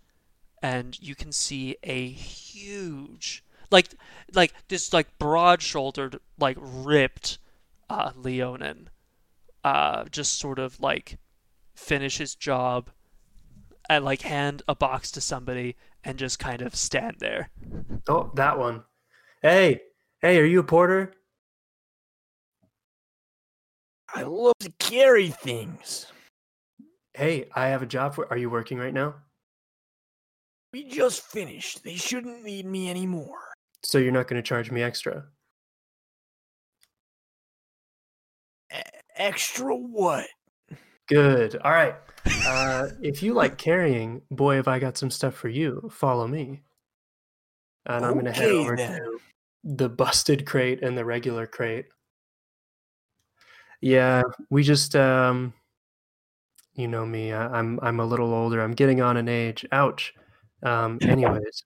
and 0.62 0.98
you 1.02 1.16
can 1.16 1.32
see 1.32 1.78
a 1.84 2.10
huge, 2.10 3.44
like, 3.72 3.90
like 4.34 4.54
this, 4.70 4.92
like 4.94 5.18
broad-shouldered, 5.20 6.20
like 6.40 6.58
ripped, 6.60 7.38
uh, 7.90 8.12
Leonin, 8.16 8.90
uh, 9.64 10.06
just 10.06 10.38
sort 10.40 10.60
of 10.60 10.80
like 10.80 11.18
finish 11.76 12.18
his 12.18 12.36
job, 12.36 12.90
and 13.90 14.06
like 14.06 14.22
hand 14.22 14.64
a 14.68 14.76
box 14.76 15.12
to 15.12 15.22
somebody, 15.22 15.76
and 16.04 16.18
just 16.18 16.40
kind 16.40 16.62
of 16.62 16.76
stand 16.76 17.18
there. 17.20 17.50
Oh, 18.08 18.32
that 18.36 18.58
one. 18.58 18.84
Hey, 19.42 19.82
hey, 20.22 20.40
are 20.40 20.46
you 20.46 20.60
a 20.60 20.64
porter? 20.64 21.14
I 24.14 24.24
love 24.24 24.54
to 24.62 24.72
carry 24.80 25.30
things. 25.30 26.08
Hey, 27.14 27.50
I 27.56 27.68
have 27.68 27.82
a 27.82 27.88
job 27.88 28.16
for. 28.16 28.28
Are 28.32 28.38
you 28.38 28.50
working 28.50 28.78
right 28.78 28.94
now? 28.94 29.16
We 30.74 30.84
just 30.84 31.22
finished. 31.22 31.84
They 31.84 31.96
shouldn't 31.96 32.44
need 32.44 32.66
me 32.66 32.90
anymore. 32.90 33.40
So 33.84 33.98
you're 33.98 34.12
not 34.12 34.28
going 34.28 34.42
to 34.42 34.48
charge 34.48 34.70
me 34.70 34.84
extra? 34.84 35.26
E- 38.74 38.82
extra 39.16 39.76
what? 39.76 40.28
Good. 41.08 41.56
All 41.64 41.72
right. 41.72 41.96
Uh, 42.46 42.90
if 43.02 43.24
you 43.24 43.34
like 43.34 43.58
carrying, 43.58 44.22
boy, 44.30 44.56
have 44.56 44.68
I 44.68 44.80
got 44.80 44.98
some 44.98 45.10
stuff 45.10 45.34
for 45.36 45.48
you. 45.50 45.90
Follow 45.92 46.28
me. 46.28 46.64
And 47.86 48.06
I'm 48.06 48.14
going 48.14 48.26
to 48.26 48.34
head 48.34 48.46
Okay, 48.50 48.58
over 48.58 48.76
then. 48.76 49.00
to 49.00 49.20
the 49.64 49.90
busted 49.90 50.46
crate 50.46 50.84
and 50.84 50.98
the 50.98 51.06
regular 51.06 51.48
crate. 51.48 51.86
Yeah, 53.82 54.24
we 54.50 54.64
just 54.64 54.96
um 54.96 55.54
you 56.74 56.88
know 56.88 57.06
me, 57.06 57.32
I, 57.32 57.48
I'm 57.60 57.80
I'm 57.82 58.00
a 58.00 58.06
little 58.06 58.34
older. 58.34 58.62
I'm 58.62 58.74
getting 58.74 59.02
on 59.02 59.18
in 59.18 59.28
age. 59.30 59.66
Ouch. 59.72 60.14
Um 60.64 60.98
anyways. 61.04 61.64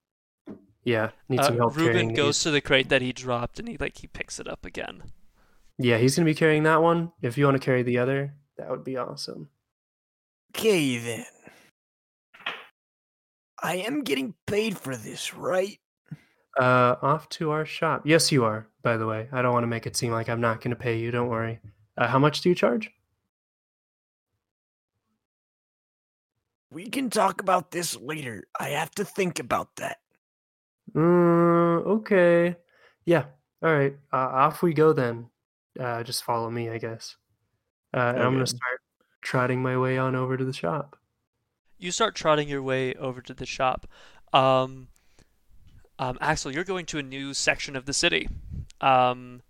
Yeah, 0.84 1.12
need 1.30 1.40
Uh, 1.40 1.44
some 1.44 1.58
help 1.58 1.76
Ruben 1.78 1.94
carrying 1.94 2.14
goes 2.14 2.38
these. 2.38 2.44
to 2.44 2.52
the 2.52 2.62
crate 2.62 2.90
that 2.90 3.02
he 3.04 3.14
dropped, 3.14 3.60
and 3.60 3.68
he 3.70 3.78
like 3.78 3.98
he 4.00 4.08
picks 4.08 4.40
it 4.40 4.48
up 4.48 4.66
again. 4.66 5.04
Yeah, 5.78 5.98
he's 5.98 6.16
going 6.16 6.26
to 6.26 6.30
be 6.32 6.36
carrying 6.36 6.64
that 6.64 6.82
one. 6.82 7.12
If 7.22 7.38
you 7.38 7.46
want 7.46 7.56
to 7.56 7.64
carry 7.66 7.82
the 7.84 7.98
other, 8.00 8.34
that 8.58 8.70
would 8.70 8.84
be 8.84 8.98
awesome. 8.98 9.50
Okay, 10.56 10.98
then. 10.98 11.26
I 13.64 13.76
am 13.76 14.04
getting 14.04 14.34
paid 14.48 14.78
for 14.78 14.96
this, 14.96 15.34
right? 15.34 15.80
Uh, 16.60 16.96
off 17.02 17.30
to 17.30 17.52
our 17.52 17.66
shop. 17.66 18.02
Yes, 18.06 18.32
you 18.32 18.44
are. 18.44 18.68
By 18.84 18.98
the 18.98 19.06
way, 19.06 19.30
I 19.32 19.42
don't 19.42 19.54
want 19.54 19.64
to 19.64 19.68
make 19.68 19.86
it 19.86 19.96
seem 19.96 20.12
like 20.12 20.30
I'm 20.30 20.42
not 20.42 20.62
going 20.62 20.72
to 20.72 20.76
pay 20.76 20.98
you. 20.98 21.12
Don't 21.12 21.30
worry. 21.30 21.60
Uh, 21.98 22.08
how 22.08 22.20
much 22.20 22.42
do 22.42 22.50
you 22.50 22.56
charge? 22.56 22.90
We 26.72 26.90
can 26.90 27.10
talk 27.10 27.42
about 27.42 27.72
this 27.72 27.96
later. 28.00 28.46
I 28.60 28.70
have 28.70 28.92
to 28.92 29.06
think 29.06 29.40
about 29.40 29.76
that. 29.76 29.98
Mm, 30.96 31.86
okay. 31.86 32.56
Yeah. 33.06 33.26
All 33.64 33.74
right. 33.74 33.96
Uh, 34.12 34.18
off 34.18 34.62
we 34.62 34.74
go 34.74 34.94
then. 34.94 35.30
Uh, 35.80 36.04
just 36.04 36.24
follow 36.24 36.50
me, 36.50 36.70
I 36.70 36.78
guess. 36.78 37.16
Uh, 37.94 38.14
and 38.16 38.24
I'm 38.24 38.34
gonna 38.34 38.48
start 38.48 38.82
trotting 39.22 39.62
my 39.62 39.78
way 39.78 39.98
on 39.98 40.16
over 40.16 40.38
to 40.38 40.46
the 40.46 40.54
shop. 40.54 40.98
You 41.78 41.92
start 41.92 42.16
trotting 42.16 42.48
your 42.48 42.62
way 42.62 42.94
over 42.96 43.22
to 43.22 43.34
the 43.34 43.46
shop. 43.46 43.88
Um, 44.34 44.88
um, 46.00 46.18
Axel, 46.22 46.52
you're 46.52 46.64
going 46.64 46.86
to 46.88 47.00
a 47.00 47.04
new 47.04 47.34
section 47.34 47.76
of 47.76 47.86
the 47.86 47.94
city. 47.94 48.30
Um, 48.80 49.42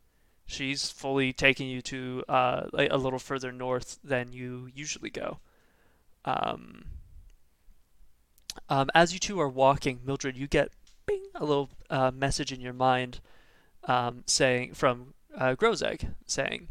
she's 0.46 0.90
fully 0.90 1.34
taking 1.34 1.70
you 1.70 1.82
to 1.84 2.24
uh, 2.28 2.64
a, 2.74 2.88
a 2.92 2.98
little 2.98 3.20
further 3.20 3.52
north 3.52 4.00
than 4.04 4.34
you 4.34 4.70
usually 4.74 5.10
go. 5.10 5.40
Um, 6.26 6.86
um, 8.70 8.90
as 8.94 9.14
you 9.14 9.20
two 9.20 9.40
are 9.40 9.50
walking, 9.50 10.02
Mildred, 10.06 10.38
you 10.38 10.48
get 10.48 10.72
bing, 11.06 11.24
a 11.36 11.46
little 11.46 11.70
uh, 11.90 12.12
message 12.12 12.52
in 12.52 12.60
your 12.60 12.74
mind 12.74 13.20
um, 13.86 14.24
saying 14.26 14.74
from 14.74 15.14
uh, 15.36 15.56
Grozeg 15.56 16.14
saying, 16.26 16.68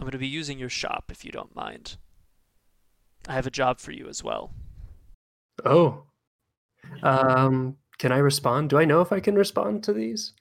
"I'm 0.00 0.04
going 0.04 0.12
to 0.12 0.18
be 0.18 0.26
using 0.26 0.58
your 0.58 0.70
shop 0.70 1.04
if 1.10 1.26
you 1.26 1.30
don't 1.30 1.54
mind. 1.54 1.98
I 3.28 3.34
have 3.34 3.46
a 3.46 3.50
job 3.50 3.80
for 3.80 3.92
you 3.92 4.08
as 4.08 4.24
well." 4.24 4.54
Oh. 5.62 6.04
Um, 7.02 7.76
can 7.98 8.10
I 8.10 8.16
respond? 8.16 8.70
Do 8.70 8.78
I 8.78 8.86
know 8.86 9.02
if 9.02 9.12
I 9.12 9.20
can 9.20 9.34
respond 9.34 9.84
to 9.84 9.92
these? 9.92 10.32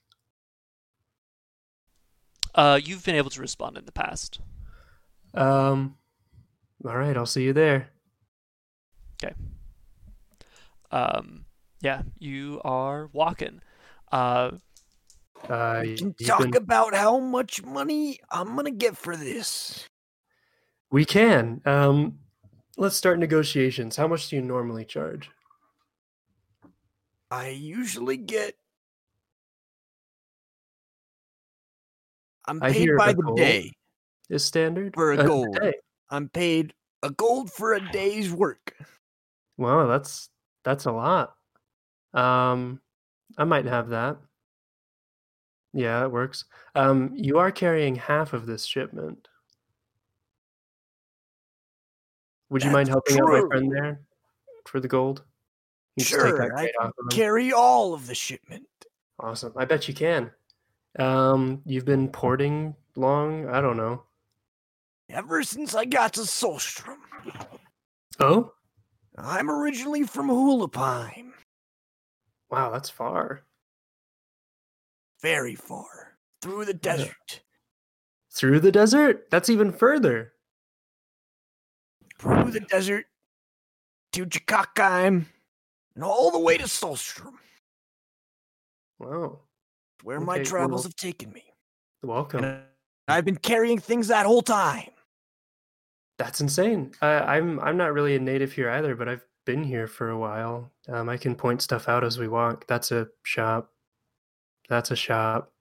Uh, 2.56 2.80
you've 2.82 3.04
been 3.04 3.16
able 3.16 3.30
to 3.32 3.42
respond 3.42 3.78
in 3.78 3.84
the 3.84 3.92
past. 3.92 4.40
Um, 5.34 5.98
all 6.86 6.96
right. 6.96 7.18
I'll 7.18 7.26
see 7.26 7.44
you 7.44 7.52
there. 7.52 7.90
Okay. 9.22 9.34
Um, 10.90 11.46
yeah, 11.82 12.04
you 12.18 12.62
are 12.64 13.10
walking. 13.12 13.62
Uh, 14.10 14.52
Uh, 15.48 15.82
We 15.84 15.96
can 15.96 16.14
talk 16.16 16.56
about 16.56 16.94
how 16.94 17.20
much 17.20 17.64
money 17.64 18.20
I'm 18.32 18.56
gonna 18.56 18.72
get 18.72 18.98
for 18.98 19.16
this. 19.16 19.88
we 20.92 21.06
can. 21.06 21.62
Um, 21.66 22.20
let's 22.78 22.96
start 22.96 23.20
negotiations. 23.20 23.96
How 23.96 24.08
much 24.08 24.30
do 24.30 24.36
you 24.36 24.42
normally 24.42 24.86
charge? 24.86 25.30
I 27.32 27.50
usually 27.50 28.18
get. 28.18 28.56
I'm 32.48 32.62
I 32.64 32.72
paid 32.72 32.80
hear 32.82 32.98
by 32.98 33.14
the 33.14 33.34
day. 33.36 33.72
Is 34.30 34.44
standard 34.44 34.94
For 34.96 35.12
a 35.14 35.24
gold. 35.26 35.56
day. 35.62 35.74
I'm 36.10 36.30
paid 36.30 36.74
a 37.04 37.12
gold 37.12 37.52
for 37.52 37.74
a 37.74 37.92
day's 37.92 38.32
work. 38.32 38.76
Wow, 39.58 39.88
that's 39.88 40.30
that's 40.64 40.86
a 40.86 40.92
lot. 40.92 41.36
Um, 42.14 42.82
I 43.38 43.44
might 43.44 43.66
have 43.66 43.90
that. 43.90 44.18
Yeah, 45.74 46.04
it 46.04 46.12
works. 46.12 46.46
Um, 46.76 47.12
you 47.14 47.38
are 47.40 47.52
carrying 47.52 47.96
half 47.96 48.34
of 48.34 48.46
this 48.46 48.66
shipment. 48.66 49.28
Would 52.50 52.64
you 52.64 52.72
mind 52.72 52.90
helping 52.90 53.20
out 53.20 53.26
my 53.28 53.40
true. 53.40 53.48
friend 53.50 53.72
there 53.72 54.02
for 54.66 54.80
the 54.80 54.88
gold? 54.88 55.24
You 55.96 56.04
just 56.04 56.20
take 56.20 56.36
that 56.36 56.36
Sure, 56.36 56.44
I 56.46 56.50
crate 56.50 56.72
can 56.80 56.88
of 56.88 56.94
him. 56.98 57.08
carry 57.10 57.54
all 57.54 57.94
of 57.94 58.08
the 58.08 58.16
shipment. 58.16 58.66
Awesome. 59.20 59.54
I 59.56 59.66
bet 59.66 59.88
you 59.88 59.94
can. 59.94 60.32
Um, 60.98 61.62
you've 61.66 61.86
been 61.86 62.08
porting 62.10 62.74
long? 62.96 63.48
I 63.50 63.62
don't 63.62 63.78
know. 63.78 64.04
Ever 65.10 65.44
since 65.44 65.76
I 65.76 65.86
got 65.86 66.14
to 66.14 66.22
Solstrom. 66.22 66.98
Oh, 68.20 68.54
I'm 69.18 69.50
originally 69.52 70.04
from 70.04 70.30
Hulapine. 70.30 71.32
wow, 72.50 72.72
that's 72.72 72.90
far. 72.90 73.44
Very 75.22 75.56
far. 75.56 76.18
Through 76.42 76.66
the 76.66 76.74
desert. 76.74 77.42
Through 78.32 78.62
the 78.62 78.72
desert? 78.72 79.28
That's 79.30 79.50
even 79.50 79.72
further. 79.72 80.34
Through 82.20 82.52
the 82.52 82.62
desert. 82.62 83.06
To 84.14 84.26
Chikakheim. 84.26 85.26
And 85.96 86.04
all 86.04 86.32
the 86.32 86.40
way 86.40 86.58
to 86.58 86.64
Solstrom. 86.64 87.34
Wow. 89.00 89.40
Where 90.04 90.20
my 90.20 90.44
travels 90.44 90.82
well- 90.82 90.84
have 90.84 90.96
taken 90.96 91.32
me. 91.32 91.44
Welcome. 92.02 92.46
And 92.46 92.62
I've 93.08 93.26
been 93.26 93.36
carrying 93.36 93.80
things 93.80 94.08
that 94.08 94.26
whole 94.26 94.42
time. 94.42 94.90
That's 96.18 96.42
insane. 96.42 96.92
Uh, 97.02 97.24
I'm 97.26 97.60
I'm 97.60 97.78
not 97.78 97.94
really 97.94 98.16
a 98.16 98.20
native 98.20 98.52
here 98.54 98.70
either, 98.70 98.96
but 98.96 99.10
I've 99.10 99.26
been 99.46 99.64
here 99.64 99.88
for 99.88 100.10
a 100.10 100.18
while. 100.18 100.72
Um, 100.88 101.10
I 101.10 101.18
can 101.18 101.36
point 101.36 101.62
stuff 101.62 101.90
out 101.90 102.04
as 102.04 102.20
we 102.20 102.28
walk. 102.28 102.68
That's 102.68 102.92
a 102.92 103.08
shop. 103.24 103.72
That's 104.70 104.92
a 104.92 104.96
shop, 104.96 105.52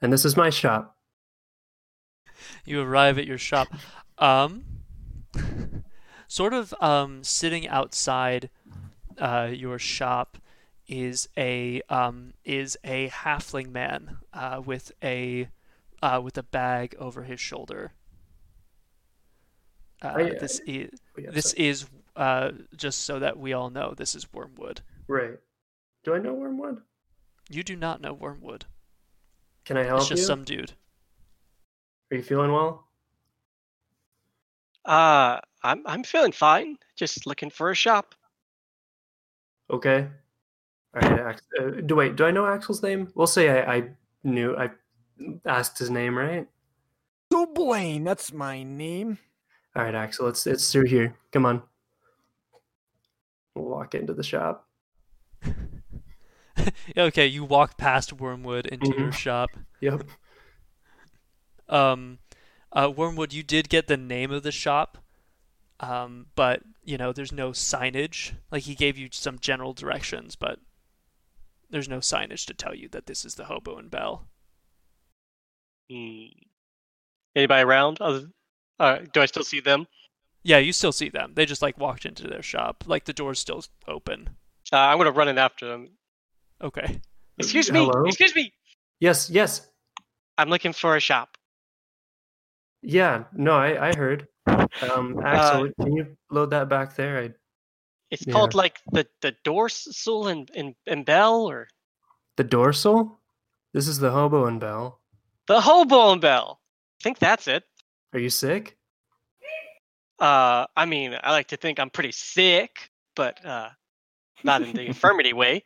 and 0.00 0.12
this 0.12 0.24
is 0.24 0.36
my 0.36 0.50
shop. 0.50 0.96
you 2.64 2.80
arrive 2.80 3.18
at 3.18 3.26
your 3.26 3.38
shop. 3.38 3.68
Um, 4.18 4.64
sort 6.28 6.54
of 6.54 6.72
um, 6.80 7.24
sitting 7.24 7.66
outside 7.68 8.48
uh, 9.18 9.48
your 9.52 9.78
shop 9.78 10.38
is 10.86 11.28
a 11.36 11.82
um, 11.88 12.34
is 12.44 12.78
a 12.84 13.08
halfling 13.08 13.72
man 13.72 14.18
uh, 14.32 14.62
with 14.64 14.92
a 15.02 15.48
uh, 16.02 16.20
with 16.22 16.38
a 16.38 16.42
bag 16.44 16.94
over 17.00 17.24
his 17.24 17.40
shoulder. 17.40 17.92
Uh, 20.02 20.12
I- 20.16 20.22
this 20.38 20.60
is 20.66 20.90
Oh, 21.18 21.22
yeah, 21.22 21.30
this 21.32 21.50
sorry. 21.50 21.66
is 21.66 21.86
uh, 22.14 22.52
just 22.76 23.00
so 23.04 23.18
that 23.18 23.38
we 23.38 23.52
all 23.52 23.70
know 23.70 23.92
this 23.96 24.14
is 24.14 24.32
Wormwood. 24.32 24.82
right. 25.08 25.38
Do 26.04 26.14
I 26.14 26.18
know 26.20 26.34
Wormwood? 26.34 26.82
You 27.48 27.62
do 27.62 27.76
not 27.76 28.00
know 28.00 28.12
Wormwood. 28.12 28.64
Can 29.64 29.76
I 29.76 29.84
help 29.84 30.00
It's 30.00 30.08
just 30.08 30.20
you? 30.20 30.26
some 30.26 30.44
dude. 30.44 30.72
Are 32.10 32.16
you 32.16 32.22
feeling 32.22 32.52
well? 32.52 32.86
Uh, 34.84 35.40
I'm 35.62 35.82
I'm 35.86 36.04
feeling 36.04 36.32
fine. 36.32 36.76
Just 36.96 37.26
looking 37.26 37.50
for 37.50 37.70
a 37.70 37.74
shop. 37.74 38.14
Okay. 39.70 40.06
All 40.94 41.08
right. 41.08 41.20
Ax- 41.20 41.42
uh, 41.60 41.80
do 41.84 41.96
wait. 41.96 42.14
Do 42.16 42.24
I 42.24 42.30
know 42.30 42.46
Axel's 42.46 42.82
name? 42.82 43.10
We'll 43.14 43.26
say 43.26 43.48
I, 43.50 43.74
I 43.76 43.88
knew. 44.22 44.56
I 44.56 44.70
asked 45.44 45.78
his 45.78 45.90
name, 45.90 46.16
right? 46.16 46.46
So 47.32 47.46
Blaine, 47.46 48.04
that's 48.04 48.32
my 48.32 48.62
name. 48.62 49.18
All 49.74 49.82
right, 49.82 49.94
Axel. 49.94 50.28
It's 50.28 50.46
it's 50.46 50.70
through 50.70 50.86
here. 50.86 51.16
Come 51.32 51.44
on. 51.46 51.62
We'll 53.56 53.64
walk 53.64 53.94
into 53.96 54.14
the 54.14 54.22
shop. 54.22 54.68
okay, 56.96 57.26
you 57.26 57.44
walk 57.44 57.76
past 57.78 58.12
Wormwood 58.12 58.66
into 58.66 58.88
your 58.96 59.08
Mhm. 59.10 59.14
shop. 59.14 59.50
Yep. 59.80 60.02
Um, 61.68 62.18
uh, 62.72 62.90
Wormwood, 62.94 63.32
you 63.32 63.42
did 63.42 63.68
get 63.68 63.86
the 63.88 63.96
name 63.96 64.30
of 64.30 64.42
the 64.42 64.52
shop, 64.52 64.98
um, 65.80 66.26
but 66.34 66.62
you 66.84 66.96
know 66.96 67.12
there's 67.12 67.32
no 67.32 67.50
signage. 67.50 68.34
Like 68.50 68.64
he 68.64 68.74
gave 68.74 68.96
you 68.96 69.08
some 69.12 69.38
general 69.38 69.72
directions, 69.72 70.36
but 70.36 70.60
there's 71.70 71.88
no 71.88 71.98
signage 71.98 72.46
to 72.46 72.54
tell 72.54 72.74
you 72.74 72.88
that 72.90 73.06
this 73.06 73.24
is 73.24 73.34
the 73.34 73.46
Hobo 73.46 73.76
and 73.78 73.90
Bell. 73.90 74.28
Hmm. 75.90 76.26
Anybody 77.34 77.62
around? 77.62 78.00
Other, 78.00 78.30
uh, 78.78 78.98
do 79.12 79.20
I 79.20 79.26
still 79.26 79.44
see 79.44 79.60
them? 79.60 79.86
Yeah, 80.42 80.58
you 80.58 80.72
still 80.72 80.92
see 80.92 81.08
them. 81.08 81.32
They 81.34 81.44
just 81.44 81.62
like 81.62 81.76
walked 81.78 82.06
into 82.06 82.28
their 82.28 82.42
shop. 82.42 82.84
Like 82.86 83.04
the 83.04 83.12
door's 83.12 83.40
still 83.40 83.64
open. 83.88 84.36
Uh, 84.72 84.76
I'm 84.76 84.98
gonna 84.98 85.10
run 85.10 85.28
in 85.28 85.38
after 85.38 85.66
them. 85.68 85.90
Okay. 86.62 87.00
Excuse 87.38 87.70
me. 87.70 87.80
Hello? 87.84 88.04
Excuse 88.06 88.34
me. 88.34 88.52
Yes. 89.00 89.28
Yes. 89.30 89.68
I'm 90.38 90.48
looking 90.48 90.72
for 90.72 90.96
a 90.96 91.00
shop. 91.00 91.36
Yeah. 92.82 93.24
No, 93.32 93.52
I 93.52 93.88
I 93.90 93.96
heard. 93.96 94.28
Um, 94.46 95.20
Axel, 95.24 95.70
can 95.80 95.96
you 95.96 96.16
load 96.30 96.50
that 96.50 96.68
back 96.68 96.94
there? 96.96 97.18
I 97.18 97.30
It's 98.10 98.24
Yeah. 98.26 98.32
called 98.32 98.54
like 98.54 98.78
the 98.92 99.06
the 99.20 99.34
dorsal 99.44 100.28
and 100.28 100.50
and, 100.54 100.74
and 100.86 101.04
bell 101.04 101.46
or 101.46 101.68
the 102.36 102.44
dorsal. 102.44 103.18
This 103.72 103.88
is 103.88 103.98
the 103.98 104.10
hobo 104.10 104.46
and 104.46 104.60
bell. 104.60 105.00
the 105.46 105.60
hobo 105.60 106.12
and 106.12 106.20
bell. 106.20 106.60
I 107.00 107.02
think 107.02 107.18
that's 107.18 107.46
it. 107.48 107.64
Are 108.14 108.18
you 108.20 108.30
sick? 108.30 108.76
Uh, 110.18 110.66
I 110.76 110.86
mean, 110.86 111.14
I 111.22 111.30
like 111.32 111.48
to 111.48 111.56
think 111.56 111.78
I'm 111.78 111.90
pretty 111.90 112.12
sick, 112.12 112.90
but 113.14 113.44
uh, 113.44 113.68
not 114.44 114.62
in 114.62 114.72
the 114.72 114.82
infirmity 114.92 115.32
way. 115.34 115.64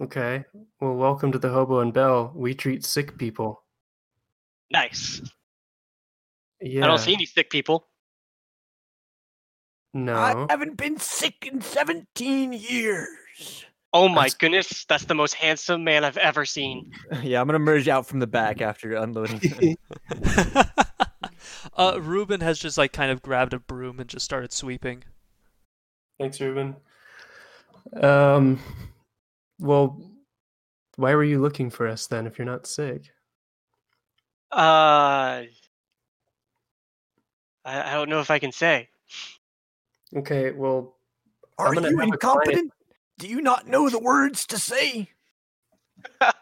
Okay. 0.00 0.44
Well, 0.80 0.94
welcome 0.94 1.32
to 1.32 1.38
the 1.38 1.48
hobo 1.48 1.80
and 1.80 1.92
bell. 1.92 2.32
We 2.34 2.54
treat 2.54 2.84
sick 2.84 3.18
people. 3.18 3.64
Nice. 4.70 5.20
Yeah. 6.60 6.84
I 6.84 6.86
don't 6.88 6.98
see 6.98 7.14
any 7.14 7.26
sick 7.26 7.50
people. 7.50 7.88
No. 9.94 10.14
I 10.14 10.46
haven't 10.50 10.76
been 10.76 10.98
sick 10.98 11.48
in 11.50 11.60
17 11.60 12.52
year,s 12.52 13.64
Oh 13.94 14.06
my 14.08 14.14
That's- 14.14 14.34
goodness, 14.34 14.84
that's 14.84 15.06
the 15.06 15.14
most 15.14 15.32
handsome 15.34 15.82
man 15.82 16.04
I've 16.04 16.18
ever 16.18 16.44
seen. 16.44 16.92
Yeah, 17.22 17.40
I'm 17.40 17.46
gonna 17.46 17.58
merge 17.58 17.88
out 17.88 18.06
from 18.06 18.20
the 18.20 18.26
back 18.26 18.60
after 18.60 18.94
unloading. 18.94 19.76
uh, 21.76 21.98
Ruben 22.00 22.40
has 22.42 22.58
just 22.58 22.76
like 22.76 22.92
kind 22.92 23.10
of 23.10 23.22
grabbed 23.22 23.54
a 23.54 23.58
broom 23.58 23.98
and 23.98 24.08
just 24.08 24.26
started 24.26 24.52
sweeping. 24.52 25.04
Thanks, 26.20 26.38
Ruben. 26.40 26.76
Um. 27.94 28.60
Well, 29.58 30.00
why 30.96 31.14
were 31.14 31.24
you 31.24 31.40
looking 31.40 31.70
for 31.70 31.86
us 31.86 32.06
then? 32.06 32.26
If 32.26 32.38
you're 32.38 32.46
not 32.46 32.66
sick. 32.66 33.10
Uh, 34.52 35.44
I, 35.46 35.48
I 37.64 37.92
don't 37.94 38.08
know 38.08 38.20
if 38.20 38.30
I 38.30 38.38
can 38.38 38.52
say. 38.52 38.88
Okay. 40.16 40.52
Well, 40.52 40.96
Are 41.58 41.68
I'm 41.68 41.74
gonna 41.74 41.90
you 41.90 41.98
have 41.98 42.08
a 42.12 42.16
client- 42.16 42.42
incompetent? 42.44 42.72
Do 43.18 43.26
you 43.26 43.40
not 43.40 43.66
know 43.66 43.88
the 43.88 43.98
words 43.98 44.46
to 44.46 44.58
say? 44.58 45.08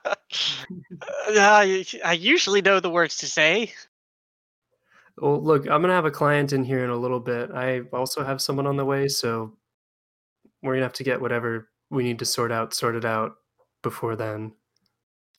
I, 1.29 1.85
I 2.05 2.13
usually 2.13 2.61
know 2.61 2.81
the 2.81 2.91
words 2.91 3.17
to 3.19 3.27
say. 3.27 3.73
Well, 5.19 5.43
look, 5.43 5.63
I'm 5.63 5.81
gonna 5.81 5.95
have 5.95 6.05
a 6.05 6.11
client 6.11 6.53
in 6.53 6.65
here 6.65 6.85
in 6.85 6.91
a 6.91 6.97
little 6.97 7.21
bit. 7.21 7.51
I 7.51 7.81
also 7.93 8.23
have 8.23 8.43
someone 8.43 8.67
on 8.67 8.77
the 8.77 8.85
way, 8.85 9.09
so 9.09 9.55
we're 10.63 10.75
gonna 10.75 10.85
have 10.85 10.93
to 10.95 11.05
get 11.05 11.21
whatever 11.21 11.69
we 11.91 12.03
need 12.03 12.19
to 12.19 12.25
sort 12.25 12.53
out 12.53 12.75
sort 12.75 12.97
it 12.97 13.05
out 13.05 13.37
before 13.83 14.17
then. 14.17 14.53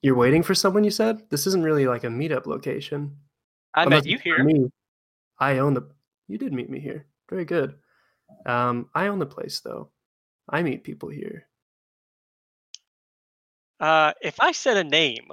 You're 0.01 0.15
waiting 0.15 0.43
for 0.43 0.55
someone, 0.55 0.83
you 0.83 0.91
said? 0.91 1.23
This 1.29 1.47
isn't 1.47 1.63
really 1.63 1.87
like 1.87 2.03
a 2.03 2.07
meetup 2.07 2.45
location. 2.45 3.17
I 3.73 3.83
Unless 3.83 4.03
met 4.03 4.11
you 4.11 4.17
here. 4.19 4.43
Me. 4.43 4.69
I 5.39 5.57
own 5.57 5.73
the. 5.73 5.89
You 6.27 6.37
did 6.37 6.53
meet 6.53 6.69
me 6.69 6.79
here. 6.79 7.05
Very 7.29 7.45
good. 7.45 7.75
Um, 8.45 8.89
I 8.93 9.07
own 9.07 9.19
the 9.19 9.25
place 9.25 9.59
though. 9.59 9.89
I 10.49 10.63
meet 10.63 10.83
people 10.83 11.09
here. 11.09 11.47
Uh, 13.79 14.13
if 14.21 14.39
I 14.39 14.51
said 14.53 14.77
a 14.77 14.83
name, 14.83 15.27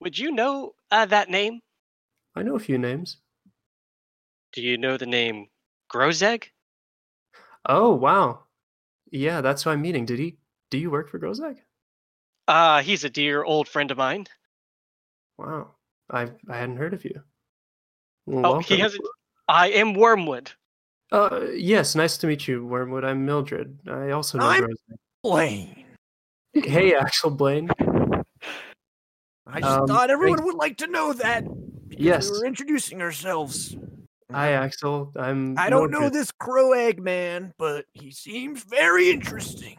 would 0.00 0.18
you 0.18 0.32
know 0.32 0.74
uh, 0.90 1.06
that 1.06 1.28
name? 1.28 1.60
I 2.34 2.42
know 2.42 2.56
a 2.56 2.60
few 2.60 2.78
names. 2.78 3.18
Do 4.52 4.62
you 4.62 4.78
know 4.78 4.96
the 4.96 5.06
name 5.06 5.48
Grozeg? 5.92 6.44
Oh 7.66 7.94
wow, 7.94 8.44
yeah, 9.10 9.40
that's 9.40 9.62
who 9.62 9.70
I'm 9.70 9.82
meeting. 9.82 10.04
Did 10.06 10.18
he? 10.18 10.36
Do 10.70 10.78
you 10.78 10.90
work 10.90 11.08
for 11.08 11.18
Grozeg? 11.18 11.58
Uh, 12.46 12.82
he's 12.82 13.04
a 13.04 13.10
dear 13.10 13.44
old 13.44 13.68
friend 13.68 13.90
of 13.90 13.98
mine. 13.98 14.26
Wow, 15.38 15.74
I 16.10 16.30
I 16.48 16.56
hadn't 16.56 16.76
heard 16.78 16.94
of 16.94 17.04
you. 17.04 17.22
Well, 18.26 18.54
Oh, 18.56 18.58
he 18.58 18.78
hasn't. 18.78 19.04
I 19.48 19.68
am 19.70 19.94
Wormwood. 19.94 20.50
Uh, 21.10 21.46
yes, 21.54 21.94
nice 21.94 22.18
to 22.18 22.26
meet 22.26 22.46
you, 22.46 22.66
Wormwood. 22.66 23.04
I'm 23.04 23.24
Mildred. 23.24 23.78
I 23.88 24.10
also 24.10 24.38
know 24.38 24.44
I'm- 24.46 24.64
Grozeg. 24.64 24.96
Blaine. 25.22 25.84
Hey, 26.52 26.94
Axel 26.94 27.30
Blaine. 27.30 27.70
I 29.46 29.60
just 29.60 29.78
Um, 29.80 29.86
thought 29.86 30.10
everyone 30.10 30.38
thanks. 30.38 30.52
would 30.52 30.58
like 30.58 30.76
to 30.78 30.86
know 30.86 31.12
that. 31.14 31.44
because 31.88 32.04
Yes. 32.04 32.30
We 32.30 32.38
were 32.40 32.46
introducing 32.46 33.00
ourselves. 33.00 33.74
Hi, 34.30 34.52
Axel. 34.52 35.12
I'm. 35.16 35.58
I 35.58 35.70
don't 35.70 35.90
know 35.90 36.10
this 36.10 36.30
crow 36.30 36.72
egg 36.72 37.02
man, 37.02 37.54
but 37.58 37.86
he 37.92 38.10
seems 38.10 38.62
very 38.62 39.10
interesting. 39.10 39.78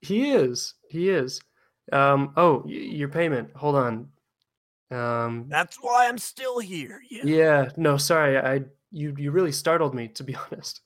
He 0.00 0.30
is. 0.32 0.74
He 0.88 1.10
is. 1.10 1.40
Um. 1.90 2.32
Oh, 2.36 2.62
y- 2.64 2.72
your 2.72 3.08
payment. 3.08 3.50
Hold 3.56 3.74
on. 3.74 4.08
Um. 4.92 5.46
That's 5.48 5.76
why 5.78 6.06
I'm 6.08 6.18
still 6.18 6.60
here. 6.60 7.02
Yeah. 7.10 7.22
Yeah. 7.24 7.68
No, 7.76 7.96
sorry. 7.96 8.38
I. 8.38 8.62
You. 8.92 9.12
You 9.18 9.32
really 9.32 9.50
startled 9.52 9.92
me, 9.94 10.06
to 10.08 10.22
be 10.22 10.36
honest. 10.52 10.80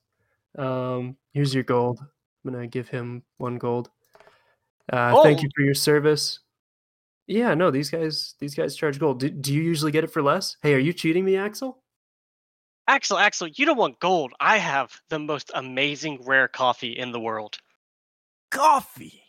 Um. 0.56 1.16
Here's 1.34 1.52
your 1.52 1.64
gold. 1.64 2.00
I'm 2.00 2.52
gonna 2.52 2.66
give 2.66 2.88
him 2.88 3.22
one 3.36 3.58
gold. 3.58 3.90
Uh, 4.90 5.22
Thank 5.22 5.42
you 5.42 5.50
for 5.54 5.60
your 5.62 5.74
service. 5.74 6.38
Yeah. 7.26 7.52
No, 7.52 7.70
these 7.70 7.90
guys. 7.90 8.34
These 8.38 8.54
guys 8.54 8.74
charge 8.74 8.98
gold. 8.98 9.20
Do, 9.20 9.28
do 9.28 9.52
you 9.52 9.60
usually 9.60 9.92
get 9.92 10.04
it 10.04 10.10
for 10.10 10.22
less? 10.22 10.56
Hey, 10.62 10.72
are 10.72 10.78
you 10.78 10.94
cheating 10.94 11.26
me, 11.26 11.36
Axel? 11.36 11.82
Axel, 12.88 13.18
Axel, 13.18 13.48
you 13.48 13.66
don't 13.66 13.76
want 13.76 14.00
gold. 14.00 14.32
I 14.40 14.56
have 14.56 14.98
the 15.10 15.18
most 15.18 15.50
amazing 15.54 16.22
rare 16.24 16.48
coffee 16.48 16.92
in 16.92 17.12
the 17.12 17.20
world. 17.20 17.58
Coffee. 18.50 19.22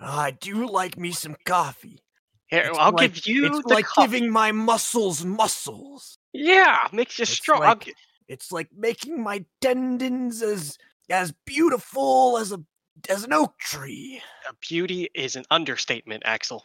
I 0.00 0.32
do 0.32 0.68
like 0.68 0.98
me 0.98 1.12
some 1.12 1.36
coffee. 1.46 2.00
Here, 2.48 2.64
It's 2.68 2.78
I'll 2.78 2.90
like- 2.92 3.14
give 3.14 3.26
you 3.28 3.46
It's 3.58 3.66
like 3.66 3.86
coffee. 3.86 4.10
giving 4.10 4.30
my 4.32 4.50
muscles 4.50 5.24
muscles. 5.24 6.18
Yeah, 6.32 6.88
makes 6.92 7.16
you 7.18 7.22
It's 7.22 7.30
strong. 7.30 7.60
Like- 7.60 7.94
It's 8.26 8.50
like 8.50 8.72
making 8.72 9.22
my 9.22 9.44
tendons 9.60 10.42
as 10.42 10.76
as 11.10 11.32
beautiful 11.44 12.38
as 12.38 12.50
a 12.52 12.60
as 13.08 13.22
an 13.22 13.32
oak 13.34 13.58
tree. 13.58 14.22
Uh, 14.48 14.52
beauty 14.60 15.10
is 15.14 15.36
an 15.36 15.44
understatement, 15.50 16.22
Axel. 16.26 16.64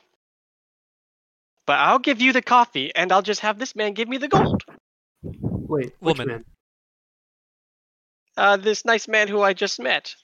But 1.67 1.79
I'll 1.79 1.99
give 1.99 2.19
you 2.21 2.31
the 2.33 2.41
coffee, 2.41 2.95
and 2.95 3.11
I'll 3.11 3.21
just 3.21 3.41
have 3.41 3.59
this 3.59 3.75
man 3.75 3.93
give 3.93 4.07
me 4.07 4.17
the 4.17 4.27
gold. 4.29 4.63
Wait, 5.69 5.93
which 5.99 6.17
Woman. 6.17 6.27
man? 6.27 6.45
Uh, 8.35 8.57
this 8.57 8.85
nice 8.85 9.07
man 9.07 9.27
who 9.27 9.41
I 9.41 9.53
just 9.53 9.79
met. 9.79 10.15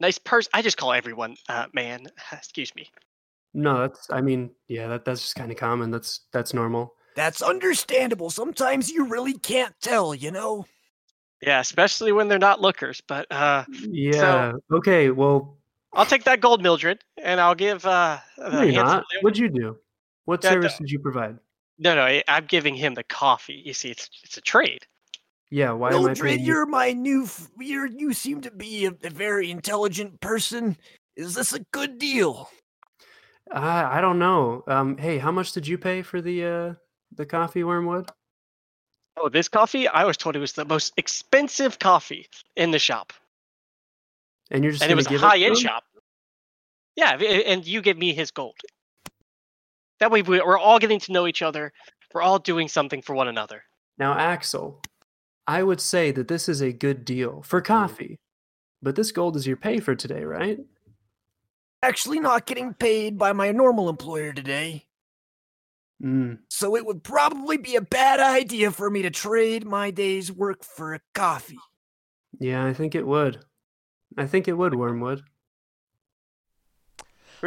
Nice 0.00 0.18
person. 0.18 0.50
I 0.54 0.62
just 0.62 0.76
call 0.76 0.92
everyone 0.92 1.36
uh, 1.48 1.66
man. 1.72 2.06
Excuse 2.32 2.74
me. 2.74 2.90
No, 3.54 3.80
that's. 3.80 4.08
I 4.10 4.20
mean, 4.20 4.50
yeah, 4.68 4.88
that 4.88 5.04
that's 5.04 5.20
just 5.20 5.36
kind 5.36 5.50
of 5.50 5.56
common. 5.56 5.90
That's 5.90 6.20
that's 6.32 6.54
normal. 6.54 6.94
That's 7.16 7.42
understandable. 7.42 8.30
Sometimes 8.30 8.90
you 8.90 9.06
really 9.06 9.38
can't 9.38 9.74
tell, 9.80 10.14
you 10.14 10.30
know. 10.30 10.66
Yeah, 11.40 11.60
especially 11.60 12.10
when 12.12 12.26
they're 12.28 12.38
not 12.38 12.60
lookers. 12.60 13.00
But 13.06 13.30
uh, 13.30 13.64
Yeah. 13.68 14.52
okay. 14.72 15.10
Well, 15.10 15.58
I'll 15.92 16.06
take 16.06 16.24
that 16.24 16.40
gold, 16.40 16.62
Mildred, 16.62 17.04
and 17.22 17.40
I'll 17.40 17.54
give 17.54 17.86
uh, 17.86 18.18
the 18.36 18.50
no, 18.50 18.62
you're 18.62 18.82
not. 18.82 19.04
What'd 19.20 19.38
you 19.38 19.48
do? 19.48 19.76
What 20.24 20.42
Yeah, 20.42 20.50
service 20.50 20.80
no. 20.80 20.84
did 20.84 20.90
you 20.90 20.98
provide? 20.98 21.38
No, 21.78 21.94
no, 21.94 22.02
I- 22.02 22.24
I'm 22.28 22.46
giving 22.46 22.74
him 22.74 22.94
the 22.94 23.02
coffee. 23.04 23.60
You 23.64 23.72
see, 23.74 23.90
it's 23.90 24.08
it's 24.22 24.36
a 24.36 24.40
trade. 24.40 24.86
Yeah. 25.50 25.72
Why 25.72 25.88
am 25.90 25.94
I 25.94 25.98
Mildred, 25.98 26.18
paying 26.20 26.40
you? 26.40 26.46
you're 26.46 26.66
my 26.66 26.92
new. 26.92 27.24
f- 27.24 27.50
You're 27.58 27.86
you 27.86 28.12
seem 28.12 28.40
to 28.42 28.50
be 28.50 28.86
a, 28.86 28.92
a 29.02 29.10
very 29.10 29.50
intelligent 29.50 30.20
person. 30.20 30.76
Is 31.16 31.34
this 31.34 31.52
a 31.52 31.60
good 31.72 31.98
deal? 31.98 32.50
Uh, 33.52 33.88
I 33.90 34.00
don't 34.00 34.18
know. 34.18 34.64
Um. 34.66 34.96
Hey, 34.96 35.18
how 35.18 35.30
much 35.32 35.52
did 35.52 35.66
you 35.66 35.78
pay 35.78 36.02
for 36.02 36.20
the 36.20 36.44
uh 36.44 36.74
the 37.14 37.26
coffee, 37.26 37.62
Wormwood? 37.64 38.10
Oh, 39.16 39.28
this 39.28 39.48
coffee? 39.48 39.86
I 39.86 40.04
was 40.04 40.16
told 40.16 40.34
it 40.34 40.40
was 40.40 40.52
the 40.52 40.64
most 40.64 40.92
expensive 40.96 41.78
coffee 41.78 42.26
in 42.56 42.72
the 42.72 42.80
shop. 42.80 43.12
And 44.50 44.64
you're 44.64 44.72
just 44.72 44.82
and 44.82 44.90
it 44.90 44.96
was 44.96 45.06
a 45.06 45.10
give 45.10 45.20
to 45.20 45.26
high 45.26 45.38
end 45.38 45.56
shop. 45.56 45.84
Yeah, 46.96 47.12
and 47.16 47.64
you 47.66 47.80
give 47.80 47.96
me 47.98 48.12
his 48.12 48.30
gold. 48.30 48.56
That 50.00 50.10
way, 50.10 50.22
we- 50.22 50.40
we're 50.42 50.58
all 50.58 50.78
getting 50.78 51.00
to 51.00 51.12
know 51.12 51.26
each 51.26 51.42
other. 51.42 51.72
We're 52.12 52.22
all 52.22 52.38
doing 52.38 52.68
something 52.68 53.02
for 53.02 53.14
one 53.14 53.28
another. 53.28 53.64
Now, 53.98 54.16
Axel, 54.18 54.82
I 55.46 55.62
would 55.62 55.80
say 55.80 56.10
that 56.12 56.28
this 56.28 56.48
is 56.48 56.60
a 56.62 56.72
good 56.72 57.04
deal 57.04 57.42
for 57.42 57.60
Mm-hmm. 57.60 57.66
coffee, 57.72 58.20
but 58.82 58.96
this 58.96 59.12
gold 59.12 59.36
is 59.36 59.46
your 59.46 59.56
pay 59.56 59.80
for 59.80 59.94
today, 59.94 60.24
right? 60.24 60.58
Actually, 61.82 62.18
not 62.20 62.46
getting 62.46 62.72
paid 62.74 63.18
by 63.18 63.32
my 63.32 63.52
normal 63.52 63.88
employer 63.88 64.32
today. 64.32 64.86
Mm, 66.02 66.38
So 66.48 66.76
it 66.76 66.84
would 66.84 67.04
probably 67.04 67.56
be 67.56 67.76
a 67.76 67.80
bad 67.80 68.20
idea 68.20 68.70
for 68.70 68.90
me 68.90 69.02
to 69.02 69.10
trade 69.10 69.64
my 69.64 69.90
day's 69.90 70.30
work 70.32 70.64
for 70.64 70.94
a 70.94 71.00
coffee. 71.14 71.58
yeah, 72.40 72.64
I 72.66 72.72
think 72.74 72.94
it 72.94 73.06
would. 73.06 73.44
I 74.16 74.26
think 74.26 74.48
it 74.48 74.54
would, 74.54 74.74
Wormwood. 74.74 75.22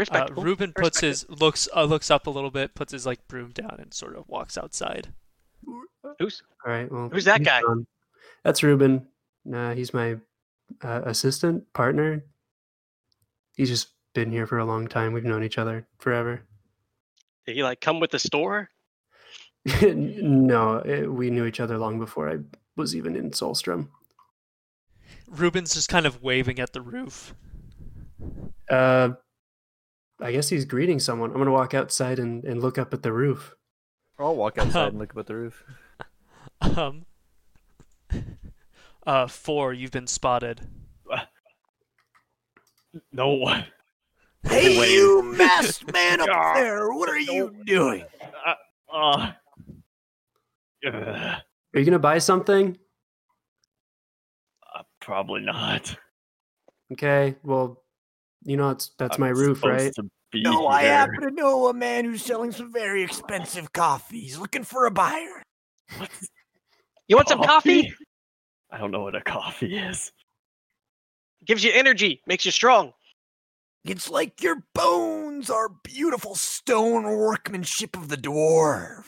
Uh, 0.09 0.27
Ruben 0.35 0.73
puts 0.73 0.99
his 0.99 1.25
looks 1.29 1.67
uh, 1.75 1.83
looks 1.83 2.11
up 2.11 2.27
a 2.27 2.29
little 2.29 2.51
bit, 2.51 2.75
puts 2.75 2.91
his 2.91 3.05
like 3.05 3.27
broom 3.27 3.51
down, 3.51 3.77
and 3.79 3.93
sort 3.93 4.15
of 4.15 4.27
walks 4.27 4.57
outside. 4.57 5.13
Who's 6.19 6.41
All 6.65 6.71
right. 6.71 6.91
Well, 6.91 7.09
Who's 7.09 7.25
that 7.25 7.43
guy? 7.43 7.61
gone. 7.61 7.85
That's 8.43 8.63
Ruben. 8.63 9.07
Nah, 9.45 9.73
he's 9.73 9.93
my 9.93 10.17
uh, 10.81 11.01
assistant 11.05 11.71
partner. 11.73 12.23
He's 13.55 13.69
just 13.69 13.89
been 14.13 14.31
here 14.31 14.47
for 14.47 14.59
a 14.59 14.65
long 14.65 14.87
time. 14.87 15.13
We've 15.13 15.23
known 15.23 15.43
each 15.43 15.57
other 15.57 15.85
forever. 15.99 16.41
did 17.45 17.55
he 17.55 17.63
like 17.63 17.81
come 17.81 17.99
with 17.99 18.11
the 18.11 18.19
store? 18.19 18.69
no, 19.81 20.77
it, 20.77 21.11
we 21.11 21.29
knew 21.29 21.45
each 21.45 21.59
other 21.59 21.77
long 21.77 21.99
before 21.99 22.29
I 22.29 22.37
was 22.75 22.95
even 22.95 23.15
in 23.15 23.31
Solstrom. 23.31 23.87
Ruben's 25.29 25.73
just 25.73 25.89
kind 25.89 26.05
of 26.05 26.23
waving 26.23 26.59
at 26.59 26.73
the 26.73 26.81
roof. 26.81 27.33
Uh, 28.69 29.09
I 30.19 30.31
guess 30.31 30.49
he's 30.49 30.65
greeting 30.65 30.99
someone. 30.99 31.31
I'm 31.31 31.37
gonna 31.37 31.51
walk 31.51 31.73
outside 31.73 32.19
and, 32.19 32.43
and 32.43 32.61
look 32.61 32.77
up 32.77 32.93
at 32.93 33.03
the 33.03 33.11
roof. 33.13 33.55
I'll 34.19 34.35
walk 34.35 34.57
outside 34.59 34.89
and 34.89 34.99
look 34.99 35.11
up 35.11 35.17
at 35.19 35.27
the 35.27 35.35
roof. 35.35 35.63
Um. 36.61 37.05
Uh, 39.05 39.25
four, 39.25 39.71
you've 39.71 39.91
been 39.91 40.05
spotted. 40.05 40.59
No. 43.13 43.45
Hey, 44.43 44.77
Wait. 44.77 44.91
you 44.91 45.23
masked 45.37 45.91
man 45.93 46.19
up 46.19 46.27
there! 46.55 46.91
What 46.91 47.07
are 47.07 47.17
you 47.17 47.55
doing? 47.65 48.03
Uh, 48.45 48.53
ugh, 48.93 49.33
Are 50.85 51.39
you 51.73 51.85
gonna 51.85 51.99
buy 51.99 52.17
something? 52.17 52.77
uh, 54.75 54.83
probably 54.99 55.39
not. 55.41 55.95
Okay. 56.91 57.35
Well, 57.43 57.81
you 58.47 58.55
know 58.55 58.69
it's 58.69 58.91
that's 58.97 59.17
I'm 59.17 59.21
my 59.21 59.29
roof, 59.29 59.63
right? 59.63 59.93
To 59.95 60.03
be 60.31 60.41
No, 60.41 60.67
I 60.67 60.83
happen 60.83 61.21
to 61.21 61.31
know 61.31 61.67
a 61.67 61.73
man 61.73 62.05
who's 62.05 62.23
selling 62.23 62.53
some 62.53 62.71
very 62.71 63.03
expensive 63.03 63.73
coffee. 63.73 64.21
He's 64.21 64.37
looking 64.39 64.63
for 64.63 64.85
a 64.85 64.91
buyer. 64.91 65.43
What's 65.97 66.29
You 67.07 67.17
want 67.17 67.27
some 67.27 67.43
coffee? 67.43 67.93
I 68.71 68.77
don't 68.77 68.91
know 68.91 69.03
what 69.03 69.15
a 69.15 69.21
coffee 69.21 69.77
is. 69.77 70.13
Gives 71.45 71.63
you 71.63 71.71
energy, 71.73 72.21
makes 72.25 72.45
you 72.45 72.51
strong. 72.51 72.93
It's 73.83 74.09
like 74.09 74.41
your 74.41 74.63
bones 74.73 75.49
are 75.49 75.69
beautiful 75.83 76.35
stone 76.35 77.03
workmanship 77.03 77.97
of 77.97 78.07
the 78.07 78.17
dwarf. 78.17 79.07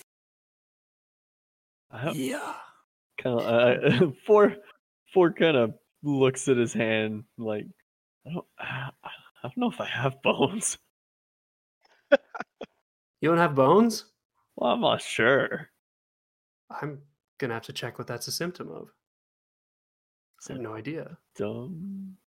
I 1.92 2.12
Yeah. 2.12 2.56
kind 3.22 3.40
of 3.40 3.94
uh, 3.94 4.12
four 4.26 4.56
four 5.14 5.32
kind 5.32 5.56
of 5.56 5.74
looks 6.04 6.48
at 6.50 6.58
his 6.58 6.74
hand 6.74 7.24
like 7.38 7.66
I 8.28 8.34
don't 8.34 8.46
I 8.60 8.90
don't 9.44 9.58
know 9.58 9.70
if 9.70 9.80
I 9.82 9.86
have 9.86 10.22
bones. 10.24 10.78
You 13.22 13.30
don't 13.30 13.38
have 13.38 13.56
bones? 13.56 14.06
Well, 14.56 14.72
I'm 14.72 14.82
not 14.82 15.02
sure. 15.02 15.70
I'm 16.70 17.00
gonna 17.40 17.54
have 17.56 17.64
to 17.64 17.74
check 17.74 17.98
what 17.98 18.08
that's 18.08 18.28
a 18.28 18.32
symptom 18.32 18.70
of. 18.70 18.90
I 20.50 20.54
have 20.54 20.62
no 20.62 20.74
idea. 20.74 21.18
Dumb. 21.36 22.18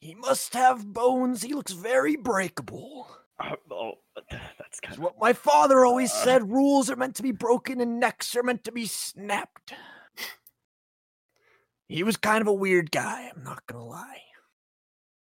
He 0.00 0.14
must 0.14 0.54
have 0.54 0.86
bones. 0.86 1.42
He 1.42 1.52
looks 1.54 1.72
very 1.72 2.16
breakable. 2.16 3.08
Uh, 3.38 3.56
oh, 3.70 3.92
that's 4.30 4.42
It's 4.66 4.80
kind 4.80 4.96
of 4.96 5.02
what 5.02 5.18
my 5.20 5.32
father 5.32 5.84
always 5.84 6.10
Uh. 6.12 6.24
said 6.24 6.50
rules 6.50 6.88
are 6.90 6.96
meant 6.96 7.14
to 7.16 7.22
be 7.22 7.32
broken 7.32 7.80
and 7.80 8.00
necks 8.00 8.34
are 8.36 8.42
meant 8.42 8.64
to 8.64 8.72
be 8.72 8.86
snapped. 8.86 9.74
He 11.90 12.02
was 12.02 12.18
kind 12.18 12.42
of 12.42 12.48
a 12.48 12.52
weird 12.52 12.90
guy, 12.90 13.30
I'm 13.34 13.42
not 13.42 13.66
gonna 13.66 13.82
lie. 13.86 14.20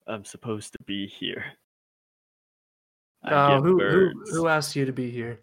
I'm 0.08 0.24
supposed 0.24 0.72
to 0.72 0.78
be 0.84 1.06
here. 1.06 1.44
Uh, 3.22 3.60
who, 3.60 3.78
who 3.80 4.12
who 4.30 4.48
asked 4.48 4.74
you 4.74 4.84
to 4.84 4.92
be 4.92 5.10
here? 5.10 5.40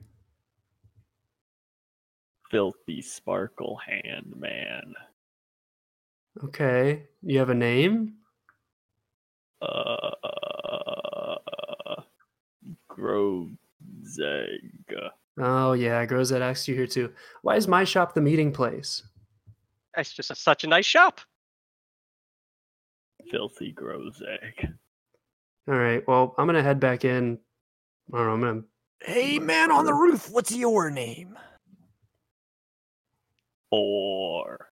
filthy 2.55 3.01
sparkle 3.01 3.77
hand 3.85 4.33
man. 4.37 4.93
Okay. 6.43 7.03
You 7.21 7.39
have 7.39 7.49
a 7.49 7.53
name? 7.53 8.13
Uh, 9.61 10.11
Grozeg. 12.89 13.57
Oh 15.37 15.73
yeah, 15.73 16.05
Grozeg 16.05 16.39
asked 16.39 16.67
you 16.69 16.75
here 16.75 16.87
too. 16.87 17.11
Why 17.41 17.57
is 17.57 17.67
my 17.67 17.83
shop 17.83 18.13
the 18.13 18.21
meeting 18.21 18.53
place? 18.53 19.03
It's 19.97 20.13
just 20.13 20.31
a, 20.31 20.35
such 20.35 20.63
a 20.63 20.67
nice 20.67 20.85
shop. 20.85 21.19
Filthy 23.31 23.73
Grozeg. 23.73 24.73
All 25.67 25.75
right. 25.75 26.03
Well, 26.07 26.35
I'm 26.37 26.45
gonna 26.45 26.63
head 26.63 26.79
back 26.79 27.05
in. 27.05 27.39
I 28.13 28.17
don't 28.17 28.25
know. 28.27 28.33
I'm 28.33 28.41
gonna. 28.41 28.61
Hey, 29.01 29.39
man 29.39 29.71
on 29.71 29.85
the 29.85 29.93
roof, 29.93 30.29
what's 30.31 30.55
your 30.55 30.89
name? 30.89 31.37
Four. 33.69 34.69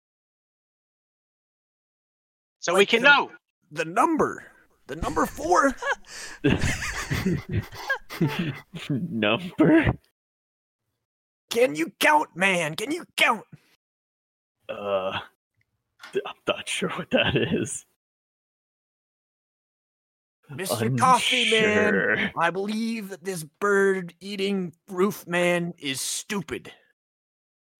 So 2.59 2.75
we 2.75 2.85
can 2.85 3.03
the- 3.03 3.09
know. 3.09 3.31
The 3.71 3.85
number. 3.85 4.45
The 4.87 4.95
number 4.97 5.25
four? 5.25 5.73
Number? 8.89 9.93
Can 11.49 11.75
you 11.75 11.91
count, 11.99 12.29
man? 12.35 12.75
Can 12.75 12.91
you 12.91 13.05
count? 13.15 13.45
Uh, 14.69 15.19
I'm 16.13 16.35
not 16.47 16.67
sure 16.67 16.89
what 16.89 17.11
that 17.11 17.35
is. 17.35 17.85
Mr. 20.57 20.97
Coffee 20.99 21.49
Man, 21.51 21.87
Unsure. 21.95 22.31
I 22.37 22.49
believe 22.49 23.09
that 23.09 23.23
this 23.23 23.43
bird 23.43 24.13
eating 24.21 24.73
roof 24.89 25.25
man 25.27 25.73
is 25.77 25.99
stupid. 26.01 26.71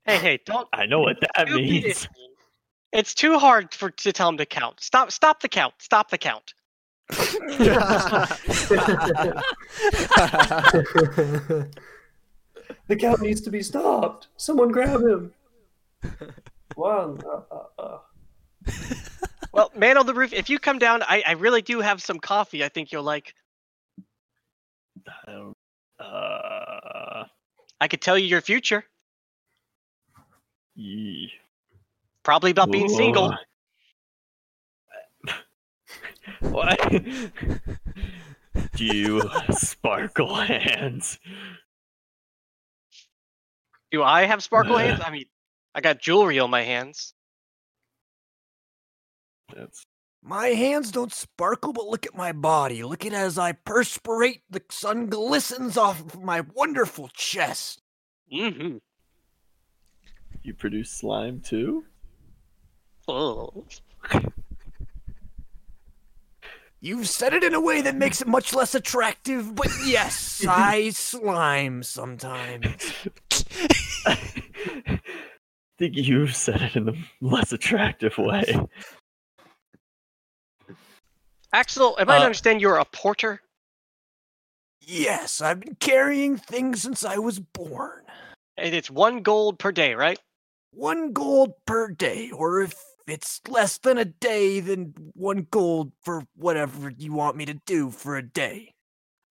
Hey, 0.06 0.18
hey, 0.18 0.40
don't. 0.45 0.68
I 0.74 0.86
know 0.86 1.00
what 1.00 1.18
that 1.36 1.50
means. 1.50 1.86
is- 1.86 2.08
It's 2.91 3.14
too 3.14 3.38
hard 3.40 3.74
for 3.74 3.90
to 3.90 4.12
tell 4.14 4.30
him 4.30 4.38
to 4.38 4.45
count. 4.45 4.82
Stop! 4.82 5.12
Stop 5.12 5.41
the 5.41 5.48
count! 5.50 5.74
Stop 5.80 6.10
the 6.12 6.18
count! 6.18 6.54
the 12.88 12.95
count 12.98 13.22
needs 13.22 13.41
to 13.41 13.50
be 13.50 13.62
stopped. 13.62 14.28
Someone 14.38 14.70
grab 14.70 15.02
him. 15.02 15.32
One. 16.76 17.20
Uh, 17.26 17.41
uh, 17.52 17.82
uh. 17.82 17.98
Well, 19.54 19.72
man 19.76 19.98
on 19.98 20.08
the 20.08 20.16
roof, 20.16 20.34
if 20.34 20.50
you 20.50 20.58
come 20.58 20.80
down, 20.80 21.04
I, 21.04 21.24
I 21.28 21.32
really 21.34 21.62
do 21.62 21.80
have 21.80 22.02
some 22.02 22.20
coffee. 22.20 22.64
I 22.64 22.70
think 22.70 22.92
you'll 22.92 23.04
like. 23.04 23.36
I 25.08 25.52
Uh, 26.00 27.26
I 27.80 27.88
could 27.88 28.02
tell 28.02 28.18
you 28.18 28.26
your 28.26 28.42
future. 28.42 28.84
Probably 32.24 32.52
about 32.52 32.72
being 32.72 32.90
single. 32.90 33.34
What? 36.40 36.80
Do 38.76 38.86
you 38.86 39.22
sparkle 39.52 40.36
hands? 40.36 41.20
Do 43.92 44.04
I 44.04 44.24
have 44.26 44.42
sparkle 44.42 44.78
hands? 44.78 45.02
I 45.06 45.12
mean, 45.12 45.26
I 45.76 45.82
got 45.82 46.00
jewelry 46.00 46.40
on 46.40 46.50
my 46.50 46.62
hands. 46.62 47.12
That's 49.56 49.86
My 50.22 50.48
hands 50.48 50.92
don't 50.92 51.14
sparkle, 51.14 51.74
but 51.74 51.88
look 51.88 52.06
at 52.06 52.16
my 52.16 52.32
body. 52.32 52.84
Look 52.84 53.06
at 53.06 53.14
as 53.14 53.38
I 53.38 53.52
perspirate, 53.54 54.42
the 54.50 54.62
sun 54.70 55.08
glistens 55.08 55.78
off 55.78 56.00
of 56.02 56.22
my 56.22 56.42
wonderful 56.54 57.10
chest. 57.14 57.82
Mm-hmm. 58.34 58.78
you 60.42 60.54
produce 60.54 60.92
slime 60.92 61.40
too. 61.42 61.86
Oh. 63.08 63.66
You've 66.84 67.08
said 67.08 67.34
it 67.34 67.46
in 67.46 67.54
a 67.54 67.62
way 67.62 67.82
that 67.82 67.96
makes 67.96 68.20
it 68.20 68.28
much 68.28 68.54
less 68.54 68.76
attractive, 68.76 69.56
but 69.56 69.70
yes, 69.86 70.46
I 70.46 70.90
slime 70.94 71.82
sometimes. 71.82 72.68
I 74.06 75.00
think 75.78 75.96
you've 75.96 76.36
said 76.36 76.62
it 76.62 76.76
in 76.76 76.84
the 76.84 76.98
less 77.22 77.54
attractive 77.54 78.18
way. 78.18 78.68
Axel, 81.54 81.96
am 82.00 82.10
I 82.10 82.18
to 82.18 82.22
Uh, 82.24 82.26
understand 82.26 82.62
you're 82.62 82.78
a 82.78 82.86
porter? 82.86 83.42
Yes, 84.82 85.40
I've 85.40 85.60
been 85.60 85.76
carrying 85.76 86.36
things 86.38 86.82
since 86.82 87.06
I 87.06 87.18
was 87.18 87.40
born. 87.40 88.04
And 88.58 88.76
it's 88.76 88.92
one 88.92 89.22
gold 89.22 89.60
per 89.60 89.72
day, 89.72 89.94
right? 89.94 90.20
One 90.72 91.14
gold 91.14 91.54
per 91.66 91.90
day, 91.90 92.32
or 92.32 92.62
if 92.62 92.74
it's 93.08 93.40
less 93.48 93.78
than 93.78 93.98
a 93.98 94.06
day, 94.06 94.60
then 94.60 94.94
one 95.14 95.48
gold 95.52 95.94
for 96.04 96.24
whatever 96.36 96.90
you 96.90 97.14
want 97.14 97.38
me 97.38 97.46
to 97.46 97.54
do 97.54 97.92
for 97.92 98.18
a 98.18 98.24
day. 98.24 98.74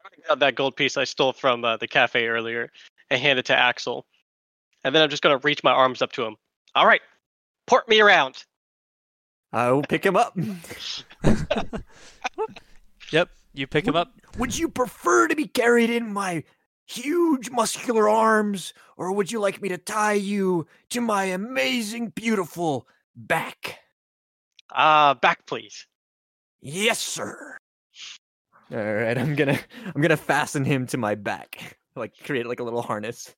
I 0.05 0.29
got 0.29 0.39
that 0.39 0.55
gold 0.55 0.77
piece 0.77 0.97
I 0.97 1.05
stole 1.05 1.33
from 1.33 1.65
uh, 1.65 1.77
the 1.77 1.89
cafe 1.89 2.29
earlier 2.29 2.71
and 3.11 3.21
hand 3.21 3.39
it 3.39 3.47
to 3.47 3.57
Axel. 3.57 4.07
And 4.85 4.95
then 4.95 5.03
I'm 5.03 5.11
just 5.11 5.23
going 5.23 5.39
to 5.39 5.45
reach 5.45 5.65
my 5.65 5.73
arms 5.73 6.03
up 6.03 6.13
to 6.13 6.25
him. 6.25 6.37
All 6.75 6.87
right, 6.87 7.03
port 7.67 7.89
me 7.89 8.01
around. 8.01 8.45
I 9.53 9.71
will 9.71 9.83
pick 9.83 10.05
him 10.05 10.17
up. 10.17 10.37
Yep, 13.13 13.29
you 13.53 13.67
pick 13.67 13.87
him 13.87 13.95
up. 13.95 14.15
Would 14.39 14.59
you 14.59 14.71
prefer 14.71 15.29
to 15.29 15.37
be 15.37 15.47
carried 15.47 15.91
in 15.91 16.13
my 16.15 16.45
huge 16.87 17.51
muscular 17.51 18.09
arms, 18.09 18.73
or 18.97 19.13
would 19.13 19.31
you 19.31 19.39
like 19.39 19.61
me 19.61 19.69
to 19.69 19.77
tie 19.77 20.15
you 20.15 20.67
to 20.89 21.03
my 21.03 21.25
amazing, 21.25 22.09
beautiful 22.09 22.89
back? 23.15 23.81
Uh, 24.75 25.13
back, 25.15 25.45
please. 25.47 25.87
Yes, 26.63 27.01
sir. 27.01 27.59
All 28.73 28.79
right, 28.79 29.19
I'm 29.19 29.35
gonna 29.35 29.59
I'm 29.95 30.01
gonna 30.01 30.17
fasten 30.17 30.65
him 30.65 30.87
to 30.87 30.97
my 30.97 31.15
back, 31.15 31.77
like 31.95 32.15
create 32.25 32.47
like 32.47 32.61
a 32.61 32.65
little 32.65 32.81
harness. 32.81 33.35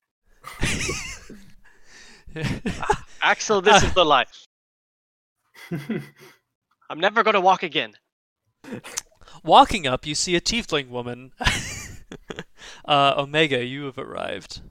Axel, 3.21 3.61
this 3.61 3.83
is 3.83 3.93
the 3.93 4.05
life. 4.15 4.45
I'm 6.89 6.99
never 6.99 7.23
going 7.23 7.33
to 7.33 7.41
walk 7.41 7.63
again. 7.63 7.93
Walking 9.43 9.87
up, 9.87 10.05
you 10.05 10.15
see 10.15 10.35
a 10.35 10.41
tiefling 10.41 10.89
woman. 10.89 11.31
uh, 12.85 13.13
Omega, 13.17 13.63
you 13.63 13.85
have 13.85 13.97
arrived, 13.97 14.61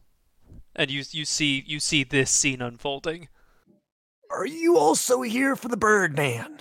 and 0.75 0.91
you 0.91 1.03
you 1.11 1.25
see 1.25 1.63
you 1.67 1.81
see 1.81 2.05
this 2.05 2.31
scene 2.31 2.63
unfolding. 2.63 3.29
Are 4.31 4.47
you 4.47 4.79
also 4.79 5.23
here 5.23 5.55
for 5.55 5.69
the 5.69 5.77
Birdman? 5.77 6.59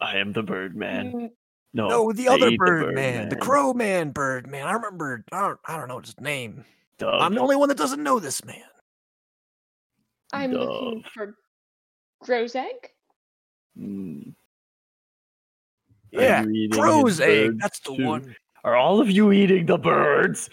I 0.00 0.18
am 0.18 0.32
the 0.32 0.42
Birdman. 0.42 1.12
Mm, 1.12 1.30
No, 1.74 1.88
No, 1.88 2.12
the 2.12 2.28
I 2.28 2.34
other 2.34 2.48
ate 2.48 2.58
Birdman, 2.58 3.28
the 3.28 3.36
Birdman. 3.36 3.40
Crowman 3.40 4.10
Birdman. 4.12 4.66
I 4.66 4.72
remember. 4.72 5.24
I 5.32 5.40
don't, 5.40 5.58
I 5.66 5.76
don't 5.76 5.88
know 5.88 5.98
his 6.00 6.18
name. 6.20 6.64
Dove. 6.98 7.20
I'm 7.20 7.34
the 7.34 7.40
only 7.40 7.56
one 7.56 7.68
that 7.68 7.78
doesn't 7.78 8.02
know 8.02 8.20
this 8.20 8.44
man. 8.44 8.62
I'm 10.32 10.52
looking 10.52 11.02
Dove. 11.02 11.12
for 11.12 11.34
Grozeg. 12.24 12.72
Mm. 13.78 14.34
Yeah, 16.10 16.42
you 16.44 16.50
eating 16.50 16.70
his 16.70 16.78
Crow's 16.78 17.20
egg. 17.20 17.58
That's 17.60 17.80
the 17.80 17.96
too? 17.96 18.04
one. 18.04 18.34
Are 18.64 18.74
all 18.76 19.00
of 19.00 19.10
you 19.10 19.32
eating 19.32 19.66
the 19.66 19.78
birds? 19.78 20.50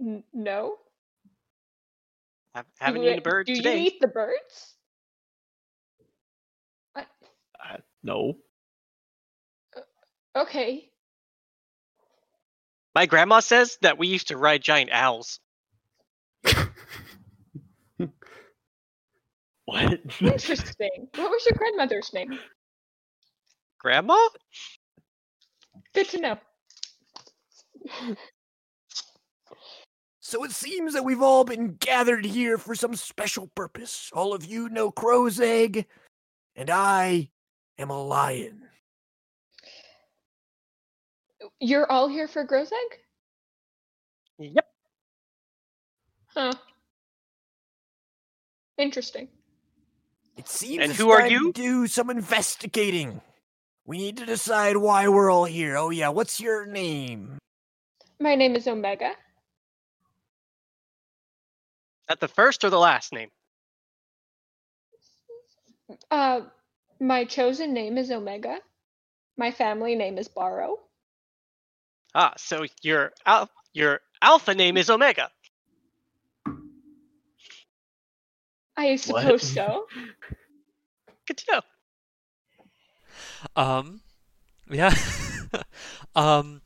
N- 0.00 0.24
no. 0.32 0.76
I 2.54 2.62
haven't 2.80 3.00
do 3.02 3.06
eaten 3.06 3.14
a 3.14 3.16
you, 3.16 3.22
bird 3.22 3.46
do 3.46 3.54
today. 3.54 3.78
you 3.78 3.86
eat 3.86 4.00
the 4.00 4.08
birds? 4.08 4.74
Uh, 6.96 7.02
no. 8.02 8.36
Okay. 10.36 10.88
My 12.94 13.06
grandma 13.06 13.40
says 13.40 13.78
that 13.82 13.98
we 13.98 14.08
used 14.08 14.28
to 14.28 14.36
ride 14.36 14.62
giant 14.62 14.90
owls. 14.92 15.40
What? 19.72 20.00
Interesting. 20.20 21.08
what 21.14 21.30
was 21.30 21.46
your 21.46 21.56
grandmother's 21.56 22.12
name? 22.12 22.38
Grandma? 23.78 24.18
Good 25.94 26.10
to 26.10 26.20
know. 26.20 26.38
So 30.20 30.44
it 30.44 30.50
seems 30.50 30.92
that 30.92 31.04
we've 31.04 31.22
all 31.22 31.44
been 31.44 31.76
gathered 31.80 32.26
here 32.26 32.58
for 32.58 32.74
some 32.74 32.94
special 32.96 33.46
purpose. 33.54 34.10
All 34.12 34.34
of 34.34 34.44
you 34.44 34.68
know 34.68 34.90
Crow's 34.90 35.40
Egg, 35.40 35.86
and 36.54 36.68
I 36.68 37.30
am 37.78 37.88
a 37.88 38.02
lion. 38.02 38.64
You're 41.60 41.90
all 41.90 42.08
here 42.08 42.28
for 42.28 42.44
Crow's 42.44 42.70
Egg? 42.70 42.98
Yep. 44.54 44.66
Huh. 46.26 46.52
Interesting. 48.76 49.28
It 50.42 50.48
seems 50.48 50.82
And 50.84 50.92
who 50.92 51.10
are 51.10 51.26
you? 51.28 51.52
do 51.52 51.86
some 51.86 52.10
investigating. 52.10 53.20
We 53.84 53.98
need 53.98 54.16
to 54.16 54.26
decide 54.26 54.76
why 54.76 55.06
we're 55.08 55.30
all 55.30 55.44
here. 55.44 55.76
Oh 55.76 55.90
yeah, 55.90 56.08
what's 56.08 56.40
your 56.40 56.66
name? 56.66 57.38
My 58.18 58.34
name 58.34 58.56
is 58.56 58.66
Omega. 58.66 59.12
At 62.08 62.18
the 62.18 62.26
first 62.28 62.64
or 62.64 62.70
the 62.70 62.78
last 62.78 63.12
name? 63.12 63.28
Uh, 66.10 66.40
my 67.00 67.24
chosen 67.24 67.72
name 67.72 67.96
is 67.96 68.10
Omega. 68.10 68.58
My 69.36 69.50
family 69.52 69.94
name 69.94 70.18
is 70.18 70.26
Barrow. 70.28 70.76
Ah, 72.14 72.32
so 72.36 72.66
your 72.82 73.12
al- 73.26 73.50
your 73.74 74.00
alpha 74.20 74.54
name 74.54 74.76
is 74.76 74.90
Omega. 74.90 75.30
I 78.76 78.96
suppose 78.96 79.42
so. 79.42 79.86
Good 81.26 81.38
to 81.38 81.44
know. 81.52 81.60
Um, 83.56 84.00
yeah. 84.70 84.94
um, 86.14 86.62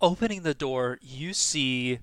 opening 0.00 0.42
the 0.42 0.54
door, 0.54 0.98
you 1.02 1.32
see. 1.32 2.00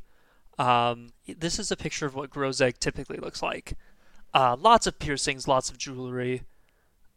Um, 0.58 1.14
this 1.28 1.60
is 1.60 1.72
a 1.72 1.78
picture 1.78 2.06
of 2.06 2.16
what 2.16 2.30
Grozeg 2.30 2.78
typically 2.80 3.18
looks 3.18 3.42
like. 3.42 3.76
Uh, 4.34 4.56
lots 4.60 4.88
of 4.88 5.00
piercings, 5.00 5.48
lots 5.48 5.70
of 5.70 5.78
jewelry. 5.78 6.44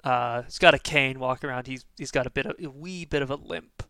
Uh, 0.05 0.43
he's 0.43 0.59
got 0.59 0.75
a 0.75 0.79
cane 0.79 1.19
walking 1.19 1.51
around. 1.51 1.67
He's 1.67 1.85
he's 1.97 2.11
got 2.11 2.27
a 2.27 2.31
bit 2.31 2.47
of 2.47 2.57
a 2.63 2.71
wee 2.71 3.05
bit 3.05 3.23
of 3.23 3.31
a 3.31 3.35
limp. 3.35 3.83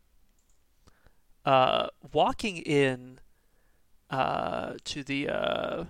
Uh, 1.44 1.88
walking 2.12 2.56
in 2.58 3.20
uh, 4.10 4.74
to 4.84 5.04
the 5.04 5.28
uh, 5.28 5.84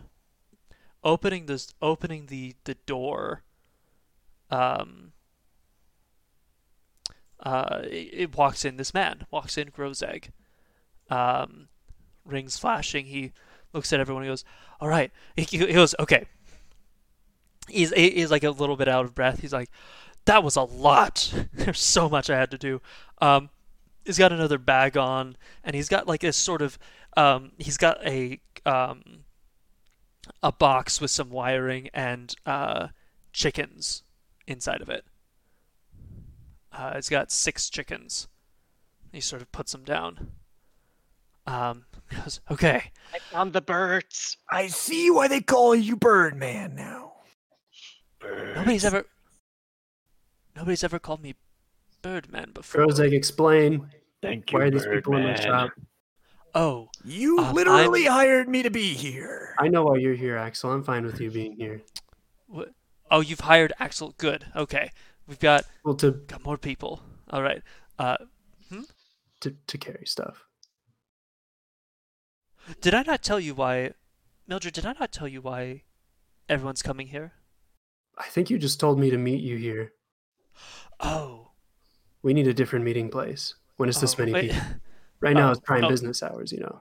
opening 1.06 1.46
this 1.46 1.72
opening 1.80 2.26
the 2.26 2.54
the 2.64 2.74
door. 2.84 3.44
Um, 4.50 5.12
uh, 7.40 7.80
it, 7.84 8.10
it 8.12 8.36
walks 8.36 8.64
in 8.64 8.76
this 8.76 8.92
man, 8.92 9.24
walks 9.30 9.56
in 9.56 9.70
Grozeg. 9.70 10.30
Um, 11.08 11.68
rings 12.24 12.58
flashing. 12.58 13.06
He 13.06 13.32
looks 13.72 13.92
at 13.92 14.00
everyone. 14.00 14.24
He 14.24 14.28
goes, 14.28 14.44
"All 14.80 14.88
right." 14.88 15.10
He, 15.36 15.42
he 15.42 15.72
goes, 15.72 15.94
"Okay." 15.98 16.26
He's 17.68 17.92
he's 17.92 18.30
like 18.30 18.44
a 18.44 18.50
little 18.50 18.76
bit 18.76 18.88
out 18.88 19.04
of 19.04 19.14
breath. 19.14 19.40
He's 19.40 19.52
like, 19.52 19.70
"That 20.24 20.42
was 20.42 20.56
a 20.56 20.62
lot. 20.62 21.32
There's 21.52 21.80
so 21.80 22.08
much 22.08 22.28
I 22.28 22.36
had 22.36 22.50
to 22.50 22.58
do." 22.58 22.82
Um, 23.20 23.50
he's 24.04 24.18
got 24.18 24.32
another 24.32 24.58
bag 24.58 24.96
on, 24.96 25.36
and 25.62 25.76
he's 25.76 25.88
got 25.88 26.08
like 26.08 26.24
a 26.24 26.32
sort 26.32 26.62
of 26.62 26.78
um, 27.16 27.52
he's 27.58 27.76
got 27.76 28.04
a 28.04 28.40
um, 28.64 29.24
a 30.42 30.52
box 30.52 31.00
with 31.00 31.10
some 31.10 31.30
wiring 31.30 31.88
and 31.94 32.34
uh, 32.44 32.88
chickens 33.32 34.02
inside 34.46 34.80
of 34.80 34.88
it. 34.88 35.04
Uh, 36.72 36.92
it's 36.94 37.08
got 37.08 37.32
six 37.32 37.70
chickens. 37.70 38.28
He 39.12 39.20
sort 39.20 39.42
of 39.42 39.50
puts 39.50 39.72
them 39.72 39.84
down. 39.84 40.32
Um, 41.46 41.86
goes, 42.14 42.40
okay. 42.50 42.90
I 43.14 43.18
found 43.30 43.52
the 43.52 43.60
birds. 43.60 44.36
I 44.50 44.66
see 44.66 45.10
why 45.10 45.28
they 45.28 45.40
call 45.40 45.74
you 45.74 45.96
Birdman 45.96 46.74
now. 46.74 47.12
Nobody's 48.54 48.84
ever, 48.84 49.06
nobody's 50.56 50.82
ever 50.82 50.98
called 50.98 51.22
me 51.22 51.34
Birdman 52.02 52.50
before. 52.52 52.86
Grozeg, 52.86 53.12
explain. 53.12 53.88
Thank 54.22 54.50
you, 54.50 54.58
Why 54.58 54.64
are 54.66 54.70
these 54.70 54.86
people 54.86 55.16
in 55.16 55.24
my 55.24 55.34
shop? 55.34 55.70
Oh, 56.56 56.88
You 57.04 57.38
Um, 57.38 57.54
literally 57.54 58.08
I'm- 58.08 58.12
hired 58.12 58.48
me 58.48 58.62
to 58.62 58.70
be 58.70 58.94
here. 58.94 59.54
I 59.58 59.68
know 59.68 59.84
why 59.84 59.98
you're 59.98 60.14
here, 60.14 60.38
Axel. 60.38 60.72
I'm 60.72 60.82
fine 60.82 61.04
with 61.04 61.20
you 61.20 61.30
being 61.30 61.52
here. 61.54 61.82
what? 62.46 62.72
Oh, 63.10 63.20
you've 63.20 63.40
hired 63.40 63.74
Axel. 63.78 64.14
Good. 64.16 64.46
Okay, 64.56 64.90
we've 65.26 65.38
got 65.38 65.66
Well, 65.84 65.94
to 65.96 66.12
got 66.12 66.42
more 66.44 66.56
people. 66.56 67.02
All 67.28 67.42
right. 67.42 67.62
Uh, 67.98 68.16
hmm? 68.70 68.82
to, 69.40 69.50
to 69.66 69.78
carry 69.78 70.06
stuff. 70.06 70.46
did 72.80 72.94
I 72.94 73.02
not 73.02 73.22
tell 73.22 73.38
you 73.38 73.54
why, 73.54 73.92
Mildred? 74.48 74.72
Did 74.74 74.86
I 74.86 74.94
not 74.98 75.12
tell 75.12 75.28
you 75.28 75.40
why 75.42 75.82
everyone's 76.48 76.82
coming 76.82 77.08
here? 77.08 77.34
I 78.16 78.28
think 78.28 78.48
you 78.48 78.58
just 78.58 78.80
told 78.80 78.98
me 78.98 79.10
to 79.10 79.18
meet 79.18 79.42
you 79.42 79.56
here. 79.58 79.92
Oh, 81.00 81.52
We 82.22 82.32
need 82.32 82.48
a 82.48 82.54
different 82.54 82.84
meeting 82.86 83.10
place. 83.10 83.54
When 83.76 83.90
is 83.90 84.00
this 84.00 84.14
oh, 84.14 84.22
many 84.22 84.32
wait. 84.32 84.50
people? 84.52 84.66
Right 85.20 85.34
now 85.34 85.48
Oh, 85.48 85.52
it's 85.52 85.60
prime 85.60 85.84
oh. 85.84 85.88
business 85.88 86.22
hours, 86.22 86.52
you 86.52 86.60
know. 86.60 86.80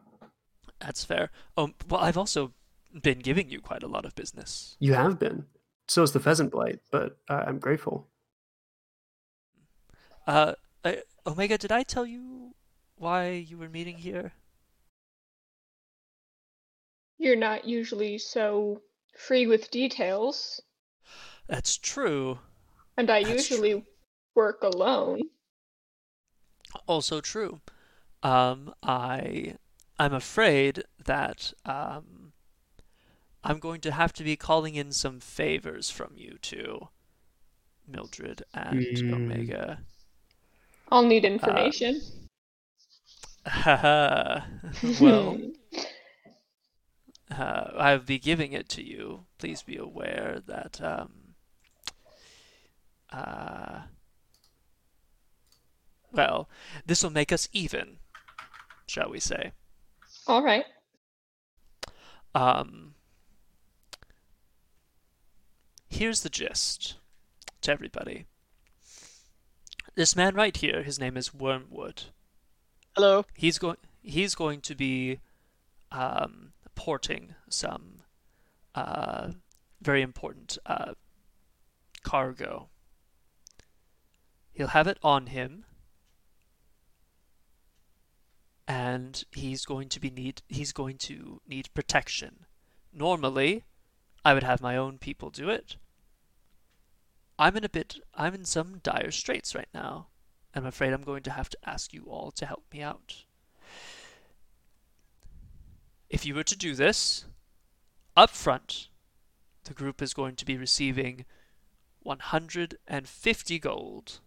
That's 0.79 1.03
fair. 1.05 1.31
Oh, 1.57 1.71
well, 1.89 2.01
I've 2.01 2.17
also 2.17 2.53
been 3.01 3.19
giving 3.19 3.49
you 3.49 3.59
quite 3.61 3.83
a 3.83 3.87
lot 3.87 4.05
of 4.05 4.15
business. 4.15 4.75
You 4.79 4.93
have 4.93 5.17
been. 5.19 5.45
So 5.87 6.03
is 6.03 6.11
the 6.11 6.19
pheasant 6.19 6.51
blight, 6.51 6.79
but 6.91 7.17
uh, 7.29 7.43
I'm 7.47 7.59
grateful. 7.59 8.07
Uh, 10.27 10.53
uh, 10.83 10.93
Omega, 11.27 11.57
did 11.57 11.71
I 11.71 11.83
tell 11.83 12.05
you 12.05 12.55
why 12.97 13.29
you 13.31 13.57
were 13.57 13.69
meeting 13.69 13.97
here? 13.97 14.33
You're 17.17 17.35
not 17.35 17.65
usually 17.65 18.17
so 18.17 18.81
free 19.17 19.47
with 19.47 19.71
details, 19.71 20.61
That's 21.47 21.77
true. 21.77 22.39
and 22.97 23.09
I 23.09 23.23
That's 23.23 23.49
usually 23.49 23.85
work 24.35 24.63
alone. 24.63 25.21
Also 26.87 27.21
true. 27.21 27.61
Um, 28.25 28.73
I, 28.81 29.55
I'm 29.99 30.13
afraid 30.13 30.83
that 31.05 31.53
um, 31.63 32.33
I'm 33.43 33.59
going 33.59 33.81
to 33.81 33.91
have 33.91 34.13
to 34.13 34.23
be 34.23 34.35
calling 34.35 34.75
in 34.75 34.91
some 34.91 35.19
favors 35.19 35.91
from 35.91 36.13
you 36.17 36.37
two, 36.41 36.89
Mildred 37.87 38.43
and 38.53 38.99
Hmm. 38.99 39.13
Omega. 39.13 39.85
I'll 40.91 41.03
need 41.05 41.25
information. 41.25 42.01
Haha. 43.45 44.41
well, 44.99 45.37
uh, 47.31 47.71
I'll 47.77 47.99
be 47.99 48.19
giving 48.19 48.53
it 48.53 48.69
to 48.69 48.83
you. 48.83 49.25
Please 49.37 49.61
be 49.63 49.77
aware 49.77 50.41
that 50.47 50.81
um, 50.81 51.35
uh, 53.11 53.81
well, 56.11 56.49
this 56.85 57.03
will 57.03 57.11
make 57.11 57.31
us 57.31 57.47
even, 57.53 57.97
shall 58.85 59.09
we 59.09 59.19
say? 59.19 59.51
All 60.27 60.43
right. 60.43 60.65
Um, 62.33 62.95
here's 65.87 66.21
the 66.21 66.29
gist 66.29 66.95
to 67.61 67.71
everybody. 67.71 68.25
This 69.95 70.15
man 70.15 70.35
right 70.35 70.55
here, 70.55 70.83
his 70.83 70.99
name 70.99 71.15
is 71.15 71.33
Wormwood. 71.33 72.03
Hello. 72.95 73.25
He's 73.33 73.57
going. 73.57 73.77
He's 74.01 74.35
going 74.35 74.61
to 74.61 74.75
be 74.75 75.19
um, 75.91 76.51
porting 76.75 77.35
some 77.49 78.01
uh, 78.75 79.29
very 79.81 80.01
important 80.01 80.57
uh, 80.65 80.93
cargo. 82.03 82.69
He'll 84.53 84.67
have 84.67 84.87
it 84.87 84.99
on 85.01 85.27
him, 85.27 85.65
and 88.67 89.23
he's 89.31 89.65
going 89.65 89.89
to 89.89 89.99
be 89.99 90.09
need. 90.09 90.41
He's 90.47 90.71
going 90.71 90.97
to 90.99 91.41
need 91.47 91.73
protection. 91.73 92.45
Normally, 92.93 93.63
I 94.23 94.33
would 94.33 94.43
have 94.43 94.61
my 94.61 94.75
own 94.75 94.97
people 94.97 95.29
do 95.29 95.49
it. 95.49 95.75
I'm 97.37 97.57
in 97.57 97.63
a 97.63 97.69
bit. 97.69 97.97
I'm 98.13 98.33
in 98.33 98.45
some 98.45 98.79
dire 98.79 99.11
straits 99.11 99.53
right 99.53 99.67
now. 99.73 100.07
I'm 100.53 100.65
afraid 100.65 100.93
I'm 100.93 101.03
going 101.03 101.23
to 101.23 101.31
have 101.31 101.49
to 101.49 101.57
ask 101.65 101.93
you 101.93 102.05
all 102.07 102.31
to 102.31 102.45
help 102.45 102.63
me 102.71 102.81
out. 102.81 103.25
If 106.09 106.25
you 106.25 106.33
were 106.33 106.43
to 106.43 106.57
do 106.57 106.75
this, 106.75 107.25
up 108.15 108.29
front, 108.29 108.87
the 109.65 109.73
group 109.73 110.01
is 110.01 110.13
going 110.13 110.35
to 110.37 110.45
be 110.45 110.55
receiving 110.55 111.25
150 112.03 113.59
gold 113.59 114.19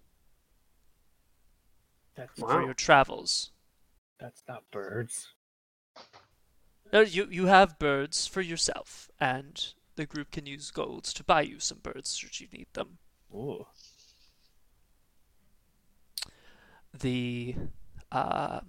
That's 2.14 2.38
for 2.38 2.62
your 2.62 2.74
travels. 2.74 3.52
That's 4.18 4.42
not 4.48 4.64
birds. 4.70 5.28
No, 6.92 7.00
you 7.00 7.28
you 7.30 7.46
have 7.46 7.78
birds 7.78 8.26
for 8.26 8.40
yourself, 8.40 9.10
and 9.20 9.74
the 9.96 10.06
group 10.06 10.30
can 10.30 10.46
use 10.46 10.70
golds 10.70 11.12
to 11.14 11.24
buy 11.24 11.42
you 11.42 11.58
some 11.60 11.78
birds 11.78 12.16
should 12.16 12.40
you 12.40 12.46
need 12.52 12.68
them. 12.72 12.98
Ooh. 13.34 13.66
the 17.00 17.54
um, 18.10 18.66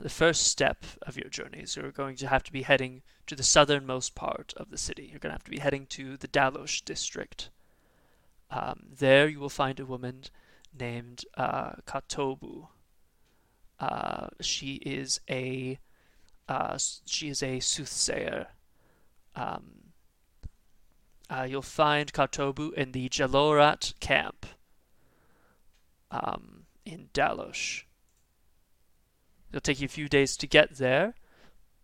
the 0.00 0.08
first 0.08 0.46
step 0.46 0.84
of 1.02 1.16
your 1.16 1.28
journey 1.28 1.58
is 1.58 1.76
you're 1.76 1.90
going 1.90 2.16
to 2.16 2.28
have 2.28 2.44
to 2.44 2.52
be 2.52 2.62
heading 2.62 3.02
to 3.26 3.34
the 3.34 3.42
southernmost 3.42 4.14
part 4.14 4.54
of 4.56 4.70
the 4.70 4.78
city. 4.78 5.08
You're 5.10 5.18
going 5.18 5.30
to 5.30 5.34
have 5.34 5.44
to 5.44 5.50
be 5.50 5.58
heading 5.58 5.86
to 5.86 6.16
the 6.16 6.28
Dalosh 6.28 6.84
district. 6.84 7.50
Um, 8.50 8.84
there 8.96 9.26
you 9.26 9.40
will 9.40 9.48
find 9.48 9.80
a 9.80 9.86
woman 9.86 10.24
named 10.78 11.24
uh, 11.36 11.72
Katobu. 11.84 12.68
Uh, 13.78 14.28
she 14.40 14.74
is 14.76 15.20
a 15.28 15.78
uh, 16.48 16.78
she 17.04 17.28
is 17.28 17.42
a 17.42 17.60
soothsayer. 17.60 18.48
Um, 19.34 19.92
uh, 21.28 21.46
you'll 21.48 21.62
find 21.62 22.12
Katobu 22.12 22.72
in 22.74 22.92
the 22.92 23.08
Jelorat 23.08 23.98
camp 24.00 24.46
um, 26.10 26.66
in 26.84 27.08
Dalosh. 27.12 27.82
It'll 29.50 29.60
take 29.60 29.80
you 29.80 29.86
a 29.86 29.88
few 29.88 30.08
days 30.08 30.36
to 30.38 30.46
get 30.46 30.76
there, 30.76 31.14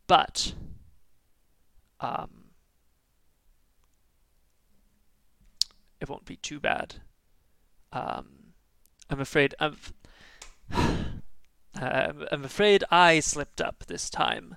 but 0.06 0.54
um, 2.00 2.50
it 6.00 6.08
won't 6.08 6.24
be 6.24 6.36
too 6.36 6.60
bad. 6.60 6.96
Um, 7.92 8.54
I'm 9.10 9.20
afraid 9.20 9.54
I'm. 9.60 9.76
I'm 11.74 12.26
I'm 12.30 12.44
afraid 12.44 12.84
I 12.90 13.20
slipped 13.20 13.60
up 13.60 13.84
this 13.86 14.10
time. 14.10 14.56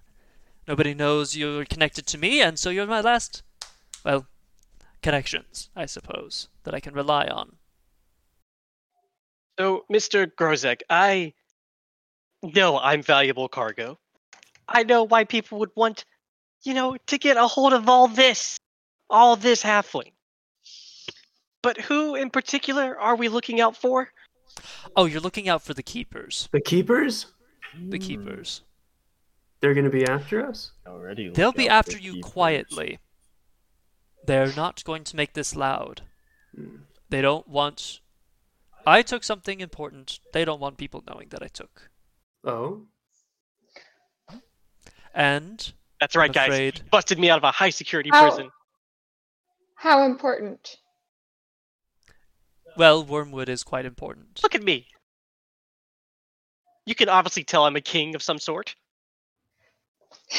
Nobody 0.68 0.94
knows 0.94 1.38
you're 1.38 1.66
connected 1.66 2.08
to 2.08 2.18
me, 2.18 2.42
and 2.42 2.58
so 2.58 2.70
you're 2.70 2.88
my 2.88 3.02
last, 3.02 3.44
well, 4.04 4.26
connections, 5.04 5.70
I 5.76 5.86
suppose, 5.86 6.48
that 6.64 6.74
I 6.74 6.80
can 6.80 6.96
rely 6.96 7.28
on. 7.28 7.58
So, 9.60 9.86
Mr. 9.92 10.28
Grozeg, 10.28 10.82
I 10.90 11.34
know 12.42 12.80
I'm 12.80 13.04
valuable 13.04 13.48
cargo. 13.48 14.00
I 14.68 14.84
know 14.84 15.04
why 15.04 15.24
people 15.24 15.60
would 15.60 15.70
want, 15.76 16.06
you 16.64 16.74
know, 16.74 16.98
to 17.08 17.18
get 17.18 17.38
a 17.38 17.48
hold 17.48 17.74
of 17.74 17.88
all 17.88 18.08
this, 18.08 18.60
all 19.10 19.36
this 19.36 19.62
halfling. 19.64 20.12
But 21.62 21.80
who 21.80 22.16
in 22.16 22.32
particular 22.32 23.00
are 23.00 23.16
we 23.16 23.30
looking 23.30 23.62
out 23.62 23.78
for? 23.78 24.10
Oh, 24.96 25.06
you're 25.06 25.22
looking 25.22 25.50
out 25.50 25.62
for 25.62 25.74
the 25.74 25.84
keepers. 25.84 26.50
The 26.52 26.62
keepers? 26.62 27.28
The 27.90 28.00
keepers. 28.00 28.62
They're 29.62 29.74
going 29.74 29.86
to 29.86 29.90
be 29.92 30.06
after 30.06 30.46
us? 30.48 30.72
Already. 30.88 31.30
They'll 31.30 31.52
be 31.52 31.68
after 31.70 31.98
you 31.98 32.14
keepers. 32.14 32.32
quietly. 32.32 33.00
They're 34.26 34.54
not 34.56 34.84
going 34.84 35.04
to 35.06 35.16
make 35.16 35.34
this 35.34 35.56
loud. 35.56 36.02
Hmm. 36.56 36.78
They 37.10 37.22
don't 37.22 37.48
want. 37.48 38.00
I 38.88 39.02
took 39.02 39.24
something 39.24 39.60
important. 39.62 40.20
They 40.34 40.46
don't 40.46 40.60
want 40.60 40.78
people 40.78 41.04
knowing 41.08 41.30
that 41.30 41.42
I 41.44 41.48
took. 41.48 41.90
Oh? 42.44 42.84
And 45.14 45.74
That's 46.00 46.16
right, 46.16 46.30
I'm 46.30 46.34
guys. 46.34 46.48
afraid- 46.50 46.90
busted 46.92 47.20
me 47.20 47.30
out 47.30 47.38
of 47.38 47.44
a 47.44 47.52
high 47.52 47.70
security 47.70 48.10
How- 48.12 48.28
prison. 48.30 48.52
How 49.76 50.04
important? 50.04 50.78
Well, 52.78 53.04
Wormwood 53.04 53.50
is 53.50 53.64
quite 53.64 53.86
important. 53.86 54.40
Look 54.44 54.56
at 54.56 54.64
me. 54.64 54.88
You 56.86 56.96
can 56.96 57.10
obviously 57.10 57.44
tell 57.44 57.66
I'm 57.66 57.76
a 57.76 57.82
king 57.82 58.16
of 58.16 58.22
some 58.24 58.38
sort. 58.40 58.76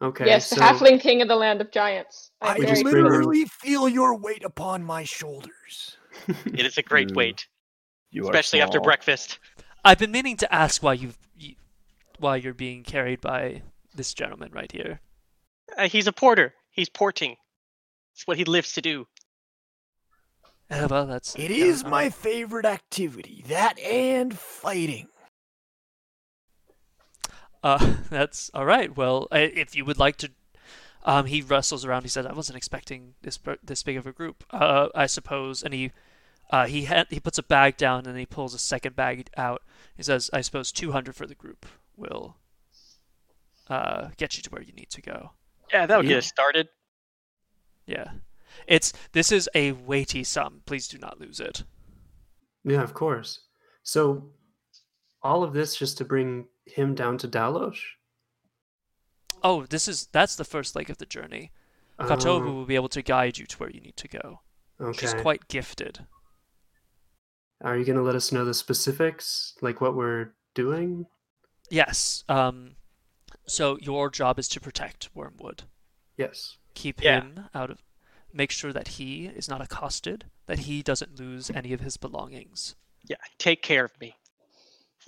Okay. 0.00 0.26
yes, 0.26 0.46
so, 0.48 0.54
the 0.54 0.60
halfling 0.60 1.00
king 1.00 1.22
of 1.22 1.28
the 1.28 1.34
land 1.34 1.60
of 1.60 1.72
giants. 1.72 2.30
I 2.40 2.50
I'm 2.50 2.60
very 2.60 2.68
just 2.68 2.82
bring 2.84 3.04
her- 3.04 3.10
literally 3.10 3.46
feel 3.46 3.88
your 3.88 4.16
weight 4.16 4.44
upon 4.44 4.84
my 4.84 5.02
shoulders. 5.02 5.96
It 6.46 6.64
is 6.64 6.78
a 6.78 6.82
great 6.82 7.10
Ooh, 7.12 7.14
weight, 7.16 7.48
You 8.12 8.22
are 8.22 8.30
especially 8.30 8.60
after 8.60 8.76
small. 8.76 8.84
breakfast. 8.84 9.40
I've 9.84 9.98
been 9.98 10.12
meaning 10.12 10.36
to 10.36 10.54
ask 10.54 10.84
why 10.84 10.92
you've, 10.92 11.18
you, 11.36 11.56
why 12.20 12.36
you're 12.36 12.54
being 12.54 12.84
carried 12.84 13.20
by 13.20 13.62
this 13.92 14.14
gentleman 14.14 14.52
right 14.52 14.70
here. 14.70 15.00
Uh, 15.76 15.88
he's 15.88 16.06
a 16.06 16.12
porter. 16.12 16.54
He's 16.70 16.88
porting. 16.88 17.34
It's 18.14 18.24
what 18.24 18.36
he 18.36 18.44
lives 18.44 18.74
to 18.74 18.80
do. 18.80 19.08
Well, 20.70 21.06
that's 21.06 21.34
It 21.34 21.50
yeah, 21.50 21.64
is 21.64 21.84
my 21.84 22.10
favorite 22.10 22.66
activity. 22.66 23.42
That 23.48 23.78
and 23.78 24.36
fighting. 24.38 25.08
Uh, 27.62 27.94
that's 28.10 28.50
all 28.54 28.66
right. 28.66 28.94
Well, 28.96 29.28
if 29.32 29.74
you 29.74 29.84
would 29.84 29.98
like 29.98 30.16
to, 30.18 30.30
um, 31.04 31.26
he 31.26 31.40
wrestles 31.40 31.84
around. 31.84 32.02
He 32.02 32.08
says, 32.08 32.26
"I 32.26 32.32
wasn't 32.32 32.56
expecting 32.56 33.14
this 33.22 33.38
this 33.62 33.82
big 33.82 33.96
of 33.96 34.06
a 34.06 34.12
group." 34.12 34.44
Uh, 34.50 34.88
I 34.94 35.06
suppose, 35.06 35.62
and 35.62 35.72
he, 35.72 35.90
uh, 36.50 36.66
he 36.66 36.84
ha- 36.84 37.06
he 37.08 37.18
puts 37.20 37.38
a 37.38 37.42
bag 37.42 37.76
down 37.76 38.06
and 38.06 38.18
he 38.18 38.26
pulls 38.26 38.54
a 38.54 38.58
second 38.58 38.94
bag 38.94 39.28
out. 39.36 39.62
He 39.96 40.02
says, 40.02 40.28
"I 40.32 40.42
suppose 40.42 40.70
200 40.70 41.16
for 41.16 41.26
the 41.26 41.34
group 41.34 41.66
will, 41.96 42.36
uh, 43.68 44.08
get 44.18 44.36
you 44.36 44.42
to 44.42 44.50
where 44.50 44.62
you 44.62 44.72
need 44.74 44.90
to 44.90 45.00
go." 45.00 45.30
Yeah, 45.72 45.86
that'll 45.86 46.04
Yeah. 46.04 46.10
get 46.10 46.18
us 46.18 46.26
started. 46.26 46.68
Yeah, 47.86 48.10
it's 48.66 48.92
this 49.12 49.30
is 49.32 49.48
a 49.54 49.72
weighty 49.72 50.24
sum. 50.24 50.62
Please 50.66 50.88
do 50.88 50.98
not 50.98 51.20
lose 51.20 51.40
it. 51.40 51.64
Yeah, 52.64 52.82
of 52.82 52.94
course. 52.94 53.40
So, 53.82 54.30
all 55.22 55.42
of 55.42 55.52
this 55.52 55.76
just 55.76 55.96
to 55.98 56.04
bring 56.04 56.46
him 56.66 56.94
down 56.94 57.18
to 57.18 57.28
Dalosh? 57.28 57.80
Oh, 59.42 59.64
this 59.66 59.88
is 59.88 60.08
that's 60.12 60.36
the 60.36 60.44
first 60.44 60.74
leg 60.76 60.90
of 60.90 60.98
the 60.98 61.06
journey. 61.06 61.52
Katobu 62.00 62.48
Oh, 62.48 62.52
will 62.54 62.64
be 62.66 62.74
able 62.74 62.88
to 62.90 63.02
guide 63.02 63.38
you 63.38 63.46
to 63.46 63.56
where 63.58 63.70
you 63.70 63.80
need 63.80 63.96
to 63.96 64.08
go. 64.08 64.40
okay. 64.80 64.98
She's 64.98 65.14
quite 65.14 65.48
gifted. 65.48 66.06
Are 67.62 67.76
you 67.76 67.84
gonna 67.84 68.02
let 68.02 68.14
us 68.14 68.30
know 68.32 68.44
the 68.44 68.54
specifics, 68.54 69.54
like 69.62 69.80
what 69.80 69.96
we're 69.96 70.34
doing? 70.54 71.06
Yes. 71.70 72.24
Um, 72.28 72.76
so 73.46 73.78
your 73.80 74.10
job 74.10 74.38
is 74.38 74.48
to 74.50 74.60
protect 74.60 75.10
Wormwood. 75.14 75.64
Yes. 76.16 76.56
Keep 76.74 77.02
Yeah. 77.02 77.22
him 77.22 77.48
out 77.54 77.70
of. 77.70 77.82
Make 78.32 78.50
sure 78.50 78.72
that 78.72 78.88
he 78.88 79.26
is 79.26 79.48
not 79.48 79.60
accosted. 79.60 80.26
That 80.46 80.60
he 80.60 80.82
doesn't 80.82 81.18
lose 81.18 81.50
any 81.50 81.72
of 81.72 81.80
his 81.80 81.96
belongings. 81.96 82.74
Yeah, 83.08 83.16
take 83.38 83.62
care 83.62 83.84
of 83.84 83.98
me. 84.00 84.16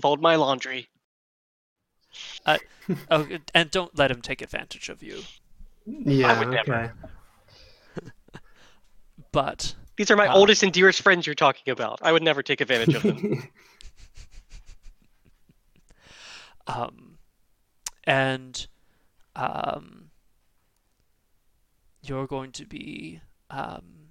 Fold 0.00 0.20
my 0.20 0.36
laundry. 0.36 0.88
Oh, 3.08 3.28
and 3.54 3.70
don't 3.70 3.96
let 3.96 4.10
him 4.10 4.20
take 4.20 4.42
advantage 4.42 4.88
of 4.88 5.00
you. 5.00 5.22
Yeah. 5.86 6.38
would 6.40 6.48
never. 6.48 6.74
okay. 6.74 8.10
But 9.32 9.74
These 9.96 10.10
are 10.10 10.16
my 10.16 10.26
Ah. 10.26 10.34
oldest 10.34 10.62
and 10.64 10.72
dearest 10.72 11.02
friends 11.02 11.24
you're 11.26 11.34
talking 11.36 11.70
about. 11.70 12.00
I 12.02 12.10
would 12.10 12.22
never 12.22 12.42
take 12.42 12.60
advantage 12.60 12.94
of 12.94 13.02
them. 13.02 13.48
um, 16.66 17.18
and 18.04 18.66
um, 19.36 20.09
you're 22.10 22.26
going 22.26 22.50
to 22.50 22.66
be 22.66 23.20
um, 23.50 24.10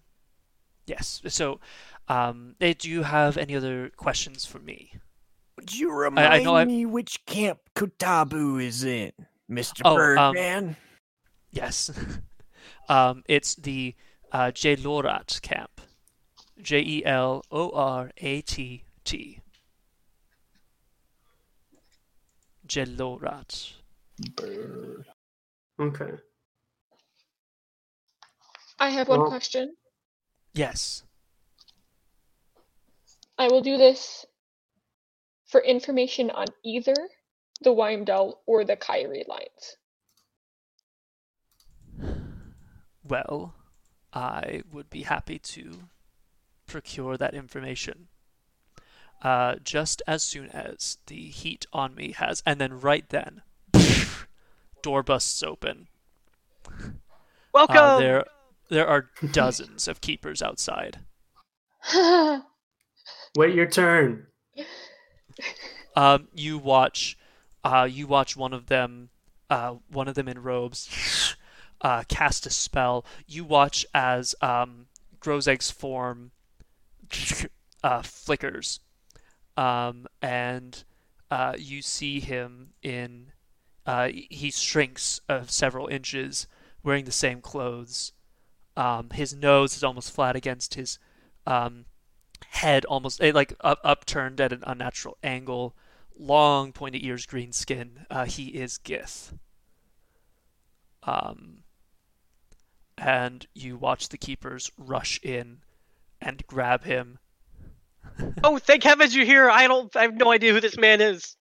yes. 0.88 1.22
So, 1.28 1.60
um, 2.08 2.56
do 2.60 2.90
you 2.90 3.04
have 3.04 3.38
any 3.38 3.56
other 3.56 3.92
questions 3.96 4.46
for 4.46 4.60
me? 4.60 4.94
Would 5.58 5.76
you 5.76 5.92
I 5.92 5.94
remind 6.06 6.44
know 6.46 6.56
I- 6.56 6.66
me 6.66 6.86
which 6.86 7.26
camp 7.26 7.60
Katobu 7.76 8.64
is 8.64 8.84
in, 8.86 9.12
Mr. 9.52 9.82
Oh, 9.84 9.92
um, 9.92 10.34
Birdman? 10.34 10.76
Yes, 11.52 11.92
um, 12.90 13.24
it's 13.28 13.56
the 13.56 13.96
uh, 14.32 14.52
Jelorat 14.54 15.42
camp. 15.42 15.82
J 16.62 16.80
e 16.80 17.06
l 17.06 17.44
o 17.52 17.70
r 17.72 18.12
a 18.18 18.42
t 18.42 18.84
t. 19.04 19.42
Jelorat. 22.68 23.74
Bird. 24.36 25.06
Okay. 25.80 26.12
I 28.80 28.90
have 28.90 29.08
one 29.08 29.22
Well- 29.22 29.30
question. 29.30 29.76
Yes. 30.54 31.04
I 33.38 33.48
will 33.48 33.62
do 33.62 33.78
this 33.78 34.26
for 35.48 35.62
information 35.62 36.30
on 36.30 36.48
either 36.64 36.96
the 37.62 37.74
Weimdall 37.74 38.40
or 38.46 38.64
the 38.64 38.76
Kyrie 38.76 39.26
lines. 39.28 39.78
Well, 43.04 43.56
I 44.14 44.64
would 44.72 44.90
be 44.90 45.04
happy 45.04 45.40
to 45.40 45.90
procure 46.68 47.18
that 47.18 47.34
information. 47.34 48.08
Uh, 49.22 49.56
just 49.64 50.02
as 50.08 50.24
soon 50.24 50.50
as 50.50 50.98
the 51.08 51.28
heat 51.30 51.66
on 51.74 51.96
me 51.96 52.14
has, 52.14 52.42
and 52.46 52.62
then 52.62 52.80
right 52.80 53.10
then, 53.10 53.42
door 54.82 55.04
busts 55.04 55.44
open. 55.44 55.88
Welcome. 57.54 57.78
Uh, 57.78 58.00
there, 58.00 58.26
there 58.70 58.88
are 58.88 59.10
dozens 59.32 59.88
of 59.88 60.02
keepers 60.02 60.42
outside. 60.42 61.00
Wait 63.38 63.56
your 63.56 63.68
turn. 63.68 64.28
Um, 65.96 66.28
you 66.34 66.58
watch, 66.58 67.18
uh, 67.64 67.88
you 67.90 68.08
watch 68.08 68.38
one 68.38 68.54
of 68.54 68.68
them, 68.68 69.10
uh, 69.50 69.76
one 69.90 70.08
of 70.08 70.16
them 70.16 70.28
in 70.28 70.42
robes, 70.42 71.36
uh, 71.82 72.04
cast 72.08 72.46
a 72.46 72.50
spell. 72.50 73.06
You 73.28 73.44
watch 73.44 73.86
as 73.94 74.36
um, 74.42 74.88
Grozeg's 75.20 75.72
form 75.72 76.32
uh, 77.84 78.02
flickers, 78.02 78.80
um, 79.58 80.08
and 80.22 80.84
uh, 81.32 81.56
you 81.58 81.82
see 81.82 82.20
him 82.20 82.70
in. 82.82 83.32
Uh, 83.86 84.10
he 84.30 84.52
shrinks 84.52 85.20
of 85.28 85.50
several 85.50 85.88
inches, 85.88 86.46
wearing 86.84 87.06
the 87.06 87.12
same 87.12 87.42
clothes. 87.42 88.12
Um, 88.78 89.10
his 89.12 89.34
nose 89.34 89.76
is 89.76 89.84
almost 89.84 90.12
flat 90.12 90.36
against 90.36 90.76
his 90.76 91.00
um, 91.46 91.86
head, 92.48 92.86
almost 92.86 93.22
eh, 93.22 93.32
like 93.34 93.54
up, 93.62 93.80
upturned 93.84 94.40
at 94.40 94.54
an 94.54 94.64
unnatural 94.66 95.18
angle. 95.24 95.76
Long 96.18 96.72
pointed 96.72 97.04
ears, 97.04 97.26
green 97.26 97.52
skin. 97.52 98.06
Uh, 98.10 98.26
he 98.26 98.48
is 98.48 98.80
Gith. 98.84 99.34
Um, 101.04 101.64
and 102.98 103.48
you 103.54 103.78
watch 103.78 104.10
the 104.10 104.18
keepers 104.18 104.72
rush 104.78 105.20
in 105.24 105.60
and 106.22 106.46
grab 106.48 106.84
him. 106.84 107.20
oh, 108.44 108.58
thank 108.58 108.84
heavens 108.84 109.16
you're 109.16 109.26
here. 109.26 109.50
I 109.50 109.68
don't. 109.68 109.96
I 109.96 110.04
have 110.04 110.16
no 110.16 110.32
idea 110.32 110.54
who 110.54 110.60
this 110.60 110.78
man 110.78 111.02
is. 111.02 111.36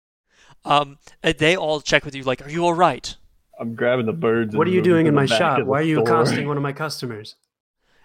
Um, 0.65 0.97
and 1.23 1.37
they 1.37 1.55
all 1.55 1.79
check 1.79 2.03
with 2.03 2.15
you, 2.15 2.23
like, 2.23 2.45
"Are 2.45 2.49
you 2.49 2.65
all 2.65 2.73
right?" 2.73 3.15
I'm 3.59 3.75
grabbing 3.75 4.05
the 4.05 4.13
birds. 4.13 4.55
What 4.55 4.67
are 4.67 4.71
you 4.71 4.81
doing 4.81 5.07
in 5.07 5.13
my 5.13 5.25
shop? 5.25 5.63
Why 5.63 5.79
are 5.79 5.83
you 5.83 5.95
store. 5.95 6.07
accosting 6.07 6.47
one 6.47 6.57
of 6.57 6.63
my 6.63 6.73
customers? 6.73 7.35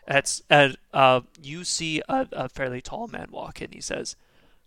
That's 0.07 0.43
and 0.51 0.77
uh, 0.93 1.21
you 1.41 1.65
see 1.65 2.03
a, 2.09 2.27
a 2.33 2.49
fairly 2.49 2.81
tall 2.81 3.09
man 3.09 3.29
walk 3.31 3.61
in. 3.61 3.73
He 3.73 3.81
says, 3.81 4.17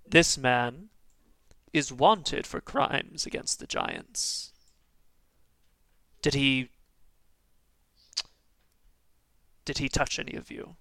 "This 0.08 0.38
man 0.38 0.90
is 1.72 1.92
wanted 1.92 2.46
for 2.46 2.62
crimes 2.62 3.26
against 3.26 3.60
the 3.60 3.68
giants. 3.68 4.52
Did 6.22 6.34
he? 6.34 6.70
Did 9.66 9.80
he 9.80 9.90
touch 9.90 10.20
any 10.20 10.34
of 10.34 10.52
you?" 10.52 10.76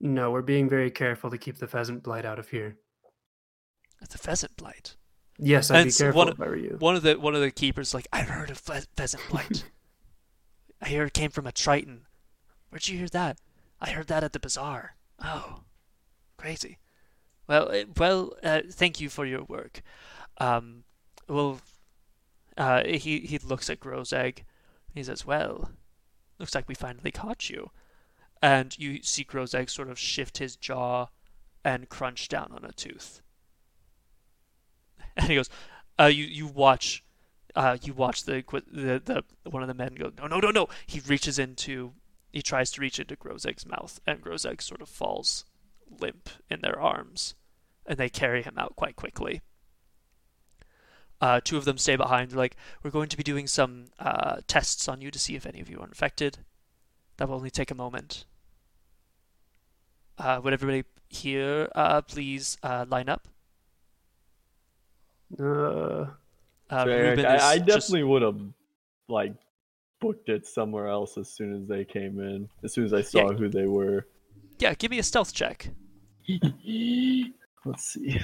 No, 0.00 0.30
we're 0.30 0.42
being 0.42 0.68
very 0.68 0.90
careful 0.90 1.30
to 1.30 1.38
keep 1.38 1.58
the 1.58 1.66
pheasant 1.66 2.02
blight 2.02 2.24
out 2.24 2.38
of 2.38 2.50
here. 2.50 2.76
It's 4.02 4.14
a 4.14 4.18
pheasant 4.18 4.56
blight. 4.56 4.96
Yes, 5.38 5.70
I'd 5.70 5.78
And 5.82 5.86
be 5.88 5.92
careful 5.92 6.18
one- 6.18 6.28
if 6.28 6.40
I 6.40 6.46
were 6.46 6.56
you. 6.56 6.76
One 6.78 6.96
of 6.96 7.02
the 7.02 7.18
one 7.18 7.34
of 7.34 7.40
the 7.40 7.50
keepers 7.50 7.92
like, 7.94 8.08
"I've 8.12 8.28
heard 8.28 8.50
of 8.50 8.58
phe- 8.58 8.86
pheasant 8.96 9.22
blight. 9.28 9.64
I 10.82 10.88
hear 10.88 11.04
it 11.04 11.12
came 11.14 11.30
from 11.30 11.46
a 11.46 11.52
triton. 11.52 12.06
Where'd 12.70 12.88
you 12.88 12.98
hear 12.98 13.08
that? 13.08 13.38
I 13.80 13.90
heard 13.90 14.06
that 14.08 14.24
at 14.24 14.32
the 14.32 14.40
bazaar. 14.40 14.96
Oh, 15.22 15.60
crazy. 16.36 16.78
Well, 17.46 17.70
eh, 17.70 17.84
well, 17.96 18.32
uh, 18.42 18.62
thank 18.70 19.00
you 19.00 19.08
for 19.08 19.24
your 19.24 19.44
work. 19.44 19.82
Um, 20.38 20.84
well, 21.28 21.60
uh, 22.56 22.84
he 22.84 23.20
he 23.20 23.38
looks 23.38 23.68
at 23.70 23.80
Grozeg. 23.80 24.44
He 24.94 25.02
says, 25.02 25.24
"Well, 25.26 25.70
looks 26.38 26.54
like 26.54 26.68
we 26.68 26.74
finally 26.74 27.10
caught 27.10 27.50
you." 27.50 27.70
And 28.42 28.76
you 28.78 29.02
see 29.02 29.24
Grozeg 29.24 29.70
sort 29.70 29.88
of 29.88 29.98
shift 29.98 30.38
his 30.38 30.56
jaw 30.56 31.06
and 31.64 31.88
crunch 31.88 32.28
down 32.28 32.52
on 32.52 32.64
a 32.64 32.72
tooth. 32.72 33.22
And 35.18 35.28
he 35.28 35.34
goes, 35.34 35.48
uh, 35.98 36.06
"You 36.06 36.24
you 36.24 36.46
watch." 36.46 37.02
Uh, 37.54 37.78
you 37.82 37.94
watch 37.94 38.24
the, 38.24 38.44
the 38.70 39.00
the 39.02 39.50
one 39.50 39.62
of 39.62 39.68
the 39.68 39.72
men 39.72 39.94
go 39.94 40.12
no 40.18 40.26
no 40.26 40.40
no 40.40 40.50
no. 40.50 40.68
He 40.86 41.00
reaches 41.00 41.38
into 41.38 41.94
he 42.30 42.42
tries 42.42 42.70
to 42.72 42.82
reach 42.82 43.00
into 43.00 43.16
Grozeg's 43.16 43.64
mouth 43.64 43.98
and 44.06 44.20
Grozeg 44.20 44.60
sort 44.60 44.82
of 44.82 44.90
falls 44.90 45.46
limp 45.88 46.28
in 46.50 46.60
their 46.60 46.78
arms 46.78 47.34
and 47.86 47.96
they 47.96 48.10
carry 48.10 48.42
him 48.42 48.58
out 48.58 48.76
quite 48.76 48.94
quickly. 48.94 49.40
Uh, 51.18 51.40
two 51.42 51.56
of 51.56 51.64
them 51.64 51.78
stay 51.78 51.96
behind 51.96 52.34
like 52.34 52.56
we're 52.82 52.90
going 52.90 53.08
to 53.08 53.16
be 53.16 53.22
doing 53.22 53.46
some 53.46 53.86
uh, 53.98 54.36
tests 54.46 54.86
on 54.86 55.00
you 55.00 55.10
to 55.10 55.18
see 55.18 55.34
if 55.34 55.46
any 55.46 55.60
of 55.60 55.70
you 55.70 55.78
are 55.78 55.86
infected. 55.86 56.38
That 57.16 57.28
will 57.28 57.36
only 57.36 57.50
take 57.50 57.70
a 57.70 57.74
moment. 57.74 58.26
Uh, 60.18 60.40
would 60.42 60.52
everybody 60.52 60.84
here 61.08 61.70
uh, 61.74 62.02
please 62.02 62.58
uh, 62.62 62.84
line 62.88 63.08
up 63.08 63.28
Uh, 65.40 65.44
uh, 65.44 66.06
Eric, 66.70 67.18
Ruben 67.18 67.34
is 67.34 67.42
I, 67.42 67.52
I 67.52 67.58
just- 67.58 67.66
definitely 67.66 68.04
would 68.04 68.22
have 68.22 68.40
like 69.08 69.34
booked 70.00 70.28
it 70.28 70.46
somewhere 70.46 70.88
else 70.88 71.16
as 71.18 71.28
soon 71.30 71.54
as 71.54 71.68
they 71.68 71.84
came 71.84 72.20
in. 72.20 72.48
As 72.64 72.72
soon 72.74 72.84
as 72.84 72.92
I 72.92 73.02
saw 73.02 73.32
who 73.32 73.48
they 73.48 73.66
were. 73.66 74.06
yeah 74.58 74.74
give 74.74 74.90
me 74.90 74.98
a 74.98 75.02
stealth 75.02 75.32
check 75.34 75.70
Let's 77.64 77.84
see. 77.84 78.20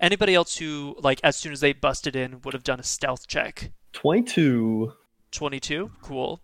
Anybody 0.00 0.34
else 0.34 0.56
who, 0.56 0.96
like, 0.98 1.20
as 1.22 1.36
soon 1.36 1.52
as 1.52 1.60
they 1.60 1.72
busted 1.72 2.16
in, 2.16 2.40
would 2.42 2.54
have 2.54 2.64
done 2.64 2.80
a 2.80 2.82
stealth 2.82 3.26
check? 3.28 3.70
Twenty-two. 3.92 4.92
22? 5.30 5.90
Cool. 6.02 6.40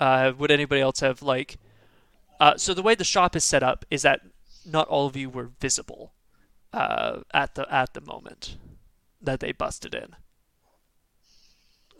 Uh, 0.00 0.32
would 0.38 0.50
anybody 0.50 0.80
else 0.80 1.00
have, 1.00 1.22
like. 1.22 1.58
Uh, 2.40 2.56
so 2.56 2.72
the 2.74 2.82
way 2.82 2.94
the 2.94 3.04
shop 3.04 3.34
is 3.36 3.44
set 3.44 3.62
up 3.62 3.84
is 3.90 4.02
that 4.02 4.20
not 4.66 4.86
all 4.88 5.06
of 5.06 5.16
you 5.16 5.28
were 5.30 5.50
visible 5.60 6.12
uh, 6.72 7.20
at 7.32 7.54
the 7.54 7.72
at 7.72 7.94
the 7.94 8.00
moment 8.00 8.56
that 9.20 9.40
they 9.40 9.52
busted 9.52 9.94
in. 9.94 10.16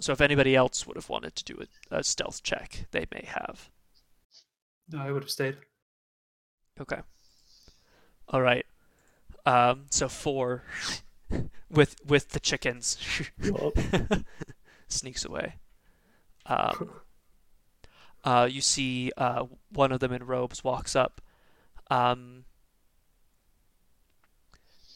So 0.01 0.13
if 0.13 0.21
anybody 0.21 0.55
else 0.55 0.87
would 0.87 0.97
have 0.97 1.09
wanted 1.09 1.35
to 1.37 1.45
do 1.45 1.63
a, 1.91 1.99
a 1.99 2.05
stealth 2.05 2.43
check, 2.43 2.87
they 2.93 3.07
may 3.13 3.27
have. 3.27 3.69
no, 4.89 5.01
I 5.01 5.11
would 5.11 5.23
have 5.25 5.31
stayed. 5.31 5.57
Okay. 6.81 7.01
All 8.29 8.41
right. 8.41 8.65
Um, 9.45 9.87
so 9.91 10.09
four 10.09 10.63
with 11.71 11.97
with 12.07 12.31
the 12.31 12.41
chickens 12.41 12.99
sneaks 14.89 15.25
away. 15.25 15.55
Um, 16.47 16.91
uh, 18.25 18.49
you 18.51 18.61
see 18.61 19.11
uh, 19.17 19.45
one 19.71 19.93
of 19.93 20.01
them 20.01 20.13
in 20.13 20.25
robes 20.25 20.65
walks 20.65 20.95
up, 20.97 21.21
um, 21.91 22.45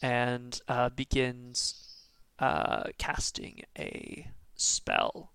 and 0.02 0.60
uh, 0.66 0.88
begins 0.90 2.08
uh, 2.40 2.84
casting 2.98 3.62
a 3.78 4.26
spell, 4.56 5.32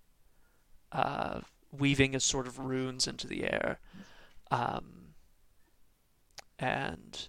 uh, 0.92 1.40
weaving 1.72 2.14
a 2.14 2.20
sort 2.20 2.46
of 2.46 2.58
runes 2.58 3.08
into 3.08 3.26
the 3.26 3.44
air. 3.44 3.80
Um, 4.50 5.14
and 6.58 7.28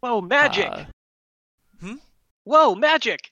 Whoa, 0.00 0.20
magic! 0.20 0.70
uh, 0.70 0.84
hmm? 1.80 1.94
Whoa, 2.44 2.74
magic! 2.74 3.30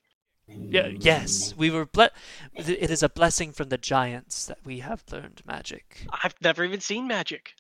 Yeah, 0.49 0.89
yes, 0.89 1.55
we 1.57 1.71
were 1.71 1.87
ble- 1.87 2.09
It 2.55 2.91
is 2.91 3.03
a 3.03 3.09
blessing 3.09 3.53
from 3.53 3.69
the 3.69 3.79
giants 3.79 4.47
that 4.47 4.59
we 4.65 4.81
have 4.81 5.05
learned 5.11 5.43
magic. 5.47 6.07
I've 6.23 6.35
never 6.41 6.65
even 6.65 6.81
seen 6.81 7.07
magic. 7.07 7.53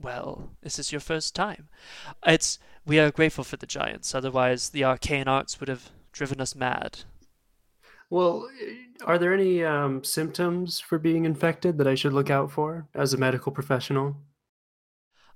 Well, 0.00 0.50
this 0.62 0.78
is 0.78 0.92
your 0.92 1.00
first 1.00 1.34
time. 1.34 1.68
It's 2.26 2.58
we 2.86 2.98
are 2.98 3.10
grateful 3.10 3.44
for 3.44 3.56
the 3.56 3.66
giants. 3.66 4.14
Otherwise, 4.14 4.70
the 4.70 4.84
arcane 4.84 5.28
arts 5.28 5.60
would 5.60 5.68
have 5.68 5.90
driven 6.12 6.40
us 6.40 6.54
mad. 6.54 7.00
Well, 8.10 8.48
are 9.04 9.18
there 9.18 9.34
any 9.34 9.64
um, 9.64 10.04
symptoms 10.04 10.78
for 10.78 10.98
being 10.98 11.24
infected 11.24 11.78
that 11.78 11.88
I 11.88 11.94
should 11.94 12.12
look 12.12 12.30
out 12.30 12.50
for 12.52 12.86
as 12.94 13.12
a 13.12 13.18
medical 13.18 13.50
professional? 13.50 14.16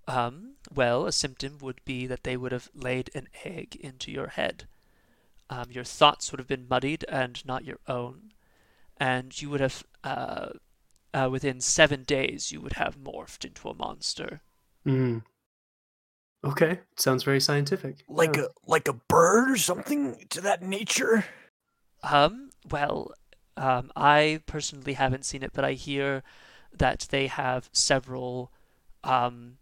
Um, 0.07 0.55
well, 0.75 1.07
a 1.07 1.13
symptom 1.13 1.59
would 1.61 1.81
be 1.85 2.07
that 2.07 2.25
they 2.25 2.37
would 2.37 2.53
have 2.53 2.71
laid 2.75 3.11
an 3.15 3.29
egg 3.45 3.77
into 3.77 4.11
your 4.11 4.29
head. 4.29 4.65
Um, 5.51 5.67
your 5.71 5.85
thoughts 5.85 6.31
would 6.31 6.39
have 6.39 6.49
been 6.49 6.69
muddied 6.69 7.05
and 7.09 7.45
not 7.47 7.65
your 7.65 7.79
own, 7.87 8.33
and 8.99 9.41
you 9.41 9.49
would 9.51 9.61
have, 9.61 9.83
uh, 10.05 10.51
uh, 11.15 11.29
within 11.31 11.61
seven 11.61 12.05
days, 12.05 12.53
you 12.53 12.61
would 12.61 12.75
have 12.75 12.99
morphed 12.99 13.45
into 13.45 13.69
a 13.69 13.75
monster. 13.75 14.43
Hmm. 14.85 15.19
Okay, 16.45 16.81
sounds 16.97 17.25
very 17.25 17.41
scientific. 17.41 18.05
Like 18.09 18.37
Yeah. 18.37 18.45
a 18.45 18.49
like 18.67 18.89
a 18.89 18.93
bird 18.93 19.51
or 19.51 19.57
something 19.57 20.27
to 20.31 20.41
that 20.43 20.63
nature. 20.63 21.25
Um, 22.03 22.51
well, 22.71 23.13
um, 23.57 23.91
I 23.97 24.41
personally 24.47 24.93
haven't 24.93 25.25
seen 25.25 25.43
it, 25.43 25.53
but 25.53 25.65
I 25.65 25.73
hear 25.73 26.23
that 26.73 27.09
they 27.11 27.27
have 27.27 27.69
several 27.73 28.53
um, 29.03 29.59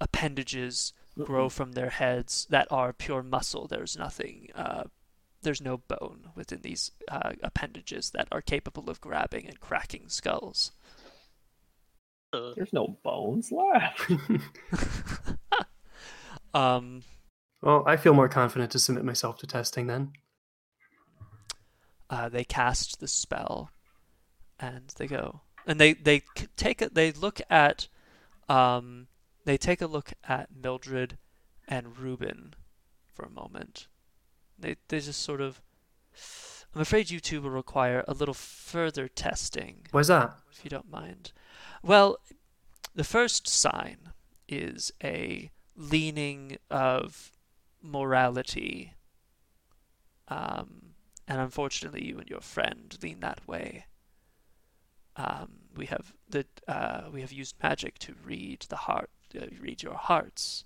appendages 0.00 0.92
grow 1.18 1.48
from 1.48 1.72
their 1.72 1.90
heads 1.90 2.46
that 2.50 2.68
are 2.70 2.92
pure 2.92 3.22
muscle. 3.22 3.66
There's 3.66 3.96
nothing, 3.96 4.50
uh, 4.54 4.84
there's 5.42 5.60
no 5.62 5.78
bone 5.78 6.30
within 6.36 6.60
these 6.60 6.92
uh, 7.08 7.32
appendages 7.42 8.10
that 8.10 8.28
are 8.30 8.42
capable 8.42 8.88
of 8.90 9.00
grabbing 9.00 9.46
and 9.46 9.58
cracking 9.58 10.08
skulls. 10.08 10.70
Uh, 12.32 12.52
There's 12.54 12.72
no 12.72 12.98
bones 13.02 13.50
left. 13.50 14.10
um, 16.56 17.02
well, 17.62 17.82
I 17.86 17.96
feel 17.96 18.14
more 18.14 18.28
confident 18.28 18.70
to 18.72 18.78
submit 18.78 19.04
myself 19.04 19.38
to 19.38 19.46
testing 19.46 19.86
then. 19.86 20.12
uh, 22.10 22.28
they 22.28 22.44
cast 22.44 23.00
the 23.00 23.08
spell, 23.08 23.70
and 24.60 24.92
they 24.98 25.06
go, 25.06 25.40
and 25.66 25.80
they 25.80 25.92
they 25.94 26.22
take 26.56 26.80
a, 26.82 26.88
they 26.88 27.12
look 27.12 27.40
at, 27.50 27.88
um, 28.48 29.08
they 29.44 29.56
take 29.56 29.80
a 29.82 29.86
look 29.86 30.12
at 30.28 30.48
Mildred 30.54 31.18
and 31.68 31.98
Ruben 31.98 32.54
for 33.12 33.24
a 33.24 33.30
moment. 33.30 33.88
They 34.58 34.76
they 34.88 35.00
just 35.00 35.22
sort 35.22 35.40
of. 35.40 35.60
I'm 36.74 36.80
afraid 36.82 37.10
you 37.10 37.20
two 37.20 37.40
will 37.40 37.50
require 37.50 38.04
a 38.06 38.12
little 38.14 38.34
further 38.34 39.08
testing, 39.08 39.86
Why's 39.92 40.08
that? 40.08 40.36
if 40.52 40.62
you 40.62 40.68
don't 40.70 40.90
mind. 40.90 41.32
Well, 41.82 42.18
the 42.94 43.04
first 43.04 43.48
sign 43.48 44.12
is 44.48 44.92
a 45.02 45.50
leaning 45.76 46.58
of 46.70 47.32
morality. 47.82 48.94
Um, 50.28 50.94
and 51.28 51.40
unfortunately, 51.40 52.04
you 52.04 52.18
and 52.18 52.28
your 52.28 52.40
friend 52.40 52.96
lean 53.02 53.20
that 53.20 53.46
way. 53.46 53.86
Um, 55.16 55.48
we 55.74 55.86
have 55.86 56.12
the 56.28 56.46
uh, 56.68 57.08
we 57.12 57.20
have 57.20 57.32
used 57.32 57.56
magic 57.62 57.98
to 58.00 58.14
read 58.24 58.66
the 58.68 58.76
heart, 58.76 59.10
uh, 59.40 59.46
read 59.60 59.82
your 59.82 59.94
hearts. 59.94 60.64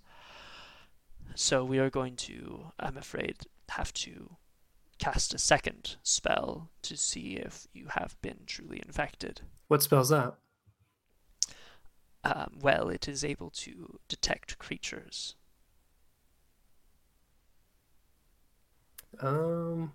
So 1.35 1.65
we 1.65 1.79
are 1.79 1.91
going 1.91 2.17
to, 2.17 2.73
I'm 2.79 2.97
afraid, 2.97 3.37
have 3.69 3.93
to 3.95 4.37
cast 4.99 5.33
a 5.33 5.39
second 5.39 5.97
spell 6.03 6.71
to 6.83 6.97
see 6.97 7.37
if 7.37 7.69
you 7.73 7.87
have 7.91 8.21
been 8.21 8.41
truly 8.47 8.83
infected. 8.85 9.43
What 9.69 9.83
spell's 9.83 10.09
that? 10.09 10.35
Um, 12.23 12.59
well, 12.61 12.91
it 12.91 13.09
is 13.09 13.25
able 13.25 13.51
to 13.51 13.99
detect 14.09 14.59
creatures. 14.59 15.35
Um, 19.21 19.93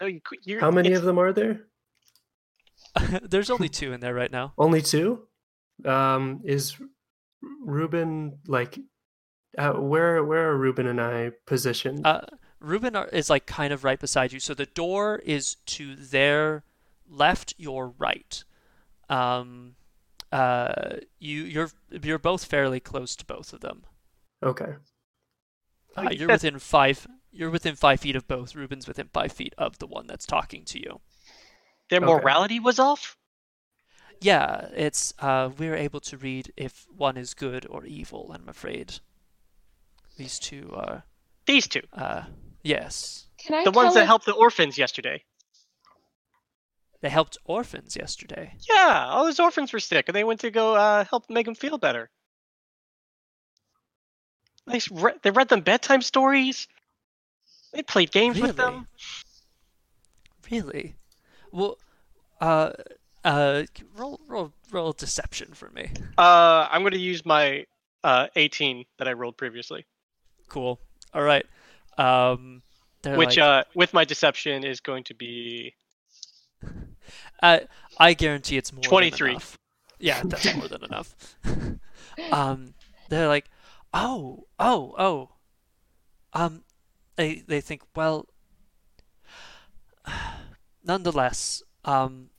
no, 0.00 0.06
you, 0.06 0.20
you're, 0.44 0.60
how 0.60 0.70
many 0.70 0.92
of 0.92 1.02
them 1.02 1.18
are 1.18 1.32
there? 1.32 1.66
There's 3.22 3.50
only 3.50 3.68
two 3.68 3.92
in 3.92 4.00
there 4.00 4.14
right 4.14 4.32
now. 4.32 4.52
Only 4.58 4.82
two. 4.82 5.26
Um, 5.84 6.40
is 6.44 6.76
Ruben 7.62 8.38
like? 8.46 8.78
Uh, 9.58 9.72
where 9.72 10.22
where 10.24 10.48
are 10.50 10.56
Ruben 10.56 10.86
and 10.86 11.00
I 11.00 11.32
positioned? 11.46 12.06
Uh, 12.06 12.20
Ruben 12.60 12.94
are, 12.96 13.08
is 13.08 13.28
like 13.28 13.46
kind 13.46 13.72
of 13.72 13.84
right 13.84 13.98
beside 13.98 14.32
you. 14.32 14.40
So 14.40 14.54
the 14.54 14.66
door 14.66 15.20
is 15.24 15.56
to 15.66 15.96
their 15.96 16.64
left, 17.08 17.54
your 17.58 17.88
right. 17.98 18.42
Um, 19.08 19.74
uh, 20.32 20.96
you 21.18 21.42
you're 21.42 21.70
you're 21.90 22.18
both 22.18 22.44
fairly 22.44 22.80
close 22.80 23.16
to 23.16 23.24
both 23.24 23.52
of 23.52 23.60
them. 23.60 23.84
okay. 24.42 24.74
Uh, 25.96 26.08
you 26.10 26.18
you're 26.20 26.28
within 26.28 26.58
five. 26.58 27.06
You're 27.32 27.50
within 27.50 27.74
five 27.76 28.00
feet 28.00 28.16
of 28.16 28.26
both. 28.28 28.54
Ruben's 28.54 28.86
within 28.88 29.08
five 29.12 29.32
feet 29.32 29.54
of 29.58 29.78
the 29.78 29.86
one 29.86 30.06
that's 30.06 30.26
talking 30.26 30.64
to 30.66 30.78
you. 30.78 31.00
their 31.88 31.98
okay. 32.00 32.06
morality 32.06 32.60
was 32.60 32.78
off? 32.78 33.16
Yeah, 34.20 34.68
it's 34.76 35.14
uh, 35.18 35.50
we're 35.56 35.74
able 35.76 36.00
to 36.00 36.16
read 36.16 36.52
if 36.56 36.86
one 36.96 37.16
is 37.16 37.34
good 37.34 37.66
or 37.70 37.84
evil. 37.86 38.30
I'm 38.34 38.48
afraid. 38.48 39.00
These 40.16 40.38
two 40.38 40.70
are 40.74 41.04
These 41.46 41.66
two. 41.68 41.80
uh, 41.92 42.24
yes. 42.62 43.26
Can 43.38 43.54
I 43.54 43.64
The 43.64 43.70
ones 43.70 43.94
that 43.94 44.02
it- 44.02 44.06
helped 44.06 44.26
the 44.26 44.34
orphans 44.34 44.76
yesterday. 44.76 45.24
They 47.00 47.08
helped 47.08 47.38
orphans 47.44 47.96
yesterday. 47.96 48.54
Yeah, 48.68 49.06
all 49.08 49.24
those 49.24 49.40
orphans 49.40 49.72
were 49.72 49.80
sick, 49.80 50.08
and 50.08 50.14
they 50.14 50.24
went 50.24 50.40
to 50.40 50.50
go 50.50 50.74
uh, 50.74 51.04
help 51.04 51.30
make 51.30 51.46
them 51.46 51.54
feel 51.54 51.78
better. 51.78 52.10
They, 54.66 54.80
re- 54.90 55.14
they 55.22 55.30
read 55.30 55.48
them 55.48 55.62
bedtime 55.62 56.02
stories. 56.02 56.68
They 57.72 57.82
played 57.82 58.12
games 58.12 58.40
with 58.40 58.56
them. 58.56 58.86
Really? 60.50 60.96
Well, 61.52 61.78
uh, 62.40 62.72
uh, 63.24 63.62
roll, 63.96 64.20
roll, 64.26 64.52
roll 64.70 64.92
deception 64.92 65.54
for 65.54 65.70
me. 65.70 65.90
Uh, 66.18 66.68
I'm 66.70 66.82
going 66.82 66.92
to 66.92 66.98
use 66.98 67.24
my 67.24 67.64
uh, 68.04 68.26
18 68.36 68.84
that 68.98 69.08
I 69.08 69.12
rolled 69.12 69.36
previously, 69.36 69.86
Cool. 70.48 70.80
All 71.14 71.22
right. 71.22 71.46
Um, 71.96 72.62
which 73.04 73.36
like, 73.36 73.38
uh, 73.38 73.64
with 73.74 73.94
my 73.94 74.04
deception 74.04 74.64
is 74.64 74.80
going 74.80 75.04
to 75.04 75.14
be 75.14 75.74
uh, 77.42 77.60
I 77.98 78.14
guarantee 78.14 78.56
it's 78.56 78.72
more. 78.72 78.82
23. 78.82 79.18
Than 79.28 79.30
enough. 79.32 79.58
Yeah, 79.98 80.22
that's 80.24 80.54
more 80.56 80.68
than 80.68 80.84
enough. 80.90 81.14
um, 82.32 82.74
they're 83.08 83.28
like, 83.28 83.46
oh, 83.92 84.46
oh, 84.58 84.94
oh. 84.98 85.30
Um, 86.32 86.64
they 87.16 87.42
they 87.46 87.60
think 87.60 87.82
well. 87.94 88.26
Nonetheless, 90.84 91.62
um, 91.84 92.30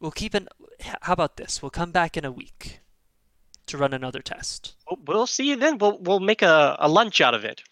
we'll 0.00 0.10
keep 0.10 0.34
an. 0.34 0.48
How 1.02 1.12
about 1.12 1.36
this? 1.36 1.60
We'll 1.62 1.70
come 1.70 1.92
back 1.92 2.16
in 2.16 2.24
a 2.24 2.32
week 2.32 2.80
to 3.66 3.76
run 3.78 3.92
another 3.94 4.20
test. 4.20 4.74
We'll- 4.88 4.98
We'll 5.06 5.26
see 5.26 5.48
you 5.48 5.56
then. 5.56 5.78
We'll 5.78 5.98
we'll 5.98 6.20
make 6.20 6.42
a, 6.42 6.76
a 6.78 6.88
lunch 6.88 7.20
out 7.20 7.34
of 7.34 7.44
it. 7.44 7.62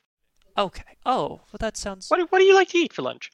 Okay. 0.60 0.96
Oh, 1.06 1.28
well, 1.28 1.58
that 1.58 1.78
sounds. 1.78 2.08
What 2.10 2.18
do, 2.18 2.26
what 2.28 2.38
do 2.38 2.44
you 2.44 2.54
like 2.54 2.68
to 2.68 2.78
eat 2.78 2.92
for 2.92 3.00
lunch? 3.00 3.30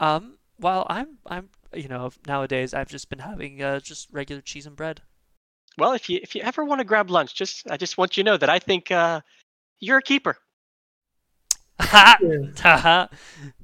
Um. 0.00 0.38
Well, 0.58 0.84
I'm. 0.90 1.18
I'm. 1.26 1.50
You 1.72 1.86
know, 1.88 2.10
nowadays 2.26 2.74
I've 2.74 2.88
just 2.88 3.08
been 3.08 3.20
having 3.20 3.62
uh, 3.62 3.78
just 3.78 4.08
regular 4.10 4.42
cheese 4.42 4.66
and 4.66 4.74
bread. 4.74 5.02
Well, 5.78 5.92
if 5.92 6.10
you 6.10 6.18
if 6.22 6.34
you 6.34 6.42
ever 6.42 6.64
want 6.64 6.80
to 6.80 6.84
grab 6.84 7.10
lunch, 7.10 7.34
just 7.34 7.70
I 7.70 7.76
just 7.76 7.96
want 7.96 8.16
you 8.16 8.24
to 8.24 8.30
know 8.30 8.36
that 8.36 8.50
I 8.50 8.58
think 8.58 8.90
uh, 8.90 9.20
you're 9.78 9.98
a 9.98 10.02
keeper. 10.02 10.36
Ha! 11.80 12.18
Yeah. 12.20 12.38
Haha. 12.60 13.06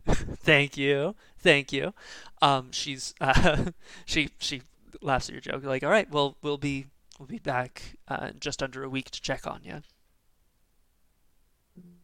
Thank 0.06 0.76
you. 0.76 1.16
Thank 1.40 1.72
you. 1.72 1.92
Um. 2.40 2.70
She's. 2.70 3.14
Uh, 3.20 3.72
she. 4.04 4.30
She 4.38 4.62
laughs 5.00 5.28
at 5.28 5.32
your 5.32 5.40
joke. 5.40 5.64
Like, 5.64 5.82
all 5.82 5.90
right. 5.90 6.08
Well, 6.10 6.36
we'll 6.42 6.58
be. 6.58 6.86
We'll 7.18 7.26
be 7.26 7.38
back 7.38 7.96
uh, 8.08 8.28
in 8.30 8.40
just 8.40 8.62
under 8.62 8.84
a 8.84 8.88
week 8.88 9.10
to 9.10 9.20
check 9.20 9.46
on 9.46 9.60
you. 9.64 9.82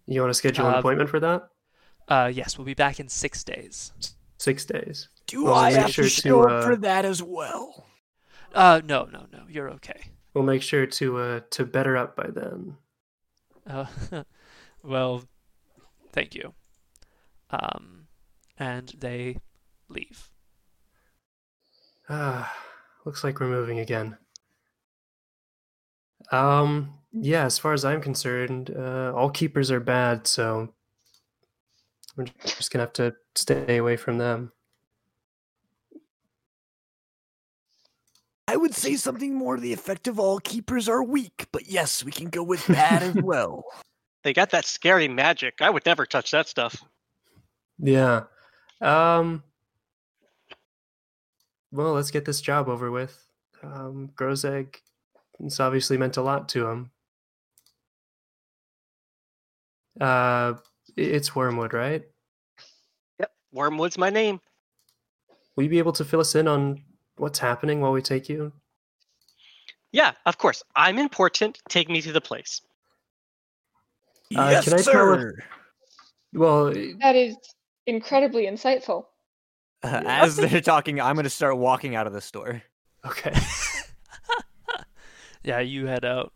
You 0.08 0.20
want 0.22 0.30
to 0.30 0.34
schedule 0.34 0.66
an 0.66 0.74
Uh, 0.74 0.78
appointment 0.78 1.10
for 1.10 1.20
that? 1.20 1.48
Uh. 2.08 2.30
Yes. 2.32 2.56
We'll 2.58 2.64
be 2.64 2.74
back 2.74 2.98
in 2.98 3.08
six 3.08 3.44
days. 3.44 3.92
Six 4.38 4.64
days. 4.64 5.08
Do 5.26 5.44
Well, 5.44 5.54
I 5.54 5.70
make 5.70 5.78
have 5.78 5.90
sure 5.90 6.04
to 6.04 6.10
to, 6.10 6.20
show 6.22 6.42
up 6.44 6.50
uh, 6.50 6.62
for 6.62 6.76
that 6.76 7.04
as 7.04 7.22
well? 7.22 7.86
Uh, 8.54 8.80
no, 8.84 9.04
no, 9.04 9.26
no. 9.32 9.42
You're 9.48 9.70
okay. 9.72 10.00
We'll 10.32 10.44
make 10.44 10.62
sure 10.62 10.86
to 10.86 11.18
uh 11.18 11.40
to 11.50 11.66
better 11.66 11.96
up 11.96 12.16
by 12.16 12.28
then. 12.28 12.76
Uh, 13.66 13.86
well, 14.82 15.24
thank 16.12 16.34
you. 16.34 16.54
Um, 17.50 18.06
and 18.56 18.88
they 18.98 19.38
leave. 19.88 20.30
Ah, 22.08 22.54
looks 23.04 23.22
like 23.24 23.40
we're 23.40 23.48
moving 23.48 23.80
again. 23.80 24.16
Um, 26.32 26.97
yeah, 27.12 27.44
as 27.44 27.58
far 27.58 27.72
as 27.72 27.84
I'm 27.84 28.00
concerned, 28.00 28.74
uh, 28.76 29.12
all 29.14 29.30
keepers 29.30 29.70
are 29.70 29.80
bad, 29.80 30.26
so 30.26 30.72
we're 32.16 32.26
just 32.44 32.70
gonna 32.70 32.84
have 32.84 32.92
to 32.94 33.14
stay 33.34 33.76
away 33.78 33.96
from 33.96 34.18
them. 34.18 34.52
I 38.46 38.56
would 38.56 38.74
say 38.74 38.96
something 38.96 39.34
more 39.34 39.56
to 39.56 39.62
the 39.62 39.74
effect 39.74 40.08
of 40.08 40.18
all 40.18 40.38
keepers 40.38 40.88
are 40.88 41.02
weak, 41.02 41.46
but 41.52 41.68
yes, 41.68 42.02
we 42.02 42.10
can 42.10 42.30
go 42.30 42.42
with 42.42 42.66
bad 42.66 43.02
as 43.02 43.14
well. 43.22 43.64
They 44.24 44.32
got 44.32 44.50
that 44.50 44.64
scary 44.64 45.06
magic. 45.06 45.60
I 45.60 45.70
would 45.70 45.84
never 45.84 46.06
touch 46.06 46.30
that 46.30 46.48
stuff. 46.48 46.82
Yeah. 47.78 48.24
Um. 48.80 49.42
Well, 51.70 51.92
let's 51.92 52.10
get 52.10 52.24
this 52.24 52.40
job 52.40 52.68
over 52.68 52.90
with. 52.90 53.22
Um, 53.62 54.10
Grozeg, 54.16 54.76
it's 55.40 55.60
obviously 55.60 55.98
meant 55.98 56.16
a 56.16 56.22
lot 56.22 56.48
to 56.50 56.66
him. 56.66 56.90
Uh, 60.00 60.54
it's 60.96 61.34
Wormwood, 61.34 61.72
right? 61.72 62.02
Yep. 63.20 63.32
Wormwood's 63.52 63.98
my 63.98 64.10
name. 64.10 64.40
Will 65.56 65.64
you 65.64 65.70
be 65.70 65.78
able 65.78 65.92
to 65.92 66.04
fill 66.04 66.20
us 66.20 66.34
in 66.34 66.46
on 66.46 66.82
what's 67.16 67.38
happening 67.38 67.80
while 67.80 67.92
we 67.92 68.02
take 68.02 68.28
you? 68.28 68.52
Yeah, 69.92 70.12
of 70.26 70.38
course. 70.38 70.62
I'm 70.76 70.98
important. 70.98 71.60
Take 71.68 71.88
me 71.88 72.00
to 72.02 72.12
the 72.12 72.20
place. 72.20 72.60
Uh, 74.36 74.48
yes, 74.50 74.64
can 74.64 74.74
I 74.74 74.76
tell 74.76 74.84
sir. 74.84 75.34
Well, 76.34 76.66
That 77.00 77.16
is 77.16 77.36
incredibly 77.86 78.46
insightful. 78.46 79.06
Uh, 79.82 80.02
as 80.04 80.36
they're 80.36 80.60
talking, 80.60 81.00
I'm 81.00 81.14
going 81.14 81.24
to 81.24 81.30
start 81.30 81.56
walking 81.56 81.94
out 81.96 82.06
of 82.06 82.12
the 82.12 82.20
store. 82.20 82.62
okay. 83.06 83.32
yeah, 85.42 85.60
you 85.60 85.86
head 85.86 86.04
out. 86.04 86.32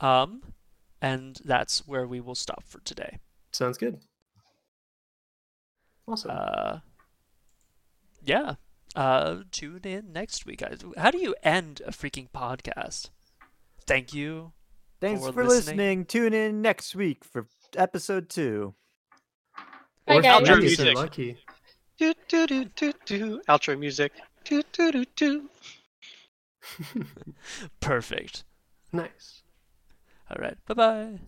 Um, 0.00 0.42
and 1.00 1.38
that's 1.44 1.86
where 1.86 2.06
we 2.06 2.20
will 2.20 2.34
stop 2.34 2.64
for 2.66 2.80
today. 2.80 3.18
Sounds 3.52 3.78
good. 3.78 3.98
Awesome. 6.06 6.30
Uh, 6.34 6.78
yeah. 8.24 8.54
Uh, 8.96 9.38
tune 9.52 9.80
in 9.84 10.12
next 10.12 10.44
week, 10.46 10.58
guys. 10.60 10.80
How 10.96 11.10
do 11.10 11.18
you 11.18 11.34
end 11.42 11.80
a 11.86 11.90
freaking 11.92 12.28
podcast? 12.30 13.10
Thank 13.86 14.12
you. 14.12 14.52
Thanks 15.00 15.24
for 15.24 15.32
for 15.32 15.44
listening. 15.44 15.76
listening. 15.76 16.04
Tune 16.06 16.34
in 16.34 16.60
next 16.62 16.94
week 16.94 17.24
for 17.24 17.46
episode 17.76 18.28
two. 18.28 18.74
Bye, 20.06 20.14
Or 20.16 20.18
if 20.18 20.22
guys. 20.24 20.46
you're 20.48 20.56
Outro 20.56 20.60
lucky, 20.60 20.74
so 20.74 20.82
music. 20.84 20.96
lucky. 20.96 21.36
Do 21.98 22.14
do 22.28 22.46
do 22.46 22.64
do 22.76 22.92
do. 23.06 23.40
Outro 23.48 23.78
music. 23.78 24.12
Do 24.44 24.62
do 24.72 24.92
do 24.92 25.04
do. 25.16 25.48
Perfect. 27.80 28.44
Nice. 28.92 29.42
All 30.30 30.36
right. 30.40 30.56
Bye 30.66 30.74
bye. 30.74 31.20